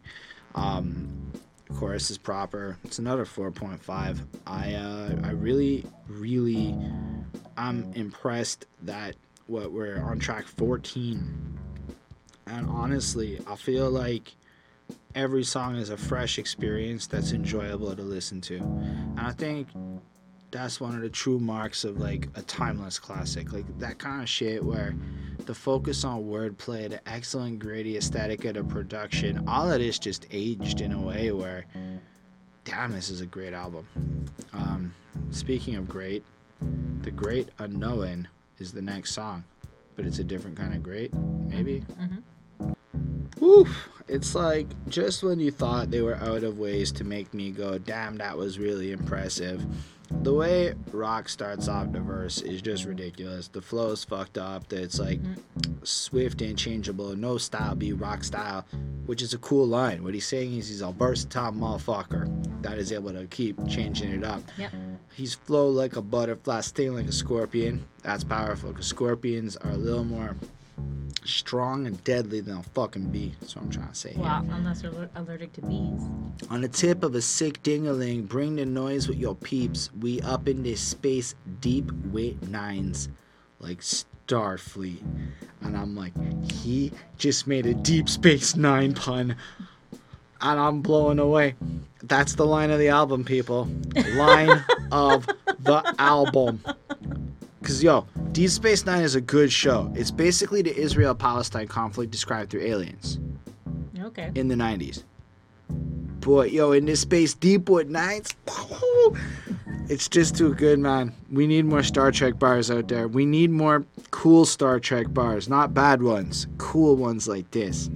Um, 0.55 1.31
chorus 1.75 2.11
is 2.11 2.17
proper. 2.17 2.77
It's 2.83 2.99
another 2.99 3.25
4.5. 3.25 4.19
I 4.47 4.73
uh, 4.73 5.15
I 5.23 5.31
really 5.31 5.85
really 6.07 6.75
I'm 7.57 7.91
impressed 7.93 8.65
that 8.83 9.15
what 9.47 9.71
we're 9.71 10.01
on 10.01 10.19
track 10.19 10.45
14. 10.45 11.59
And 12.47 12.69
honestly, 12.69 13.39
I 13.47 13.55
feel 13.55 13.89
like 13.89 14.33
every 15.15 15.43
song 15.43 15.75
is 15.75 15.89
a 15.89 15.97
fresh 15.97 16.37
experience 16.37 17.07
that's 17.07 17.31
enjoyable 17.31 17.95
to 17.95 18.01
listen 18.01 18.41
to. 18.41 18.57
And 18.57 19.19
I 19.19 19.31
think 19.31 19.67
that's 20.53 20.79
one 20.79 20.95
of 20.95 21.01
the 21.01 21.09
true 21.09 21.39
marks 21.39 21.83
of 21.83 21.99
like 21.99 22.29
a 22.35 22.41
timeless 22.43 22.99
classic. 22.99 23.51
Like 23.51 23.65
that 23.79 23.97
kind 23.97 24.21
of 24.21 24.29
shit 24.29 24.63
where 24.63 24.95
the 25.39 25.53
focus 25.53 26.03
on 26.03 26.23
wordplay, 26.23 26.89
the 26.89 27.09
excellent 27.09 27.59
gritty 27.59 27.97
aesthetic 27.97 28.45
of 28.45 28.53
the 28.53 28.63
production, 28.63 29.43
all 29.47 29.71
of 29.71 29.79
this 29.79 29.97
just 29.99 30.27
aged 30.31 30.79
in 30.81 30.93
a 30.93 31.01
way 31.01 31.31
where 31.31 31.65
damn 32.65 32.91
this 32.91 33.09
is 33.09 33.19
a 33.21 33.25
great 33.25 33.53
album. 33.53 33.85
Um, 34.53 34.93
speaking 35.31 35.75
of 35.75 35.89
great, 35.89 36.23
the 37.01 37.11
great 37.11 37.49
unknown 37.57 38.27
is 38.59 38.71
the 38.71 38.81
next 38.81 39.11
song. 39.13 39.43
But 39.95 40.05
it's 40.05 40.19
a 40.19 40.23
different 40.23 40.57
kind 40.57 40.73
of 40.73 40.81
great, 40.81 41.13
maybe? 41.13 41.83
Oof. 43.41 43.89
It's 44.07 44.35
like 44.35 44.67
just 44.89 45.23
when 45.23 45.39
you 45.39 45.51
thought 45.51 45.89
they 45.89 46.01
were 46.01 46.15
out 46.15 46.43
of 46.43 46.59
ways 46.59 46.91
to 46.93 47.03
make 47.03 47.33
me 47.33 47.51
go, 47.51 47.77
damn, 47.77 48.17
that 48.17 48.37
was 48.37 48.59
really 48.59 48.91
impressive. 48.91 49.65
The 50.21 50.33
way 50.33 50.73
Rock 50.91 51.27
starts 51.27 51.67
off 51.67 51.91
the 51.91 51.99
verse 51.99 52.41
is 52.41 52.61
just 52.61 52.85
ridiculous. 52.85 53.47
The 53.49 53.61
flow 53.61 53.91
is 53.91 54.03
fucked 54.03 54.37
up. 54.37 54.71
It's 54.71 54.99
like 54.99 55.21
mm-hmm. 55.21 55.83
swift 55.83 56.41
and 56.41 56.57
changeable, 56.57 57.15
no 57.15 57.37
style 57.37 57.75
be 57.75 57.91
rock 57.91 58.23
style, 58.23 58.65
which 59.05 59.21
is 59.21 59.33
a 59.33 59.37
cool 59.39 59.67
line. 59.67 60.03
What 60.03 60.13
he's 60.13 60.27
saying 60.27 60.55
is 60.55 60.69
he's 60.69 60.81
a 60.81 60.91
versatile 60.91 61.51
motherfucker 61.51 62.61
that 62.61 62.77
is 62.77 62.91
able 62.91 63.11
to 63.11 63.25
keep 63.27 63.57
changing 63.67 64.11
it 64.11 64.23
up. 64.23 64.41
Yep. 64.57 64.71
He's 65.13 65.35
flow 65.35 65.67
like 65.69 65.95
a 65.95 66.01
butterfly, 66.01 66.61
sting 66.61 66.95
like 66.95 67.07
a 67.07 67.11
scorpion. 67.11 67.85
That's 68.03 68.23
powerful 68.23 68.71
because 68.71 68.87
scorpions 68.87 69.57
are 69.57 69.71
a 69.71 69.77
little 69.77 70.05
more 70.05 70.35
strong 71.25 71.87
and 71.87 72.03
deadly 72.03 72.41
than 72.41 72.57
a 72.57 72.63
fucking 72.63 73.09
bee. 73.09 73.33
That's 73.39 73.55
what 73.55 73.65
I'm 73.65 73.71
trying 73.71 73.89
to 73.89 73.95
say. 73.95 74.13
here. 74.13 74.21
Well, 74.21 74.45
unless 74.51 74.83
you're 74.83 75.09
allergic 75.15 75.53
to 75.53 75.61
bees. 75.61 76.01
On 76.49 76.61
the 76.61 76.67
tip 76.67 77.03
of 77.03 77.15
a 77.15 77.21
sick 77.21 77.63
dingaling, 77.63 78.27
bring 78.27 78.55
the 78.57 78.65
noise 78.65 79.07
with 79.07 79.17
your 79.17 79.35
peeps. 79.35 79.89
We 79.99 80.21
up 80.21 80.47
in 80.47 80.63
this 80.63 80.81
space 80.81 81.35
deep 81.61 81.91
with 82.11 82.49
nines, 82.49 83.09
like 83.59 83.79
Starfleet. 83.79 85.01
And 85.61 85.77
I'm 85.77 85.95
like, 85.95 86.13
he 86.51 86.91
just 87.17 87.47
made 87.47 87.65
a 87.65 87.73
Deep 87.73 88.09
Space 88.09 88.55
Nine 88.55 88.93
pun. 88.93 89.35
And 90.41 90.59
I'm 90.59 90.81
blown 90.81 91.19
away. 91.19 91.55
That's 92.03 92.35
the 92.35 92.45
line 92.45 92.69
of 92.69 92.79
the 92.79 92.89
album, 92.89 93.23
people. 93.23 93.69
Line 94.15 94.63
of 94.91 95.25
the 95.59 95.95
album. 95.99 96.61
Because, 97.63 97.81
yo, 97.81 98.05
Deep 98.33 98.49
Space 98.49 98.85
Nine 98.85 99.03
is 99.03 99.15
a 99.15 99.21
good 99.21 99.49
show. 99.49 99.89
It's 99.95 100.11
basically 100.11 100.61
the 100.61 100.75
Israel 100.75 101.15
Palestine 101.15 101.65
conflict 101.65 102.11
described 102.11 102.51
through 102.51 102.63
aliens 102.63 103.19
Okay. 103.97 104.31
in 104.35 104.49
the 104.49 104.55
90s. 104.55 105.03
But 106.19 106.51
yo, 106.51 106.73
in 106.73 106.83
this 106.83 106.99
space 106.99 107.33
deep 107.33 107.69
with 107.69 107.87
nights, 107.87 108.35
it's 109.89 110.09
just 110.09 110.35
too 110.35 110.53
good, 110.55 110.77
man. 110.79 111.13
We 111.31 111.47
need 111.47 111.63
more 111.63 111.83
Star 111.83 112.11
Trek 112.11 112.37
bars 112.37 112.69
out 112.69 112.89
there. 112.89 113.07
We 113.07 113.25
need 113.25 113.49
more 113.49 113.85
cool 114.11 114.43
Star 114.45 114.77
Trek 114.81 115.13
bars, 115.13 115.47
not 115.47 115.73
bad 115.73 116.03
ones, 116.03 116.47
cool 116.57 116.97
ones 116.97 117.29
like 117.29 117.49
this. 117.51 117.89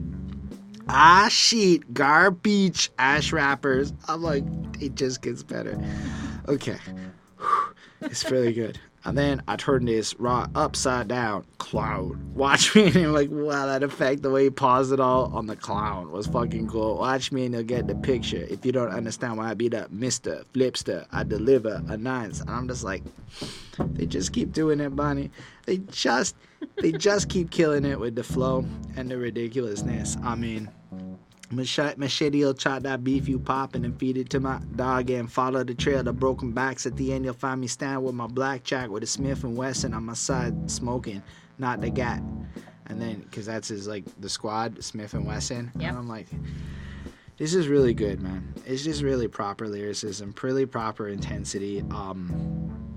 Ah, 0.88 1.28
sheet, 1.30 1.94
garbage, 1.94 2.90
ash 3.00 3.34
wrappers. 3.34 3.92
I'm 4.08 4.24
like, 4.24 4.46
it 4.80 4.96
just 4.96 5.22
gets 5.22 5.44
better. 5.44 5.78
Okay, 6.48 6.78
it's 8.02 8.32
really 8.32 8.54
good. 8.54 8.80
And 9.08 9.18
then 9.18 9.42
I 9.48 9.56
turned 9.56 9.88
this 9.88 10.14
raw 10.20 10.50
upside 10.54 11.08
down 11.08 11.46
Clown. 11.60 12.22
Watch 12.36 12.76
me 12.76 12.88
and 12.88 12.98
I'm 12.98 13.14
like, 13.14 13.30
wow, 13.32 13.66
that 13.66 13.82
effect, 13.82 14.22
the 14.22 14.30
way 14.30 14.44
he 14.44 14.50
paused 14.50 14.92
it 14.92 15.00
all 15.00 15.34
on 15.34 15.48
the 15.48 15.56
clown 15.56 16.12
was 16.12 16.28
fucking 16.28 16.68
cool. 16.68 16.98
Watch 16.98 17.32
me 17.32 17.46
and 17.46 17.56
you'll 17.56 17.64
get 17.64 17.88
the 17.88 17.96
picture. 17.96 18.46
If 18.50 18.66
you 18.66 18.74
don't 18.74 18.92
understand 18.92 19.38
why 19.38 19.50
I 19.50 19.54
beat 19.54 19.74
up 19.74 19.94
Mr. 19.94 20.44
Flipster, 20.54 21.06
I 21.14 21.24
deliver 21.24 21.82
a 21.88 21.96
nines. 21.96 22.42
And 22.42 22.50
I'm 22.50 22.68
just 22.68 22.84
like, 22.84 23.02
they 23.80 24.06
just 24.06 24.34
keep 24.34 24.52
doing 24.52 24.82
it, 24.82 24.94
Bonnie. 24.94 25.32
They 25.66 25.78
just, 25.90 26.36
they 26.82 26.92
just 26.92 27.30
keep 27.30 27.50
killing 27.50 27.86
it 27.86 27.98
with 27.98 28.16
the 28.16 28.24
flow 28.24 28.66
and 28.98 29.10
the 29.10 29.18
ridiculousness. 29.18 30.18
I 30.22 30.36
mean, 30.36 30.70
Machete, 31.50 31.96
machete'll 31.98 32.54
chop 32.54 32.84
that 32.84 33.04
beef 33.04 33.28
you 33.28 33.40
poppin' 33.40 33.86
and 33.86 33.98
feed 33.98 34.18
it 34.18 34.30
to 34.32 34.40
my 34.40 34.60
dog 34.76 35.10
and 35.10 35.32
follow 35.32 35.64
the 35.64 35.74
trail 35.74 36.06
of 36.06 36.20
broken 36.20 36.52
backs. 36.52 36.86
At 36.86 36.98
the 36.98 37.14
end, 37.14 37.24
you'll 37.24 37.34
find 37.34 37.62
me 37.62 37.68
stand 37.68 38.04
with 38.04 38.16
my 38.16 38.28
blackjack 38.28 38.90
with 38.90 39.04
a 39.04 39.08
Smith 39.08 39.44
and 39.46 39.56
Wesson 39.56 39.94
on 39.94 40.04
my 40.04 40.14
side, 40.14 40.70
smoking, 40.70 41.24
not 41.58 41.80
the 41.80 41.90
gat. 41.90 42.22
And 42.88 43.02
then, 43.02 43.26
cause 43.32 43.46
that's 43.46 43.70
his 43.70 43.88
like 43.88 44.04
the 44.20 44.30
squad, 44.30 44.84
Smith 44.84 45.14
and 45.14 45.26
Wesson. 45.26 45.72
Yep. 45.78 45.90
And 45.90 45.98
I'm 45.98 46.08
like, 46.10 46.28
this 47.38 47.54
is 47.54 47.68
really 47.68 47.94
good, 47.94 48.20
man. 48.20 48.54
It's 48.66 48.84
just 48.84 49.02
really 49.02 49.28
proper 49.28 49.68
lyricism, 49.68 50.34
really 50.42 50.66
proper 50.66 51.08
intensity. 51.08 51.82
Um, 51.92 52.96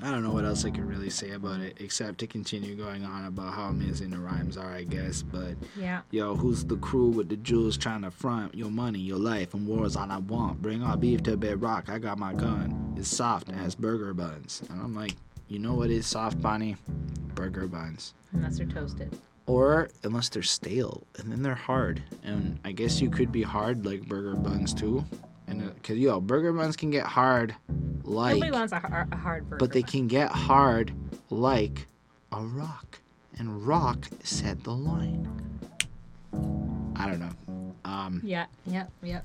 I 0.00 0.12
don't 0.12 0.22
know 0.22 0.30
what 0.30 0.44
else 0.44 0.64
I 0.64 0.70
could 0.70 0.84
really 0.88 1.10
say 1.10 1.32
about 1.32 1.60
it 1.60 1.76
except 1.80 2.18
to 2.18 2.26
continue 2.28 2.76
going 2.76 3.04
on 3.04 3.24
about 3.24 3.54
how 3.54 3.64
amazing 3.64 4.10
the 4.10 4.18
rhymes 4.18 4.56
are, 4.56 4.72
I 4.72 4.84
guess. 4.84 5.22
But 5.22 5.56
Yeah. 5.76 6.02
Yo, 6.12 6.36
who's 6.36 6.64
the 6.64 6.76
crew 6.76 7.08
with 7.08 7.28
the 7.28 7.36
jewels 7.36 7.76
trying 7.76 8.02
to 8.02 8.10
front 8.12 8.54
your 8.54 8.70
money, 8.70 9.00
your 9.00 9.18
life, 9.18 9.54
and 9.54 9.66
war's 9.66 9.96
all 9.96 10.10
I 10.10 10.18
want? 10.18 10.62
Bring 10.62 10.84
our 10.84 10.96
beef 10.96 11.24
to 11.24 11.36
bedrock. 11.36 11.88
I 11.88 11.98
got 11.98 12.16
my 12.18 12.32
gun. 12.32 12.94
It's 12.96 13.08
soft 13.08 13.50
as 13.50 13.74
burger 13.74 14.14
buns. 14.14 14.62
And 14.70 14.80
I'm 14.80 14.94
like, 14.94 15.14
you 15.48 15.58
know 15.58 15.74
what 15.74 15.90
is 15.90 16.06
soft, 16.06 16.40
Bonnie? 16.40 16.76
Burger 17.34 17.66
buns. 17.66 18.14
Unless 18.32 18.58
they're 18.58 18.66
toasted. 18.66 19.18
Or 19.46 19.88
unless 20.04 20.28
they're 20.28 20.42
stale, 20.42 21.02
and 21.16 21.32
then 21.32 21.42
they're 21.42 21.54
hard. 21.54 22.02
And 22.22 22.58
I 22.64 22.72
guess 22.72 23.00
you 23.00 23.08
could 23.10 23.32
be 23.32 23.42
hard 23.42 23.86
like 23.86 24.02
burger 24.06 24.34
buns 24.36 24.74
too. 24.74 25.04
And 25.46 25.62
uh, 25.62 25.72
cause 25.82 25.96
yo, 25.96 26.20
burger 26.20 26.52
buns 26.52 26.76
can 26.76 26.90
get 26.90 27.06
hard, 27.06 27.54
like, 28.08 28.34
Nobody 28.34 28.52
wants 28.52 28.72
a, 28.72 28.78
har- 28.78 29.08
a 29.12 29.16
hard 29.16 29.48
burger. 29.48 29.58
but 29.58 29.72
they 29.72 29.82
can 29.82 30.06
get 30.08 30.30
hard 30.30 30.92
like 31.30 31.86
a 32.32 32.40
rock. 32.42 32.98
And 33.38 33.64
rock 33.66 34.08
said 34.24 34.64
the 34.64 34.72
line. 34.72 35.28
I 36.96 37.06
don't 37.06 37.20
know. 37.20 37.74
Um, 37.84 38.20
Yeah. 38.24 38.46
Yep. 38.66 38.90
Yep. 39.02 39.24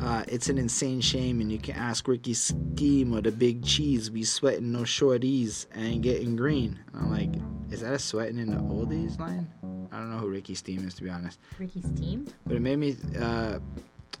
uh, 0.00 0.24
it's 0.28 0.48
an 0.48 0.58
insane 0.58 1.00
shame, 1.00 1.40
and 1.40 1.50
you 1.50 1.58
can 1.58 1.74
ask 1.76 2.06
Ricky 2.06 2.34
Scheme 2.34 3.14
or 3.14 3.20
the 3.22 3.30
Big 3.32 3.64
Cheese. 3.64 4.10
We 4.10 4.24
sweating 4.24 4.70
no 4.72 4.80
shorties 4.80 5.66
and 5.72 6.02
getting 6.02 6.36
green. 6.36 6.78
And 6.92 7.02
I'm 7.04 7.10
like, 7.10 7.30
is 7.72 7.80
that 7.80 7.92
a 7.94 7.98
sweating 7.98 8.38
in 8.38 8.50
the 8.50 8.56
oldies 8.60 9.18
line? 9.18 9.50
I 9.90 9.96
don't 9.98 10.10
know 10.10 10.18
who 10.18 10.28
Ricky 10.28 10.54
Steam 10.54 10.86
is 10.86 10.94
to 10.94 11.04
be 11.04 11.10
honest, 11.10 11.38
Ricky 11.58 11.80
Steam? 11.80 12.26
but 12.46 12.56
it 12.56 12.60
made 12.60 12.76
me. 12.76 12.96
Uh, 13.18 13.58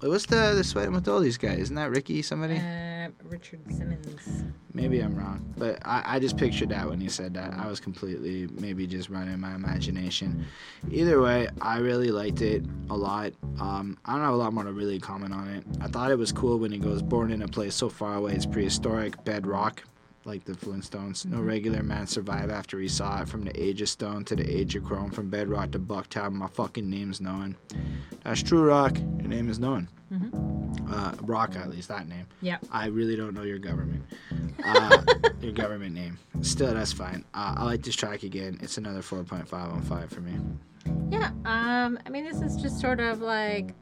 What's 0.00 0.26
the 0.26 0.54
the 0.54 0.62
sweating 0.62 0.94
with 0.94 1.08
all 1.08 1.18
these 1.18 1.38
guys? 1.38 1.58
Isn't 1.58 1.76
that 1.76 1.90
Ricky 1.90 2.22
somebody? 2.22 2.56
Uh, 2.56 3.08
Richard 3.24 3.60
Simmons. 3.68 4.44
Maybe 4.72 5.00
I'm 5.00 5.16
wrong, 5.16 5.52
but 5.56 5.80
I, 5.84 6.02
I 6.06 6.18
just 6.20 6.36
pictured 6.36 6.68
that 6.68 6.88
when 6.88 7.00
he 7.00 7.08
said 7.08 7.34
that. 7.34 7.52
I 7.54 7.66
was 7.66 7.80
completely 7.80 8.48
maybe 8.60 8.86
just 8.86 9.08
running 9.08 9.40
my 9.40 9.54
imagination. 9.54 10.46
Either 10.90 11.20
way, 11.20 11.48
I 11.60 11.78
really 11.78 12.12
liked 12.12 12.42
it 12.42 12.64
a 12.90 12.96
lot. 12.96 13.32
Um, 13.58 13.98
I 14.04 14.12
don't 14.12 14.22
have 14.22 14.34
a 14.34 14.36
lot 14.36 14.52
more 14.52 14.62
to 14.62 14.72
really 14.72 15.00
comment 15.00 15.32
on 15.32 15.48
it. 15.48 15.64
I 15.80 15.88
thought 15.88 16.12
it 16.12 16.18
was 16.18 16.30
cool 16.30 16.58
when 16.58 16.70
he 16.70 16.78
goes, 16.78 17.02
born 17.02 17.32
in 17.32 17.42
a 17.42 17.48
place 17.48 17.74
so 17.74 17.88
far 17.88 18.14
away, 18.14 18.34
it's 18.34 18.46
prehistoric, 18.46 19.24
bedrock, 19.24 19.82
like 20.28 20.44
the 20.44 20.52
Flintstones. 20.52 21.24
No 21.24 21.40
regular 21.40 21.82
man 21.82 22.06
survived 22.06 22.52
after 22.52 22.78
he 22.78 22.86
saw 22.86 23.22
it. 23.22 23.28
From 23.28 23.44
the 23.44 23.60
age 23.60 23.80
of 23.80 23.88
stone 23.88 24.24
to 24.26 24.36
the 24.36 24.48
age 24.48 24.76
of 24.76 24.84
chrome, 24.84 25.10
from 25.10 25.30
bedrock 25.30 25.72
to 25.72 25.78
bucktown, 25.78 26.32
my 26.34 26.46
fucking 26.46 26.88
name's 26.88 27.20
known. 27.20 27.56
That's 28.24 28.42
true, 28.42 28.62
Rock. 28.62 28.98
Your 28.98 29.28
name 29.28 29.48
is 29.48 29.58
known. 29.58 29.88
Uh, 30.90 31.12
Rock, 31.22 31.56
at 31.56 31.70
least 31.70 31.88
that 31.88 32.06
name. 32.08 32.26
Yep. 32.42 32.66
I 32.70 32.86
really 32.86 33.16
don't 33.16 33.34
know 33.34 33.42
your 33.42 33.58
government. 33.58 34.04
Uh, 34.64 35.00
your 35.40 35.52
government 35.52 35.94
name. 35.94 36.18
Still, 36.42 36.74
that's 36.74 36.92
fine. 36.92 37.24
Uh, 37.32 37.54
I 37.58 37.64
like 37.64 37.82
this 37.82 37.94
track 37.94 38.24
again. 38.24 38.58
It's 38.60 38.76
another 38.76 39.02
4.5 39.02 39.52
on 39.52 39.80
5 39.82 40.10
for 40.10 40.20
me. 40.20 40.32
Yeah. 41.10 41.30
Um. 41.44 41.96
I 42.04 42.10
mean, 42.10 42.24
this 42.24 42.40
is 42.42 42.56
just 42.56 42.80
sort 42.80 42.98
of 42.98 43.20
like. 43.20 43.72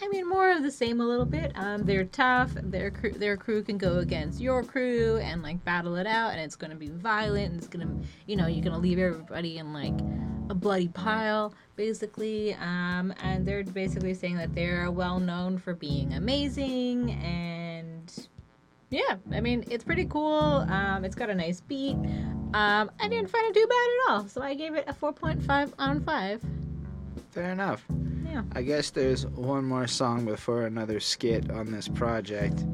I 0.00 0.08
mean, 0.08 0.28
more 0.28 0.50
of 0.50 0.62
the 0.62 0.70
same 0.70 1.00
a 1.00 1.06
little 1.06 1.24
bit. 1.24 1.52
Um, 1.54 1.84
they're 1.84 2.04
tough. 2.04 2.52
Their 2.54 2.90
crew, 2.90 3.12
their 3.12 3.36
crew 3.36 3.62
can 3.62 3.78
go 3.78 3.98
against 3.98 4.40
your 4.40 4.62
crew 4.62 5.16
and 5.18 5.42
like 5.42 5.64
battle 5.64 5.96
it 5.96 6.06
out, 6.06 6.32
and 6.32 6.40
it's 6.40 6.56
gonna 6.56 6.76
be 6.76 6.88
violent. 6.88 7.52
And 7.52 7.58
it's 7.58 7.68
gonna, 7.68 7.88
you 8.26 8.36
know, 8.36 8.46
you're 8.46 8.64
gonna 8.64 8.78
leave 8.78 8.98
everybody 8.98 9.58
in 9.58 9.72
like 9.72 9.94
a 10.50 10.54
bloody 10.54 10.88
pile, 10.88 11.52
basically. 11.76 12.54
Um, 12.54 13.12
and 13.22 13.46
they're 13.46 13.64
basically 13.64 14.14
saying 14.14 14.36
that 14.36 14.54
they're 14.54 14.90
well 14.90 15.18
known 15.18 15.58
for 15.58 15.74
being 15.74 16.12
amazing, 16.14 17.10
and 17.12 18.28
yeah, 18.90 19.16
I 19.32 19.40
mean, 19.40 19.64
it's 19.70 19.84
pretty 19.84 20.06
cool. 20.06 20.66
Um, 20.68 21.04
it's 21.04 21.14
got 21.14 21.28
a 21.28 21.34
nice 21.34 21.60
beat. 21.60 21.96
Um, 22.54 22.90
I 23.00 23.08
didn't 23.08 23.28
find 23.28 23.46
it 23.46 23.54
too 23.54 23.66
bad 23.66 23.88
at 23.90 24.10
all, 24.10 24.28
so 24.28 24.42
I 24.42 24.54
gave 24.54 24.74
it 24.74 24.84
a 24.86 24.94
4.5 24.94 25.74
on 25.78 26.02
5. 26.02 26.42
Fair 27.30 27.50
enough. 27.50 27.84
Yeah. 28.28 28.42
I 28.52 28.62
guess 28.62 28.90
there's 28.90 29.26
one 29.26 29.64
more 29.64 29.86
song 29.86 30.24
before 30.24 30.66
another 30.66 31.00
skit 31.00 31.50
on 31.50 31.72
this 31.72 31.88
project. 31.88 32.64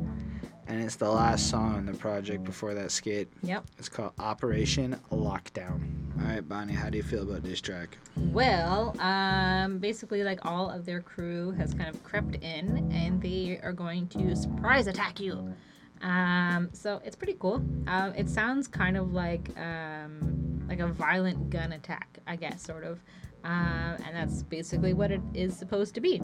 And 0.66 0.82
it's 0.82 0.96
the 0.96 1.10
last 1.10 1.50
song 1.50 1.74
on 1.76 1.86
the 1.86 1.92
project 1.92 2.42
before 2.42 2.72
that 2.74 2.90
skit. 2.90 3.28
Yep. 3.42 3.66
It's 3.78 3.88
called 3.88 4.12
Operation 4.18 4.98
Lockdown. 5.12 5.82
All 6.18 6.26
right, 6.26 6.48
Bonnie, 6.48 6.72
how 6.72 6.88
do 6.88 6.96
you 6.96 7.02
feel 7.02 7.22
about 7.22 7.42
this 7.42 7.60
track? 7.60 7.98
Well, 8.16 8.98
um, 8.98 9.78
basically, 9.78 10.24
like 10.24 10.44
all 10.46 10.70
of 10.70 10.86
their 10.86 11.00
crew 11.00 11.50
has 11.52 11.74
kind 11.74 11.88
of 11.88 12.02
crept 12.02 12.36
in, 12.36 12.90
and 12.92 13.20
they 13.20 13.60
are 13.62 13.72
going 13.72 14.08
to 14.08 14.34
surprise 14.34 14.86
attack 14.86 15.20
you. 15.20 15.54
Um, 16.00 16.70
so 16.72 17.00
it's 17.04 17.16
pretty 17.16 17.36
cool. 17.38 17.62
Um, 17.86 18.14
it 18.16 18.28
sounds 18.28 18.66
kind 18.66 18.96
of 18.96 19.12
like 19.12 19.50
um, 19.58 20.64
like 20.68 20.80
a 20.80 20.86
violent 20.86 21.50
gun 21.50 21.72
attack, 21.72 22.18
I 22.26 22.36
guess, 22.36 22.62
sort 22.62 22.84
of. 22.84 23.02
Um, 23.44 23.96
and 24.06 24.14
that's 24.14 24.42
basically 24.42 24.94
what 24.94 25.10
it 25.10 25.20
is 25.34 25.56
supposed 25.56 25.94
to 25.94 26.00
be. 26.00 26.20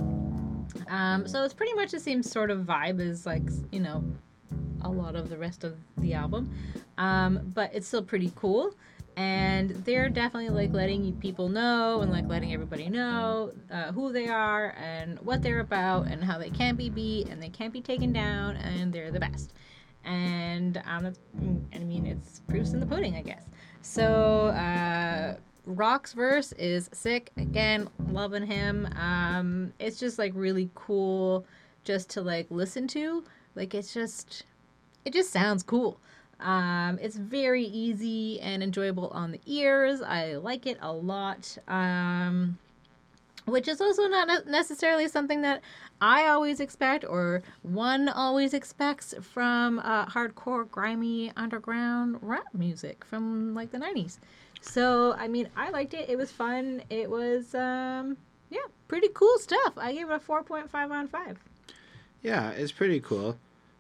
Um, 0.89 1.27
so 1.27 1.45
it's 1.45 1.55
pretty 1.55 1.75
much 1.75 1.91
the 1.91 2.01
same 2.01 2.23
sort 2.23 2.51
of 2.51 2.61
vibe 2.61 3.01
as 3.01 3.27
like 3.27 3.43
you 3.71 3.81
know 3.81 4.05
a 4.83 4.89
lot 4.89 5.15
of 5.17 5.29
the 5.29 5.37
rest 5.37 5.65
of 5.65 5.77
the 5.99 6.15
album, 6.15 6.51
um, 6.99 7.53
but 7.55 7.71
it's 7.75 7.87
still 7.87 8.03
pretty 8.03 8.33
cool. 8.37 8.75
And 9.17 9.71
they're 9.85 10.09
definitely 10.09 10.49
like 10.49 10.73
letting 10.73 11.13
people 11.17 11.49
know 11.49 12.01
and 12.01 12.11
like 12.11 12.27
letting 12.27 12.55
everybody 12.55 12.89
know 12.89 13.53
uh, 13.71 13.93
who 13.93 14.13
they 14.13 14.29
are 14.29 14.75
and 14.79 15.19
what 15.19 15.43
they're 15.43 15.61
about 15.61 16.07
and 16.07 16.25
how 16.25 16.39
they 16.39 16.49
can't 16.49 16.79
be 16.79 16.89
beat 16.89 17.29
and 17.29 17.43
they 17.43 17.51
can't 17.51 17.73
be 17.73 17.83
taken 17.83 18.13
down 18.13 18.57
and 18.57 18.93
they're 18.93 19.11
the 19.11 19.21
best. 19.21 19.53
And 20.05 20.81
um, 20.87 21.13
I 21.75 21.79
mean, 21.81 22.07
it's 22.07 22.41
proofs 22.49 22.71
in 22.73 22.81
the 22.81 22.87
pudding, 22.87 23.17
I 23.17 23.23
guess. 23.23 23.45
So, 23.83 24.47
uh, 24.47 25.35
Rock's 25.65 26.13
verse 26.13 26.53
is 26.53 26.91
sick. 26.93 27.31
Again, 27.37 27.89
loving 28.11 28.47
him. 28.47 28.89
Um, 28.97 29.73
it's 29.79 29.99
just 29.99 30.19
like 30.19 30.33
really 30.35 30.71
cool 30.75 31.45
just 31.85 32.11
to 32.11 32.23
like 32.23 32.47
listen 32.51 32.87
to. 32.89 33.25
Like 33.55 33.75
it's 33.75 33.93
just 33.93 34.45
it 35.05 35.13
just 35.13 35.31
sounds 35.31 35.63
cool. 35.63 35.99
Um, 36.41 36.99
it's 37.03 37.17
very 37.17 37.65
easy 37.65 38.41
and 38.41 38.63
enjoyable 38.63 39.09
on 39.09 39.33
the 39.33 39.41
ears. 39.47 40.01
I 40.01 40.37
like 40.37 40.67
it 40.67 40.79
a 40.81 40.93
lot. 40.93 41.57
Um, 41.69 42.59
which 43.47 43.69
is 43.69 43.81
also 43.81 44.07
not 44.07 44.47
necessarily 44.47 45.09
something 45.09 45.43
that 45.43 45.61
I 46.01 46.27
always 46.27 46.61
expect 46.61 47.05
or 47.05 47.43
one 47.63 48.09
always 48.09 48.55
expects 48.55 49.15
from 49.21 49.81
uh, 49.81 50.07
hardcore, 50.07 50.71
grimy, 50.71 51.33
underground 51.37 52.19
rap 52.23 52.47
music 52.55 53.05
from 53.05 53.55
like 53.55 53.71
the 53.73 53.79
90s. 53.79 54.19
So, 54.61 55.15
I 55.15 55.29
mean, 55.29 55.49
I 55.57 55.71
liked 55.71 55.95
it. 55.95 56.09
It 56.09 56.17
was 56.17 56.31
fun. 56.31 56.83
It 56.91 57.11
was, 57.11 57.55
um, 57.55 58.17
yeah, 58.51 58.61
pretty 58.89 59.09
cool 59.15 59.39
stuff. 59.39 59.73
I 59.77 59.93
gave 59.93 60.11
it 60.11 60.13
a 60.15 60.19
4.5 60.19 60.91
on 60.91 61.09
5. 61.09 61.39
Yeah, 62.23 62.51
it's 62.51 62.73
pretty 62.73 63.01
cool. 63.01 63.39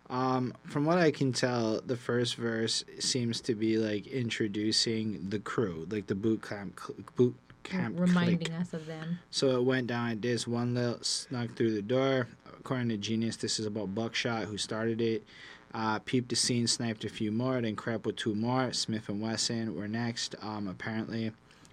Um, 0.08 0.54
from 0.64 0.84
what 0.86 0.98
I 0.98 1.10
can 1.12 1.32
tell, 1.32 1.80
the 1.80 1.96
first 1.96 2.34
verse 2.34 2.84
seems 2.98 3.40
to 3.42 3.54
be 3.54 3.78
like 3.78 4.06
introducing 4.08 5.28
the 5.28 5.38
crew, 5.38 5.86
like 5.88 6.08
the 6.08 6.16
boot 6.16 6.42
camp, 6.42 6.80
cl- 6.80 6.98
boot 7.14 7.36
camp 7.62 7.94
reminding 7.98 8.38
clique. 8.38 8.60
us 8.60 8.72
of 8.72 8.86
them. 8.86 9.20
So 9.30 9.56
it 9.56 9.62
went 9.62 9.86
down 9.86 10.08
like 10.08 10.20
this. 10.20 10.48
One 10.48 10.74
little 10.74 10.98
snuck 11.02 11.54
through 11.54 11.74
the 11.74 11.82
door. 11.82 12.26
According 12.58 12.88
to 12.88 12.96
Genius, 12.96 13.36
this 13.36 13.60
is 13.60 13.66
about 13.66 13.94
Buckshot, 13.94 14.44
who 14.44 14.58
started 14.58 15.00
it. 15.00 15.24
Uh, 15.72 16.00
peeped 16.00 16.28
the 16.28 16.36
scene, 16.36 16.66
sniped 16.66 17.04
a 17.04 17.08
few 17.08 17.30
more, 17.30 17.60
then 17.60 17.76
crept 17.76 18.04
with 18.04 18.16
two 18.16 18.34
more. 18.34 18.72
Smith 18.72 19.08
and 19.08 19.20
Wesson 19.20 19.76
were 19.76 19.86
next. 19.86 20.34
Um, 20.42 20.66
apparently, 20.66 21.32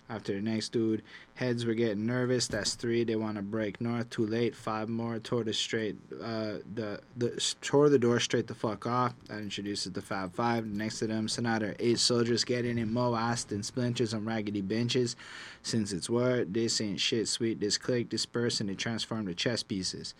after 0.09 0.33
the 0.33 0.41
next 0.41 0.69
dude, 0.69 1.01
heads 1.35 1.65
were 1.65 1.73
getting 1.73 2.05
nervous. 2.05 2.47
That's 2.47 2.75
three. 2.75 3.03
They 3.03 3.15
want 3.15 3.35
to 3.35 3.41
break 3.41 3.81
north. 3.81 4.09
Too 4.09 4.25
late. 4.25 4.55
Five 4.55 4.87
more. 4.87 5.19
Tore 5.19 5.43
the 5.43 5.51
straight. 5.51 5.95
Uh, 6.13 6.59
the 6.75 7.01
the 7.17 7.55
tore 7.61 7.89
the 7.89 7.99
door 7.99 8.19
straight 8.19 8.47
the 8.47 8.55
fuck 8.55 8.85
off. 8.85 9.13
That 9.27 9.39
introduces 9.39 9.91
the 9.91 10.01
Fab 10.01 10.33
Five. 10.33 10.65
Next 10.65 10.99
to 10.99 11.07
them, 11.07 11.27
so 11.27 11.41
now 11.41 11.59
there 11.59 11.71
are 11.71 11.75
eight 11.79 11.99
soldiers 11.99 12.43
getting 12.43 12.77
in 12.77 12.93
Mo 12.93 13.15
Aston 13.15 13.63
splinters 13.63 14.13
on 14.13 14.25
raggedy 14.25 14.61
benches. 14.61 15.15
Since 15.63 15.91
it's 15.91 16.09
word, 16.09 16.53
this 16.53 16.79
ain't 16.79 17.01
shit 17.01 17.27
sweet. 17.27 17.59
This 17.59 17.77
click, 17.77 18.09
disperse, 18.09 18.61
and 18.61 18.69
they 18.69 18.75
transform 18.75 19.25
to 19.25 19.33
chess 19.33 19.63
pieces. 19.63 20.13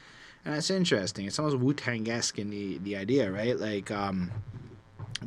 And 0.45 0.55
that's 0.55 0.69
interesting. 0.69 1.25
It's 1.25 1.39
almost 1.39 1.57
Wu 1.57 1.73
Tang 1.73 2.09
esque 2.09 2.39
in 2.39 2.49
the, 2.49 2.77
the 2.79 2.95
idea, 2.95 3.31
right? 3.31 3.59
Like, 3.59 3.91
um, 3.91 4.31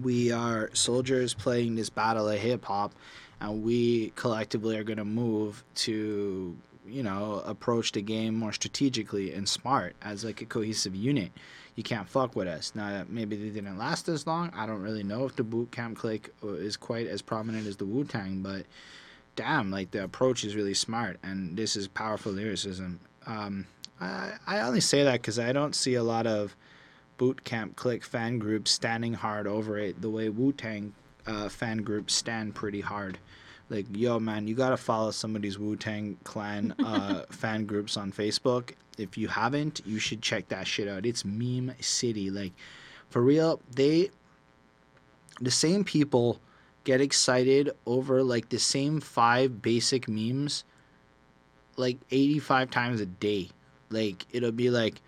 we 0.03 0.33
are 0.33 0.71
soldiers 0.73 1.35
playing 1.35 1.75
this 1.75 1.91
battle 1.91 2.29
of 2.29 2.39
hip 2.39 2.65
hop, 2.65 2.93
and 3.41 3.63
we 3.63 4.11
collectively 4.17 4.77
are 4.77 4.85
going 4.85 4.99
to 4.99 5.05
move 5.05 5.63
to, 5.75 6.57
you 6.87 7.03
know, 7.03 7.43
approach 7.45 7.93
the 7.93 8.03
game 8.03 8.35
more 8.35 8.53
strategically 8.53 9.33
and 9.35 9.49
smart 9.49 9.95
as 10.03 10.25
like 10.25 10.41
a 10.41 10.47
cohesive 10.47 10.95
unit. 10.95 11.33
You 11.77 11.83
can't 11.83 12.09
fuck 12.09 12.37
with 12.37 12.49
us. 12.49 12.73
Now, 12.75 13.05
maybe 13.09 13.37
they 13.37 13.49
didn't 13.49 13.79
last 13.79 14.09
as 14.09 14.27
long. 14.27 14.51
I 14.55 14.67
don't 14.67 14.83
really 14.83 15.03
know 15.03 15.25
if 15.25 15.37
the 15.37 15.45
Boot 15.45 15.71
Camp 15.71 15.99
Clik 15.99 16.31
is 16.43 16.77
quite 16.77 17.07
as 17.07 17.23
prominent 17.23 17.67
as 17.67 17.77
the 17.77 17.87
Wu 17.87 18.05
Tang, 18.05 18.41
but 18.43 18.67
damn, 19.37 19.71
like 19.71 19.91
the 19.91 20.05
approach 20.05 20.45
is 20.45 20.57
really 20.57 20.75
smart, 20.75 21.19
and 21.23 21.57
this 21.57 21.77
is 21.77 21.89
powerful 21.89 22.33
lyricism. 22.33 23.01
Um, 23.27 23.67
I, 24.01 24.32
I 24.46 24.61
only 24.61 24.80
say 24.80 25.05
that 25.05 25.20
because 25.20 25.38
I 25.38 25.53
don't 25.53 25.74
see 25.74 25.94
a 25.94 26.03
lot 26.03 26.26
of 26.26 26.57
Boot 27.18 27.44
Camp 27.44 27.76
Clik 27.76 28.03
fan 28.03 28.38
groups 28.38 28.70
standing 28.70 29.12
hard 29.12 29.46
over 29.46 29.78
it 29.78 30.01
the 30.01 30.09
way 30.09 30.28
Wu 30.28 30.53
Tang 30.53 30.94
uh, 31.26 31.48
fan 31.48 31.78
groups 31.78 32.14
stand 32.14 32.55
pretty 32.55 32.80
hard. 32.80 33.18
Like, 33.68 33.86
yo, 33.92 34.18
man, 34.18 34.48
you 34.48 34.55
gotta 34.55 34.76
follow 34.76 35.11
some 35.11 35.36
of 35.36 35.42
these 35.42 35.59
Wu 35.59 35.76
Tang 35.76 36.16
Clan 36.24 36.74
uh, 36.84 37.24
fan 37.30 37.66
groups 37.66 37.96
on 37.96 38.11
Facebook. 38.11 38.72
If 38.98 39.16
you 39.16 39.28
haven't, 39.28 39.80
you 39.84 39.98
should 39.98 40.22
check 40.22 40.48
that 40.48 40.66
shit 40.66 40.88
out. 40.88 41.07
It's 41.07 41.24
meme 41.24 41.72
city. 41.80 42.30
Like, 42.30 42.53
for 43.11 43.22
real, 43.22 43.61
they, 43.74 44.11
the 45.40 45.51
same 45.51 45.84
people 45.84 46.40
get 46.84 47.01
excited 47.01 47.70
over 47.86 48.22
like 48.22 48.48
the 48.48 48.59
same 48.59 49.01
five 49.01 49.61
basic 49.61 50.09
memes 50.09 50.64
like 51.76 51.98
85 52.11 52.70
times 52.70 53.01
a 53.01 53.07
day. 53.07 53.51
Like, 53.91 54.26
it'll 54.32 54.53
be 54.53 54.70
like, 54.70 55.01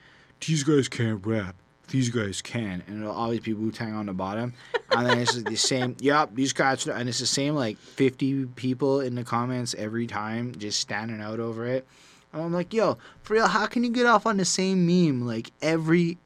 these 0.47 0.65
guys 0.65 0.89
can't 0.89 1.25
rap. 1.25 1.55
These 1.89 2.11
guys 2.11 2.41
can. 2.43 2.83
And 2.87 3.03
it'll 3.03 3.15
always 3.15 3.41
be 3.41 3.53
Wu 3.53 3.71
Tang 3.71 3.95
on 3.95 4.07
the 4.07 4.13
bottom. 4.13 4.55
And 4.91 5.07
then 5.07 5.19
it's 5.19 5.37
like 5.37 5.45
the 5.45 5.57
same, 5.57 5.97
yep, 6.01 6.31
these 6.35 6.53
guys, 6.53 6.87
and 6.87 7.09
it's 7.09 7.19
the 7.19 7.27
same 7.27 7.55
like 7.55 7.79
50 7.79 8.47
people 8.57 9.01
in 9.01 9.15
the 9.15 9.25
comments 9.25 9.75
every 9.79 10.07
time 10.07 10.55
just 10.57 10.81
standing 10.81 11.21
out 11.21 11.39
over 11.39 11.67
it. 11.67 11.87
And 12.33 12.43
I'm 12.43 12.53
like, 12.53 12.73
yo, 12.73 12.99
for 13.23 13.35
real, 13.35 13.47
how 13.47 13.67
can 13.67 13.85
you 13.85 13.91
get 13.91 14.07
off 14.07 14.27
on 14.27 14.37
the 14.37 14.45
same 14.45 14.87
meme 14.87 15.27
like 15.27 15.51
every 15.61 16.19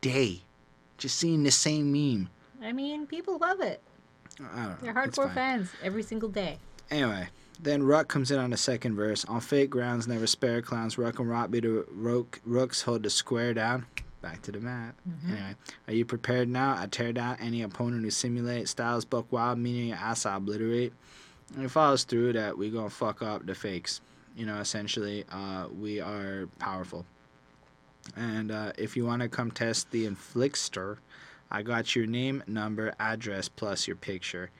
day? 0.00 0.42
Just 0.98 1.16
seeing 1.16 1.42
the 1.42 1.50
same 1.50 1.92
meme. 1.92 2.28
I 2.62 2.72
mean, 2.72 3.06
people 3.06 3.38
love 3.38 3.60
it. 3.60 3.80
I 4.40 4.42
don't 4.56 4.68
know. 4.68 4.76
They're 4.82 4.94
hardcore 4.94 5.32
fans 5.34 5.70
every 5.82 6.02
single 6.02 6.28
day. 6.28 6.58
Anyway, 6.90 7.28
Then 7.60 7.82
Ruck 7.82 8.08
comes 8.08 8.30
in 8.30 8.38
on 8.38 8.50
the 8.50 8.56
second 8.56 8.94
verse. 8.94 9.24
On 9.24 9.40
fake 9.40 9.70
grounds, 9.70 10.06
never 10.06 10.26
spare 10.26 10.62
clowns. 10.62 10.96
Ruck 10.96 11.18
and 11.18 11.28
Rock 11.28 11.50
be 11.50 11.60
the 11.60 11.84
rook, 11.90 12.40
rooks 12.44 12.82
hold 12.82 13.02
the 13.02 13.10
square 13.10 13.52
down. 13.52 13.86
Back 14.20 14.42
to 14.42 14.52
the 14.52 14.60
map. 14.60 14.96
Anyway, 15.28 15.54
are 15.86 15.92
you 15.92 16.04
prepared 16.04 16.48
now? 16.48 16.76
I 16.76 16.86
tear 16.86 17.12
down 17.12 17.36
any 17.40 17.62
opponent 17.62 18.02
who 18.02 18.10
simulate 18.10 18.68
styles 18.68 19.04
buck 19.04 19.30
wild, 19.30 19.58
meaning 19.58 19.88
your 19.88 19.96
ass 19.96 20.26
I 20.26 20.36
obliterate. 20.36 20.92
And 21.54 21.64
it 21.64 21.70
follows 21.70 22.04
through 22.04 22.32
that 22.34 22.58
we 22.58 22.70
gonna 22.70 22.90
fuck 22.90 23.22
up 23.22 23.46
the 23.46 23.54
fakes. 23.54 24.00
You 24.36 24.46
know, 24.46 24.58
essentially, 24.58 25.24
uh, 25.30 25.66
we 25.68 26.00
are 26.00 26.48
powerful. 26.58 27.06
And 28.16 28.50
uh, 28.50 28.72
if 28.78 28.96
you 28.96 29.04
want 29.04 29.22
to 29.22 29.28
come 29.28 29.50
test 29.50 29.90
the 29.90 30.06
Inflictor, 30.06 30.98
I 31.50 31.62
got 31.62 31.94
your 31.96 32.06
name, 32.06 32.42
number, 32.46 32.94
address, 32.98 33.48
plus 33.48 33.86
your 33.86 33.96
picture. 33.96 34.50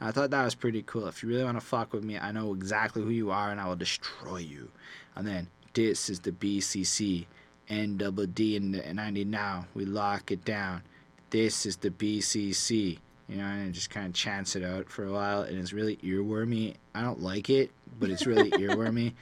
I 0.00 0.12
thought 0.12 0.30
that 0.30 0.44
was 0.44 0.54
pretty 0.54 0.82
cool. 0.82 1.08
If 1.08 1.22
you 1.22 1.28
really 1.28 1.44
want 1.44 1.58
to 1.58 1.64
fuck 1.64 1.92
with 1.92 2.04
me, 2.04 2.18
I 2.18 2.30
know 2.30 2.54
exactly 2.54 3.02
who 3.02 3.10
you 3.10 3.30
are 3.30 3.50
and 3.50 3.60
I 3.60 3.66
will 3.66 3.76
destroy 3.76 4.38
you. 4.38 4.70
And 5.16 5.26
then 5.26 5.48
this 5.74 6.08
is 6.08 6.20
the 6.20 6.32
BCC. 6.32 7.26
N 7.68 7.96
double 7.98 8.26
D 8.26 8.56
and 8.56 8.74
the 8.74 8.94
90 8.94 9.24
now. 9.26 9.66
We 9.74 9.84
lock 9.84 10.30
it 10.30 10.44
down. 10.44 10.82
This 11.30 11.66
is 11.66 11.76
the 11.76 11.90
BCC. 11.90 12.98
You 13.28 13.36
know, 13.36 13.44
and 13.44 13.74
just 13.74 13.90
kind 13.90 14.06
of 14.06 14.14
chants 14.14 14.56
it 14.56 14.64
out 14.64 14.88
for 14.88 15.04
a 15.04 15.12
while, 15.12 15.42
and 15.42 15.58
it's 15.58 15.74
really 15.74 15.96
earwormy. 15.96 16.76
I 16.94 17.02
don't 17.02 17.20
like 17.20 17.50
it, 17.50 17.70
but 18.00 18.08
it's 18.08 18.24
really 18.24 18.50
earwormy. 18.52 19.12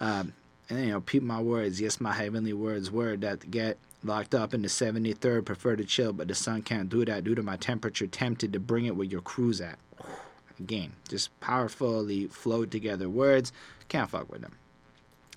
Um, 0.00 0.32
and 0.68 0.78
then, 0.78 0.86
you 0.86 0.92
know, 0.92 1.00
peep 1.00 1.22
my 1.22 1.40
words. 1.40 1.80
Yes, 1.80 2.00
my 2.00 2.12
heavenly 2.12 2.52
words 2.52 2.90
word 2.90 3.20
that 3.20 3.48
get 3.52 3.78
locked 4.04 4.34
up 4.34 4.54
in 4.54 4.62
the 4.62 4.68
73rd. 4.68 5.44
Prefer 5.44 5.76
to 5.76 5.84
chill, 5.84 6.12
but 6.12 6.28
the 6.28 6.34
sun 6.34 6.62
can't 6.62 6.88
do 6.88 7.04
that 7.04 7.24
due 7.24 7.34
to 7.34 7.42
my 7.42 7.56
temperature. 7.56 8.06
Tempted 8.06 8.52
to 8.52 8.60
bring 8.60 8.86
it 8.86 8.96
where 8.96 9.06
your 9.06 9.20
crew's 9.20 9.60
at. 9.60 9.78
Again, 10.58 10.92
just 11.08 11.38
powerfully 11.40 12.26
flowed 12.28 12.70
together 12.70 13.08
words. 13.08 13.52
Can't 13.88 14.10
fuck 14.10 14.30
with 14.30 14.42
them. 14.42 14.56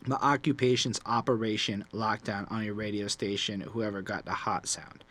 My 0.07 0.17
occupation's 0.17 0.99
Operation 1.05 1.83
Lockdown 1.91 2.51
on 2.51 2.63
your 2.63 2.75
radio 2.75 3.07
station, 3.07 3.61
whoever 3.61 4.03
got 4.03 4.25
the 4.25 4.31
hot 4.31 4.67
sound. 4.67 5.03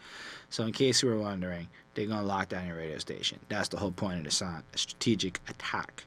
So, 0.51 0.65
in 0.65 0.73
case 0.73 1.03
you 1.03 1.09
were 1.09 1.19
wondering, 1.19 1.67
they're 1.95 2.07
going 2.07 2.21
to 2.21 2.27
lock 2.27 2.51
down 2.51 2.69
your 2.69 2.77
radio 2.77 2.99
station. 2.99 3.41
That's 3.49 3.69
the 3.69 3.77
whole 3.77 3.91
point 3.91 4.19
of 4.19 4.25
the 4.25 4.31
song 4.31 4.63
a 4.73 4.79
strategic 4.79 5.41
attack. 5.49 6.05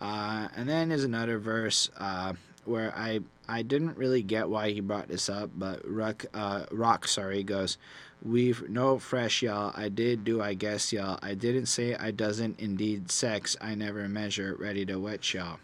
Uh, 0.00 0.48
and 0.56 0.68
then 0.68 0.88
there's 0.90 1.04
another 1.04 1.38
verse 1.38 1.90
uh, 1.98 2.34
where 2.64 2.92
I, 2.96 3.20
I 3.50 3.62
didn't 3.62 3.96
really 3.98 4.22
get 4.22 4.48
why 4.48 4.70
he 4.70 4.80
brought 4.80 5.08
this 5.08 5.28
up, 5.28 5.50
but 5.56 5.80
Rock, 5.84 6.24
uh, 6.32 6.66
Rock 6.70 7.08
sorry, 7.08 7.42
goes, 7.42 7.76
We've 8.22 8.68
no 8.68 8.98
fresh, 8.98 9.42
y'all. 9.42 9.72
I 9.74 9.88
did 9.88 10.24
do, 10.24 10.42
I 10.42 10.52
guess, 10.54 10.92
y'all. 10.92 11.18
I 11.22 11.34
didn't 11.34 11.66
say 11.66 11.94
I 11.94 12.10
doesn't 12.10 12.60
indeed 12.60 13.10
sex. 13.10 13.56
I 13.62 13.74
never 13.74 14.06
measure. 14.08 14.54
Ready 14.58 14.84
to 14.86 14.96
wet 14.96 15.32
y'all 15.34 15.58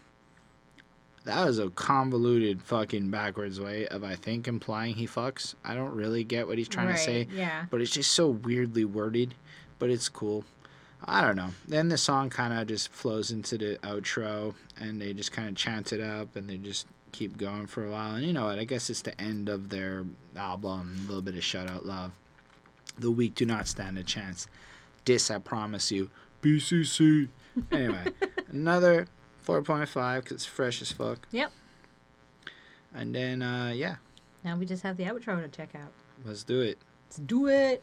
that 1.27 1.45
was 1.45 1.59
a 1.59 1.69
convoluted 1.71 2.63
fucking 2.63 3.11
backwards 3.11 3.61
way 3.61 3.87
of 3.89 4.05
I 4.05 4.15
think 4.15 4.47
implying 4.47 4.95
he 4.95 5.07
fucks. 5.09 5.55
I 5.65 5.75
don't 5.75 5.95
really 5.95 6.23
get 6.25 6.47
what 6.47 6.57
he's 6.57 6.69
trying 6.69 6.87
right, 6.87 6.97
to 6.97 7.03
say, 7.03 7.29
Yeah. 7.33 7.67
but 7.69 7.81
it's 7.81 7.91
just 7.91 8.13
so 8.13 8.29
weirdly 8.29 8.85
worded, 8.85 9.35
but 9.81 9.91
it's 9.91 10.09
cool. 10.09 10.45
I 11.05 11.21
don't 11.21 11.35
know. 11.37 11.51
Then 11.67 11.89
the 11.89 11.99
song 11.99 12.31
kind 12.31 12.53
of 12.55 12.69
just 12.69 12.91
flows 12.93 13.33
into 13.33 13.59
the 13.59 13.79
outro 13.83 14.55
and 14.79 15.03
they 15.03 15.13
just 15.13 15.33
kind 15.33 15.49
of 15.49 15.57
chant 15.57 15.93
it 15.93 16.01
up 16.01 16.37
and 16.37 16.49
they 16.49 16.59
just 16.59 16.87
keep 17.17 17.39
going 17.39 17.67
for 17.67 17.85
a 17.87 17.91
while. 17.91 18.15
And 18.17 18.25
you 18.27 18.33
know 18.33 18.45
what? 18.47 18.59
I 18.59 18.65
guess 18.65 18.91
it's 18.91 19.03
the 19.03 19.19
end 19.21 19.49
of 19.49 19.71
their 19.71 20.05
album, 20.37 20.97
a 21.05 21.07
little 21.09 21.23
bit 21.23 21.35
of 21.35 21.43
Shout 21.43 21.71
Out 21.71 21.87
Love. 21.87 22.13
The 22.99 23.11
weak 23.11 23.35
do 23.35 23.47
not 23.47 23.67
stand 23.67 23.97
a 23.99 24.03
chance. 24.05 24.47
This 25.07 25.31
I 25.31 25.39
promise 25.39 25.91
you. 25.91 26.11
BCC. 26.43 27.29
Anyway, 27.73 28.05
another 28.51 29.07
4.5 29.47 30.17
because 30.17 30.33
it's 30.33 30.45
fresh 30.45 30.83
as 30.83 30.93
fuck. 30.93 31.27
Yep. 31.31 31.51
And 32.95 33.15
then, 33.15 33.41
uh, 33.41 33.73
yeah, 33.75 33.97
Now 34.45 34.59
we 34.59 34.67
just 34.67 34.83
have 34.83 34.99
the 34.99 35.05
outro 35.05 35.41
to 35.43 35.49
check 35.49 35.71
out. 35.75 35.91
let's 36.27 36.45
do 36.45 36.61
it. 36.61 36.77
Let's 37.07 37.17
do 37.17 37.47
it. 37.49 37.83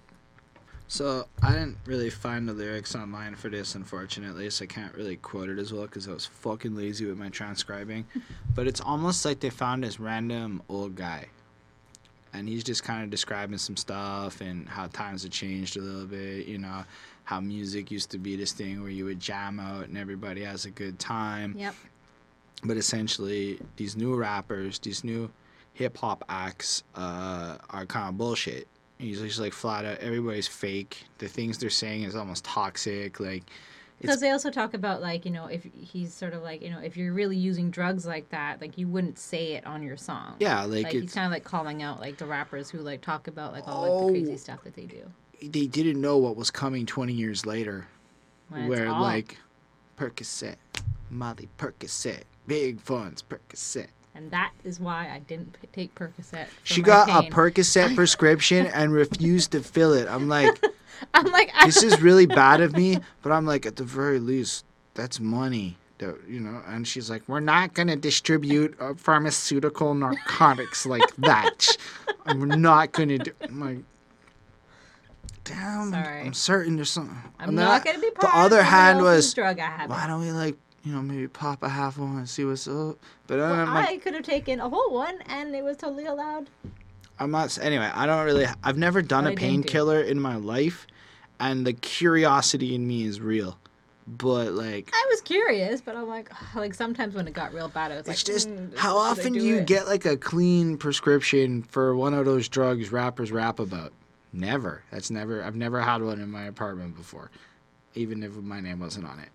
So 0.87 1.27
I 1.41 1.53
didn't 1.53 1.77
really 1.85 2.09
find 2.09 2.47
the 2.47 2.53
lyrics 2.53 2.95
online 2.95 3.35
for 3.35 3.49
this, 3.49 3.73
unfortunately, 3.75 4.49
so 4.49 4.63
I 4.63 4.67
can't 4.67 4.93
really 4.93 5.15
quote 5.15 5.49
it 5.49 5.57
as 5.57 5.73
well 5.73 5.83
because 5.83 6.07
I 6.07 6.11
was 6.11 6.25
fucking 6.25 6.75
lazy 6.75 7.05
with 7.05 7.17
my 7.17 7.29
transcribing. 7.29 8.05
but 8.55 8.67
it's 8.67 8.81
almost 8.81 9.25
like 9.25 9.39
they 9.39 9.49
found 9.49 9.83
this 9.83 9.99
random 9.99 10.61
old 10.69 10.95
guy, 10.95 11.27
and 12.33 12.47
he's 12.47 12.63
just 12.63 12.83
kind 12.83 13.03
of 13.03 13.09
describing 13.09 13.57
some 13.57 13.77
stuff 13.77 14.41
and 14.41 14.69
how 14.69 14.87
times 14.87 15.23
have 15.23 15.31
changed 15.31 15.77
a 15.77 15.81
little 15.81 16.05
bit. 16.05 16.47
You 16.47 16.59
know, 16.59 16.83
how 17.23 17.39
music 17.39 17.89
used 17.89 18.11
to 18.11 18.17
be 18.17 18.35
this 18.35 18.51
thing 18.51 18.81
where 18.81 18.91
you 18.91 19.05
would 19.05 19.19
jam 19.19 19.59
out 19.59 19.87
and 19.87 19.97
everybody 19.97 20.43
has 20.43 20.65
a 20.65 20.71
good 20.71 20.99
time. 20.99 21.55
Yep. 21.57 21.75
but 22.65 22.77
essentially 22.77 23.59
these 23.75 23.95
new 23.97 24.15
rappers 24.15 24.79
these 24.79 25.03
new 25.03 25.29
hip-hop 25.73 26.23
acts 26.29 26.83
uh, 26.95 27.57
are 27.69 27.85
kind 27.85 28.09
of 28.09 28.17
bullshit 28.17 28.67
he's 28.99 29.19
just 29.21 29.39
like 29.39 29.53
flat 29.53 29.85
out 29.85 29.97
everybody's 29.99 30.47
fake 30.47 31.03
the 31.17 31.27
things 31.27 31.57
they're 31.57 31.69
saying 31.69 32.03
is 32.03 32.15
almost 32.15 32.43
toxic 32.45 33.19
like 33.19 33.43
Because 34.01 34.19
they 34.21 34.31
also 34.31 34.49
talk 34.49 34.73
about 34.73 35.01
like 35.01 35.25
you 35.25 35.31
know 35.31 35.45
if 35.47 35.65
he's 35.81 36.13
sort 36.13 36.33
of 36.33 36.41
like 36.43 36.61
you 36.61 36.69
know 36.69 36.79
if 36.79 36.95
you're 36.97 37.13
really 37.13 37.37
using 37.37 37.71
drugs 37.71 38.05
like 38.05 38.29
that 38.29 38.61
like 38.61 38.77
you 38.77 38.87
wouldn't 38.87 39.17
say 39.19 39.53
it 39.53 39.65
on 39.65 39.81
your 39.83 39.97
song. 39.97 40.35
yeah 40.39 40.63
like, 40.63 40.85
Like, 40.85 40.93
he's 40.93 41.13
kind 41.13 41.25
of 41.25 41.31
like 41.31 41.43
calling 41.43 41.81
out 41.83 41.99
like 41.99 42.17
the 42.17 42.25
rappers 42.25 42.69
who 42.69 42.79
like 42.79 43.01
talk 43.01 43.27
about 43.27 43.51
like 43.53 43.67
all 43.67 43.81
like 43.81 43.91
Oh. 43.91 44.07
the 44.07 44.11
crazy 44.13 44.37
stuff 44.37 44.63
that 44.63 44.75
they 44.75 44.85
do. 44.85 45.03
they 45.41 45.67
didn't 45.67 45.99
know 45.99 46.17
what 46.17 46.35
was 46.35 46.51
coming 46.51 46.85
20 46.85 47.13
years 47.13 47.45
later 47.45 47.87
When 48.49 48.67
where 48.67 48.89
like 48.91 49.37
percocet 49.97 50.55
molly 51.09 51.47
percocet 51.57 52.23
big 52.47 52.79
funds 52.81 53.23
percocet 53.23 53.87
and 54.15 54.29
that 54.31 54.51
is 54.63 54.79
why 54.79 55.09
I 55.13 55.19
didn't 55.19 55.57
p- 55.61 55.67
take 55.73 55.95
Percocet. 55.95 56.45
she 56.63 56.81
got 56.81 57.07
pain. 57.07 57.31
a 57.31 57.35
percocet 57.35 57.95
prescription 57.99 58.67
and 58.67 58.91
refused 58.93 59.51
to 59.53 59.61
fill 59.61 59.93
it 59.93 60.07
i'm 60.07 60.27
like 60.27 60.63
I'm 61.13 61.25
like 61.31 61.51
this 61.65 61.83
is 61.83 62.01
really 62.01 62.25
bad 62.43 62.61
of 62.61 62.73
me, 62.77 62.97
but 63.23 63.31
I'm 63.33 63.45
like, 63.45 63.65
at 63.65 63.75
the 63.75 63.83
very 63.83 64.19
least, 64.19 64.63
that's 64.93 65.19
money. 65.19 65.75
That, 65.97 66.15
you 66.29 66.39
know, 66.39 66.61
and 66.65 66.87
she's 66.87 67.09
like, 67.09 67.23
we're 67.27 67.41
not 67.41 67.73
going 67.73 67.89
to 67.89 67.97
distribute 67.97 68.75
uh, 68.79 68.93
pharmaceutical 68.95 69.93
narcotics 69.95 70.85
like 70.85 71.03
that. 71.17 71.75
And 72.25 72.39
we're 72.39 72.55
not 72.55 72.93
going 72.93 73.09
to 73.09 73.17
do. 73.17 73.31
I'm 73.41 73.59
like, 73.59 73.79
damn. 75.43 75.91
Sorry. 75.91 76.21
I'm 76.21 76.33
certain 76.33 76.75
there's 76.77 76.89
something. 76.91 77.17
I'm 77.39 77.53
not 77.55 77.81
I- 77.81 77.83
gonna 77.83 77.99
be 77.99 78.09
The 78.09 78.15
part 78.27 78.35
other 78.35 78.59
of 78.59 78.65
hand 78.65 79.01
was, 79.01 79.33
drug 79.33 79.59
habit. 79.59 79.89
why 79.89 80.07
don't 80.07 80.21
we 80.21 80.31
like, 80.31 80.55
you 80.83 80.91
know, 80.91 81.01
maybe 81.01 81.27
pop 81.27 81.63
a 81.63 81.69
half 81.69 81.97
one 81.97 82.17
and 82.17 82.29
see 82.29 82.43
what's 82.43 82.67
up? 82.67 82.97
But 83.27 83.39
Well, 83.39 83.53
I'm 83.53 83.73
like, 83.73 83.89
I 83.89 83.97
could 83.97 84.13
have 84.13 84.23
taken 84.23 84.59
a 84.59 84.69
whole 84.69 84.91
one 84.93 85.19
and 85.27 85.55
it 85.55 85.63
was 85.63 85.77
totally 85.77 86.05
allowed. 86.05 86.49
I'm 87.19 87.31
not. 87.31 87.57
Anyway, 87.61 87.89
I 87.93 88.05
don't 88.05 88.25
really. 88.25 88.45
I've 88.63 88.77
never 88.77 89.01
done 89.01 89.23
What 89.25 89.31
a 89.31 89.33
I 89.33 89.35
painkiller 89.37 90.01
in 90.01 90.19
my 90.19 90.35
life, 90.35 90.87
and 91.39 91.65
the 91.65 91.73
curiosity 91.73 92.75
in 92.75 92.87
me 92.87 93.03
is 93.03 93.21
real. 93.21 93.57
But 94.05 94.51
like, 94.53 94.89
I 94.93 95.07
was 95.09 95.21
curious, 95.21 95.79
but 95.79 95.95
I'm 95.95 96.07
like, 96.07 96.29
like 96.55 96.73
sometimes 96.73 97.15
when 97.15 97.27
it 97.27 97.33
got 97.33 97.53
real 97.53 97.69
bad, 97.69 97.91
I 97.91 97.97
was 97.97 98.07
like, 98.07 98.15
It's 98.15 98.23
just 98.23 98.49
"Mm, 98.49 98.75
how 98.77 98.97
often 98.97 99.33
do 99.33 99.39
you 99.39 99.57
it?" 99.57 99.67
get 99.67 99.87
like 99.87 100.05
a 100.05 100.17
clean 100.17 100.77
prescription 100.77 101.63
for 101.63 101.95
one 101.95 102.13
of 102.13 102.25
those 102.25 102.49
drugs 102.49 102.91
rappers 102.91 103.31
rap 103.31 103.59
about? 103.59 103.93
Never. 104.33 104.83
That's 104.91 105.11
never. 105.11 105.43
I've 105.43 105.55
never 105.55 105.79
had 105.79 106.01
one 106.01 106.19
in 106.19 106.29
my 106.31 106.45
apartment 106.45 106.97
before, 106.97 107.29
even 107.93 108.23
if 108.23 108.33
my 108.35 108.59
name 108.59 108.79
wasn't 108.79 109.05
on 109.05 109.19
it. 109.19 109.29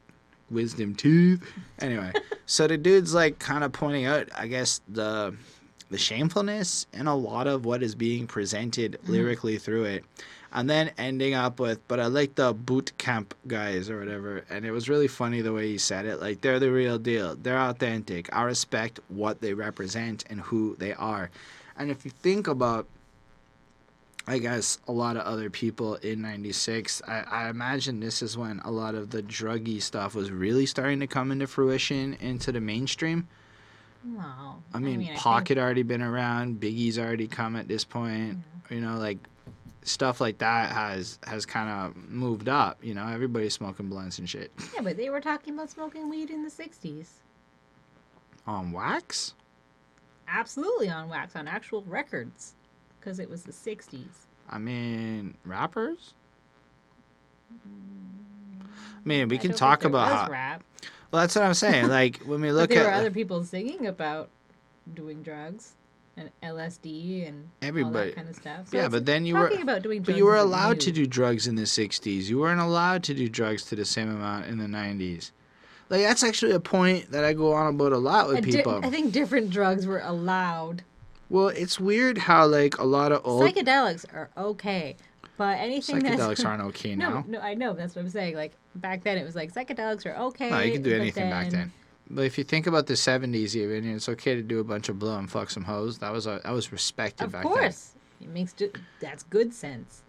Wisdom 0.51 0.95
tooth. 0.95 1.43
Anyway, 1.81 2.13
so 2.47 2.67
the 2.67 2.79
dude's 2.79 3.15
like 3.15 3.39
kind 3.39 3.65
of 3.65 3.73
pointing 3.73 4.07
out, 4.07 4.29
I 4.37 4.47
guess 4.47 4.81
the 4.89 5.35
the 5.91 5.99
shamefulness 5.99 6.87
in 6.93 7.07
a 7.07 7.17
lot 7.17 7.47
of 7.47 7.65
what 7.65 7.83
is 7.83 7.95
being 7.95 8.27
presented 8.27 8.93
mm-hmm. 8.93 9.13
lyrically 9.13 9.59
through 9.59 9.85
it. 9.85 10.05
And 10.53 10.69
then 10.69 10.93
ending 10.97 11.35
up 11.35 11.61
with, 11.61 11.87
but 11.89 12.01
I 12.01 12.07
like 12.07 12.35
the 12.35 12.55
boot 12.55 12.93
camp 12.97 13.35
guys 13.47 13.91
or 13.91 13.99
whatever. 13.99 14.45
And 14.49 14.65
it 14.65 14.71
was 14.71 14.89
really 14.89 15.09
funny 15.09 15.43
the 15.43 15.53
way 15.53 15.69
he 15.69 15.79
said 15.79 16.07
it. 16.07 16.21
Like, 16.21 16.41
they're 16.41 16.59
the 16.59 16.73
real 16.73 16.99
deal. 16.99 17.37
They're 17.37 17.59
authentic. 17.59 18.35
I 18.35 18.43
respect 18.45 18.99
what 19.09 19.43
they 19.43 19.53
represent 19.53 20.25
and 20.31 20.41
who 20.41 20.75
they 20.79 20.95
are. 20.95 21.31
And 21.77 21.91
if 21.91 22.05
you 22.05 22.11
think 22.11 22.49
about, 22.49 22.87
I 24.29 24.39
guess, 24.39 24.79
a 24.87 24.93
lot 24.93 25.17
of 25.17 25.23
other 25.23 25.49
people 25.49 25.95
in 25.97 26.21
96, 26.23 27.01
I, 27.09 27.21
I 27.23 27.49
imagine 27.49 27.99
this 28.01 28.21
is 28.23 28.37
when 28.37 28.61
a 28.65 28.71
lot 28.71 28.95
of 28.95 29.11
the 29.11 29.23
druggy 29.23 29.81
stuff 29.81 30.15
was 30.15 30.31
really 30.31 30.67
starting 30.67 31.01
to 31.01 31.07
come 31.07 31.33
into 31.33 31.47
fruition 31.47 32.15
into 32.21 32.53
the 32.53 32.61
mainstream. 32.61 33.27
Wow. 34.05 34.57
I 34.75 34.79
mean, 34.79 35.05
think- 35.05 35.17
Pocket 35.19 35.57
already 35.59 35.83
been 35.83 36.03
around. 36.03 36.61
Biggie's 36.61 36.99
already 36.99 37.27
come 37.27 37.57
at 37.57 37.69
this 37.69 37.85
point. 37.85 38.39
Mm-hmm. 38.39 38.75
You 38.75 38.81
know, 38.83 38.99
like 38.99 39.19
stuff 39.83 40.21
like 40.21 40.39
that 40.39 40.73
has 40.73 41.19
has 41.25 41.47
kind 41.47 41.71
of 41.71 41.97
moved 42.11 42.49
up. 42.51 42.79
You 42.85 42.93
know, 42.95 43.07
everybody's 43.09 43.55
smoking 43.55 43.89
blunts 43.89 44.19
and 44.19 44.29
shit 44.29 44.53
Yeah, 44.75 44.83
but 44.83 44.97
they 44.99 45.09
were 45.09 45.21
talking 45.23 45.55
about 45.55 45.71
smoking 45.71 46.11
weed 46.11 46.29
in 46.31 46.45
the 46.45 46.51
'60s. 46.51 47.07
on 48.47 48.73
wax. 48.73 49.35
Absolutely 50.29 50.91
on 50.91 51.09
wax, 51.09 51.35
on 51.35 51.49
actual 51.49 51.83
records, 51.85 52.55
because 53.01 53.19
it 53.19 53.29
was 53.31 53.43
the 53.45 53.53
'60s. 53.53 54.05
I 54.51 54.59
mean, 54.59 55.35
rappers. 55.45 56.15
I 57.53 59.09
mean, 59.09 59.29
we 59.29 59.37
I 59.37 59.41
can 59.41 59.53
talk 59.53 59.85
about 59.85 60.09
how. 60.13 60.31
rap. 60.31 60.63
Well, 61.11 61.23
that's 61.23 61.35
what 61.35 61.45
I'm 61.45 61.55
saying. 61.55 61.89
Like 61.89 62.19
when 62.25 62.41
we 62.41 62.53
look 62.53 62.71
there 62.71 62.81
at 62.81 62.87
were 62.87 62.93
other 62.93 63.11
people 63.11 63.43
singing 63.45 63.87
about 63.87 64.29
doing 64.95 65.23
drugs 65.23 65.73
and 66.17 66.31
LSD 66.43 67.27
and 67.29 67.45
all 67.63 67.69
Everybody- 67.69 68.11
that 68.11 68.17
kind 68.17 68.29
of 68.29 68.35
stuff. 68.37 68.69
So 68.69 68.77
yeah, 68.77 68.89
but 68.89 69.07
then 69.07 69.25
you 69.25 69.35
talking 69.35 69.57
were 69.59 69.63
about 69.63 69.83
doing 69.83 69.99
drugs. 70.03 70.07
but 70.15 70.17
you 70.19 70.25
were 70.27 70.37
allowed 70.37 70.81
to 70.81 70.93
do 70.93 71.07
drugs 71.07 71.47
in 71.47 71.55
the 71.55 71.63
60s. 71.63 72.25
You 72.29 72.39
weren't 72.39 72.61
allowed 72.61 73.03
to 73.05 73.15
do 73.15 73.29
drugs 73.29 73.65
to 73.67 73.77
the 73.77 73.85
same 73.85 74.11
amount 74.11 74.47
in 74.47 74.59
the 74.59 74.67
90s. 74.67 75.31
Like 75.89 76.03
that's 76.03 76.23
actually 76.23 76.53
a 76.53 76.61
point 76.61 77.11
that 77.13 77.25
I 77.25 77.33
go 77.33 77.55
on 77.55 77.75
about 77.75 77.93
a 77.93 77.99
lot 77.99 78.29
with 78.29 78.39
A 78.39 78.43
di- 78.43 78.53
people. 78.53 78.81
I 78.85 78.91
think 78.91 79.13
different 79.13 79.49
drugs 79.51 79.87
were 79.87 80.01
allowed. 80.05 80.83
Well, 81.29 81.49
it's 81.49 81.79
weird 81.79 82.19
how 82.19 82.47
like 82.47 82.79
a 82.79 82.85
lot 82.85 83.13
of 83.13 83.21
old 83.25 83.43
Psychedelics 83.43 84.05
are 84.15 84.31
okay, 84.37 84.97
but 85.37 85.59
anything 85.59 86.01
psychedelics 86.01 86.45
aren't 86.45 86.63
okay 86.69 86.95
no, 86.95 87.11
now. 87.11 87.25
no, 87.27 87.41
I 87.41 87.55
know 87.55 87.75
that's 87.75 87.95
what 87.95 88.03
I'm 88.03 88.11
saying. 88.11 88.35
Like 88.35 88.53
back 88.75 89.05
then, 89.05 89.19
it 89.19 89.25
was 89.25 89.37
like 89.37 89.53
psychedelics 89.53 90.07
are 90.07 90.17
okay. 90.27 90.51
No, 90.51 90.61
you 90.61 90.73
can 90.73 90.83
do 90.83 90.95
anything 90.95 91.31
back 91.31 91.51
then. 91.51 91.73
But 92.11 92.25
if 92.25 92.39
you 92.39 92.45
think 92.45 92.67
about 92.67 92.87
the 92.87 92.95
70s, 92.95 93.55
even 93.55 93.87
it's 93.95 94.09
okay 94.09 94.35
to 94.35 94.43
do 94.43 94.61
a 94.61 94.65
bunch 94.65 94.89
of 94.89 94.99
blow 94.99 95.19
and 95.19 95.31
fuck 95.31 95.51
some 95.51 95.65
hoes. 95.65 95.99
That 95.99 96.11
was 96.11 96.27
a, 96.27 96.41
that 96.43 96.53
was 96.53 96.73
respected 96.73 97.25
Of 97.25 97.33
back 97.33 97.43
course, 97.43 97.55
then. 97.55 97.67
Of 97.67 97.73
course, 97.75 97.95
it 98.23 98.29
makes 98.29 98.53
ju- 98.55 98.73
that's 99.01 99.23
good 99.25 99.53
sense. 99.53 100.03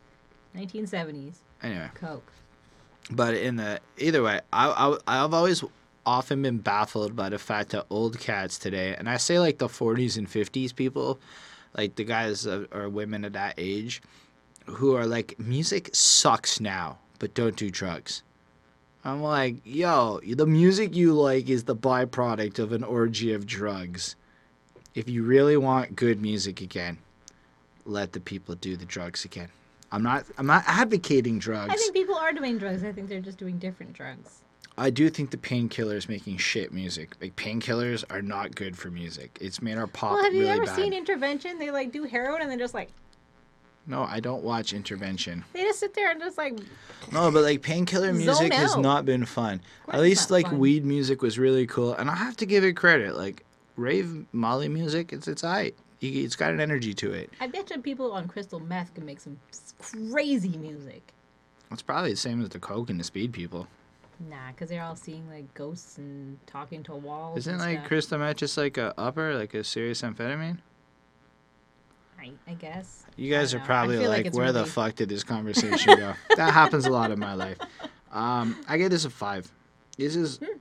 1970s. 0.56 1.36
Anyway. 1.62 1.90
Coke. 1.96 2.32
But 3.12 3.34
in 3.34 3.58
the 3.58 3.82
either 3.98 4.24
way, 4.24 4.40
I, 4.54 4.70
I 5.08 5.24
I've 5.24 5.34
always 5.34 5.64
often 6.10 6.42
been 6.42 6.58
baffled 6.58 7.16
by 7.16 7.30
the 7.30 7.38
fact 7.38 7.70
that 7.70 7.86
old 7.92 8.20
cats 8.20 8.58
today, 8.58 8.96
and 8.98 9.08
I 9.08 9.18
say 9.18 9.38
like 9.38 9.60
the 9.60 9.68
40s 9.68 10.18
and 10.18 10.28
50s 10.28 10.76
people, 10.76 11.20
like 11.78 11.96
the 11.96 12.04
guys 12.04 12.48
or 12.48 12.90
women 12.90 13.24
of 13.26 13.34
that 13.34 13.54
age, 13.58 14.02
who 14.66 14.96
are 14.96 15.06
like 15.06 15.40
music 15.40 15.92
sucks 15.94 16.60
now, 16.60 16.98
but 17.20 17.36
don't 17.36 17.56
do 17.56 17.70
drugs. 17.70 18.24
I'm 19.06 19.22
like, 19.22 19.58
yo, 19.64 20.20
the 20.26 20.48
music 20.48 20.96
you 20.96 21.14
like 21.14 21.48
is 21.48 21.66
the 21.66 21.76
byproduct 21.76 22.58
of 22.58 22.72
an 22.72 22.84
orgy 22.84 23.32
of 23.34 23.46
drugs. 23.46 24.16
If 24.96 25.08
you 25.08 25.24
really 25.24 25.58
want 25.58 25.96
good 25.96 26.20
music 26.20 26.60
again, 26.60 26.98
let 27.86 28.14
the 28.14 28.20
people 28.20 28.56
do 28.56 28.76
the 28.76 28.86
drugs 28.86 29.26
again. 29.26 29.50
I'm 29.92 30.04
not 30.04 30.26
I'm 30.40 30.48
not 30.48 30.64
advocating 30.66 31.38
drugs. 31.38 31.72
I 31.72 31.76
think 31.76 31.94
people 31.94 32.16
are 32.16 32.34
doing 32.34 32.58
drugs. 32.58 32.84
I 32.84 32.92
think 32.92 33.10
they're 33.10 33.22
just 33.22 33.38
doing 33.38 33.60
different 33.60 33.94
drugs. 33.94 34.42
I 34.80 34.90
do 34.90 35.10
think 35.10 35.32
the 35.32 35.38
painkillers 35.38 36.08
making 36.08 36.38
shit 36.38 36.72
music. 36.72 37.16
Like 37.22 37.36
painkillers 37.36 38.06
are 38.10 38.22
not 38.22 38.56
good 38.56 38.78
for 38.78 38.90
music. 38.90 39.38
It's 39.42 39.62
made 39.62 39.78
our 39.78 39.88
pop 39.88 40.14
well, 40.14 40.24
have 40.24 40.34
you 40.34 40.42
really 40.42 40.52
ever 40.54 40.66
bad. 40.66 40.76
seen 40.76 40.94
Intervention? 40.94 41.60
They 41.60 41.70
like 41.70 41.92
do 41.92 42.04
heroin 42.04 42.42
and 42.42 42.50
then 42.50 42.60
just 42.60 42.74
like 42.74 42.90
No, 43.86 44.04
I 44.04 44.22
don't 44.22 44.42
watch 44.42 44.72
intervention. 44.72 45.44
they 45.52 45.64
just 45.64 45.82
sit 45.82 45.94
there 45.94 46.10
and 46.12 46.22
just 46.22 46.38
like 46.38 46.58
No, 47.12 47.30
but 47.30 47.44
like 47.44 47.62
painkiller 47.62 48.14
music 48.14 48.54
has 48.54 48.78
not 48.78 49.06
been 49.06 49.26
fun. 49.26 49.60
At 49.90 50.00
least 50.00 50.32
like 50.32 50.46
fun. 50.46 50.60
weed 50.60 50.86
music 50.86 51.22
was 51.22 51.38
really 51.38 51.68
cool, 51.68 51.94
and 51.96 52.10
I 52.10 52.16
have 52.16 52.38
to 52.38 52.46
give 52.46 52.64
it 52.64 52.74
credit. 52.78 53.18
Like 53.18 53.44
rave 53.76 54.26
Molly 54.32 54.70
music, 54.70 55.12
it's 55.12 55.28
it's 55.28 55.44
alright. 55.44 55.76
It's 56.00 56.38
got 56.38 56.52
an 56.52 56.62
energy 56.62 56.94
to 56.94 57.12
it. 57.12 57.30
I 57.42 57.48
bet 57.48 57.70
you 57.70 57.82
people 57.82 58.14
on 58.14 58.30
crystal 58.30 58.62
meth 58.62 58.94
can 58.94 59.06
make 59.06 59.20
some 59.20 59.38
crazy 59.82 60.58
music. 60.58 61.02
It's 61.70 61.82
probably 61.82 62.12
the 62.12 62.18
same 62.18 62.42
as 62.42 62.48
the 62.50 62.60
coke 62.60 62.90
and 62.90 62.98
the 62.98 63.04
speed 63.04 63.34
people. 63.34 63.68
Nah, 64.28 64.52
because 64.52 64.70
they're 64.70 64.84
all 64.84 64.96
seeing 64.98 65.30
like 65.30 65.54
ghosts 65.54 65.98
and 65.98 66.38
talking 66.46 66.84
to 66.84 66.96
walls. 66.96 67.38
Isn't 67.40 67.60
like 67.60 67.86
crystal 67.86 68.20
meth 68.20 68.38
just 68.38 68.58
like 68.58 68.78
a 68.78 68.94
upper, 68.98 69.36
like 69.36 69.54
a 69.54 69.64
serious 69.64 70.02
amphetamine? 70.02 70.58
I, 72.20 72.32
I 72.48 72.54
guess. 72.56 73.06
You 73.16 73.32
guys 73.32 73.54
are 73.54 73.60
know. 73.60 73.66
Probably 73.66 74.08
like, 74.08 74.26
it's 74.26 74.38
where 74.38 74.52
the 74.52 74.66
fuck 74.66 74.96
did 74.96 75.08
this 75.08 75.24
conversation 75.24 75.96
go? 75.98 76.14
that 76.36 76.54
happens 76.54 76.86
a 76.86 76.90
lot 76.90 77.12
in 77.12 77.20
my 77.20 77.34
life. 77.34 77.58
Um, 78.12 78.58
I 78.68 78.78
give 78.78 78.92
this 78.92 79.06
a 79.06 79.10
five. 79.10 79.50
This 79.98 80.16
is, 80.16 80.38
Hmm. 80.38 80.58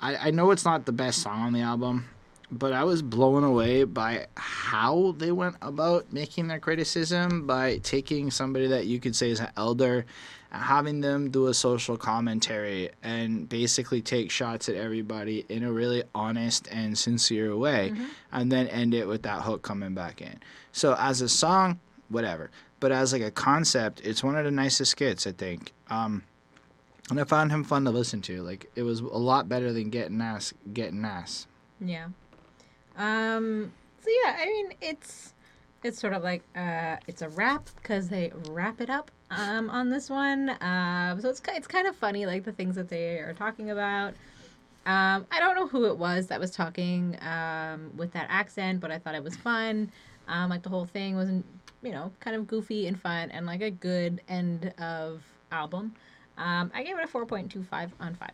I, 0.00 0.16
I 0.28 0.30
know 0.30 0.50
it's 0.50 0.64
not 0.64 0.84
the 0.84 0.92
best 0.92 1.22
song 1.22 1.40
on 1.42 1.52
the 1.52 1.60
album, 1.60 2.08
but 2.50 2.72
I 2.72 2.84
was 2.84 3.02
blown 3.02 3.44
away 3.44 3.84
by 3.84 4.26
how 4.36 5.14
they 5.16 5.32
went 5.32 5.56
about 5.62 6.12
making 6.12 6.48
their 6.48 6.58
criticism 6.60 7.46
by 7.46 7.78
taking 7.78 8.30
somebody 8.30 8.66
that 8.66 8.86
you 8.86 9.00
could 9.00 9.16
say 9.16 9.30
is 9.30 9.40
an 9.40 9.50
elder 9.56 10.06
having 10.50 11.00
them 11.00 11.30
do 11.30 11.46
a 11.46 11.54
social 11.54 11.96
commentary 11.96 12.90
and 13.02 13.48
basically 13.48 14.00
take 14.00 14.30
shots 14.30 14.68
at 14.68 14.74
everybody 14.74 15.44
in 15.48 15.62
a 15.62 15.72
really 15.72 16.02
honest 16.14 16.68
and 16.70 16.96
sincere 16.96 17.56
way 17.56 17.92
and 18.32 18.50
then 18.50 18.68
end 18.68 18.94
it 18.94 19.06
with 19.06 19.22
that 19.22 19.42
hook 19.42 19.62
coming 19.62 19.94
back 19.94 20.20
in. 20.20 20.40
So 20.72 20.94
as 20.98 21.20
a 21.20 21.28
song, 21.28 21.80
whatever. 22.08 22.50
But 22.78 22.92
as 22.92 23.12
like 23.12 23.22
a 23.22 23.30
concept, 23.30 24.00
it's 24.04 24.22
one 24.22 24.36
of 24.36 24.44
the 24.44 24.50
nicest 24.50 24.92
skits, 24.92 25.26
I 25.26 25.32
think. 25.32 25.72
Um, 25.88 26.22
and 27.10 27.20
I 27.20 27.24
found 27.24 27.50
him 27.50 27.64
fun 27.64 27.84
to 27.84 27.90
listen 27.90 28.20
to. 28.22 28.42
Like 28.42 28.70
it 28.74 28.82
was 28.82 29.00
a 29.00 29.06
lot 29.06 29.48
better 29.48 29.72
than 29.72 29.90
getting 29.90 30.20
ass, 30.20 30.52
getting 30.72 31.04
ass. 31.04 31.46
Yeah. 31.80 32.08
Um. 32.96 33.72
So 34.02 34.10
yeah, 34.24 34.36
I 34.38 34.46
mean, 34.46 34.72
it's 34.80 35.32
it's 35.82 35.98
sort 35.98 36.12
of 36.12 36.22
like 36.22 36.42
uh, 36.56 36.96
it's 37.06 37.22
a 37.22 37.28
wrap 37.28 37.70
because 37.76 38.08
they 38.08 38.32
wrap 38.50 38.80
it 38.80 38.90
up 38.90 39.10
um 39.30 39.70
on 39.70 39.90
this 39.90 40.08
one. 40.10 40.50
Uh, 40.50 41.18
So 41.20 41.28
it's 41.30 41.42
it's 41.48 41.66
kind 41.66 41.86
of 41.86 41.96
funny, 41.96 42.26
like 42.26 42.44
the 42.44 42.52
things 42.52 42.76
that 42.76 42.88
they 42.88 43.18
are 43.18 43.34
talking 43.34 43.70
about. 43.70 44.14
Um. 44.86 45.26
I 45.30 45.40
don't 45.40 45.56
know 45.56 45.66
who 45.66 45.86
it 45.86 45.96
was 45.98 46.28
that 46.28 46.40
was 46.40 46.50
talking 46.50 47.16
um 47.22 47.92
with 47.96 48.12
that 48.12 48.26
accent, 48.30 48.80
but 48.80 48.90
I 48.90 48.98
thought 48.98 49.14
it 49.14 49.24
was 49.24 49.36
fun. 49.36 49.90
Um. 50.28 50.50
Like 50.50 50.62
the 50.62 50.68
whole 50.70 50.86
thing 50.86 51.16
wasn't, 51.16 51.44
you 51.82 51.92
know, 51.92 52.12
kind 52.20 52.36
of 52.36 52.46
goofy 52.46 52.86
and 52.86 53.00
fun 53.00 53.30
and 53.30 53.46
like 53.46 53.62
a 53.62 53.70
good 53.70 54.20
end 54.28 54.72
of 54.78 55.22
album. 55.52 55.94
Um. 56.38 56.70
I 56.74 56.82
gave 56.82 56.96
it 56.98 57.04
a 57.04 57.08
four 57.08 57.26
point 57.26 57.50
two 57.50 57.62
five 57.64 57.92
on 58.00 58.14
five. 58.14 58.32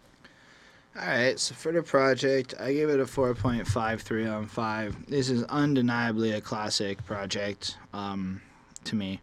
All 0.95 1.07
right, 1.07 1.41
so 1.41 1.55
for 1.55 1.73
the 1.73 1.83
project, 1.83 2.53
I 2.61 2.75
give 2.75 2.91
it 2.91 3.01
a 3.01 3.05
4.53 3.05 4.31
on 4.31 4.47
5. 4.47 5.07
This 5.07 5.31
is 5.31 5.43
undeniably 5.45 6.33
a 6.33 6.41
classic 6.43 7.03
project 7.07 7.79
um, 7.95 8.43
to 8.85 8.95
me. 8.95 9.19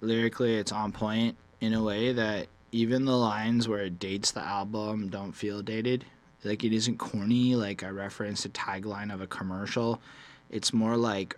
Lyrically, 0.00 0.56
it's 0.56 0.72
on 0.72 0.92
point 0.92 1.36
in 1.60 1.74
a 1.74 1.82
way 1.82 2.12
that 2.12 2.46
even 2.72 3.04
the 3.04 3.16
lines 3.16 3.66
where 3.68 3.84
it 3.84 3.98
dates 3.98 4.30
the 4.30 4.40
album 4.40 5.08
don't 5.08 5.32
feel 5.32 5.62
dated. 5.62 6.04
Like, 6.44 6.62
it 6.62 6.72
isn't 6.72 6.98
corny, 6.98 7.56
like 7.56 7.82
I 7.82 7.88
referenced 7.88 8.44
a 8.44 8.48
tagline 8.50 9.12
of 9.12 9.20
a 9.20 9.26
commercial. 9.26 10.00
It's 10.50 10.72
more 10.72 10.96
like 10.96 11.36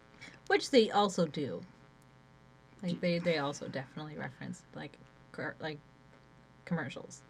which 0.48 0.70
they 0.70 0.90
also 0.90 1.26
do. 1.26 1.62
Like 2.82 3.00
they 3.00 3.18
they 3.18 3.38
also 3.38 3.68
definitely 3.68 4.16
reference 4.16 4.62
like 4.74 4.96
like 5.60 5.78
commercials. 6.64 7.22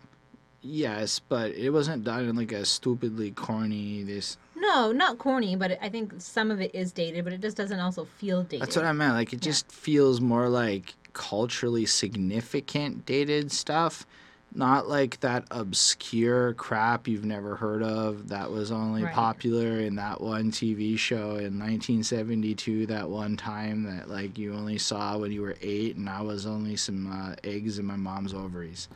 yes, 0.63 1.21
but 1.21 1.53
it 1.53 1.71
wasn't 1.71 2.05
done 2.05 2.27
in 2.29 2.37
like 2.37 2.53
a 2.53 2.65
stupidly 2.65 3.31
corny, 3.31 4.03
this 4.03 4.37
No, 4.57 4.93
not 4.93 5.19
corny, 5.19 5.57
but 5.57 5.79
I 5.81 5.89
think 5.89 6.15
some 6.19 6.51
of 6.51 6.61
it 6.61 6.75
is 6.75 6.93
dated, 6.93 7.25
but 7.25 7.33
it 7.33 7.41
just 7.41 7.57
doesn't 7.57 7.81
also 7.81 8.05
feel 8.05 8.43
dated. 8.43 8.63
That's 8.63 8.77
what 8.77 8.85
I 8.85 8.93
meant. 8.93 9.15
Like 9.15 9.33
it 9.33 9.41
just 9.41 9.71
feels 9.71 10.21
more 10.21 10.49
like 10.49 10.95
culturally 11.13 11.87
significant 11.87 13.05
dated 13.07 13.51
stuff, 13.53 14.07
not 14.55 14.89
like 14.89 15.21
that 15.21 15.45
obscure 15.53 16.55
crap 16.55 17.07
you've 17.07 17.25
never 17.25 17.55
heard 17.57 17.83
of 17.85 18.29
that 18.29 18.51
was 18.51 18.73
only 18.73 19.05
Right. 19.05 19.15
popular 19.15 19.79
in 19.79 19.95
that 19.97 20.21
one 20.21 20.51
TV 20.51 20.97
show 20.99 21.37
in 21.37 21.59
1972 21.59 22.87
that 22.87 23.09
one 23.09 23.37
time 23.37 23.85
that 23.85 24.09
like 24.11 24.39
you 24.39 24.53
only 24.55 24.77
saw 24.79 25.17
when 25.19 25.31
you 25.31 25.43
were 25.43 25.57
8 25.63 25.97
and 25.97 26.09
I 26.11 26.23
was 26.23 26.47
only 26.47 26.75
some 26.77 27.11
uh, 27.13 27.37
eggs 27.45 27.79
in 27.79 27.85
my 27.87 27.97
mom's 27.97 28.35
ovaries. 28.35 28.89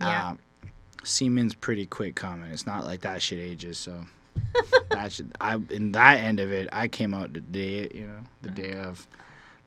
Yeah. 0.00 0.30
Uh, 0.30 0.34
Semen's 1.04 1.54
pretty 1.54 1.86
quick 1.86 2.14
coming. 2.16 2.50
It's 2.50 2.66
not 2.66 2.84
like 2.84 3.02
that 3.02 3.22
shit 3.22 3.38
ages, 3.38 3.78
so 3.78 4.06
that 4.90 5.12
should 5.12 5.32
I 5.40 5.54
in 5.70 5.92
that 5.92 6.18
end 6.18 6.40
of 6.40 6.50
it, 6.50 6.68
I 6.72 6.88
came 6.88 7.14
out 7.14 7.32
the 7.32 7.40
day, 7.40 7.88
you 7.94 8.06
know, 8.06 8.20
the 8.42 8.50
day 8.50 8.72
of. 8.74 9.06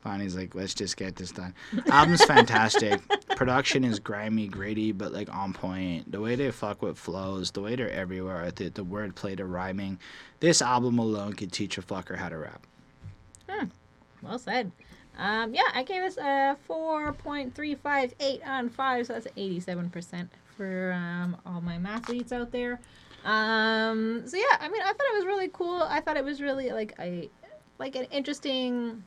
Bonnie's 0.02 0.36
like, 0.36 0.54
let's 0.54 0.74
just 0.74 0.96
get 0.96 1.16
this 1.16 1.30
done. 1.32 1.54
Album's 1.90 2.24
fantastic. 2.24 3.00
Production 3.36 3.84
is 3.84 3.98
grimy, 3.98 4.48
gritty, 4.48 4.92
but 4.92 5.12
like 5.12 5.32
on 5.34 5.52
point. 5.52 6.10
The 6.10 6.20
way 6.20 6.36
they 6.36 6.50
fuck 6.50 6.82
with 6.82 6.98
flows, 6.98 7.50
the 7.50 7.60
way 7.60 7.76
they're 7.76 7.90
everywhere, 7.90 8.50
the 8.50 8.68
the 8.68 8.84
wordplay, 8.84 9.36
the 9.36 9.44
rhyming. 9.44 9.98
This 10.40 10.62
album 10.62 10.98
alone 10.98 11.34
could 11.34 11.52
teach 11.52 11.78
a 11.78 11.82
fucker 11.82 12.16
how 12.16 12.28
to 12.28 12.38
rap. 12.38 12.66
Well 14.22 14.38
said. 14.38 14.70
Um, 15.18 15.54
yeah, 15.54 15.68
I 15.74 15.82
gave 15.82 16.02
us 16.02 16.16
a 16.16 16.56
four 16.66 17.12
point 17.12 17.54
three 17.54 17.74
five 17.74 18.14
eight 18.20 18.40
on 18.46 18.68
five, 18.68 19.06
so 19.06 19.14
that's 19.14 19.26
eighty 19.36 19.60
seven 19.60 19.90
percent 19.90 20.30
for 20.56 20.92
um, 20.92 21.36
all 21.44 21.60
my 21.60 21.78
mathletes 21.78 22.32
out 22.32 22.52
there. 22.52 22.80
Um, 23.24 24.22
so 24.26 24.36
yeah, 24.36 24.56
I 24.60 24.68
mean, 24.68 24.82
I 24.82 24.86
thought 24.86 25.06
it 25.12 25.16
was 25.16 25.26
really 25.26 25.50
cool. 25.52 25.82
I 25.82 26.00
thought 26.00 26.16
it 26.16 26.24
was 26.24 26.40
really 26.40 26.70
like 26.70 26.94
a 26.98 27.28
like 27.78 27.96
an 27.96 28.04
interesting 28.04 29.02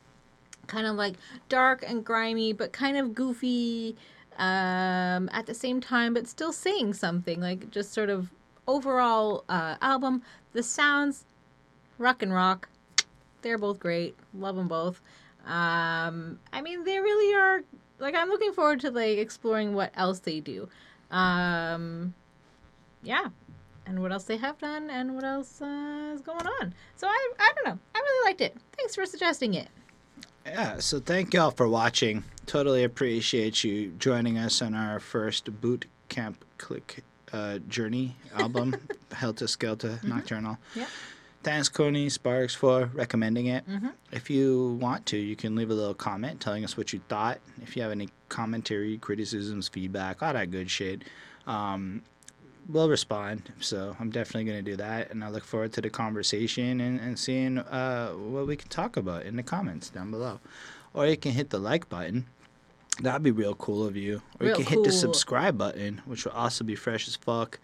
kind 0.66 0.86
of 0.86 0.96
like 0.96 1.14
dark 1.48 1.84
and 1.86 2.04
grimy, 2.04 2.52
but 2.52 2.72
kind 2.72 2.96
of 2.96 3.14
goofy 3.14 3.96
um, 4.38 5.28
at 5.32 5.46
the 5.46 5.54
same 5.54 5.80
time, 5.80 6.14
but 6.14 6.26
still 6.26 6.52
saying 6.52 6.94
something. 6.94 7.40
Like 7.40 7.70
just 7.70 7.92
sort 7.92 8.10
of 8.10 8.30
overall 8.66 9.44
uh, 9.48 9.76
album. 9.80 10.22
The 10.52 10.62
sounds, 10.62 11.24
rock 11.98 12.22
and 12.22 12.32
rock. 12.32 12.68
They're 13.42 13.58
both 13.58 13.78
great. 13.78 14.16
Love 14.32 14.56
them 14.56 14.68
both. 14.68 15.00
Um, 15.46 16.38
I 16.52 16.62
mean, 16.62 16.84
they 16.84 16.98
really 16.98 17.34
are. 17.34 17.62
Like, 17.98 18.14
I'm 18.14 18.28
looking 18.28 18.52
forward 18.52 18.80
to 18.80 18.90
like 18.90 19.18
exploring 19.18 19.74
what 19.74 19.92
else 19.94 20.20
they 20.20 20.40
do. 20.40 20.68
Um, 21.10 22.14
yeah, 23.02 23.28
and 23.86 24.00
what 24.00 24.12
else 24.12 24.24
they 24.24 24.36
have 24.36 24.58
done 24.58 24.90
and 24.90 25.14
what 25.14 25.24
else 25.24 25.60
uh, 25.60 26.12
is 26.14 26.20
going 26.22 26.46
on. 26.46 26.74
So 26.96 27.06
I 27.06 27.32
I 27.38 27.52
don't 27.54 27.66
know. 27.66 27.78
I 27.94 27.98
really 27.98 28.28
liked 28.30 28.40
it. 28.40 28.56
Thanks 28.76 28.94
for 28.94 29.06
suggesting 29.06 29.54
it. 29.54 29.68
Yeah, 30.46 30.78
so 30.78 31.00
thank 31.00 31.32
y'all 31.34 31.50
for 31.50 31.68
watching. 31.68 32.24
Totally 32.46 32.84
appreciate 32.84 33.64
you 33.64 33.92
joining 33.98 34.36
us 34.38 34.60
on 34.60 34.74
our 34.74 35.00
first 35.00 35.60
Boot 35.60 35.86
Camp 36.08 36.44
Clik 36.58 37.00
uh, 37.32 37.58
journey 37.68 38.16
album, 38.36 38.76
Heltah 39.10 39.44
Skeltah 39.48 40.02
Nocturnal. 40.04 40.58
Yep. 40.74 40.88
Thanks, 41.42 41.68
Coney 41.68 42.08
Sparks, 42.08 42.54
for 42.54 42.90
recommending 42.94 43.46
it. 43.46 43.68
Mhm. 43.68 43.92
If 44.12 44.30
you 44.30 44.78
want 44.80 45.04
to, 45.06 45.16
you 45.18 45.36
can 45.36 45.54
leave 45.54 45.70
a 45.70 45.74
little 45.74 45.94
comment 45.94 46.40
telling 46.40 46.64
us 46.64 46.76
what 46.76 46.92
you 46.92 47.00
thought. 47.08 47.38
If 47.62 47.76
you 47.76 47.82
have 47.82 47.92
any 47.92 48.08
commentary, 48.30 48.96
criticisms, 48.98 49.68
feedback, 49.68 50.22
all 50.22 50.32
that 50.32 50.50
good 50.50 50.70
shit, 50.70 51.02
um, 51.46 52.02
we'll 52.68 52.88
respond. 52.88 53.52
So 53.60 53.96
I'm 54.00 54.10
definitely 54.10 54.44
going 54.44 54.64
to 54.64 54.70
do 54.70 54.76
that. 54.76 55.10
And 55.10 55.24
I 55.24 55.28
look 55.28 55.44
forward 55.44 55.72
to 55.74 55.80
the 55.80 55.90
conversation 55.90 56.80
and, 56.80 57.00
and 57.00 57.18
seeing 57.18 57.58
uh, 57.58 58.12
what 58.12 58.46
we 58.46 58.56
can 58.56 58.68
talk 58.68 58.96
about 58.96 59.24
in 59.24 59.36
the 59.36 59.42
comments 59.42 59.90
down 59.90 60.10
below. 60.10 60.40
Or 60.92 61.06
you 61.06 61.16
can 61.16 61.32
hit 61.32 61.50
the 61.50 61.58
like 61.58 61.88
button. 61.88 62.26
That'd 63.00 63.24
be 63.24 63.32
real 63.32 63.54
cool 63.56 63.86
of 63.86 63.96
you. 63.96 64.22
Or 64.38 64.46
Real 64.46 64.50
you 64.50 64.64
can 64.64 64.66
hit 64.66 64.84
the 64.84 64.92
subscribe 64.92 65.58
button, 65.58 66.00
which 66.04 66.24
will 66.24 66.32
also 66.32 66.64
be 66.64 66.76
fresh 66.76 67.08
as 67.08 67.16
fuck. 67.16 67.58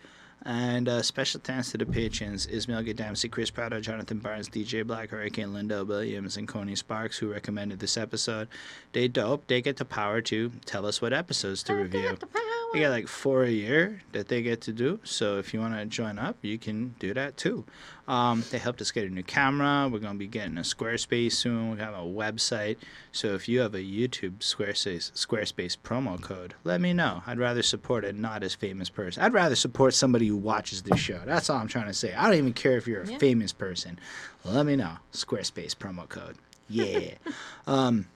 And 0.47 0.89
uh, 0.89 1.03
special 1.03 1.41
thanks 1.45 1.71
to 1.73 1.79
the 1.79 1.85
patrons 1.85 2.47
Ismail 2.47 2.83
Gadamsi, 2.83 3.31
Chris 3.31 3.51
Prado, 3.51 3.79
Jonathan 3.81 4.19
Barnes, 4.19 4.49
DJ 4.49 4.87
Black, 4.87 5.11
Hurricane 5.11 5.53
Linda 5.53 5.85
Williams, 5.85 6.37
and 6.39 6.49
Coney 6.49 6.77
Sparks, 6.77 7.19
who 7.19 7.31
recommended 7.31 7.79
this 7.79 7.99
episode. 7.99 8.49
They 8.93 9.07
dope. 9.07 9.47
They 9.49 9.61
get 9.61 9.77
the 9.77 9.85
power 9.85 10.23
to 10.23 10.51
tell 10.65 10.87
us 10.87 11.03
what 11.03 11.13
episodes 11.13 11.63
to 11.65 11.75
I 11.75 11.77
review. 11.77 12.03
got 12.03 12.21
the 12.21 12.27
power. 12.27 12.43
They 12.73 12.79
get 12.79 12.91
like 12.91 13.09
four 13.09 13.43
a 13.45 13.51
year 13.51 14.01
that 14.13 14.29
they 14.29 14.43
get 14.43 14.61
to 14.63 14.73
do. 14.73 15.01
So 15.05 15.39
if 15.39 15.53
you 15.53 15.61
want 15.61 15.75
to 15.75 15.85
join 15.87 16.19
up, 16.19 16.37
you 16.41 16.57
can 16.57 16.95
do 16.99 17.13
that 17.15 17.37
too. 17.37 17.65
Um, 18.11 18.43
they 18.51 18.59
helped 18.59 18.81
us 18.81 18.91
get 18.91 19.05
a 19.07 19.09
new 19.09 19.23
camera. 19.23 19.89
We're 19.89 20.01
going 20.01 20.15
to 20.15 20.19
be 20.19 20.27
getting 20.27 20.59
a 20.59 20.63
Squarespace 20.63 21.31
soon. 21.33 21.71
We 21.71 21.79
have 21.79 21.95
a 21.95 21.99
website. 21.99 22.77
So 23.13 23.35
if 23.35 23.49
you 23.49 23.61
have 23.61 23.73
a 23.73 23.79
YouTube 23.79 24.39
Squarespace 24.41 25.13
Squarespace 25.13 25.77
promo 25.79 26.21
code, 26.21 26.55
let 26.65 26.81
me 26.81 26.93
know. 26.93 27.23
I'd 27.25 27.39
rather 27.39 27.63
support 27.63 28.05
a 28.05 28.13
not 28.13 28.43
as 28.43 28.53
famous 28.57 28.91
person. 28.91 29.23
I'd 29.23 29.33
rather 29.33 29.55
support 29.55 29.95
somebody 29.95 30.27
who 30.27 30.37
watches 30.37 30.83
this 30.83 30.99
show. 30.99 31.21
That's 31.25 31.49
all 31.49 31.59
I'm 31.59 31.69
trying 31.69 31.87
to 31.87 31.95
say. 31.95 32.13
I 32.13 32.25
don't 32.25 32.39
even 32.39 32.53
care 32.53 32.77
if 32.77 32.89
you're 32.89 33.03
a 33.03 33.07
Yeah. 33.13 33.19
famous 33.19 33.53
person. 33.53 33.97
Let 34.45 34.67
me 34.67 34.75
know. 34.75 34.95
Squarespace 35.13 35.77
promo 35.77 36.09
code. 36.09 36.35
Yeah. 36.69 37.13
um, 37.69 38.09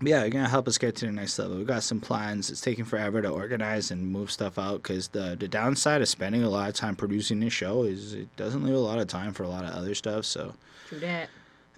yeah, 0.00 0.20
you're 0.20 0.30
gonna 0.30 0.48
help 0.48 0.68
us 0.68 0.78
get 0.78 0.96
to 0.96 1.06
the 1.06 1.12
next 1.12 1.38
level. 1.38 1.56
We 1.56 1.64
got 1.64 1.82
some 1.82 2.00
plans. 2.00 2.50
It's 2.50 2.60
taking 2.60 2.84
forever 2.84 3.20
to 3.22 3.28
organize 3.28 3.90
and 3.90 4.06
move 4.06 4.30
stuff 4.30 4.58
out 4.58 4.82
because 4.82 5.08
the 5.08 5.36
the 5.38 5.48
downside 5.48 6.02
of 6.02 6.08
spending 6.08 6.42
a 6.42 6.50
lot 6.50 6.68
of 6.68 6.74
time 6.74 6.96
producing 6.96 7.40
this 7.40 7.52
show 7.52 7.82
is 7.82 8.14
it 8.14 8.34
doesn't 8.36 8.64
leave 8.64 8.74
a 8.74 8.78
lot 8.78 8.98
of 8.98 9.08
time 9.08 9.32
for 9.32 9.42
a 9.42 9.48
lot 9.48 9.64
of 9.64 9.70
other 9.70 9.94
stuff. 9.94 10.24
So 10.24 10.54
True 10.88 11.00
that. 11.00 11.28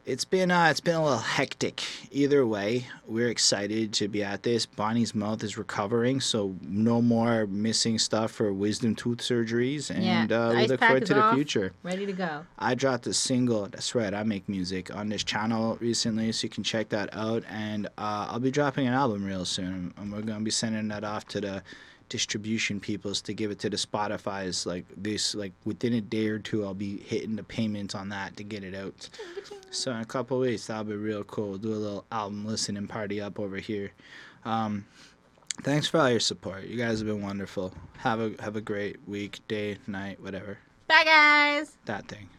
It's 0.06 0.24
been 0.24 0.50
uh, 0.50 0.68
it's 0.70 0.80
been 0.80 0.94
a 0.96 1.02
little 1.02 1.18
hectic. 1.18 1.82
Either 2.10 2.46
way, 2.46 2.86
we're 3.06 3.28
excited 3.28 3.92
to 3.94 4.08
be 4.08 4.22
at 4.22 4.42
this. 4.42 4.66
Bonnie's 4.66 5.14
mouth 5.14 5.42
is 5.44 5.56
recovering, 5.58 6.20
so 6.20 6.54
no 6.62 7.00
more 7.02 7.46
missing 7.46 7.98
stuff 7.98 8.30
for 8.30 8.52
wisdom 8.52 8.94
tooth 8.94 9.18
surgeries, 9.18 9.90
and 9.90 10.30
Yeah, 10.30 10.48
uh, 10.48 10.54
we 10.54 10.66
look 10.66 10.80
forward 10.80 11.06
to 11.06 11.14
the 11.14 11.20
off. 11.22 11.34
future. 11.34 11.72
Ready 11.82 12.06
to 12.06 12.12
go. 12.12 12.44
I 12.58 12.74
dropped 12.74 13.06
a 13.06 13.12
single. 13.14 13.66
That's 13.66 13.94
right. 13.94 14.12
I 14.14 14.22
make 14.22 14.48
music 14.48 14.94
on 14.94 15.08
this 15.08 15.22
channel 15.24 15.76
recently, 15.80 16.32
so 16.32 16.44
you 16.46 16.50
can 16.50 16.64
check 16.64 16.88
that 16.90 17.14
out. 17.14 17.44
And 17.48 17.86
uh, 17.98 18.28
I'll 18.30 18.40
be 18.40 18.50
dropping 18.50 18.86
an 18.86 18.94
album 18.94 19.24
real 19.24 19.44
soon, 19.44 19.92
and 19.96 20.12
we're 20.12 20.22
gonna 20.22 20.40
be 20.44 20.50
sending 20.50 20.88
that 20.88 21.04
off 21.04 21.26
to 21.28 21.40
the 21.40 21.62
distribution 22.10 22.78
peoples 22.80 23.22
to 23.22 23.32
give 23.32 23.50
it 23.50 23.58
to 23.60 23.70
the 23.70 23.78
Spotify's. 23.78 24.66
Like 24.66 24.84
this, 24.96 25.34
like 25.34 25.52
within 25.64 25.94
a 25.94 26.02
day 26.02 26.26
or 26.28 26.38
two, 26.38 26.64
I'll 26.66 26.74
be 26.74 26.98
hitting 26.98 27.36
the 27.36 27.42
payments 27.42 27.94
on 27.94 28.10
that 28.10 28.36
to 28.36 28.44
get 28.44 28.62
it 28.62 28.74
out. 28.74 29.08
So 29.70 29.92
in 29.92 29.98
a 29.98 30.04
couple 30.04 30.38
weeks, 30.38 30.66
that'll 30.66 30.84
be 30.84 30.94
real 30.94 31.24
cool. 31.24 31.56
do 31.56 31.72
a 31.72 31.74
little 31.74 32.04
album 32.12 32.44
listening 32.44 32.86
party 32.88 33.20
up 33.20 33.40
over 33.40 33.56
here. 33.56 33.92
Um, 34.44 34.84
thanks 35.62 35.86
for 35.86 35.98
all 36.00 36.10
your 36.10 36.20
support. 36.20 36.64
You 36.64 36.76
guys 36.76 36.98
have 36.98 37.06
been 37.06 37.22
wonderful. 37.22 37.72
Have 37.98 38.20
a 38.20 38.34
have 38.42 38.56
a 38.56 38.60
great 38.60 38.96
week, 39.06 39.38
day, 39.48 39.78
night, 39.86 40.20
whatever. 40.20 40.58
Bye, 40.88 41.04
guys. 41.04 41.76
That 41.84 42.08
thing. 42.08 42.28